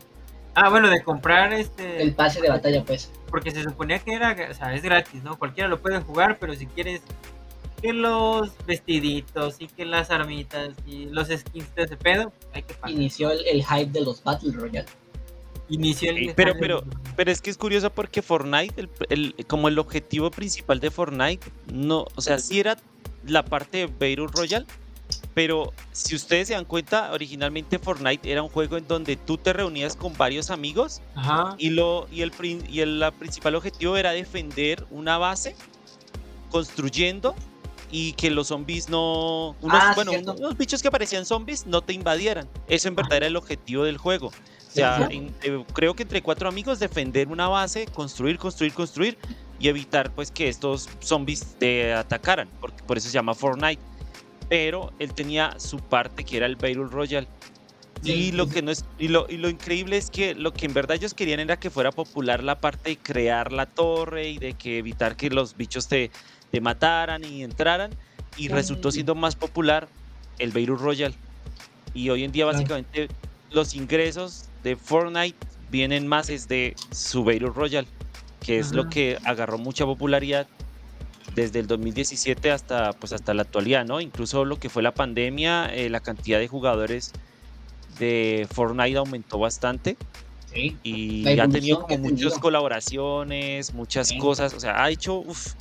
Ah, 0.55 0.69
bueno, 0.69 0.89
de 0.89 1.01
comprar 1.03 1.51
este 1.53 2.01
el 2.01 2.13
pase 2.13 2.41
de 2.41 2.49
batalla, 2.49 2.83
pues. 2.83 3.11
Porque 3.31 3.49
se 3.51 3.63
suponía 3.63 3.97
que 3.99 4.13
era, 4.13 4.35
o 4.51 4.53
sea, 4.53 4.75
es 4.75 4.83
gratis, 4.83 5.23
¿no? 5.23 5.39
Cualquiera 5.39 5.67
lo 5.69 5.79
puede 5.81 5.99
jugar, 6.01 6.37
pero 6.39 6.53
si 6.53 6.67
quieres 6.67 7.01
que 7.81 7.93
los 7.93 8.51
vestiditos 8.67 9.55
y 9.59 9.67
que 9.67 9.85
las 9.85 10.11
armitas 10.11 10.69
y 10.85 11.05
los 11.05 11.29
skins 11.29 11.73
de 11.73 11.83
ese 11.83 11.97
pedo, 11.97 12.31
hay 12.53 12.61
que 12.63 12.73
pagar. 12.75 12.91
Inició 12.91 13.31
el, 13.31 13.43
el 13.47 13.65
hype 13.65 13.91
de 13.91 14.01
los 14.01 14.23
Battle 14.23 14.51
Royale. 14.53 14.87
Inició 15.69 16.11
el 16.11 16.17
Sí, 16.17 16.31
pero- 16.35 16.53
desarrollo. 16.53 16.83
Pero 17.15 17.31
es 17.31 17.41
que 17.41 17.49
es 17.49 17.57
curioso 17.57 17.89
porque 17.89 18.21
Fortnite, 18.21 18.73
el, 18.81 18.89
el- 19.09 19.45
como 19.47 19.67
el 19.69 19.79
objetivo 19.79 20.29
principal 20.29 20.79
de 20.79 20.91
Fortnite, 20.91 21.47
no, 21.73 22.05
o 22.15 22.21
sea, 22.21 22.37
sí 22.39 22.59
era 22.59 22.77
la 23.25 23.43
parte 23.45 23.77
de 23.79 23.85
Battle 23.87 24.27
Royale, 24.33 24.65
pero 25.33 25.71
si 25.91 26.15
ustedes 26.15 26.49
se 26.49 26.53
dan 26.55 26.65
cuenta, 26.65 27.11
originalmente 27.13 27.79
Fortnite 27.79 28.29
era 28.31 28.43
un 28.43 28.49
juego 28.49 28.77
en 28.77 28.87
donde 28.87 29.15
tú 29.15 29.37
te 29.37 29.53
reunías 29.53 29.95
con 29.95 30.13
varios 30.17 30.49
amigos 30.49 31.01
Ajá. 31.15 31.55
y, 31.57 31.69
lo, 31.69 32.07
y, 32.11 32.21
el, 32.21 32.31
y 32.69 32.81
el 32.81 32.99
la 32.99 33.11
principal 33.11 33.55
objetivo 33.55 33.95
era 33.97 34.11
defender 34.11 34.85
una 34.89 35.17
base 35.17 35.55
construyendo 36.49 37.35
y 37.91 38.13
que 38.13 38.29
los 38.29 38.47
zombies 38.47 38.87
no... 38.89 39.55
Unos, 39.61 39.79
Ah, 39.81 39.91
bueno, 39.95 40.11
cierto. 40.11 40.33
unos 40.33 40.57
bichos 40.57 40.81
que 40.81 40.89
parecían 40.89 41.25
zombies 41.25 41.65
no 41.65 41.81
te 41.81 41.93
invadieran. 41.93 42.47
Eso 42.67 42.87
en 42.87 42.95
verdad 42.95 43.17
era 43.17 43.27
el 43.27 43.35
objetivo 43.35 43.83
del 43.83 43.97
juego. 43.97 44.27
O 44.27 44.73
sea, 44.73 45.07
en- 45.11 45.33
eh, 45.43 45.63
creo 45.73 45.93
que 45.93 46.03
entre 46.03 46.21
cuatro 46.21 46.47
amigos 46.47 46.79
defender 46.79 47.27
una 47.27 47.49
base, 47.49 47.85
construir, 47.87 48.37
construir, 48.37 48.73
construir 48.73 49.17
y 49.59 49.67
evitar 49.67 50.09
pues 50.11 50.31
que 50.31 50.47
estos 50.47 50.87
zombies 51.01 51.55
te 51.59 51.93
atacaran, 51.93 52.47
porque 52.61 52.81
por 52.83 52.97
eso 52.97 53.07
se 53.09 53.13
llama 53.13 53.35
Fortnite. 53.35 53.81
Pero 54.51 54.91
él 54.99 55.13
tenía 55.13 55.57
su 55.61 55.77
parte 55.79 56.25
que 56.25 56.35
era 56.35 56.45
el 56.45 56.57
Battle 56.57 56.87
Royale. 56.91 57.25
Sí, 58.03 58.11
Y 58.11 58.31
lo 58.33 58.47
sí. 58.47 58.51
que 58.51 58.61
no 58.61 58.71
es 58.71 58.83
y 58.99 59.07
lo, 59.07 59.25
y 59.29 59.37
lo 59.37 59.47
increíble 59.47 59.95
es 59.95 60.09
que 60.09 60.35
lo 60.35 60.51
que 60.51 60.65
en 60.65 60.73
verdad 60.73 60.97
ellos 60.97 61.13
querían 61.13 61.39
era 61.39 61.57
que 61.57 61.69
fuera 61.69 61.93
popular 61.93 62.43
la 62.43 62.59
parte 62.59 62.89
de 62.89 62.97
crear 62.97 63.53
la 63.53 63.65
torre 63.65 64.27
y 64.27 64.39
de 64.39 64.53
que 64.55 64.79
evitar 64.79 65.15
que 65.15 65.29
los 65.29 65.55
bichos 65.55 65.87
te, 65.87 66.11
te 66.51 66.59
mataran 66.59 67.23
y 67.23 67.43
entraran 67.43 67.91
y 68.35 68.49
resultó 68.49 68.91
siendo 68.91 69.15
más 69.15 69.37
popular 69.37 69.87
el 70.37 70.49
Battle 70.49 70.75
Royale. 70.75 71.15
Y 71.93 72.09
hoy 72.09 72.25
en 72.25 72.33
día 72.33 72.45
básicamente 72.45 73.07
los 73.51 73.73
ingresos 73.73 74.49
de 74.63 74.75
Fortnite 74.75 75.37
vienen 75.69 76.07
más 76.07 76.29
es 76.29 76.49
de 76.49 76.75
su 76.91 77.23
Battle 77.23 77.51
Royale, 77.55 77.87
que 78.41 78.59
es 78.59 78.73
lo 78.73 78.89
que 78.89 79.17
agarró 79.23 79.57
mucha 79.57 79.85
popularidad 79.85 80.45
desde 81.35 81.59
el 81.59 81.67
2017 81.67 82.51
hasta 82.51 82.91
pues 82.93 83.13
hasta 83.13 83.33
la 83.33 83.43
actualidad, 83.43 83.85
¿no? 83.85 84.01
Incluso 84.01 84.45
lo 84.45 84.57
que 84.59 84.69
fue 84.69 84.83
la 84.83 84.93
pandemia, 84.93 85.65
eh, 85.73 85.89
la 85.89 85.99
cantidad 85.99 86.39
de 86.39 86.47
jugadores 86.47 87.11
de 87.99 88.47
Fortnite 88.53 88.97
aumentó 88.97 89.39
bastante 89.39 89.97
Sí. 90.53 90.77
y 90.83 91.39
ha 91.39 91.47
tenido 91.47 91.81
como 91.83 91.95
ha 91.95 91.97
muchas 91.97 92.37
colaboraciones, 92.39 93.73
muchas 93.73 94.09
Sí. 94.09 94.17
cosas, 94.17 94.53
o 94.53 94.59
sea, 94.59 94.83
ha 94.83 94.89
hecho 94.89 95.15
uf, 95.19 95.53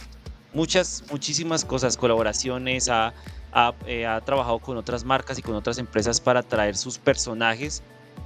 muchas, 0.52 1.04
muchísimas 1.12 1.64
cosas, 1.64 1.96
colaboraciones, 1.96 2.88
ha, 2.88 3.12
ha, 3.52 3.74
eh, 3.86 4.06
ha 4.06 4.20
trabajado 4.20 4.58
con 4.58 4.76
otras 4.76 5.04
marcas 5.04 5.38
y 5.38 5.42
con 5.42 5.54
otras 5.54 5.78
empresas 5.78 6.20
para 6.20 6.42
traer 6.42 6.76
sus 6.76 6.98
personajes, 6.98 7.82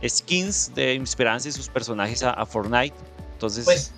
skins 0.07 0.75
de 0.75 0.95
inspiradas 0.95 1.45
en 1.45 1.53
sus 1.53 1.69
personajes 1.69 2.23
a, 2.23 2.31
a 2.31 2.47
Fortnite. 2.47 2.95
Entonces, 3.33 3.65
Pues 3.67 3.93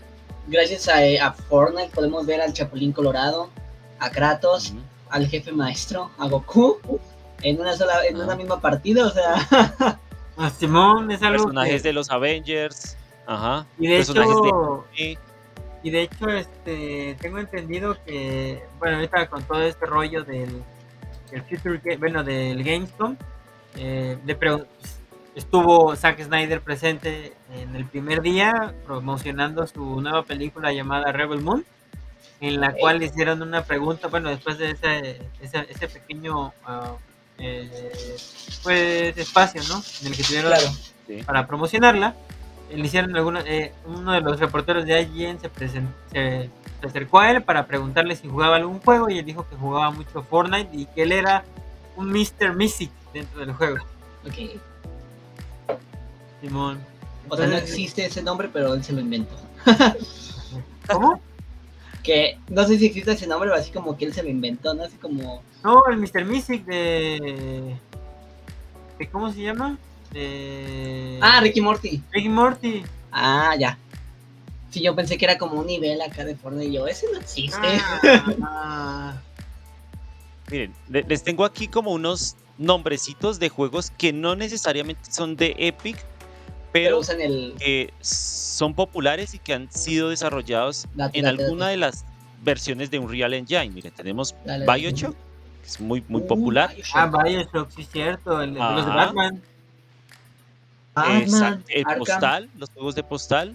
gracias 0.47 0.89
a, 0.89 1.05
eh, 1.05 1.19
a 1.21 1.33
Fortnite 1.33 1.91
podemos 1.95 2.27
ver 2.27 2.41
al 2.41 2.53
Chapulín 2.53 2.93
Colorado, 2.93 3.51
a 3.99 4.11
Kratos, 4.11 4.75
al 5.11 5.27
jefe 5.27 5.53
maestro, 5.53 6.11
a 6.19 6.29
Goku, 6.29 6.79
en 7.43 7.61
una 7.61 7.77
sola, 7.77 8.05
en 8.09 8.17
una 8.21 8.35
misma 8.37 8.61
partida, 8.61 9.07
o 9.07 9.11
sea, 9.11 9.99
Ah, 10.39 10.51
Simón 10.51 11.11
es 11.11 11.23
algo 11.23 11.45
personajes 11.45 11.83
que- 11.83 11.89
de 11.89 11.93
los 11.95 12.11
Avengers, 12.11 12.97
ajá, 13.27 13.67
y 13.79 13.87
de 13.87 13.97
personajes 13.97 14.35
hecho, 14.37 14.85
de 14.97 15.19
y 15.83 15.91
de 15.91 16.03
hecho, 16.03 16.29
este, 16.29 17.17
tengo 17.21 17.39
entendido 17.39 17.97
que, 18.05 18.63
bueno, 18.79 18.97
ahorita 18.97 19.29
con 19.29 19.43
todo 19.45 19.63
este 19.63 19.87
rollo 19.87 20.25
del, 20.25 20.63
del 21.31 21.43
Future, 21.45 21.97
bueno, 21.97 22.25
del 22.25 22.63
Gamescom, 22.65 23.17
eh, 23.77 24.19
le 24.27 24.35
estuvo 25.37 25.95
Zack 25.95 26.21
Snyder 26.25 26.61
presente 26.61 27.35
en 27.55 27.77
el 27.77 27.85
primer 27.85 28.23
día 28.23 28.75
promocionando 28.87 29.67
su 29.67 30.01
nueva 30.01 30.23
película 30.25 30.73
llamada 30.73 31.13
Rebel 31.13 31.41
Moon, 31.43 31.65
en 32.41 32.61
la 32.61 32.69
Ok. 32.71 32.75
cual 32.81 32.99
le 32.99 33.07
hicieron 33.07 33.41
una 33.43 33.63
pregunta, 33.63 34.09
bueno, 34.09 34.31
después 34.31 34.59
de 34.59 34.71
ese, 34.73 35.21
ese, 35.41 35.67
ese 35.71 35.89
pequeño, 35.89 36.53
eh, 37.39 38.17
pues, 38.63 39.17
espacio, 39.17 39.63
¿no? 39.69 39.83
En 40.01 40.07
el 40.09 40.17
que 40.17 40.23
tuvieron 40.25 40.51
Claro. 40.53 40.67
Sí. 41.07 41.23
para 41.23 41.47
promocionarla. 41.47 42.15
Le 42.75 42.85
hicieron 42.85 43.15
alguna, 43.15 43.43
eh, 43.47 43.73
uno 43.87 44.13
de 44.13 44.21
los 44.23 44.41
reporteros 44.41 44.85
de 44.87 45.01
IGN 45.01 45.39
se, 45.39 45.53
presen- 45.53 45.93
se, 46.11 46.51
se 46.81 46.87
acercó 46.87 47.21
a 47.21 47.31
él 47.31 47.43
para 47.45 47.67
preguntarle 47.67 48.17
si 48.17 48.27
jugaba 48.29 48.57
algún 48.57 48.81
juego 48.81 49.09
y 49.09 49.19
él 49.21 49.25
dijo 49.25 49.47
que 49.49 49.55
jugaba 49.55 49.91
mucho 49.93 50.23
Fortnite 50.25 50.71
y 50.73 50.87
que 50.87 51.05
él 51.05 51.13
era 51.13 51.45
un 51.95 52.11
Mr. 52.11 52.55
Mythic 52.57 52.91
dentro 53.15 53.39
del 53.41 53.53
juego. 53.53 53.77
Ok. 54.27 54.61
Simón. 56.49 56.79
O 57.29 57.37
sea, 57.37 57.47
no 57.47 57.57
existe 57.57 58.05
ese 58.07 58.23
nombre, 58.23 58.49
pero 58.53 58.75
él 58.75 58.85
se 58.85 58.93
lo 58.93 59.01
inventó. 59.01 59.35
¿Cómo? 60.89 61.21
Que 62.03 62.39
no 62.49 62.65
sé 62.67 62.79
si 62.79 62.87
existe 62.87 63.13
ese 63.13 63.27
nombre, 63.27 63.49
pero 63.51 63.61
así 63.61 63.73
como 63.73 63.97
que 63.97 64.05
él 64.05 64.15
se 64.15 64.23
lo 64.23 64.29
inventó, 64.29 64.75
¿no? 64.75 64.85
Así 64.85 64.97
como. 64.97 65.43
No, 65.65 65.85
el 65.89 65.97
Mr. 65.97 66.25
Mythic 66.25 66.65
de... 66.65 67.77
de 68.99 69.09
¿Cómo 69.11 69.33
se 69.33 69.43
llama? 69.43 69.77
De... 70.13 71.19
Ah, 71.21 71.41
Ricky 71.41 71.61
Morty. 71.61 72.01
Ricky 72.13 72.29
Morty. 72.29 72.85
Ah, 73.11 73.57
ya. 73.59 73.77
Sí, 74.71 74.81
yo 74.83 74.95
pensé 74.95 75.19
que 75.19 75.25
era 75.25 75.37
como 75.39 75.59
un 75.59 75.67
nivel 75.67 76.01
acá 76.01 76.25
de 76.25 76.37
Fortnite 76.37 76.69
y 76.69 76.73
yo, 76.75 76.87
ese 76.87 77.07
no 77.13 77.19
existe. 77.19 77.59
Ah, 78.43 79.15
Miren, 80.51 80.73
le- 80.89 81.03
les 81.03 81.25
tengo 81.25 81.45
aquí 81.45 81.67
como 81.67 81.91
unos 81.93 82.37
nombrecitos 82.59 83.41
de 83.41 83.49
juegos 83.49 83.91
que 83.99 84.13
no 84.13 84.37
necesariamente 84.37 85.11
son 85.11 85.35
de 85.37 85.57
Epic, 85.59 85.97
pero 86.79 86.87
pero 86.89 86.99
usan 87.01 87.21
el. 87.21 87.55
que 87.59 87.93
son 88.01 88.75
populares 88.75 89.35
y 89.35 89.39
que 89.39 89.55
han 89.55 89.71
sido 89.71 90.09
desarrollados 90.11 90.87
Date, 90.95 91.19
en 91.19 91.25
date, 91.25 91.43
alguna 91.43 91.65
date. 91.67 91.71
de 91.73 91.77
las 91.79 92.05
versiones 92.43 92.91
de 92.91 92.99
Unreal 92.99 93.35
Engine. 93.35 93.71
Miren, 93.71 93.93
tenemos 93.93 94.35
Dale. 94.45 94.65
Bioshock, 94.67 95.15
que 95.63 95.67
es 95.69 95.81
muy, 95.81 96.05
muy 96.09 96.23
Uh, 96.23 96.27
popular. 96.27 96.75
Bioshock. 96.75 96.97
ah, 96.97 97.23
Bioshock, 97.25 97.71
sí 97.71 97.83
es 97.83 97.89
cierto. 97.91 98.41
El, 98.43 98.55
de 98.55 98.61
los 98.61 98.87
de. 98.87 98.93
Batman. 98.93 99.43
Batman, 100.95 101.23
Exacto, 101.23 101.65
el 101.69 101.83
Arkham. 101.87 101.99
Postal, 101.99 102.51
los 102.57 102.71
juegos 102.71 102.95
de 102.95 103.03
Postal, 103.03 103.55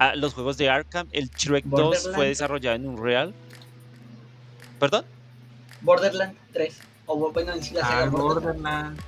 ah, 0.00 0.14
los 0.16 0.34
juegos 0.34 0.56
de 0.56 0.68
Arkham, 0.70 1.06
el 1.12 1.30
Shrek 1.30 1.64
2 1.66 2.10
fue 2.14 2.28
desarrollado 2.28 2.76
en 2.76 2.86
Unreal. 2.88 3.32
¿Perdón? 4.80 5.04
Borderlands 5.82 6.36
3. 6.52 6.80
O 7.06 7.30
bueno, 7.30 7.52
en 7.52 7.62
sí 7.62 7.74
la 7.74 7.82
Ah, 7.82 7.88
saga 7.90 8.06
Borderlands. 8.06 9.00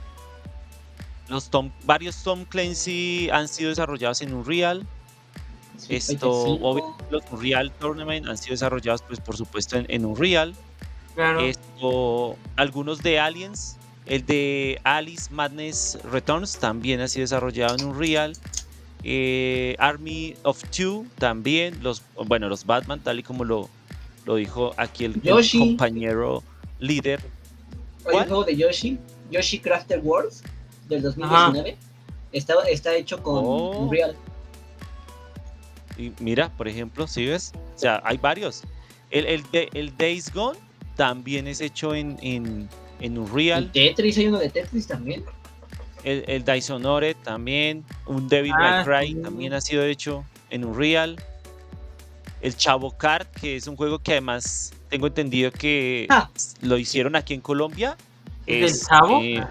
Los 1.29 1.51
Tom, 1.51 1.71
varios 1.85 2.23
Tom 2.23 2.45
Clancy 2.45 3.29
han 3.33 3.49
sido 3.49 3.71
desarrollados 3.71 4.21
en 4.23 4.33
Unreal. 4.33 4.87
Street 5.77 5.99
Esto, 5.99 6.59
los 7.11 7.23
Unreal 7.31 7.71
Tournament 7.73 8.27
han 8.27 8.39
sido 8.39 8.53
desarrollados, 8.53 9.03
pues, 9.03 9.21
por 9.21 9.37
supuesto, 9.37 9.77
en, 9.77 9.87
en 9.89 10.05
Unreal. 10.05 10.55
Claro. 11.15 11.41
Esto, 11.41 12.37
algunos 12.57 13.03
de 13.03 13.19
Aliens, 13.19 13.77
el 14.07 14.25
de 14.25 14.81
Alice 14.85 15.33
Madness 15.33 15.99
Returns 16.11 16.59
también 16.59 17.01
ha 17.01 17.09
sido 17.09 17.23
desarrollado 17.23 17.77
en 17.77 17.85
Unreal. 17.87 18.33
Eh, 19.03 19.77
Army 19.79 20.35
of 20.43 20.63
Two 20.71 21.07
también, 21.19 21.83
los, 21.83 22.03
bueno, 22.27 22.49
los 22.49 22.67
Batman, 22.67 23.01
tal 23.01 23.19
y 23.19 23.23
como 23.23 23.45
lo, 23.45 23.69
lo 24.25 24.37
dijo 24.37 24.75
aquí 24.77 25.05
el, 25.05 25.21
compañero 25.23 26.43
líder. 26.81 27.21
Hay 27.21 28.05
un 28.07 28.13
¿Cuál? 28.13 28.29
juego 28.29 28.45
de 28.45 28.57
Yoshi, 28.57 28.99
Yoshi 29.31 29.59
Crafted 29.59 30.03
Worlds, 30.03 30.43
del 30.89 31.03
2019. 31.03 31.77
Está, 32.33 32.55
está 32.69 32.95
hecho 32.95 33.23
con 33.23 33.45
Oh. 33.45 33.79
Unreal. 33.79 34.17
Y 35.97 36.13
mira, 36.21 36.51
por 36.57 36.69
ejemplo, 36.69 37.07
si 37.07 37.27
ves? 37.27 37.53
O 37.75 37.79
sea, 37.79 38.03
hay 38.05 38.19
varios. 38.19 38.63
El, 39.11 39.25
el, 39.27 39.43
el 39.73 39.97
Days 39.97 40.33
Gone 40.33 40.59
también 40.97 41.47
es 41.47 41.61
hecho 41.61 41.95
en, 41.95 42.19
en, 42.21 42.69
en 43.01 43.15
Y 43.15 43.19
Unreal. 43.19 43.71
Tetris, 43.73 44.19
hay 44.19 44.27
uno 44.29 44.39
de 44.39 44.51
Tetris 44.51 44.87
también. 44.87 45.25
El, 46.05 46.25
el 46.29 46.45
Dishonored 46.45 47.17
también. 47.25 47.85
Un 48.07 48.29
Devil 48.29 48.53
Ah, 48.59 48.85
May 48.87 49.07
Cry 49.07 49.15
sí. 49.15 49.23
también 49.23 49.53
ha 49.55 49.61
sido 49.61 49.85
hecho 49.85 50.25
en 50.51 50.65
Unreal. 50.65 51.17
El 52.43 52.55
Chavo 52.57 52.91
Kart, 52.97 53.29
que 53.41 53.57
es 53.57 53.67
un 53.67 53.77
juego 53.77 53.99
que 53.99 54.13
además 54.13 54.73
tengo 54.91 55.07
entendido 55.07 55.51
que 55.51 56.07
Ah. 56.11 56.29
lo 56.61 56.77
hicieron 56.77 57.17
aquí 57.17 57.33
en 57.33 57.41
Colombia. 57.41 57.97
¿Es 58.47 58.61
del 58.61 58.65
Es, 58.65 58.87
Chavo? 58.87 59.21
eh, 59.23 59.43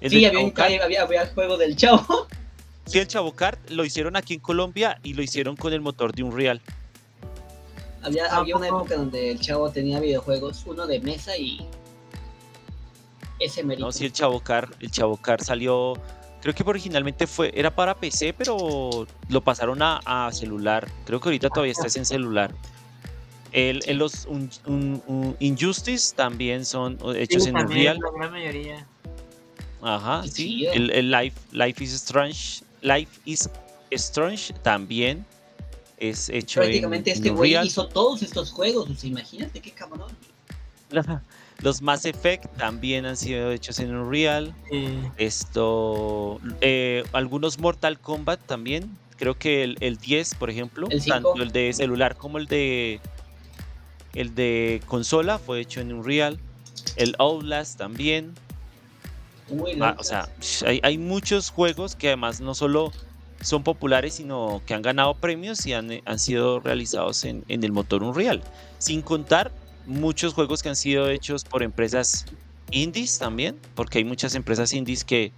el 0.00 0.10
Sí, 0.10 0.24
había, 0.24 0.38
un, 0.38 0.52
Chavo 0.52 0.54
Kart. 0.54 0.82
había, 0.82 1.02
había 1.02 1.26
juego 1.26 1.56
del 1.56 1.76
chavo. 1.76 2.26
Sí, 2.86 2.98
el 2.98 3.06
Chavo 3.06 3.32
Kart 3.36 3.70
lo 3.70 3.84
hicieron 3.84 4.16
aquí 4.16 4.34
en 4.34 4.40
Colombia 4.40 4.98
y 5.04 5.14
lo 5.14 5.22
hicieron 5.22 5.54
con 5.54 5.72
el 5.72 5.80
motor 5.80 6.12
de 6.12 6.24
Unreal. 6.24 6.60
Había, 8.02 8.26
¿A 8.26 8.38
había 8.38 8.56
una 8.56 8.66
época 8.66 8.96
donde 8.96 9.30
el 9.30 9.38
chavo 9.38 9.70
tenía 9.70 10.00
videojuegos, 10.00 10.64
uno 10.66 10.86
de 10.88 10.98
mesa 10.98 11.36
y 11.36 11.64
ese 13.38 13.62
merito. 13.62 13.86
No, 13.86 13.92
sí, 13.92 14.06
el 14.06 14.12
Chavocar, 14.12 14.68
el 14.80 14.90
Chavocar 14.90 15.40
salió, 15.44 15.94
creo 16.42 16.52
que 16.54 16.62
originalmente 16.64 17.26
fue, 17.28 17.52
era 17.54 17.74
para 17.74 17.94
PC, 17.94 18.32
pero 18.34 19.06
lo 19.28 19.40
pasaron 19.40 19.80
a, 19.82 20.00
a 20.04 20.32
celular. 20.32 20.88
Creo 21.04 21.20
que 21.20 21.28
ahorita 21.28 21.48
todavía 21.48 21.72
está 21.72 21.86
en 21.98 22.04
celular. 22.06 22.52
El, 23.52 23.82
el- 23.86 23.98
los 23.98 24.26
un- 24.26 24.50
un- 24.66 25.02
un 25.06 25.36
Injustice 25.38 26.14
también 26.16 26.64
son 26.64 26.94
hechos 27.14 27.44
Sí, 27.44 27.48
en 27.50 27.54
también, 27.54 27.96
Unreal. 27.96 27.98
La 28.00 28.10
gran 28.18 28.32
mayoría. 28.32 28.86
Ajá, 29.82 30.24
sí. 30.26 30.66
El, 30.66 30.90
el 30.90 31.10
Life, 31.10 31.36
Life 31.52 31.82
is 31.82 31.92
Strange, 31.94 32.62
Life 32.82 33.20
is 33.24 33.48
Strange 33.90 34.52
también 34.62 35.24
es 36.00 36.28
hecho 36.30 36.60
en, 36.60 36.66
Prácticamente 36.66 37.10
en 37.10 37.16
este 37.16 37.30
güey 37.30 37.50
Unreal. 37.50 37.66
hizo 37.66 37.86
todos 37.88 38.22
estos 38.22 38.50
juegos. 38.50 38.88
o 38.90 38.94
sea, 38.94 39.08
imagínate 39.08 39.60
qué 39.60 39.70
cabrón. 39.70 40.10
Los 41.62 41.82
Mass 41.82 42.06
Effect 42.06 42.46
también 42.56 43.04
han 43.04 43.16
sido 43.16 43.50
hechos 43.52 43.78
en 43.78 43.94
Unreal. 43.94 44.54
Esto, 45.18 46.40
eh, 46.62 47.04
algunos 47.12 47.58
Mortal 47.58 47.98
Kombat 48.00 48.40
también. 48.46 48.90
Creo 49.18 49.38
que 49.38 49.62
el, 49.62 49.76
el 49.80 49.98
10, 49.98 50.36
por 50.36 50.48
ejemplo, 50.48 50.88
El 50.90 51.04
tanto 51.04 51.34
el 51.34 51.52
de 51.52 51.72
celular 51.74 52.16
como 52.16 52.38
el 52.38 52.46
de 52.46 53.00
el 54.14 54.34
de 54.34 54.82
consola 54.86 55.38
fue 55.38 55.60
hecho 55.60 55.80
en 55.80 55.92
Unreal. 55.92 56.40
El 56.96 57.14
Outlast 57.18 57.78
también. 57.78 58.32
Ah, 59.80 59.96
o 59.98 60.02
sea, 60.04 60.28
hay, 60.66 60.80
hay 60.82 60.98
muchos 60.98 61.50
juegos 61.50 61.96
que 61.96 62.08
además 62.08 62.40
no 62.40 62.54
solo 62.54 62.92
son 63.40 63.62
populares, 63.62 64.14
sino 64.14 64.60
que 64.66 64.74
han 64.74 64.82
ganado 64.82 65.14
premios 65.14 65.64
y 65.66 65.72
han, 65.72 65.90
eh, 65.90 66.02
han 66.04 66.18
sido 66.18 66.60
realizados 66.60 67.24
en, 67.24 67.44
en 67.48 67.64
el 67.64 67.72
motor 67.72 68.02
Unreal. 68.02 68.42
Sin 68.78 69.02
contar 69.02 69.50
muchos 69.86 70.34
juegos 70.34 70.62
que 70.62 70.68
han 70.68 70.76
sido 70.76 71.08
hechos 71.08 71.44
por 71.44 71.62
empresas 71.62 72.26
indies 72.70 73.18
también, 73.18 73.58
porque 73.74 73.98
hay 73.98 74.04
muchas 74.04 74.34
empresas 74.34 74.72
indies 74.72 75.04
que 75.04 75.32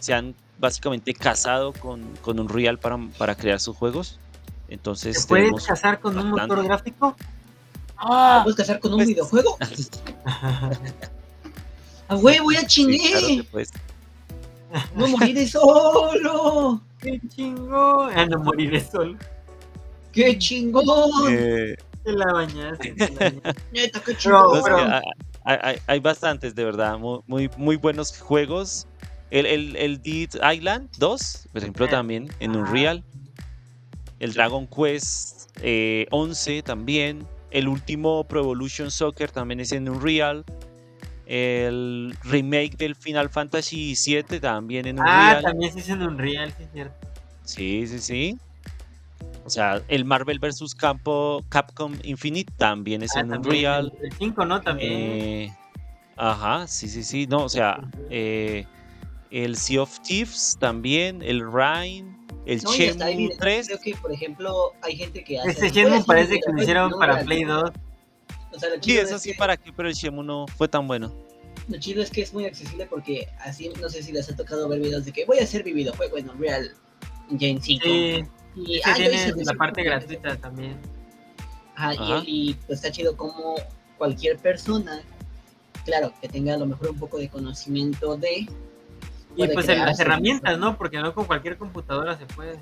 se 0.00 0.12
han 0.14 0.34
básicamente 0.58 1.14
casado 1.14 1.72
con, 1.72 2.02
con 2.22 2.38
Unreal 2.38 2.78
para, 2.78 2.98
para 3.18 3.34
crear 3.34 3.58
sus 3.58 3.76
juegos. 3.76 4.18
Entonces 4.68 5.22
¿Te 5.22 5.28
puedes 5.28 5.64
casar 5.64 6.00
con 6.00 6.18
un 6.18 6.30
motor 6.30 6.62
gráfico? 6.64 7.14
¿Te 7.16 7.24
¡Ah! 7.96 8.40
puedes 8.44 8.56
casar 8.56 8.80
con 8.80 8.92
un 8.92 8.98
Pues- 8.98 9.08
videojuego? 9.08 9.56
¡A 12.08 12.16
huevo, 12.16 12.52
ya 12.52 12.60
Sí, 12.68 12.68
chingué! 12.68 12.98
claro 13.10 13.26
que 13.28 13.44
puedes- 13.50 13.72
¡No 14.94 15.08
moriré 15.08 15.46
solo! 15.46 16.80
¡Qué 17.00 17.20
chingón! 17.28 18.10
Ah, 18.14 18.26
no 18.26 18.38
moriré 18.40 18.80
solo. 18.84 19.16
¡Qué 20.12 20.36
chingón! 20.38 20.84
Eh, 21.30 21.76
Te 22.04 22.12
la 22.12 22.32
bañaste. 22.32 22.92
te 22.92 23.10
la 23.10 23.18
bañaste. 23.30 23.52
Neta, 23.72 24.00
qué 24.04 24.16
chingón. 24.16 24.56
No, 24.58 24.62
pero- 24.62 24.78
sí, 24.78 24.84
hay, 24.84 25.02
hay- 25.44 25.58
hay- 25.62 25.78
hay 25.86 26.00
bastantes, 26.00 26.54
de 26.54 26.64
verdad. 26.64 26.98
Muy, 26.98 27.20
muy, 27.26 27.50
muy 27.56 27.76
buenos 27.76 28.18
juegos. 28.18 28.86
El, 29.30 29.44
el, 29.46 29.76
el 29.76 30.00
Dead 30.02 30.52
Island 30.52 30.88
2, 30.98 31.48
por 31.52 31.62
ejemplo, 31.62 31.86
Eh, 31.86 31.88
también 31.88 32.28
en. 32.40 32.56
Unreal. 32.56 33.02
El 34.18 34.32
Dragon 34.32 34.66
Quest 34.66 35.50
eh, 35.62 36.06
11 36.10 36.62
también. 36.62 37.26
El 37.50 37.68
último 37.68 38.24
Pro 38.24 38.40
Evolution 38.40 38.90
Soccer 38.90 39.30
también 39.30 39.60
es 39.60 39.72
en 39.72 39.88
Unreal. 39.88 40.44
El 41.26 42.16
remake 42.22 42.76
del 42.76 42.94
Final 42.94 43.28
Fantasy 43.28 43.94
VII 44.06 44.38
también 44.40 44.86
en 44.86 45.00
Ah, 45.00 45.02
Unreal. 45.02 45.42
también 45.42 45.72
se 45.72 45.80
hizo 45.80 45.92
en 45.94 46.02
Unreal, 46.02 46.52
sí 46.56 46.62
es 46.62 46.68
cierto. 46.72 47.06
Sí, 47.42 47.86
sí, 47.88 47.98
sí. 47.98 48.38
O 49.44 49.50
sea, 49.50 49.82
el 49.88 50.04
Marvel 50.04 50.38
vs. 50.38 50.74
Campo, 50.74 51.44
Capcom 51.48 51.94
Infinite 52.04 52.52
también 52.56 53.02
es 53.02 53.16
Ah, 53.16 53.20
en 53.20 53.28
también 53.30 53.54
Unreal. 53.54 53.92
El 54.02 54.12
5, 54.12 54.44
¿no? 54.44 54.60
También. 54.60 54.92
Eh, 54.92 55.56
ajá, 56.16 56.66
sí, 56.66 56.88
sí, 56.88 57.02
sí. 57.02 57.26
No, 57.26 57.44
o 57.44 57.48
sea, 57.48 57.80
eh, 58.10 58.64
el 59.30 59.56
Sea 59.56 59.82
of 59.82 60.00
Thieves 60.00 60.56
también, 60.60 61.22
el 61.22 61.40
Rhine, 61.40 62.16
el 62.46 62.62
No, 62.62 62.72
Shenmue 62.72 63.16
viene- 63.16 63.36
3. 63.38 63.66
Creo 63.66 63.80
que, 63.80 63.94
por 63.96 64.12
ejemplo, 64.12 64.72
hay 64.82 64.96
gente 64.96 65.22
que 65.24 65.38
hace. 65.40 65.50
Este 65.50 65.70
Shenmue 65.70 66.04
parece 66.04 66.34
que 66.40 66.52
lo 66.52 66.62
hicieron 66.62 66.90
no, 66.90 66.98
para 66.98 67.14
real. 67.14 67.26
Play 67.26 67.44
2. 67.44 67.70
O 68.56 68.58
sea, 68.58 68.70
lo 68.70 68.82
Sí, 68.82 68.96
eso 68.96 69.16
es 69.16 69.22
sí, 69.22 69.32
que, 69.32 69.38
para 69.38 69.56
qué, 69.56 69.72
pero 69.72 69.88
el 69.88 69.94
Shenmue 69.94 70.24
no 70.24 70.46
fue 70.56 70.66
tan 70.68 70.86
bueno. 70.86 71.12
lo 71.68 71.78
chido 71.78 72.02
es 72.02 72.10
que 72.10 72.22
es 72.22 72.32
muy 72.32 72.44
accesible 72.46 72.86
porque 72.86 73.28
así, 73.40 73.70
no 73.80 73.88
sé 73.88 74.02
si 74.02 74.12
les 74.12 74.28
ha 74.30 74.36
tocado 74.36 74.68
ver 74.68 74.80
videos 74.80 75.04
de 75.04 75.12
que 75.12 75.24
voy 75.24 75.38
a 75.38 75.42
hacer 75.44 75.64
mi 75.64 75.72
videojuego 75.72 76.16
en 76.18 76.30
Unreal 76.30 76.72
Engine 77.30 77.60
5. 77.60 77.84
Sí, 77.84 78.24
y, 78.56 78.80
ah, 78.84 78.94
tiene 78.94 79.32
la 79.44 79.52
parte 79.54 79.82
gratuita 79.82 80.36
también. 80.36 80.78
Ajá, 81.74 81.94
y- 81.94 81.96
Ajá. 81.98 82.22
Y, 82.26 82.54
pues 82.66 82.78
está 82.78 82.90
chido 82.90 83.16
como 83.16 83.56
cualquier 83.98 84.38
persona, 84.38 85.02
claro, 85.84 86.12
que 86.20 86.28
tenga 86.28 86.54
a 86.54 86.56
lo 86.58 86.66
mejor 86.66 86.90
un 86.90 86.98
poco 86.98 87.18
de 87.18 87.28
conocimiento 87.28 88.16
de. 88.16 88.46
Y 89.38 89.48
pues 89.48 89.68
en 89.68 89.80
las 89.80 90.00
herramientas, 90.00 90.58
¿no? 90.58 90.78
Porque 90.78 90.96
no 90.98 91.12
con 91.14 91.26
cualquier 91.26 91.58
computadora 91.58 92.16
se 92.16 92.24
puede. 92.26 92.58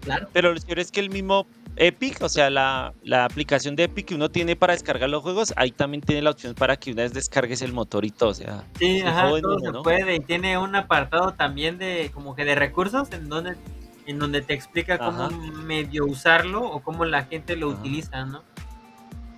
Claro. 0.00 0.28
Pero 0.32 0.54
lo 0.54 0.58
chévere 0.58 0.80
es 0.80 0.90
que 0.90 1.00
el 1.00 1.10
mismo 1.10 1.46
Epic, 1.76 2.20
o 2.22 2.28
sea, 2.28 2.50
la, 2.50 2.92
la 3.02 3.24
aplicación 3.24 3.74
de 3.76 3.84
Epic 3.84 4.06
que 4.08 4.14
uno 4.14 4.30
tiene 4.30 4.56
para 4.56 4.74
descargar 4.74 5.08
los 5.08 5.22
juegos, 5.22 5.52
ahí 5.56 5.70
también 5.70 6.02
tiene 6.02 6.22
la 6.22 6.30
opción 6.30 6.54
para 6.54 6.76
que 6.76 6.92
una 6.92 7.02
vez 7.02 7.12
descargues 7.12 7.62
el 7.62 7.72
motor 7.72 8.04
y 8.04 8.10
todo. 8.10 8.30
O 8.30 8.34
sea, 8.34 8.64
Sí, 8.78 9.00
ajá, 9.00 9.28
todo 9.28 9.38
uno, 9.38 9.58
se 9.60 9.72
¿no? 9.72 9.82
puede. 9.82 10.16
Y 10.16 10.20
tiene 10.20 10.58
un 10.58 10.74
apartado 10.76 11.32
también 11.32 11.78
de 11.78 12.10
como 12.12 12.34
que 12.34 12.44
de 12.44 12.54
recursos 12.54 13.10
en 13.12 13.28
donde 13.28 13.56
en 14.06 14.18
donde 14.18 14.42
te 14.42 14.54
explica 14.54 14.98
cómo 14.98 15.24
Ajá. 15.24 15.36
medio 15.64 16.04
usarlo 16.06 16.64
o 16.64 16.82
cómo 16.82 17.04
la 17.04 17.24
gente 17.24 17.54
lo 17.56 17.70
Ajá. 17.70 17.80
utiliza, 17.80 18.24
¿no? 18.24 18.42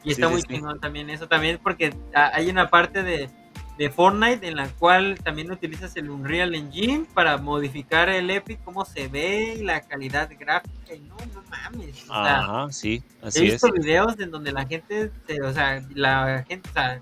Y 0.02 0.12
está 0.12 0.26
sí, 0.26 0.32
muy 0.32 0.40
sí. 0.40 0.46
chingón 0.48 0.80
también 0.80 1.10
eso, 1.10 1.28
también 1.28 1.60
porque 1.62 1.94
hay 2.14 2.48
una 2.48 2.70
parte 2.70 3.02
de, 3.02 3.28
de 3.78 3.90
Fortnite 3.90 4.46
en 4.46 4.56
la 4.56 4.68
cual 4.68 5.18
también 5.24 5.50
utilizas 5.50 5.96
el 5.96 6.10
Unreal 6.10 6.54
Engine 6.54 7.06
para 7.14 7.38
modificar 7.38 8.08
el 8.10 8.30
Epic, 8.30 8.62
cómo 8.64 8.84
se 8.84 9.08
ve 9.08 9.56
y 9.58 9.62
la 9.64 9.80
calidad 9.80 10.30
gráfica 10.38 10.94
y 10.94 11.00
no, 11.00 11.16
no 11.34 11.42
mames. 11.50 12.02
O 12.02 12.06
sea, 12.06 12.38
ajá, 12.40 12.72
sí, 12.72 13.02
He 13.22 13.26
así 13.26 13.38
es. 13.46 13.52
visto 13.52 13.72
videos 13.72 14.18
en 14.20 14.30
donde 14.30 14.52
la 14.52 14.66
gente, 14.66 15.10
se, 15.26 15.40
o 15.42 15.52
sea, 15.52 15.82
la 15.94 16.44
gente, 16.46 16.68
o 16.68 16.72
sea, 16.72 17.00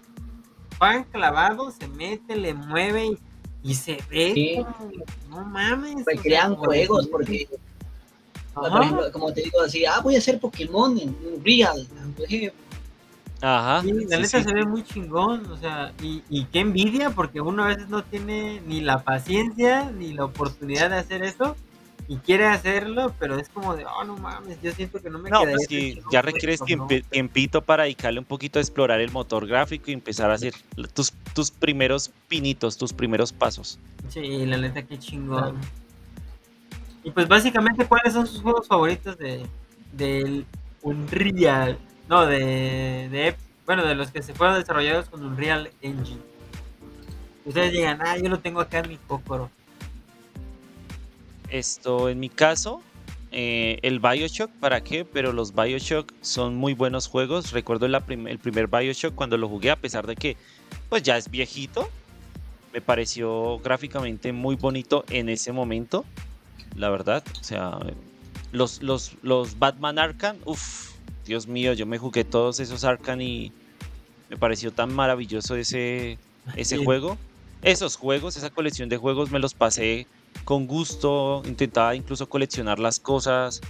van 0.78 1.05
clavado, 1.05 1.70
se 1.72 1.88
mete, 1.88 2.36
le 2.36 2.55
mueve 2.55 3.06
y, 3.06 3.18
y 3.64 3.74
se 3.74 3.98
ve 4.09 4.32
Sí. 4.34 4.64
como, 4.78 4.90
no 5.28 5.44
mames. 5.44 6.05
sea, 6.05 6.14
Recrean 6.14 6.55
como 6.55 6.64
juegos 6.66 7.09
porque, 7.09 7.48
Ajá. 8.55 8.70
por 8.70 8.82
ejemplo, 8.82 9.12
como 9.12 9.32
te 9.32 9.42
digo, 9.42 9.60
así, 9.60 9.84
ah, 9.84 10.01
voy 10.02 10.14
a 10.14 10.18
hacer 10.18 10.38
Pokémon 10.40 10.97
en 10.98 11.16
Unreal. 11.34 11.86
por 12.16 12.24
ejemplo. 12.26 12.60
Ajá. 13.42 13.82
Sí, 13.82 13.92
la 13.92 14.16
sí, 14.16 14.22
neta 14.22 14.38
sí. 14.38 14.44
se 14.44 14.54
ve 14.54 14.64
muy 14.66 14.82
chingón, 14.84 15.50
o 15.50 15.56
sea, 15.56 15.92
y, 16.02 16.22
y 16.28 16.44
qué 16.44 16.60
envidia, 16.60 17.10
porque 17.10 17.40
uno 17.40 17.64
a 17.64 17.68
veces 17.68 17.88
no 17.88 18.02
tiene 18.04 18.60
ni 18.66 18.80
la 18.80 19.02
paciencia 19.02 19.90
ni 19.90 20.12
la 20.12 20.24
oportunidad 20.24 20.90
de 20.90 20.96
hacer 20.96 21.22
eso, 21.22 21.56
y 22.10 22.16
quiere 22.16 22.46
hacerlo, 22.46 23.14
pero 23.20 23.38
es 23.38 23.48
como 23.48 23.76
de, 23.76 23.86
oh, 23.86 24.02
no 24.02 24.16
mames, 24.16 24.60
yo 24.60 24.72
siento 24.72 25.00
que 25.00 25.08
no 25.08 25.20
me 25.20 25.30
No, 25.30 25.42
pues 25.42 25.68
chingón 25.68 26.04
ya 26.10 26.22
requieres 26.22 26.60
tiempito 27.08 27.62
para 27.62 27.84
dedicarle 27.84 28.18
un 28.18 28.24
poquito 28.24 28.58
a 28.58 28.62
explorar 28.62 29.00
el 29.00 29.12
motor 29.12 29.46
gráfico 29.46 29.92
y 29.92 29.94
empezar 29.94 30.28
a 30.30 30.34
hacer 30.34 30.52
tus, 30.92 31.12
tus 31.34 31.52
primeros 31.52 32.10
pinitos, 32.26 32.76
tus 32.76 32.92
primeros 32.92 33.32
pasos. 33.32 33.78
Sí, 34.08 34.44
la 34.44 34.58
neta, 34.58 34.82
qué 34.82 34.98
chingón. 34.98 35.56
Y 37.04 37.12
pues 37.12 37.28
básicamente, 37.28 37.86
¿cuáles 37.86 38.12
son 38.12 38.26
sus 38.26 38.42
juegos 38.42 38.66
favoritos 38.66 39.16
de 39.16 39.46
del 39.92 40.44
Unreal? 40.82 41.78
No, 42.11 42.27
de, 42.27 43.09
de 43.09 43.37
bueno, 43.65 43.87
de 43.87 43.95
los 43.95 44.11
que 44.11 44.20
se 44.20 44.35
fueron 44.35 44.59
desarrollados 44.59 45.09
con 45.09 45.24
Unreal 45.24 45.70
Engine. 45.81 46.20
Ustedes 47.45 47.73
digan, 47.73 48.01
ah, 48.03 48.19
yo 48.19 48.28
lo 48.28 48.41
tengo 48.41 48.61
acá 48.61 48.81
en 48.81 48.89
mi 48.89 48.97
cócoro. 48.97 49.49
Esto, 51.49 52.09
en 52.09 52.19
mi 52.19 52.28
caso, 52.28 52.82
eh, 53.31 53.78
el 53.82 54.01
Bioshock, 54.01 54.51
¿para 54.59 54.82
qué? 54.82 55.05
Pero 55.05 55.32
los 55.32 55.55
Bioshock 55.55 56.12
son 56.20 56.57
muy 56.57 56.74
buenos 56.74 57.07
juegos. 57.07 57.53
Recuerdo 57.53 57.87
la 57.87 58.01
prim- 58.01 58.27
el 58.27 58.41
primer 58.41 58.66
Bioshock 58.66 59.15
cuando 59.15 59.37
lo 59.37 59.49
jugué, 59.49 59.70
a 59.70 59.77
pesar 59.77 60.09
de 60.09 60.16
que 60.16 60.37
pues 60.89 61.05
ya 61.05 61.16
es 61.16 61.31
viejito, 61.31 61.89
me 62.73 62.81
pareció 62.81 63.61
gráficamente 63.61 64.32
muy 64.32 64.57
bonito 64.57 65.05
en 65.11 65.28
ese 65.28 65.53
momento, 65.53 66.05
la 66.74 66.91
verdad. 66.91 67.23
O 67.41 67.45
sea, 67.45 67.78
los, 68.51 68.82
los, 68.82 69.12
los 69.23 69.61
Batman 69.61 70.01
Arkham, 70.01 70.39
uff, 70.45 70.89
Dios 71.24 71.47
mío, 71.47 71.72
yo 71.74 71.86
me 71.86 71.98
jugué 71.98 72.24
todos 72.24 72.60
esos 72.60 72.84
Arkham 72.84 73.20
y 73.20 73.52
me 74.28 74.36
pareció 74.36 74.72
tan 74.72 74.92
maravilloso 74.94 75.55
ese, 75.56 76.18
ese 76.56 76.76
Sí. 76.78 76.84
juego. 76.84 77.16
Esos 77.62 77.97
juegos, 77.97 78.36
esa 78.36 78.51
colección 78.51 78.88
de 78.88 78.97
juegos 78.97 79.30
me 79.30 79.38
los 79.38 79.52
pasé 79.55 80.06
con 80.44 80.66
gusto, 80.66 81.42
intentaba 81.44 81.94
incluso 81.94 82.28
coleccionar 82.28 82.78
las 82.78 82.98
cosas. 82.98 83.60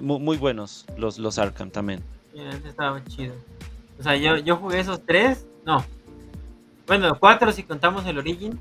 Muy, 0.00 0.18
muy 0.18 0.36
buenos 0.36 0.86
los, 0.96 1.18
los 1.18 1.38
Arkham 1.38 1.70
también. 1.70 2.02
Neta 2.34 2.68
estaba 2.68 3.04
chido. 3.04 3.34
O 3.98 4.02
sea, 4.02 4.16
yo, 4.16 4.38
yo 4.38 4.56
jugué 4.56 4.80
esos 4.80 5.04
tres, 5.06 5.46
no. 5.64 5.84
Bueno, 6.86 7.16
cuatro 7.20 7.52
si 7.52 7.62
contamos 7.62 8.04
el 8.06 8.18
Origin. 8.18 8.58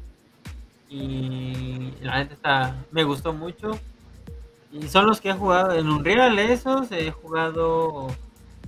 Y 0.89 1.93
la 2.01 2.17
neta 2.19 2.33
está, 2.33 2.85
me 2.91 3.03
gustó 3.03 3.33
mucho. 3.33 3.71
Y 4.71 4.87
son 4.87 5.05
los 5.07 5.19
que 5.19 5.29
he 5.29 5.33
jugado 5.33 5.73
en 5.73 5.89
Unreal 5.89 6.37
esos. 6.39 6.91
He 6.91 7.11
jugado 7.11 8.07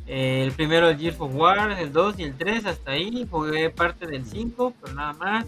eh, 0.05 0.43
el 0.43 0.51
primero, 0.51 0.89
el 0.89 0.97
Gears 0.97 1.19
of 1.19 1.33
War, 1.33 1.71
el 1.71 1.91
2 1.93 2.19
y 2.19 2.23
el 2.23 2.35
3 2.37 2.65
hasta 2.65 2.91
ahí. 2.91 3.25
Jugué 3.29 3.69
parte 3.69 4.05
del 4.05 4.25
5, 4.25 4.73
pero 4.81 4.93
nada 4.93 5.13
más. 5.13 5.45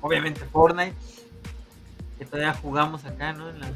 Obviamente 0.00 0.40
Fortnite. 0.52 0.94
Que 2.18 2.24
todavía 2.24 2.54
jugamos 2.54 3.04
acá, 3.04 3.32
¿no? 3.32 3.48
En 3.48 3.60
la- 3.60 3.72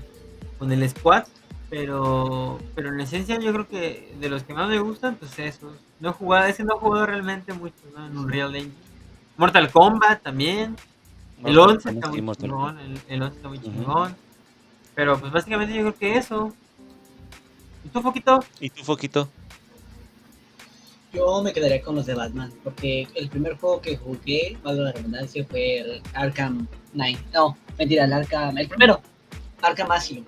con 0.58 0.70
el 0.72 0.88
squad. 0.88 1.24
Pero, 1.70 2.58
pero 2.74 2.88
en 2.88 3.00
esencia 3.00 3.38
yo 3.38 3.52
creo 3.52 3.68
que 3.68 4.14
de 4.20 4.30
los 4.30 4.42
que 4.42 4.54
más 4.54 4.68
me 4.70 4.78
gustan, 4.78 5.16
pues 5.16 5.38
esos. 5.38 5.74
No 6.00 6.10
he 6.10 6.12
jugado, 6.12 6.46
ese 6.46 6.64
no 6.64 6.76
he 6.76 6.78
jugado 6.78 7.04
realmente 7.06 7.52
mucho, 7.52 7.74
¿no? 7.94 8.06
En 8.06 8.16
Unreal 8.16 8.54
Engine. 8.56 8.72
Mortal 9.36 9.70
Kombat 9.70 10.22
también. 10.22 10.76
El 11.44 11.54
Mortal 11.56 11.76
11 11.76 11.82
Kombat, 11.82 11.94
está 11.96 12.08
muy 12.22 12.36
chingón. 12.36 12.78
El, 12.78 13.00
el 13.08 13.22
11 13.22 13.36
está 13.36 13.48
muy 13.48 13.58
chingón. 13.60 14.16
Pero 14.98 15.16
pues 15.16 15.30
básicamente 15.30 15.72
yo 15.72 15.82
creo 15.82 15.94
que 15.94 16.18
eso. 16.18 16.52
¿Y 17.84 17.88
tú, 17.88 18.02
Foquito? 18.02 18.44
¿Y 18.58 18.68
tú, 18.68 18.82
Foquito? 18.82 19.28
Yo 21.12 21.40
me 21.40 21.52
quedaría 21.52 21.80
con 21.80 21.94
los 21.94 22.06
de 22.06 22.14
Batman, 22.14 22.52
porque 22.64 23.06
el 23.14 23.28
primer 23.28 23.56
juego 23.58 23.80
que 23.80 23.96
jugué, 23.96 24.58
valga 24.60 24.82
la 24.82 24.92
redundancia, 24.92 25.46
fue 25.48 25.78
el 25.78 26.02
Arkham 26.14 26.66
Knight. 26.94 27.20
No, 27.32 27.56
mentira, 27.78 28.06
el 28.06 28.12
Arkham, 28.12 28.58
el 28.58 28.66
primero, 28.66 29.00
Arkham 29.62 29.88
Asylum, 29.92 30.24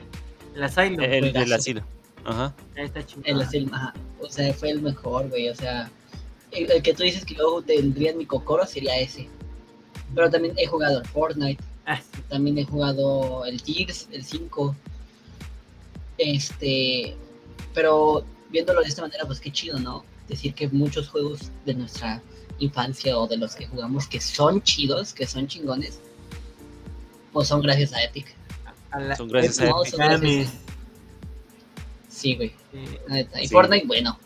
El 0.55 0.63
Asylum. 0.63 1.01
El 1.01 1.33
del 1.33 1.53
asilo. 1.53 1.83
Ajá. 2.25 2.55
Ahí 2.77 2.85
está 2.85 3.05
chingón. 3.05 3.25
el 3.27 3.43
Asylum, 3.43 3.75
ajá. 3.75 3.93
O 4.21 4.29
sea, 4.29 4.55
fue 4.55 4.71
el 4.71 4.83
mejor, 4.83 5.29
güey, 5.31 5.49
o 5.49 5.55
sea, 5.57 5.91
el, 6.53 6.71
el 6.71 6.81
que 6.81 6.95
tú 6.95 7.03
dices 7.03 7.25
que 7.25 7.35
luego 7.35 7.61
tendría 7.61 8.13
en 8.13 8.19
mi 8.19 8.25
cocoro 8.25 8.65
sería 8.65 8.97
ese. 9.01 9.29
Pero 10.15 10.31
también 10.31 10.55
he 10.57 10.67
jugado 10.69 11.01
el 11.01 11.07
Fortnite, 11.09 11.61
Ah, 11.93 12.01
también 12.29 12.57
he 12.59 12.65
jugado 12.65 13.45
el 13.47 13.61
Gears, 13.61 14.07
el 14.13 14.25
5. 14.25 14.77
Este, 16.19 17.17
pero 17.75 18.25
viéndolo 18.51 18.83
de 18.83 18.89
esta 18.89 19.03
manera, 19.03 19.25
pues 19.27 19.41
qué 19.41 19.51
chido, 19.51 19.79
¿no? 19.79 20.05
Decir 20.29 20.55
que 20.55 20.69
muchos 20.69 21.09
juegos 21.09 21.51
de 21.65 21.75
nuestra 21.75 22.23
infancia 22.59 23.19
o 23.19 23.27
de 23.27 23.39
los 23.39 23.57
que 23.57 23.67
jugamos 23.67 24.07
que 24.07 24.21
son 24.21 24.63
chidos, 24.63 25.13
que 25.15 25.27
son 25.27 25.47
chingones, 25.49 25.99
pues 27.33 27.49
son 27.49 27.63
gracias 27.63 27.93
a 27.95 28.05
Epic. 28.05 28.35
A 28.91 29.01
la- 29.01 29.17
Son 29.17 29.29
gracias 29.29 29.59
a 29.61 29.65
No, 29.71 29.81
Epic. 29.83 29.91
son 29.91 29.99
gracias 30.01 30.53
Sí, 32.09 32.35
güey. 32.37 32.53
Y 32.73 33.47
Sí. 33.47 33.49
Fortnite, 33.49 33.87
bueno, 33.87 34.19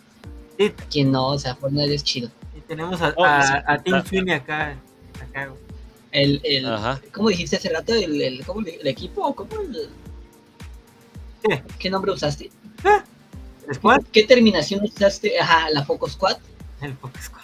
sí, 0.59 0.73
quien 0.91 1.12
no, 1.12 1.28
o 1.28 1.39
sea, 1.39 1.55
Fortnite 1.55 1.95
es 1.95 2.03
chido. 2.03 2.31
y 2.57 2.61
tenemos 2.62 3.01
a, 3.01 3.15
Oh, 3.16 3.24
a, 3.24 3.43
sí, 3.43 3.53
a 3.66 3.78
Team 3.82 3.97
está- 3.99 4.09
Sweeney 4.09 4.35
acá. 4.35 4.77
acá 5.23 5.47
güey. 5.47 5.61
El, 6.15 6.41
el, 6.45 6.65
Ajá. 6.65 7.03
¿Cómo 7.12 7.28
dijiste 7.28 7.57
hace 7.57 7.70
rato? 7.70 7.93
¿El, 7.93 8.23
el, 8.23 8.47
cómo 8.47 8.61
el 8.61 8.86
equipo? 8.86 9.35
¿Cómo 9.35 9.61
el- 9.61 9.91
¿Qué? 11.43 11.62
¿Qué 11.77 11.91
nombre 11.91 12.12
usaste? 12.12 12.53
¿El 13.69 13.74
Squad? 13.74 14.01
¿Qué 14.12 14.23
terminación 14.23 14.85
usaste? 14.85 15.39
Ajá, 15.41 15.69
la 15.70 15.85
Foco 15.85 16.09
Squad. 16.09 16.36
El 16.81 16.95
Focus 16.97 17.23
Squad. 17.24 17.43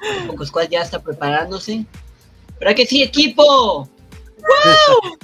El 0.00 0.26
Foco 0.28 0.46
Squad 0.46 0.68
ya 0.70 0.82
está 0.82 1.02
preparándose. 1.02 1.84
¿Verdad 2.60 2.76
que 2.76 2.86
sí, 2.86 3.02
equipo? 3.02 3.88
¡Wow! 4.38 5.18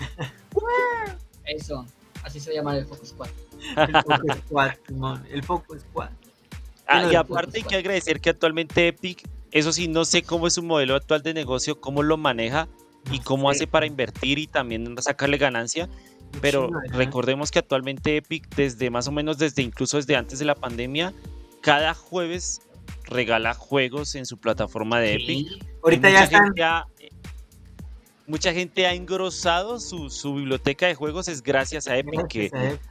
Eso, 1.44 1.86
así 2.24 2.40
se 2.40 2.52
llama 2.52 2.76
el 2.76 2.86
Foco 2.86 3.06
Squad. 3.06 3.28
El 3.76 4.02
Focus 4.02 4.36
Squad, 4.46 4.70
Simón. 4.88 5.26
El 5.30 5.42
Focus 5.44 5.80
Squad. 5.82 6.10
Ah, 6.88 7.04
y 7.04 7.10
el 7.10 7.16
aparte 7.16 7.58
hay 7.58 7.62
Focus 7.62 7.70
que 7.70 7.76
agradecer 7.76 8.20
que 8.20 8.30
actualmente 8.30 8.88
Epic, 8.88 9.22
eso 9.52 9.72
sí, 9.72 9.86
no 9.88 10.04
sé 10.04 10.22
cómo 10.22 10.46
es 10.46 10.54
su 10.54 10.62
modelo 10.62 10.94
actual 10.96 11.22
de 11.22 11.34
negocio, 11.34 11.80
cómo 11.80 12.02
lo 12.02 12.16
maneja 12.16 12.68
y 13.10 13.18
cómo 13.20 13.50
hace 13.50 13.66
para 13.66 13.86
invertir 13.86 14.38
y 14.38 14.46
también 14.46 14.94
sacarle 15.00 15.38
ganancia. 15.38 15.88
Pero 16.40 16.70
recordemos 16.92 17.50
que 17.50 17.58
actualmente 17.58 18.16
Epic, 18.16 18.48
desde 18.56 18.88
más 18.90 19.06
o 19.06 19.12
menos 19.12 19.36
desde 19.38 19.60
incluso 19.62 19.98
desde 19.98 20.16
antes 20.16 20.38
de 20.38 20.46
la 20.46 20.54
pandemia, 20.54 21.12
cada 21.60 21.92
jueves 21.94 22.62
regala 23.04 23.52
juegos 23.54 24.14
en 24.14 24.24
su 24.24 24.38
plataforma 24.38 24.98
de 25.00 25.14
Epic. 25.14 25.48
Sí. 25.48 25.58
Ahorita 25.82 26.08
Y 26.08 26.12
ya 26.12 26.18
mucha 26.20 26.24
están. 26.24 26.44
gente 26.44 26.62
ha- 26.62 26.86
mucha 28.26 28.52
gente 28.54 28.86
ha 28.86 28.94
engrosado 28.94 29.78
su, 29.80 30.08
su 30.08 30.34
biblioteca 30.34 30.86
de 30.86 30.94
juegos 30.94 31.28
es 31.28 31.42
gracias 31.42 31.86
a 31.88 31.98
Epic, 31.98 32.26
que 32.28 32.50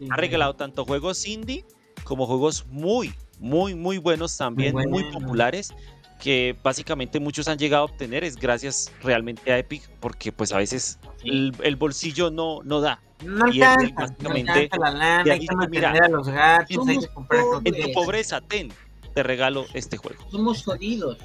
ha 0.10 0.16
regalado 0.18 0.56
tanto 0.56 0.86
juegos 0.86 1.26
indie 1.26 1.66
como 2.04 2.28
juegos 2.28 2.66
muy, 2.68 3.14
muy, 3.40 3.74
muy 3.74 3.98
buenos 3.98 4.36
también, 4.38 4.76
muy, 4.76 5.04
populares, 5.12 5.74
que 6.22 6.56
básicamente 6.64 7.20
muchos 7.20 7.48
han 7.48 7.58
llegado 7.58 7.82
a 7.82 7.86
obtener 7.86 8.24
es 8.24 8.38
gracias 8.38 8.92
realmente 9.02 9.52
a 9.52 9.58
Epic, 9.58 9.90
porque 10.00 10.32
pues 10.32 10.54
a 10.54 10.58
veces 10.58 11.00
el, 11.24 11.52
el 11.64 11.76
bolsillo 11.76 12.30
no, 12.30 12.60
no 12.64 12.80
da. 12.80 13.02
No 13.26 13.52
y 13.52 13.62
alcanza, 13.62 13.94
básicamente 13.96 14.52
alcanza 14.52 14.78
la 14.78 14.92
lana, 14.92 15.24
de 15.24 15.32
hay 15.32 15.40
que 15.40 15.48
mira, 15.70 15.90
mantener 15.90 16.04
a 16.04 16.08
los 16.10 16.28
gatos, 16.30 16.88
hay 16.88 16.98
que 17.00 17.08
comprar. 17.08 17.44
En 17.66 17.82
tu 17.82 17.92
pobreza, 17.92 18.40
ten, 18.40 18.72
te 19.14 19.24
regalo 19.24 19.66
este 19.74 19.98
juego. 19.98 20.24
Somos 20.30 20.64
jodidos. 20.64 21.18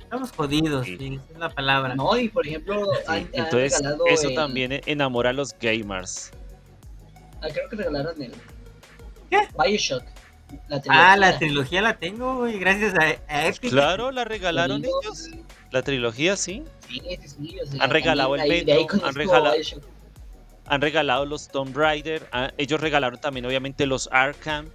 Estamos 0.00 0.30
jodidos, 0.32 0.84
Sí. 0.86 0.96
sí, 0.98 1.14
esa 1.14 1.32
es 1.32 1.38
la 1.38 1.50
palabra. 1.50 1.94
No, 1.94 2.16
y 2.18 2.28
por 2.28 2.46
ejemplo, 2.46 2.84
Sí, 2.92 3.00
han, 3.06 3.16
han 3.18 3.28
Entonces, 3.32 3.82
eso 4.08 4.28
el- 4.28 4.34
también 4.34 4.80
enamora 4.86 5.30
a 5.30 5.32
los 5.32 5.56
gamers. 5.60 6.30
ah, 7.40 7.48
creo 7.52 7.68
que 7.68 7.76
regalaron 7.76 8.20
el 8.20 8.32
¿Qué? 9.30 9.38
Bioshock. 9.58 10.04
La 10.68 10.82
Ah, 10.88 11.16
la 11.16 11.38
trilogía. 11.38 11.82
la 11.82 11.96
tengo, 11.98 12.36
güey, 12.38 12.58
gracias 12.58 12.94
a, 12.94 13.16
a 13.32 13.46
Epic. 13.46 13.70
Claro, 13.70 14.10
la 14.12 14.24
regalaron 14.24 14.84
ellos. 14.84 15.30
La 15.70 15.82
trilogía, 15.82 16.36
sí. 16.36 16.62
Sí, 16.88 17.00
sí, 17.00 17.28
sí, 17.28 17.56
o 17.60 17.66
sea, 17.66 17.82
Han 17.84 17.90
regalado 17.90 18.36
también 18.36 18.68
el 18.68 18.76
Metro, 18.78 19.06
han 19.06 19.14
regalado- 19.14 19.54
Bioshock. 19.54 19.82
Han 20.66 20.80
regalado 20.80 21.26
los 21.26 21.48
Tomb 21.48 21.76
Raider. 21.76 22.26
ah, 22.32 22.50
ellos 22.56 22.80
regalaron 22.80 23.20
también, 23.20 23.44
obviamente, 23.46 23.86
los 23.86 24.08
Arkham. 24.12 24.68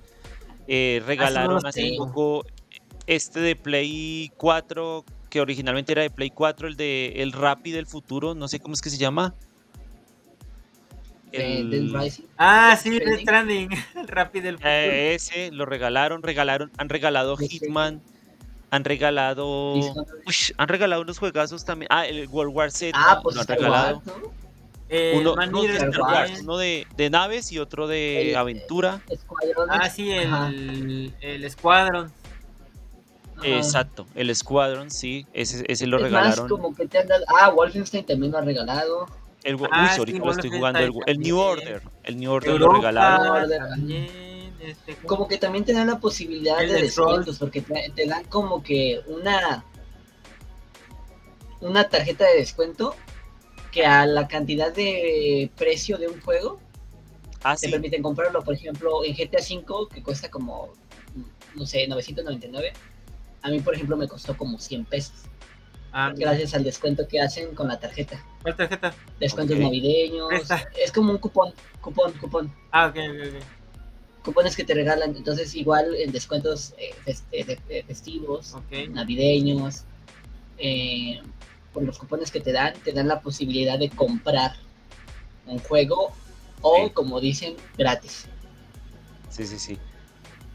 eh, 0.67 1.01
regalaron 1.07 1.55
los 1.55 1.65
hace 1.65 1.93
poco 1.97 2.45
este 3.07 3.39
de 3.39 3.55
Play 3.55 4.31
4, 4.37 5.03
que 5.31 5.41
originalmente 5.41 5.93
era 5.93 6.03
de 6.03 6.11
Play 6.11 6.29
4, 6.29 6.67
el 6.67 6.75
de 6.77 7.13
El 7.23 7.31
Rappi 7.31 7.71
del 7.71 7.87
futuro. 7.87 8.35
No 8.35 8.47
sé 8.47 8.59
cómo 8.59 8.73
es 8.75 8.81
que 8.81 8.89
se 8.91 8.97
llama. 8.97 9.33
De 11.31 11.59
El- 11.59 11.69
Dead 11.91 12.01
Rising. 12.01 12.23
Ah, 12.37 12.77
sí, 12.81 12.99
Death 12.99 13.21
Stranding, 13.21 13.69
el 13.95 14.07
rápido 14.07 14.45
del 14.45 14.55
futuro. 14.55 14.71
eh, 14.71 15.13
ese 15.15 15.51
lo 15.51 15.65
regalaron, 15.65 16.23
regalaron, 16.23 16.71
han 16.77 16.89
regalado 16.89 17.37
Sí, 17.37 17.47
sí. 17.47 17.59
Hitman, 17.59 18.01
han 18.71 18.83
regalado, 18.83 19.73
han 20.57 20.67
regalado 20.67 21.01
unos 21.01 21.17
juegazos 21.19 21.65
también. 21.65 21.87
Ah, 21.91 22.05
el 22.05 22.27
World 22.27 22.53
War 22.55 22.71
Z 22.71 22.91
Ah, 22.99 23.19
pues 23.23 23.35
lo 23.35 23.41
han 23.41 23.47
regalado. 23.47 24.01
Eh, 24.91 25.13
Uno, 25.19 25.35
de 25.35 25.45
Eater 25.67 25.87
Star 25.89 26.01
Wars, 26.01 26.17
también. 26.25 26.41
uno 26.45 26.57
de, 26.57 26.87
de 26.97 27.09
naves 27.11 27.51
y 27.51 27.59
otro 27.59 27.87
de 27.87 28.31
El- 28.31 28.35
aventura. 28.35 29.01
Ah, 29.69 29.87
sí, 29.89 30.09
el, 30.11 31.13
el 31.21 31.51
Squadron. 31.51 32.11
Ajá. 33.37 33.47
Exacto, 33.47 34.05
el 34.15 34.35
Squadron, 34.35 34.89
sí, 34.91 35.25
ese, 35.33 35.63
ese 35.67 35.87
lo 35.87 35.97
Es 35.97 36.03
regalaron. 36.03 36.39
Más 36.41 36.49
como 36.49 36.75
que 36.75 36.87
te 36.87 36.97
han 36.97 37.07
dado. 37.07 37.23
Ah, 37.39 37.49
Wolfenstein 37.51 38.05
también 38.05 38.31
lo 38.31 38.39
ha 38.39 38.41
regalado. 38.41 39.05
El, 39.43 39.55
uy, 39.55 39.67
Ah, 39.71 39.95
ahorita 39.97 40.17
sí, 40.17 40.23
lo 40.25 40.31
estoy 40.31 40.49
jugando. 40.49 40.79
El, 41.05 41.19
New. 41.19 41.37
Order. 41.39 41.81
El 42.03 42.17
New 42.19 42.31
Order 42.31 42.49
lo 42.51 42.55
Europa 42.57 42.75
regalaron. 42.77 43.35
regalaron. 43.49 43.69
también. 43.79 44.53
Este, 44.61 44.95
Como 45.07 45.27
que 45.27 45.37
también 45.37 45.63
te 45.63 45.71
dan 45.73 45.87
la 45.87 45.99
posibilidad 45.99 46.61
El 46.61 46.67
de 46.69 46.75
de 46.75 46.81
descuentos, 46.83 47.39
porque 47.39 47.61
te, 47.61 47.91
te 47.95 48.05
dan 48.05 48.25
como 48.25 48.61
que 48.61 49.01
una 49.07 49.63
una 51.61 51.87
tarjeta 51.89 52.25
de 52.25 52.35
descuento 52.37 52.95
que 53.71 53.85
a 53.85 54.05
la 54.05 54.27
cantidad 54.27 54.73
de 54.73 55.49
precio 55.57 55.97
de 55.97 56.07
un 56.07 56.19
juego 56.21 56.59
Ah, 57.43 57.53
te 57.55 57.67
sí. 57.67 57.71
permiten 57.71 58.01
comprarlo. 58.03 58.41
Por 58.43 58.53
ejemplo, 58.53 59.03
en 59.05 59.13
GTA 59.15 59.39
V, 59.39 59.87
que 59.93 60.03
cuesta 60.03 60.29
como, 60.29 60.73
no 61.55 61.65
sé, 61.65 61.87
999, 61.87 62.73
a 63.41 63.49
mí, 63.49 63.61
por 63.61 63.75
ejemplo, 63.75 63.95
me 63.95 64.09
costó 64.09 64.35
como 64.35 64.59
100 64.59 64.83
pesos, 64.85 65.13
ah, 65.91 66.11
gracias 66.15 66.53
al 66.53 66.63
descuento 66.63 67.07
que 67.07 67.19
hacen 67.21 67.53
con 67.55 67.67
la 67.67 67.79
tarjeta. 67.79 68.23
¿Cuál 68.41 68.55
tarjeta? 68.55 68.93
Descuentos 69.19 69.57
navideños, 69.57 70.31
Esta. 70.31 70.63
es 70.83 70.91
como 70.91 71.11
un 71.11 71.17
cupón, 71.17 71.53
cupón, 71.81 72.13
cupón. 72.13 72.53
Ah, 72.71 72.87
ok, 72.87 72.95
ok, 72.97 73.35
ok. 73.37 73.43
Cupones 74.23 74.55
que 74.55 74.63
te 74.63 74.73
regalan, 74.73 75.15
entonces 75.15 75.55
igual 75.55 75.95
en 75.95 76.11
descuentos 76.11 76.73
eh, 76.77 76.93
eh, 77.31 77.43
de- 77.45 77.59
de 77.67 77.83
festivos, 77.83 78.55
navideños, 78.91 79.83
eh, 80.57 81.21
por 81.73 81.83
los 81.83 81.97
cupones 81.97 82.29
que 82.31 82.41
te 82.41 82.51
dan, 82.51 82.73
te 82.83 82.91
dan 82.91 83.07
la 83.07 83.21
posibilidad 83.21 83.79
de 83.79 83.89
comprar 83.89 84.55
un 85.45 85.59
juego 85.59 86.11
o, 86.61 86.85
Sí. 86.87 86.91
como 86.93 87.19
dicen, 87.21 87.55
gratis. 87.77 88.25
Sí, 89.29 89.45
sí, 89.47 89.57
sí. 89.57 89.77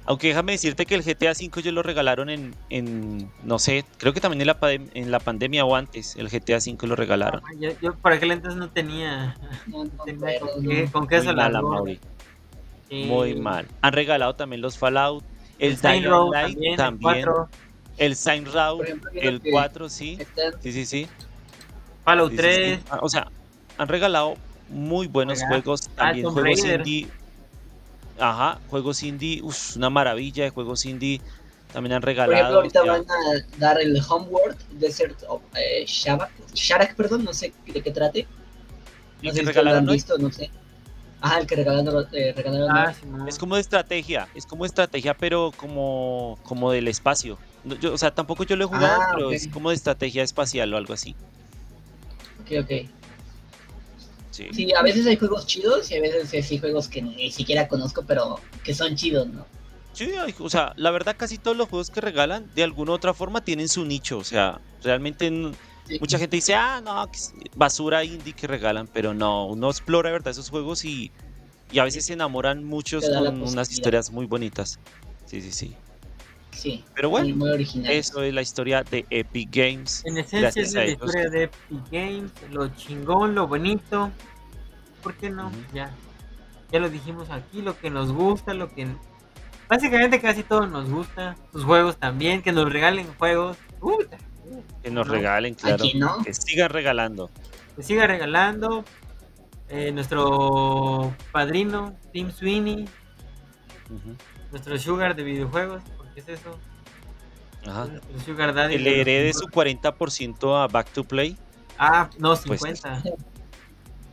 Aunque 0.06 0.28
déjame 0.28 0.52
decirte 0.52 0.84
que 0.84 0.94
el 0.94 1.02
GTA 1.02 1.32
V 1.32 1.60
ellos 1.60 1.72
lo 1.72 1.82
regalaron 1.82 2.28
en, 2.28 2.54
en 2.68 3.30
no 3.42 3.58
sé, 3.58 3.84
creo 3.96 4.12
que 4.12 4.20
también 4.20 4.42
en 4.42 4.46
la, 4.48 4.58
en 4.60 5.10
la 5.10 5.18
pandemia 5.18 5.64
o 5.64 5.74
antes, 5.74 6.14
el 6.16 6.28
GTA 6.28 6.58
V 6.58 6.86
lo 6.86 6.94
regalaron. 6.94 7.40
Ah, 7.42 7.52
Yo, 7.58 7.70
yo 7.80 7.94
por 7.94 8.12
aquel 8.12 8.32
entonces 8.32 8.58
no 8.58 8.68
tenía, 8.68 9.34
No, 9.66 9.84
no 9.84 9.90
con, 9.96 10.10
acuerdo, 10.10 10.62
qué, 10.62 10.84
no. 10.84 10.92
con 10.92 11.06
qué 11.06 11.20
Muy 11.62 12.00
Sí. 12.90 13.04
muy 13.06 13.34
mal. 13.34 13.66
Han 13.80 13.92
regalado 13.94 14.34
también 14.34 14.60
los 14.60 14.76
Fallout, 14.76 15.24
el, 15.58 15.72
El 15.72 15.80
Dying 15.80 16.02
también, 16.30 16.76
también, 16.76 17.16
el 17.16 17.24
4, 17.24 17.48
el 17.96 18.16
Saint 18.16 18.48
Row, 18.48 18.76
Por 18.76 18.86
ejemplo, 18.86 19.10
viendo 19.10 19.30
el 19.30 19.40
que 19.40 19.50
4, 19.50 19.88
sí, 19.88 20.18
sí, 20.60 20.72
sí, 20.72 20.84
sí. 20.84 21.08
Fallout 22.04 22.30
Sí, 22.32 22.36
sí, 22.36 22.42
3, 22.42 22.78
sí. 22.80 22.84
Ah, 22.90 22.98
O 23.00 23.08
sea, 23.08 23.26
han 23.78 23.88
regalado 23.88 24.34
muy 24.68 25.06
buenos 25.06 25.42
juegos, 25.42 25.80
Ah, 25.96 26.08
también 26.08 26.26
juegos 26.28 26.60
Raider. 26.60 26.80
indie. 26.80 27.08
Ajá, 28.18 28.60
juegos 28.68 29.02
indie, 29.02 29.40
uf, 29.42 29.76
una 29.76 29.90
maravilla 29.90 30.44
de 30.44 30.50
juegos 30.50 30.84
indie. 30.84 31.20
También 31.72 31.94
han 31.94 32.02
Por 32.02 32.08
regalado. 32.08 32.34
ejemplo, 32.34 32.56
ahorita 32.56 32.82
van 32.84 33.00
a 33.10 33.58
dar 33.58 33.80
el 33.80 34.00
Homeworld 34.08 34.56
Desert 34.78 35.16
of 35.28 35.42
eh, 35.56 35.84
Shabak, 35.86 36.30
Sharak, 36.54 36.94
perdón, 36.94 37.24
no 37.24 37.32
sé 37.32 37.52
de 37.66 37.82
qué 37.82 37.90
trate. 37.90 38.26
No 39.22 39.30
sé 39.32 39.38
si 39.38 39.42
lo 39.44 39.48
regalaron 39.48 39.78
han 39.80 39.88
hoy 39.88 39.96
visto, 39.96 40.18
no 40.18 40.30
sé. 40.30 40.50
Ajá, 41.20 41.38
el 41.40 41.46
que 41.46 41.56
regalaron, 41.56 42.06
eh, 42.12 42.32
regalaron 42.36 42.70
ah, 42.70 42.86
hoy. 42.88 42.94
sí, 42.94 43.06
no. 43.06 43.26
es 43.26 43.38
como 43.38 43.54
de 43.56 43.62
estrategia, 43.62 44.28
es 44.34 44.46
como 44.46 44.66
estrategia, 44.66 45.14
pero 45.14 45.52
como, 45.56 46.38
como 46.44 46.70
del 46.70 46.86
espacio. 46.86 47.38
No, 47.64 47.74
yo- 47.76 47.94
o 47.94 47.98
sea, 47.98 48.10
tampoco 48.10 48.44
yo 48.44 48.56
lo 48.56 48.64
he 48.64 48.68
jugado, 48.68 49.00
Ah, 49.00 49.06
pero 49.14 49.32
es 49.32 49.48
como 49.48 49.70
de 49.70 49.76
estrategia 49.76 50.22
espacial 50.22 50.72
o 50.72 50.76
algo 50.76 50.92
así. 50.92 51.16
Ok, 52.40 52.52
ok. 52.62 53.03
Sí. 54.34 54.48
Sí, 54.52 54.72
a 54.72 54.82
veces 54.82 55.06
hay 55.06 55.16
juegos 55.16 55.46
chidos 55.46 55.88
y 55.92 55.94
a 55.96 56.00
veces 56.00 56.28
sí 56.44 56.54
hay 56.54 56.58
juegos 56.58 56.88
que 56.88 57.00
ni 57.00 57.30
siquiera 57.30 57.68
conozco, 57.68 58.04
pero 58.04 58.40
que 58.64 58.74
son 58.74 58.96
chidos, 58.96 59.28
¿no? 59.28 59.46
Sí, 59.92 60.10
o 60.40 60.50
sea, 60.50 60.72
la 60.74 60.90
verdad 60.90 61.14
casi 61.16 61.38
todos 61.38 61.56
los 61.56 61.68
juegos 61.68 61.88
que 61.88 62.00
regalan 62.00 62.50
de 62.52 62.64
alguna 62.64 62.90
u 62.90 62.94
otra 62.94 63.14
forma 63.14 63.44
tienen 63.44 63.68
su 63.68 63.84
nicho, 63.84 64.18
o 64.18 64.24
sea, 64.24 64.60
realmente 64.82 65.30
Sí. 65.86 65.98
mucha 66.00 66.18
gente 66.18 66.34
dice, 66.34 66.54
ah, 66.54 66.80
no, 66.84 67.08
basura 67.54 68.02
indie 68.02 68.32
que 68.32 68.48
regalan, 68.48 68.88
pero 68.92 69.14
no, 69.14 69.46
uno 69.46 69.70
explora, 69.70 70.10
¿verdad? 70.10 70.32
Esos 70.32 70.50
juegos 70.50 70.84
y, 70.84 71.12
y 71.70 71.78
a 71.78 71.84
veces 71.84 72.06
se 72.06 72.14
enamoran 72.14 72.64
muchos 72.64 73.08
con 73.08 73.40
unas 73.40 73.70
historias 73.70 74.10
muy 74.10 74.26
bonitas. 74.26 74.80
Sí, 75.26 75.40
sí, 75.42 75.52
sí. 75.52 75.76
Sí, 76.54 76.84
Pero 76.94 77.10
bueno, 77.10 77.34
muy 77.36 77.50
original. 77.50 77.90
eso 77.92 78.22
es 78.22 78.32
la 78.32 78.40
historia 78.42 78.82
de 78.84 79.04
Epic 79.10 79.48
Games. 79.50 80.02
En 80.06 80.18
esencia 80.18 80.62
es 80.62 80.72
la 80.74 80.86
historia 80.86 81.28
de 81.28 81.42
Epic 81.44 81.90
Games, 81.90 82.32
lo 82.50 82.68
chingón, 82.68 83.34
lo 83.34 83.46
bonito. 83.48 84.10
¿Por 85.02 85.14
qué 85.14 85.30
no? 85.30 85.50
Ya. 85.72 85.90
Ya 86.70 86.80
lo 86.80 86.88
dijimos 86.88 87.28
aquí, 87.30 87.60
lo 87.60 87.78
que 87.78 87.90
nos 87.90 88.12
gusta, 88.12 88.54
lo 88.54 88.72
que 88.72 88.86
básicamente 89.68 90.20
casi 90.20 90.42
todo 90.42 90.66
nos 90.66 90.88
gusta. 90.88 91.36
Sus 91.52 91.64
juegos 91.64 91.98
también, 91.98 92.40
que 92.40 92.52
nos 92.52 92.72
regalen 92.72 93.06
juegos. 93.18 93.58
Que 94.82 94.90
nos 94.90 95.06
¿no? 95.06 95.12
regalen, 95.12 95.54
claro. 95.54 95.84
Aquí, 95.84 95.98
¿no? 95.98 96.22
Que 96.22 96.32
sigan 96.32 96.70
regalando. 96.70 97.30
Que 97.76 97.82
siga 97.82 98.06
regalando. 98.06 98.84
Eh, 99.68 99.92
nuestro 99.92 101.14
padrino, 101.32 101.94
Tim 102.12 102.30
Sweeney, 102.30 102.86
nuestro 104.50 104.78
sugar 104.78 105.16
de 105.16 105.22
videojuegos, 105.24 105.82
porque 106.14 106.32
es 106.32 106.40
eso. 106.40 106.58
Ajá. 107.66 107.88
Que 108.68 108.78
le 108.78 109.00
herede 109.00 109.32
su 109.32 109.46
videojuegos. 109.46 109.82
40% 110.12 110.62
a 110.62 110.68
Back 110.68 110.90
to 110.92 111.04
Play. 111.04 111.36
Ah, 111.78 112.10
no, 112.18 112.36
Pues, 112.46 112.60
50. 112.60 113.02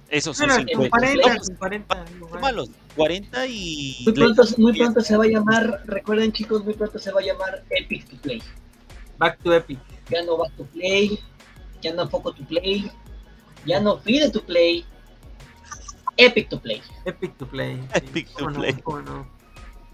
Eso 0.09 0.33
son 0.33 0.47
Bueno, 0.47 0.65
con 0.73 0.83
50. 0.83 0.89
40, 0.89 1.27
No, 1.29 1.35
pues, 1.35 1.47
con 1.47 1.55
40. 1.57 2.05
qué 2.05 2.37
malos. 2.39 2.69
40 2.95 3.47
y. 3.47 4.01
Muy 4.03 4.13
pronto, 4.13 4.43
muy 4.57 4.77
pronto 4.77 5.01
se 5.01 5.15
va 5.17 5.23
a 5.23 5.27
llamar, 5.27 5.83
recuerden 5.85 6.31
chicos, 6.33 6.63
muy 6.65 6.73
pronto 6.73 6.99
se 6.99 7.11
va 7.11 7.21
a 7.21 7.23
llamar 7.23 7.63
Epic 7.69 8.09
to 8.09 8.17
Play. 8.17 8.41
Back 9.17 9.39
to 9.43 9.53
Epic. 9.53 9.79
Ya 10.09 10.23
no 10.23 10.37
Back 10.37 10.51
to 10.57 10.65
Play, 10.65 11.19
ya 11.81 11.93
no 11.93 12.09
Poco 12.09 12.33
to 12.33 12.43
Play, 12.45 12.91
ya 13.65 13.79
no 13.79 13.99
Pide 14.01 14.29
to 14.31 14.43
Play, 14.43 14.83
Epic 16.17 16.49
to 16.49 16.59
Play. 16.59 16.81
Epic 17.05 17.37
to 17.37 17.45
Play. 17.47 17.77
sí, 17.77 17.87
Epic 17.93 18.27
to 18.35 18.49
no, 18.49 18.59
Play. 18.59 18.75
no. 19.05 19.40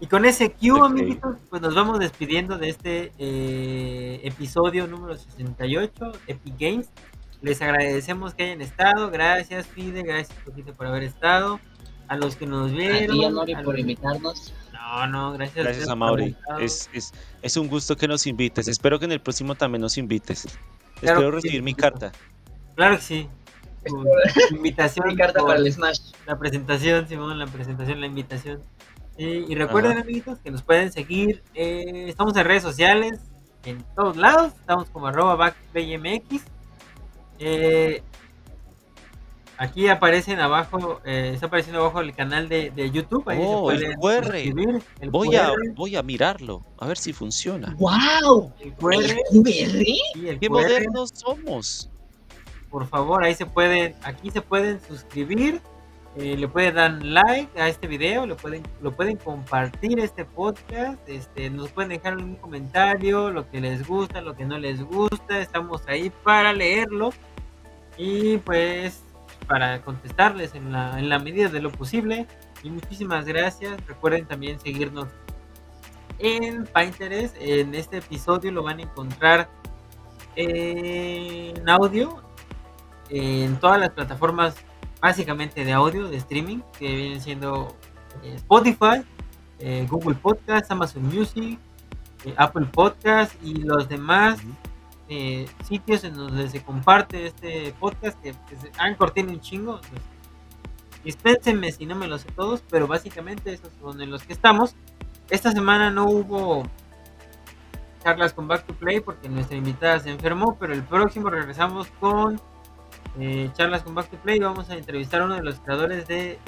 Y 0.00 0.06
con 0.06 0.24
ese 0.24 0.52
cue, 0.52 0.72
Ok. 0.72 0.84
amiguitos, 0.86 1.36
pues 1.50 1.60
nos 1.60 1.74
vamos 1.74 1.98
despidiendo 1.98 2.56
de 2.56 2.68
este 2.68 3.12
eh, 3.18 4.20
episodio 4.22 4.86
número 4.86 5.16
68, 5.16 6.12
Epic 6.28 6.54
Games. 6.58 6.88
Les 7.42 7.60
agradecemos 7.62 8.34
que 8.34 8.44
hayan 8.44 8.60
estado. 8.62 9.10
Gracias, 9.10 9.66
Fide. 9.66 10.02
Gracias, 10.02 10.36
Poquito, 10.44 10.72
por 10.72 10.86
haber 10.86 11.02
estado. 11.02 11.58
A 12.06 12.16
los 12.16 12.36
que 12.36 12.46
nos 12.46 12.70
A 12.72 12.74
vieron. 12.74 13.16
ti, 13.46 13.54
a 13.54 13.62
por 13.62 13.74
los- 13.74 13.80
invitarnos. 13.80 14.54
No, 14.72 15.06
no, 15.08 15.32
gracias. 15.32 15.64
Gracias 15.64 15.84
a 15.88 15.90
por 15.90 15.98
Mauri. 15.98 16.36
Es, 16.60 16.88
es, 16.92 17.12
es 17.42 17.56
un 17.56 17.68
gusto 17.68 17.96
que 17.96 18.08
nos 18.08 18.26
invites. 18.26 18.66
Espero 18.68 18.98
que 18.98 19.04
en 19.04 19.12
el 19.12 19.20
próximo 19.20 19.54
también 19.56 19.82
nos 19.82 19.98
invites. 19.98 20.46
Claro 21.00 21.18
Espero 21.20 21.30
sí, 21.40 21.46
recibir 21.48 21.62
mi 21.62 21.74
carta. 21.74 22.12
Claro 22.76 22.96
que 22.96 23.02
sí. 23.02 23.28
invitación. 24.50 25.06
Mi 25.08 25.16
carta 25.16 25.40
por 25.40 25.48
para 25.48 25.60
el 25.60 25.72
Smash. 25.72 25.98
La 26.26 26.38
presentación, 26.38 27.08
Simón, 27.08 27.38
la 27.38 27.46
presentación, 27.46 28.00
la 28.00 28.06
invitación. 28.06 28.60
Eh, 29.18 29.44
y 29.48 29.54
recuerden, 29.56 29.92
Ajá. 29.92 30.00
amiguitos, 30.02 30.38
que 30.38 30.50
nos 30.50 30.62
pueden 30.62 30.92
seguir. 30.92 31.42
eh, 31.54 32.06
estamos 32.08 32.36
en 32.36 32.44
redes 32.44 32.62
sociales, 32.62 33.20
en 33.64 33.84
todos 33.96 34.16
lados. 34.16 34.52
Estamos 34.60 34.88
como 34.90 35.08
arroba 35.08 35.34
backplaymx. 35.34 36.44
Eh, 37.40 38.02
aquí 39.56 39.88
aparecen 39.88 40.38
abajo, 40.38 41.00
eh, 41.04 41.32
está 41.34 41.46
apareciendo 41.46 41.80
abajo 41.80 42.00
el 42.00 42.14
canal 42.14 42.48
de, 42.48 42.70
de 42.70 42.90
YouTube. 42.90 43.28
Ahí 43.28 43.38
Oh, 43.42 43.70
se 43.70 43.86
el 43.86 43.94
pueden 43.96 44.22
QR. 44.22 44.32
suscribir, 44.32 44.82
el 45.00 45.10
Voy 45.10 45.34
a, 45.36 45.52
voy 45.74 45.96
a 45.96 46.02
mirarlo, 46.02 46.62
a 46.78 46.86
ver 46.86 46.96
si 46.96 47.12
funciona. 47.12 47.74
¡Wow! 47.78 48.52
el 48.60 48.72
QR, 48.74 48.94
¿El 48.94 49.40
VR? 49.40 49.84
sí, 49.84 50.00
el 50.28 50.38
¡Qué 50.38 50.46
QR. 50.48 50.52
modernos 50.52 51.10
somos! 51.14 51.90
por 52.70 52.86
favor, 52.86 53.24
ahí 53.24 53.34
se 53.34 53.46
pueden, 53.46 53.94
aquí 54.02 54.30
se 54.30 54.42
pueden 54.42 54.78
suscribir, 54.86 55.60
eh, 56.18 56.36
le 56.36 56.48
pueden 56.48 56.74
dar 56.74 57.02
like 57.04 57.60
a 57.60 57.68
este 57.68 57.86
video, 57.86 58.26
le 58.26 58.34
pueden, 58.34 58.64
lo 58.82 58.90
pueden 58.90 59.16
compartir 59.18 60.00
este 60.00 60.24
podcast, 60.24 60.98
este, 61.08 61.48
nos 61.48 61.70
pueden 61.70 61.90
dejar 61.90 62.16
un 62.16 62.34
comentario, 62.34 63.30
lo 63.30 63.48
que 63.48 63.60
les 63.60 63.86
gusta, 63.86 64.20
lo 64.20 64.34
que 64.34 64.44
no 64.44 64.58
les 64.58 64.82
gusta, 64.82 65.38
estamos 65.38 65.86
ahí 65.86 66.10
para 66.24 66.52
leerlo 66.52 67.10
y 67.96 68.38
pues 68.38 69.04
para 69.46 69.80
contestarles 69.82 70.56
en 70.56 70.72
la, 70.72 70.98
en 70.98 71.08
la 71.08 71.20
medida 71.20 71.48
de 71.50 71.60
lo 71.60 71.70
posible. 71.70 72.26
Y 72.64 72.70
muchísimas 72.70 73.24
gracias. 73.24 73.76
Recuerden 73.86 74.26
también 74.26 74.58
seguirnos 74.58 75.06
en 76.18 76.66
Pinterest. 76.66 77.36
En 77.38 77.76
este 77.76 77.98
episodio 77.98 78.50
lo 78.50 78.64
van 78.64 78.80
a 78.80 78.82
encontrar 78.82 79.48
en 80.34 81.68
audio 81.68 82.24
en 83.08 83.56
todas 83.60 83.78
las 83.78 83.90
plataformas 83.90 84.56
básicamente 85.00 85.64
de 85.64 85.72
audio, 85.72 86.08
de 86.08 86.16
streaming, 86.16 86.58
que 86.78 86.94
vienen 86.94 87.20
siendo 87.20 87.76
eh, 88.22 88.34
Spotify, 88.36 89.02
eh, 89.60 89.86
Google 89.88 90.14
Podcast, 90.14 90.70
Amazon 90.70 91.04
Music, 91.04 91.58
eh, 92.24 92.34
Apple 92.36 92.66
Podcast 92.66 93.34
y 93.42 93.54
los 93.54 93.88
demás 93.88 94.38
eh, 95.08 95.48
sitios 95.64 96.04
en 96.04 96.14
donde 96.14 96.48
se 96.48 96.62
comparte 96.62 97.26
este 97.26 97.74
podcast, 97.80 98.20
que 98.20 98.34
pues, 98.34 98.70
Anchor 98.78 99.10
tiene 99.12 99.32
un 99.32 99.40
chingo. 99.40 99.80
pues, 99.80 100.02
dispénsenme 101.04 101.72
si 101.72 101.86
no 101.86 101.94
me 101.94 102.06
los 102.06 102.22
sé 102.22 102.30
todos, 102.32 102.62
pero 102.68 102.86
básicamente 102.86 103.52
esos 103.52 103.70
son 103.80 104.00
en 104.02 104.10
los 104.10 104.22
que 104.24 104.32
estamos. 104.32 104.74
Esta 105.30 105.52
semana 105.52 105.90
no 105.90 106.06
hubo 106.06 106.64
charlas 108.02 108.32
con 108.32 108.48
Back 108.48 108.66
to 108.66 108.74
Play 108.74 109.00
porque 109.00 109.28
nuestra 109.28 109.56
invitada 109.56 109.98
se 110.00 110.10
enfermó, 110.10 110.56
pero 110.58 110.72
el 110.72 110.82
próximo 110.82 111.30
regresamos 111.30 111.88
con 112.00 112.40
eh, 113.18 113.50
charlas 113.54 113.82
con 113.82 113.94
Back 113.94 114.10
to 114.10 114.16
Play. 114.18 114.38
Vamos 114.38 114.68
a 114.70 114.76
entrevistar 114.76 115.20
a 115.22 115.24
uno 115.26 115.34
de 115.36 115.42
los 115.42 115.56
creadores 115.60 116.06
de. 116.08 116.38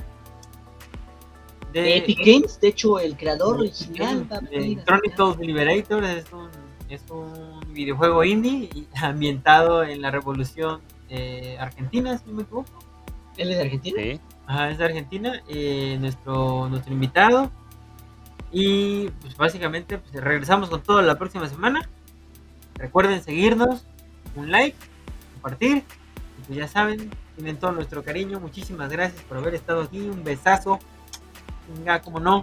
De 1.73 1.99
Epic 1.99 2.19
Games, 2.25 2.61
de 2.61 2.69
hecho, 2.69 2.99
el 2.99 3.17
creador 3.17 3.61
original. 3.61 4.29
de 4.29 4.59
venir 4.59 4.81
a 4.81 4.85
Chronicles 4.85 5.39
Liberator 5.39 6.03
es 6.03 6.25
un, 6.33 6.49
es 6.89 7.01
un 7.11 7.61
videojuego 7.73 8.25
indie 8.25 8.69
y- 8.75 8.89
ambientado 9.01 9.85
en 9.85 10.03
la 10.03 10.11
revolución 10.11 10.81
eh, 11.09 11.57
argentina, 11.61 12.19
si 12.19 12.25
no 12.29 12.37
me 12.37 12.43
equivoco. 12.43 12.69
¿Él 13.37 13.51
es 13.53 13.57
de 13.59 13.63
Argentina? 13.63 14.03
Sí. 14.03 14.21
Ajá, 14.47 14.71
es 14.71 14.79
de 14.79 14.85
Argentina, 14.85 15.43
eh, 15.49 15.97
nuestro, 16.01 16.69
nuestro 16.69 16.93
invitado. 16.93 17.53
Y 18.51 19.09
pues 19.21 19.37
básicamente 19.37 19.99
pues, 19.99 20.13
regresamos 20.25 20.69
con 20.71 20.83
todo 20.83 21.01
la 21.03 21.17
próxima 21.17 21.49
semana. 21.49 21.89
Recuerden 22.75 23.23
seguirnos, 23.23 23.85
un 24.35 24.51
like, 24.51 24.77
compartir. 25.35 25.85
Pues 26.51 26.59
ya 26.59 26.67
saben, 26.67 27.09
tienen 27.37 27.59
todo 27.59 27.71
nuestro 27.71 28.03
cariño. 28.03 28.41
Muchísimas 28.41 28.91
gracias 28.91 29.23
por 29.23 29.39
haber 29.39 29.55
estado 29.55 29.83
aquí. 29.83 30.01
Un 30.01 30.25
besazo. 30.25 30.81
Venga, 31.77 32.03
como 32.03 32.19
no. 32.19 32.43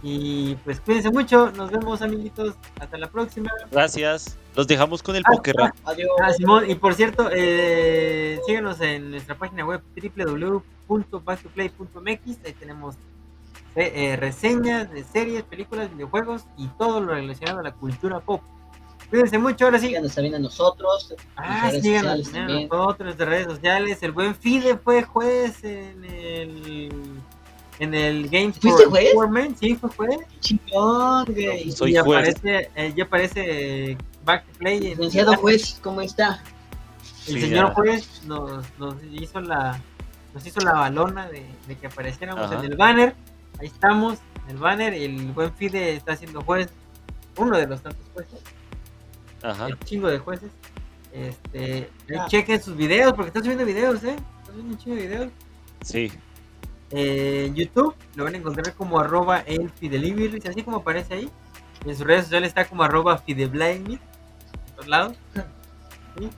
Y 0.00 0.54
pues 0.64 0.78
cuídense 0.78 1.10
mucho. 1.10 1.50
Nos 1.50 1.72
vemos, 1.72 2.02
amiguitos. 2.02 2.54
Hasta 2.78 2.98
la 2.98 3.10
próxima. 3.10 3.50
Gracias. 3.72 4.38
Los 4.54 4.68
dejamos 4.68 5.02
con 5.02 5.16
el 5.16 5.24
Ah, 5.26 5.30
Poker 5.32 5.56
ah, 5.60 5.72
Adiós. 5.86 6.08
Ah, 6.22 6.32
Simón, 6.32 6.70
y 6.70 6.76
por 6.76 6.94
cierto, 6.94 7.30
eh, 7.32 8.38
síganos 8.46 8.80
en 8.80 9.10
nuestra 9.10 9.36
página 9.36 9.66
web 9.66 9.82
www.backtoplay.mx. 10.86 12.44
Ahí 12.46 12.52
tenemos 12.52 12.94
eh, 13.74 13.92
eh, 13.92 14.14
reseñas 14.14 14.88
de 14.92 15.02
series, 15.02 15.42
películas, 15.42 15.92
videojuegos 15.92 16.44
y 16.56 16.68
todo 16.78 17.00
lo 17.00 17.12
relacionado 17.12 17.58
a 17.58 17.64
la 17.64 17.72
cultura 17.72 18.20
pop. 18.20 18.40
Cuídense 19.12 19.36
mucho, 19.36 19.66
ahora 19.66 19.78
sí. 19.78 19.88
Síganos 19.88 20.14
también 20.14 20.34
a 20.36 20.38
nosotros. 20.38 21.14
Ah, 21.36 21.70
síganos 21.70 22.34
a 22.34 22.46
nosotros 22.48 23.18
de 23.18 23.24
redes 23.26 23.44
sociales. 23.46 24.02
El 24.02 24.12
buen 24.12 24.34
Fide 24.34 24.78
fue 24.78 25.02
juez 25.02 25.62
en 25.64 26.02
el 26.06 27.12
en 27.78 27.94
el 27.94 28.28
Games 28.30 28.58
¿Fuiste 28.58 28.84
for 28.84 29.28
juez? 29.28 29.52
Sí, 29.60 29.74
fue 29.74 29.90
juez. 29.90 30.18
Chingón, 30.40 31.26
güey. 31.26 31.70
Soy 31.72 31.94
y 31.94 31.98
juez. 32.00 32.36
aparece, 32.38 32.70
eh, 32.74 32.94
ya 32.96 33.04
aparece 33.04 33.98
Back 34.24 34.46
to 34.46 34.58
Play. 34.58 34.76
en- 34.78 34.82
Licenciado 34.84 35.34
juez, 35.36 35.78
¿cómo 35.82 36.00
está? 36.00 36.42
El 37.26 37.34
Sí, 37.34 37.40
señor 37.42 37.68
ya. 37.68 37.74
juez 37.74 38.22
nos, 38.24 38.64
nos 38.78 38.94
hizo 39.12 39.40
la 39.42 39.78
nos 40.32 40.46
hizo 40.46 40.60
la 40.60 40.72
balona 40.72 41.28
de, 41.28 41.44
de 41.68 41.76
que 41.76 41.86
apareciéramos 41.88 42.46
Ajá. 42.50 42.60
en 42.64 42.70
el 42.72 42.76
banner. 42.78 43.14
Ahí 43.60 43.66
estamos, 43.66 44.18
en 44.46 44.52
el 44.52 44.56
banner. 44.56 44.94
El 44.94 45.32
buen 45.32 45.52
Fide 45.52 45.94
está 45.96 46.16
siendo 46.16 46.40
juez, 46.40 46.70
uno 47.36 47.58
de 47.58 47.66
los 47.66 47.82
tantos 47.82 48.06
jueces, 48.14 48.40
Ajá. 49.42 49.66
el 49.68 49.78
chingo 49.80 50.08
de 50.08 50.18
jueces. 50.18 50.50
Este, 51.12 51.90
Ah. 52.18 52.26
chequen 52.28 52.62
sus 52.62 52.76
videos, 52.76 53.12
porque 53.12 53.28
están 53.28 53.42
subiendo 53.42 53.64
videos, 53.66 54.02
eh. 54.04 54.16
Están 54.16 54.46
subiendo 54.46 54.72
un 54.72 54.78
chingo 54.78 54.96
de 54.96 55.02
videos. 55.06 55.32
Sí. 55.82 56.12
Eh, 56.90 57.46
en 57.48 57.54
YouTube 57.54 57.94
lo 58.16 58.24
van 58.24 58.34
a 58.34 58.38
encontrar 58.38 58.74
como 58.74 58.98
arroba 58.98 59.40
el 59.40 59.70
Fidelivery, 59.70 60.40
así 60.48 60.62
como 60.62 60.78
aparece 60.78 61.14
ahí. 61.14 61.30
Y 61.84 61.90
en 61.90 61.96
sus 61.96 62.06
redes 62.06 62.24
sociales 62.24 62.48
está 62.48 62.66
como 62.66 62.82
arroba 62.82 63.18
Fideblindme, 63.18 63.94
en 63.94 64.00
todos 64.76 64.88
lados. 64.88 65.16
¿Sí? 66.18 66.28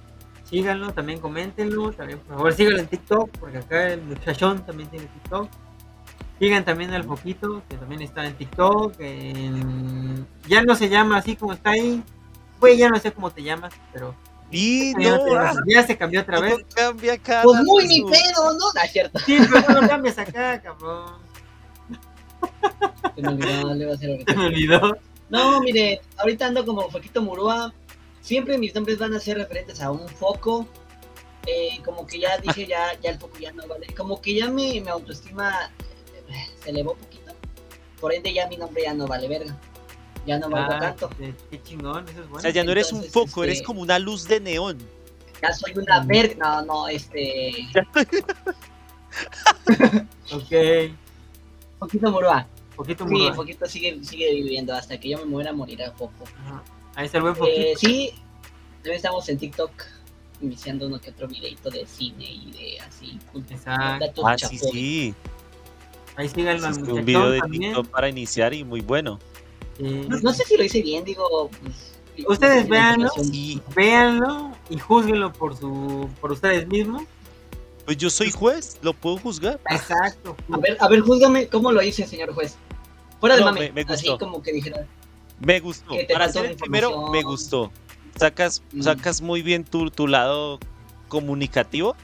Síganlo, 0.45 0.93
también 0.93 1.19
coméntenlo, 1.21 1.93
también 1.93 2.19
por 2.21 2.37
favor 2.37 2.53
síganlo 2.53 2.79
en 2.81 2.87
TikTok, 2.87 3.31
porque 3.39 3.59
acá 3.59 3.89
el 3.93 4.03
muchachón 4.03 4.65
también 4.65 4.89
tiene 4.91 5.07
TikTok. 5.07 5.49
Sigan 6.39 6.65
también 6.65 6.93
al 6.93 7.05
Foquito, 7.05 7.63
que 7.69 7.77
también 7.77 8.03
está 8.03 8.27
en 8.27 8.35
TikTok. 8.35 8.95
en- 9.01 10.27
Ya 10.49 10.63
no 10.63 10.75
se 10.75 10.89
llama 10.89 11.17
así 11.19 11.37
como 11.37 11.53
está 11.53 11.71
ahí. 11.71 12.03
Ya 12.73 12.89
no 12.89 12.99
sé 12.99 13.13
cómo 13.13 13.31
te 13.31 13.43
llamas, 13.43 13.73
pero 13.93 14.15
Y 14.51 14.93
no, 14.95 15.17
ah, 15.39 15.53
ya 15.67 15.87
se 15.87 15.97
cambió 15.97 16.21
otra 16.21 16.41
vez. 16.41 16.57
cambia 16.75 17.19
cada 17.19 17.43
Pues 17.43 17.61
muy 17.63 17.87
mi 17.87 18.03
pedo, 18.03 18.53
¿no? 18.53 18.73
No, 18.73 18.89
cierto. 18.91 19.19
Sí, 19.21 19.39
pero 19.53 19.75
no 19.75 19.83
lo 19.83 19.89
cambies 19.89 20.19
acá, 20.19 20.61
cabrón. 20.63 21.19
Se 23.15 23.23
me 23.23 23.29
olvidó, 23.29 23.75
le 23.75 23.83
iba 23.85 23.93
a 23.93 23.95
hacer 23.95 24.11
ahorita. 24.11 24.33
Se 24.33 24.39
me 24.39 24.47
olvidó. 24.47 24.99
No, 25.31 25.61
mire, 25.61 26.01
ahorita 26.19 26.47
ando 26.47 26.65
como 26.65 26.89
Foquito 26.91 27.23
Murúa. 27.23 27.73
Siempre 28.21 28.59
mis 28.59 28.75
nombres 28.75 28.99
van 28.99 29.15
a 29.15 29.21
ser 29.21 29.39
referentes 29.39 29.81
a 29.81 29.91
un 29.91 30.09
foco. 30.09 30.67
Eh, 31.47 31.81
como 31.85 32.07
que 32.07 32.21
ya 32.21 32.39
dije, 32.39 32.67
ya, 32.67 32.99
ya 33.03 33.11
el 33.11 33.19
foco 33.19 33.39
ya 33.39 33.53
no 33.53 33.67
vale. 33.67 33.87
Como 33.97 34.21
que 34.21 34.35
ya 34.35 34.49
mi, 34.49 34.81
mi 34.81 34.89
autoestima 34.89 35.71
eh, 36.29 36.47
se 36.63 36.71
elevó 36.71 36.93
un 36.93 36.99
poquito. 36.99 37.33
Por 38.01 38.15
ende, 38.15 38.33
ya 38.33 38.47
mi 38.49 38.57
nombre 38.57 38.83
ya 38.83 38.95
no 38.95 39.07
vale 39.07 39.29
verga. 39.29 39.59
Ya 40.27 40.39
no 40.39 40.49
valgo 40.49 40.73
Ah, 40.73 40.79
tanto. 40.81 41.11
qué, 41.19 41.35
qué 41.51 41.63
chingón, 41.63 42.09
eso 42.09 42.23
es 42.23 42.29
O 42.33 42.41
sea, 42.41 42.51
ya 42.51 42.65
no 42.65 42.73
eres 42.73 42.93
un 42.93 43.05
foco, 43.05 43.45
eres 43.45 43.57
este- 43.57 43.67
como 43.67 43.83
una 43.83 43.99
luz 43.99 44.27
de 44.27 44.41
neón. 44.41 44.79
Ya 45.43 45.53
soy 45.53 45.73
una 45.77 46.01
verga. 46.05 46.35
No, 46.39 46.63
no, 46.63 46.89
este. 46.89 47.67
Ok, 50.33 50.93
Foquito 51.79 52.11
Murúa. 52.11 52.47
poquito 52.77 53.05
Sí, 53.07 53.11
muy 53.11 53.33
Foquito 53.33 53.67
sigue, 53.67 54.03
sigue 54.05 54.33
viviendo. 54.35 54.75
Hasta 54.75 54.99
que 54.99 55.11
yo 55.11 55.19
me 55.19 55.25
muera, 55.27 55.53
morirá 55.53 55.93
foco. 55.93 56.25
Ahí 56.95 57.07
está 57.07 57.19
el 57.19 57.23
buen 57.25 57.35
poquito. 57.35 57.61
Eh, 57.61 57.75
sí, 57.77 58.11
también 58.77 58.97
estamos 58.97 59.29
en 59.29 59.39
TikTok 59.39 59.71
iniciando 60.41 60.87
uno 60.87 61.01
que 61.01 61.11
otro 61.11 61.29
videito 61.29 61.71
de 61.71 61.87
cine 61.87 62.25
y 62.25 62.51
de 62.53 62.81
así. 62.81 63.19
Exacto. 63.51 64.27
Ah, 64.27 64.37
sí, 64.39 64.59
sí. 64.59 65.15
Ahí 66.17 66.29
síganlo 66.29 66.67
al 66.67 66.73
Hiciste 66.73 66.93
un 66.93 67.05
video 67.05 67.31
de 67.31 67.41
también. 67.41 67.63
TikTok 67.75 67.89
para 67.89 68.09
iniciar 68.09 68.55
y 68.55 68.65
muy 68.65 68.81
bueno. 68.81 69.19
Sí. 69.79 70.07
No 70.23 70.33
sé 70.33 70.45
si 70.45 70.57
lo 70.57 70.65
hice 70.65 70.83
bien, 70.83 71.05
digo. 71.05 71.51
pues, 71.63 72.27
Ustedes 72.29 72.65
la 72.65 72.71
véanlo. 72.71 73.11
Sí. 73.23 73.61
Véanlo 73.75 74.53
y 74.71 74.79
júzguenlo 74.79 75.33
por 75.33 75.57
su 75.57 76.09
por 76.21 76.33
ustedes 76.33 76.67
mismos. 76.69 77.03
Pues 77.85 77.97
yo 77.99 78.09
soy 78.09 78.31
juez, 78.31 78.79
lo 78.83 78.93
puedo 78.95 79.19
juzgar. 79.19 79.61
Exacto. 79.69 80.37
A 80.53 80.57
ver, 80.59 80.77
a 80.81 80.89
ver, 80.89 81.01
júzgame 81.01 81.49
cómo 81.49 81.71
lo 81.73 81.83
hice, 81.83 82.07
señor 82.07 82.33
juez. 82.33 82.57
Fuera 83.21 83.35
de 83.35 83.41
No, 83.43 83.47
mame, 83.49 83.73
me- 83.73 83.85
me 83.85 83.93
así 83.93 84.09
gustó. 84.09 84.25
como 84.27 84.43
que 84.43 84.53
dijera. 84.53 84.87
Me 85.41 85.59
gustó. 85.61 85.95
Para 86.13 86.29
ser 86.31 86.47
el 86.47 86.57
primero, 86.57 87.09
me 87.11 87.23
gustó. 87.23 87.71
Sacas, 88.17 88.63
Mm. 88.73 88.83
sacas 88.83 89.21
muy 89.21 89.43
bien 89.43 89.65
tu, 89.65 89.91
tu 89.91 90.07
lado 90.07 90.61
comunicativo 91.09 91.97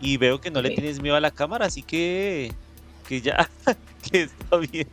y 0.00 0.16
veo 0.16 0.40
que 0.40 0.50
no 0.50 0.62
le 0.62 0.70
tienes 0.70 1.00
miedo 1.02 1.16
a 1.16 1.20
la 1.20 1.30
cámara, 1.32 1.66
así 1.66 1.82
que, 1.82 2.52
que 3.08 3.20
ya, 3.20 3.50
que 4.12 4.22
está 4.22 4.56
bien. 4.58 4.88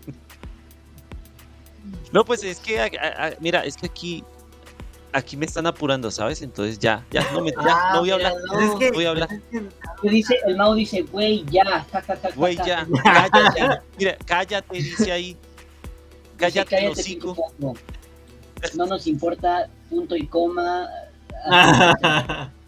No, 2.14 2.23
pues 2.23 2.44
es 2.44 2.60
que, 2.60 2.80
a- 2.80 2.85
a- 2.85 3.27
a- 3.27 3.34
mira, 3.41 3.65
es 3.65 3.76
que 3.76 3.88
aquí 3.88 4.23
aquí 5.15 5.38
me 5.38 5.45
están 5.45 5.68
apurando, 5.68 6.10
¿sabes? 6.10 6.41
Entonces 6.41 6.80
ya, 6.80 7.06
ya, 7.11 7.22
no, 7.34 7.41
me, 7.41 7.52
ya, 7.52 7.57
Ah, 7.60 7.91
no 7.94 7.99
voy 7.99 8.10
a 8.11 8.14
hablar. 8.15 8.34
Es 8.34 8.68
no. 8.68 8.80
que, 8.80 8.91
voy 8.91 9.06
a 9.06 9.10
hablar. 9.10 9.30
es 9.31 9.41
que- 9.52 9.69
¿Qué 10.02 10.10
dice? 10.10 10.40
El 10.48 10.57
Mao 10.57 10.73
dice, 10.73 11.02
güey, 11.03 11.45
ya, 11.52 11.85
Güey, 12.35 12.56
ya, 12.65 12.88
cállate. 13.03 13.81
Mira, 13.99 14.18
cállate, 14.26 14.76
dice 14.77 15.11
ahí. 15.11 15.34
Dice, 15.34 15.40
Cállate, 16.38 16.77
pinche 16.77 16.88
hocico. 16.90 17.35
No 18.76 18.85
nos 18.88 19.06
importa, 19.07 19.68
punto 19.90 20.15
y 20.15 20.26
coma. 20.27 20.88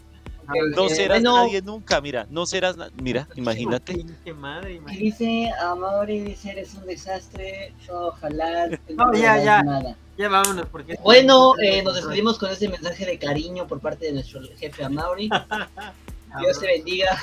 No 0.74 0.86
Eh, 0.86 0.90
serás 0.90 1.20
bueno, 1.22 1.44
nadie 1.44 1.62
nunca, 1.62 2.00
mira, 2.00 2.26
no 2.30 2.46
serás, 2.46 2.76
na- 2.76 2.90
mira, 3.02 3.26
imagínate. 3.34 3.94
Pinche 3.94 4.32
madre, 4.34 4.74
imagínate. 4.74 5.04
dice, 5.04 5.50
a 5.60 5.74
Mauri 5.74 6.20
dice, 6.20 6.50
eres 6.50 6.74
un 6.74 6.86
desastre, 6.86 7.72
ojalá 7.90 8.68
No, 8.90 9.12
ya, 9.14 9.42
ya. 9.42 9.62
nada. 9.62 9.96
Ya 10.16 10.28
vámonos, 10.28 10.66
porque... 10.70 10.96
Bueno, 11.02 11.52
eh, 11.62 11.82
nos 11.82 11.94
despedimos 11.96 12.38
con 12.38 12.50
ese 12.50 12.68
mensaje 12.68 13.04
de 13.04 13.18
cariño 13.18 13.66
por 13.66 13.80
parte 13.80 14.06
de 14.06 14.12
nuestro 14.12 14.40
jefe 14.56 14.84
Amaury. 14.84 15.28
Dios 16.40 16.60
te 16.60 16.66
bendiga. 16.66 17.18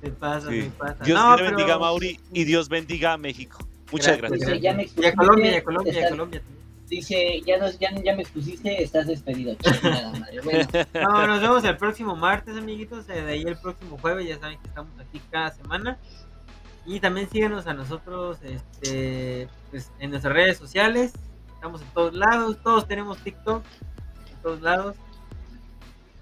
Me 0.00 0.10
pasa, 0.10 0.48
Sí. 0.48 0.56
me 0.56 0.70
pasa. 0.70 1.04
Dios 1.04 1.18
No, 1.18 1.36
te 1.36 1.42
bendiga, 1.42 1.66
pero- 1.68 1.80
Mauri, 1.80 2.20
y 2.32 2.44
Dios 2.44 2.68
bendiga 2.68 3.12
a 3.14 3.18
México. 3.18 3.58
Muchas 3.90 4.18
Gracias, 4.18 4.40
gracias. 4.40 4.62
Ya 4.62 4.74
me 4.74 4.84
Y 4.96 5.04
a 5.06 5.14
Colombia, 5.14 5.52
y 5.52 5.54
a 5.56 5.64
Colombia, 5.64 5.92
y 5.92 5.98
a 6.04 6.08
Colombia 6.10 6.40
también. 6.40 6.57
Dice, 6.88 7.42
ya, 7.46 7.58
nos, 7.58 7.78
ya, 7.78 7.90
ya 8.02 8.14
me 8.16 8.22
expusiste, 8.22 8.82
estás 8.82 9.06
despedido. 9.06 9.54
Chingada 9.56 10.10
madre. 10.12 10.40
Bueno, 10.42 10.68
No, 10.94 11.26
nos 11.26 11.40
vemos 11.42 11.64
el 11.64 11.76
próximo 11.76 12.16
martes, 12.16 12.56
amiguitos. 12.56 13.08
eh, 13.10 13.22
De 13.22 13.32
ahí 13.32 13.42
el 13.42 13.58
próximo 13.58 13.98
jueves, 13.98 14.26
ya 14.26 14.38
saben 14.38 14.58
que 14.60 14.68
estamos 14.68 14.92
aquí 14.98 15.20
cada 15.30 15.50
semana. 15.50 15.98
Y 16.86 17.00
también 17.00 17.28
síganos 17.28 17.66
a 17.66 17.74
nosotros 17.74 18.38
este, 18.42 19.48
pues, 19.70 19.90
en 19.98 20.10
nuestras 20.10 20.32
redes 20.32 20.56
sociales. 20.56 21.12
Estamos 21.54 21.82
en 21.82 21.88
todos 21.88 22.14
lados. 22.14 22.56
Todos 22.62 22.88
tenemos 22.88 23.18
TikTok. 23.18 23.62
En 24.30 24.42
todos 24.42 24.62
lados. 24.62 24.96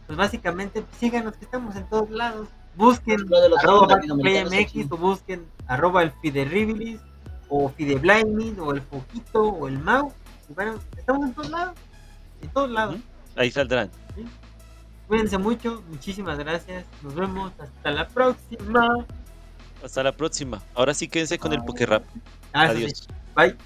Pues 0.06 0.16
básicamente, 0.18 0.82
pues, 0.82 0.96
síganos 0.98 1.36
que 1.36 1.44
estamos 1.44 1.76
en 1.76 1.88
todos 1.88 2.10
lados. 2.10 2.48
Busquen 2.74 3.20
los 3.28 3.58
arroba 3.58 3.98
PlayMX 4.00 4.90
o 4.90 4.96
busquen 4.96 5.46
arroba 5.66 6.02
el 6.02 6.10
Fiderribilis 6.20 7.00
o 7.48 7.68
Fideblinding 7.70 8.58
o 8.60 8.72
el 8.72 8.82
Foquito 8.82 9.44
o 9.44 9.68
el 9.68 9.78
Mau. 9.78 10.12
Bueno, 10.48 10.78
estamos 10.96 11.26
en 11.26 11.34
todos 11.34 11.50
lados. 11.50 11.74
En 12.42 12.48
todos 12.50 12.70
lados. 12.70 12.96
Ahí 13.36 13.50
saldrán. 13.50 13.90
Cuídense 15.08 15.38
mucho, 15.38 15.82
muchísimas 15.88 16.38
gracias. 16.38 16.84
Nos 17.02 17.14
vemos 17.14 17.52
hasta 17.58 17.90
la 17.90 18.08
próxima. 18.08 19.06
Hasta 19.84 20.02
la 20.02 20.12
próxima. 20.12 20.62
Ahora 20.74 20.94
sí 20.94 21.08
quédense 21.08 21.38
con 21.38 21.52
el 21.52 21.62
Pokerrap. 21.64 22.04
Ah, 22.52 22.68
sí. 22.68 22.84
Adiós. 22.84 23.08
Bye. 23.34 23.56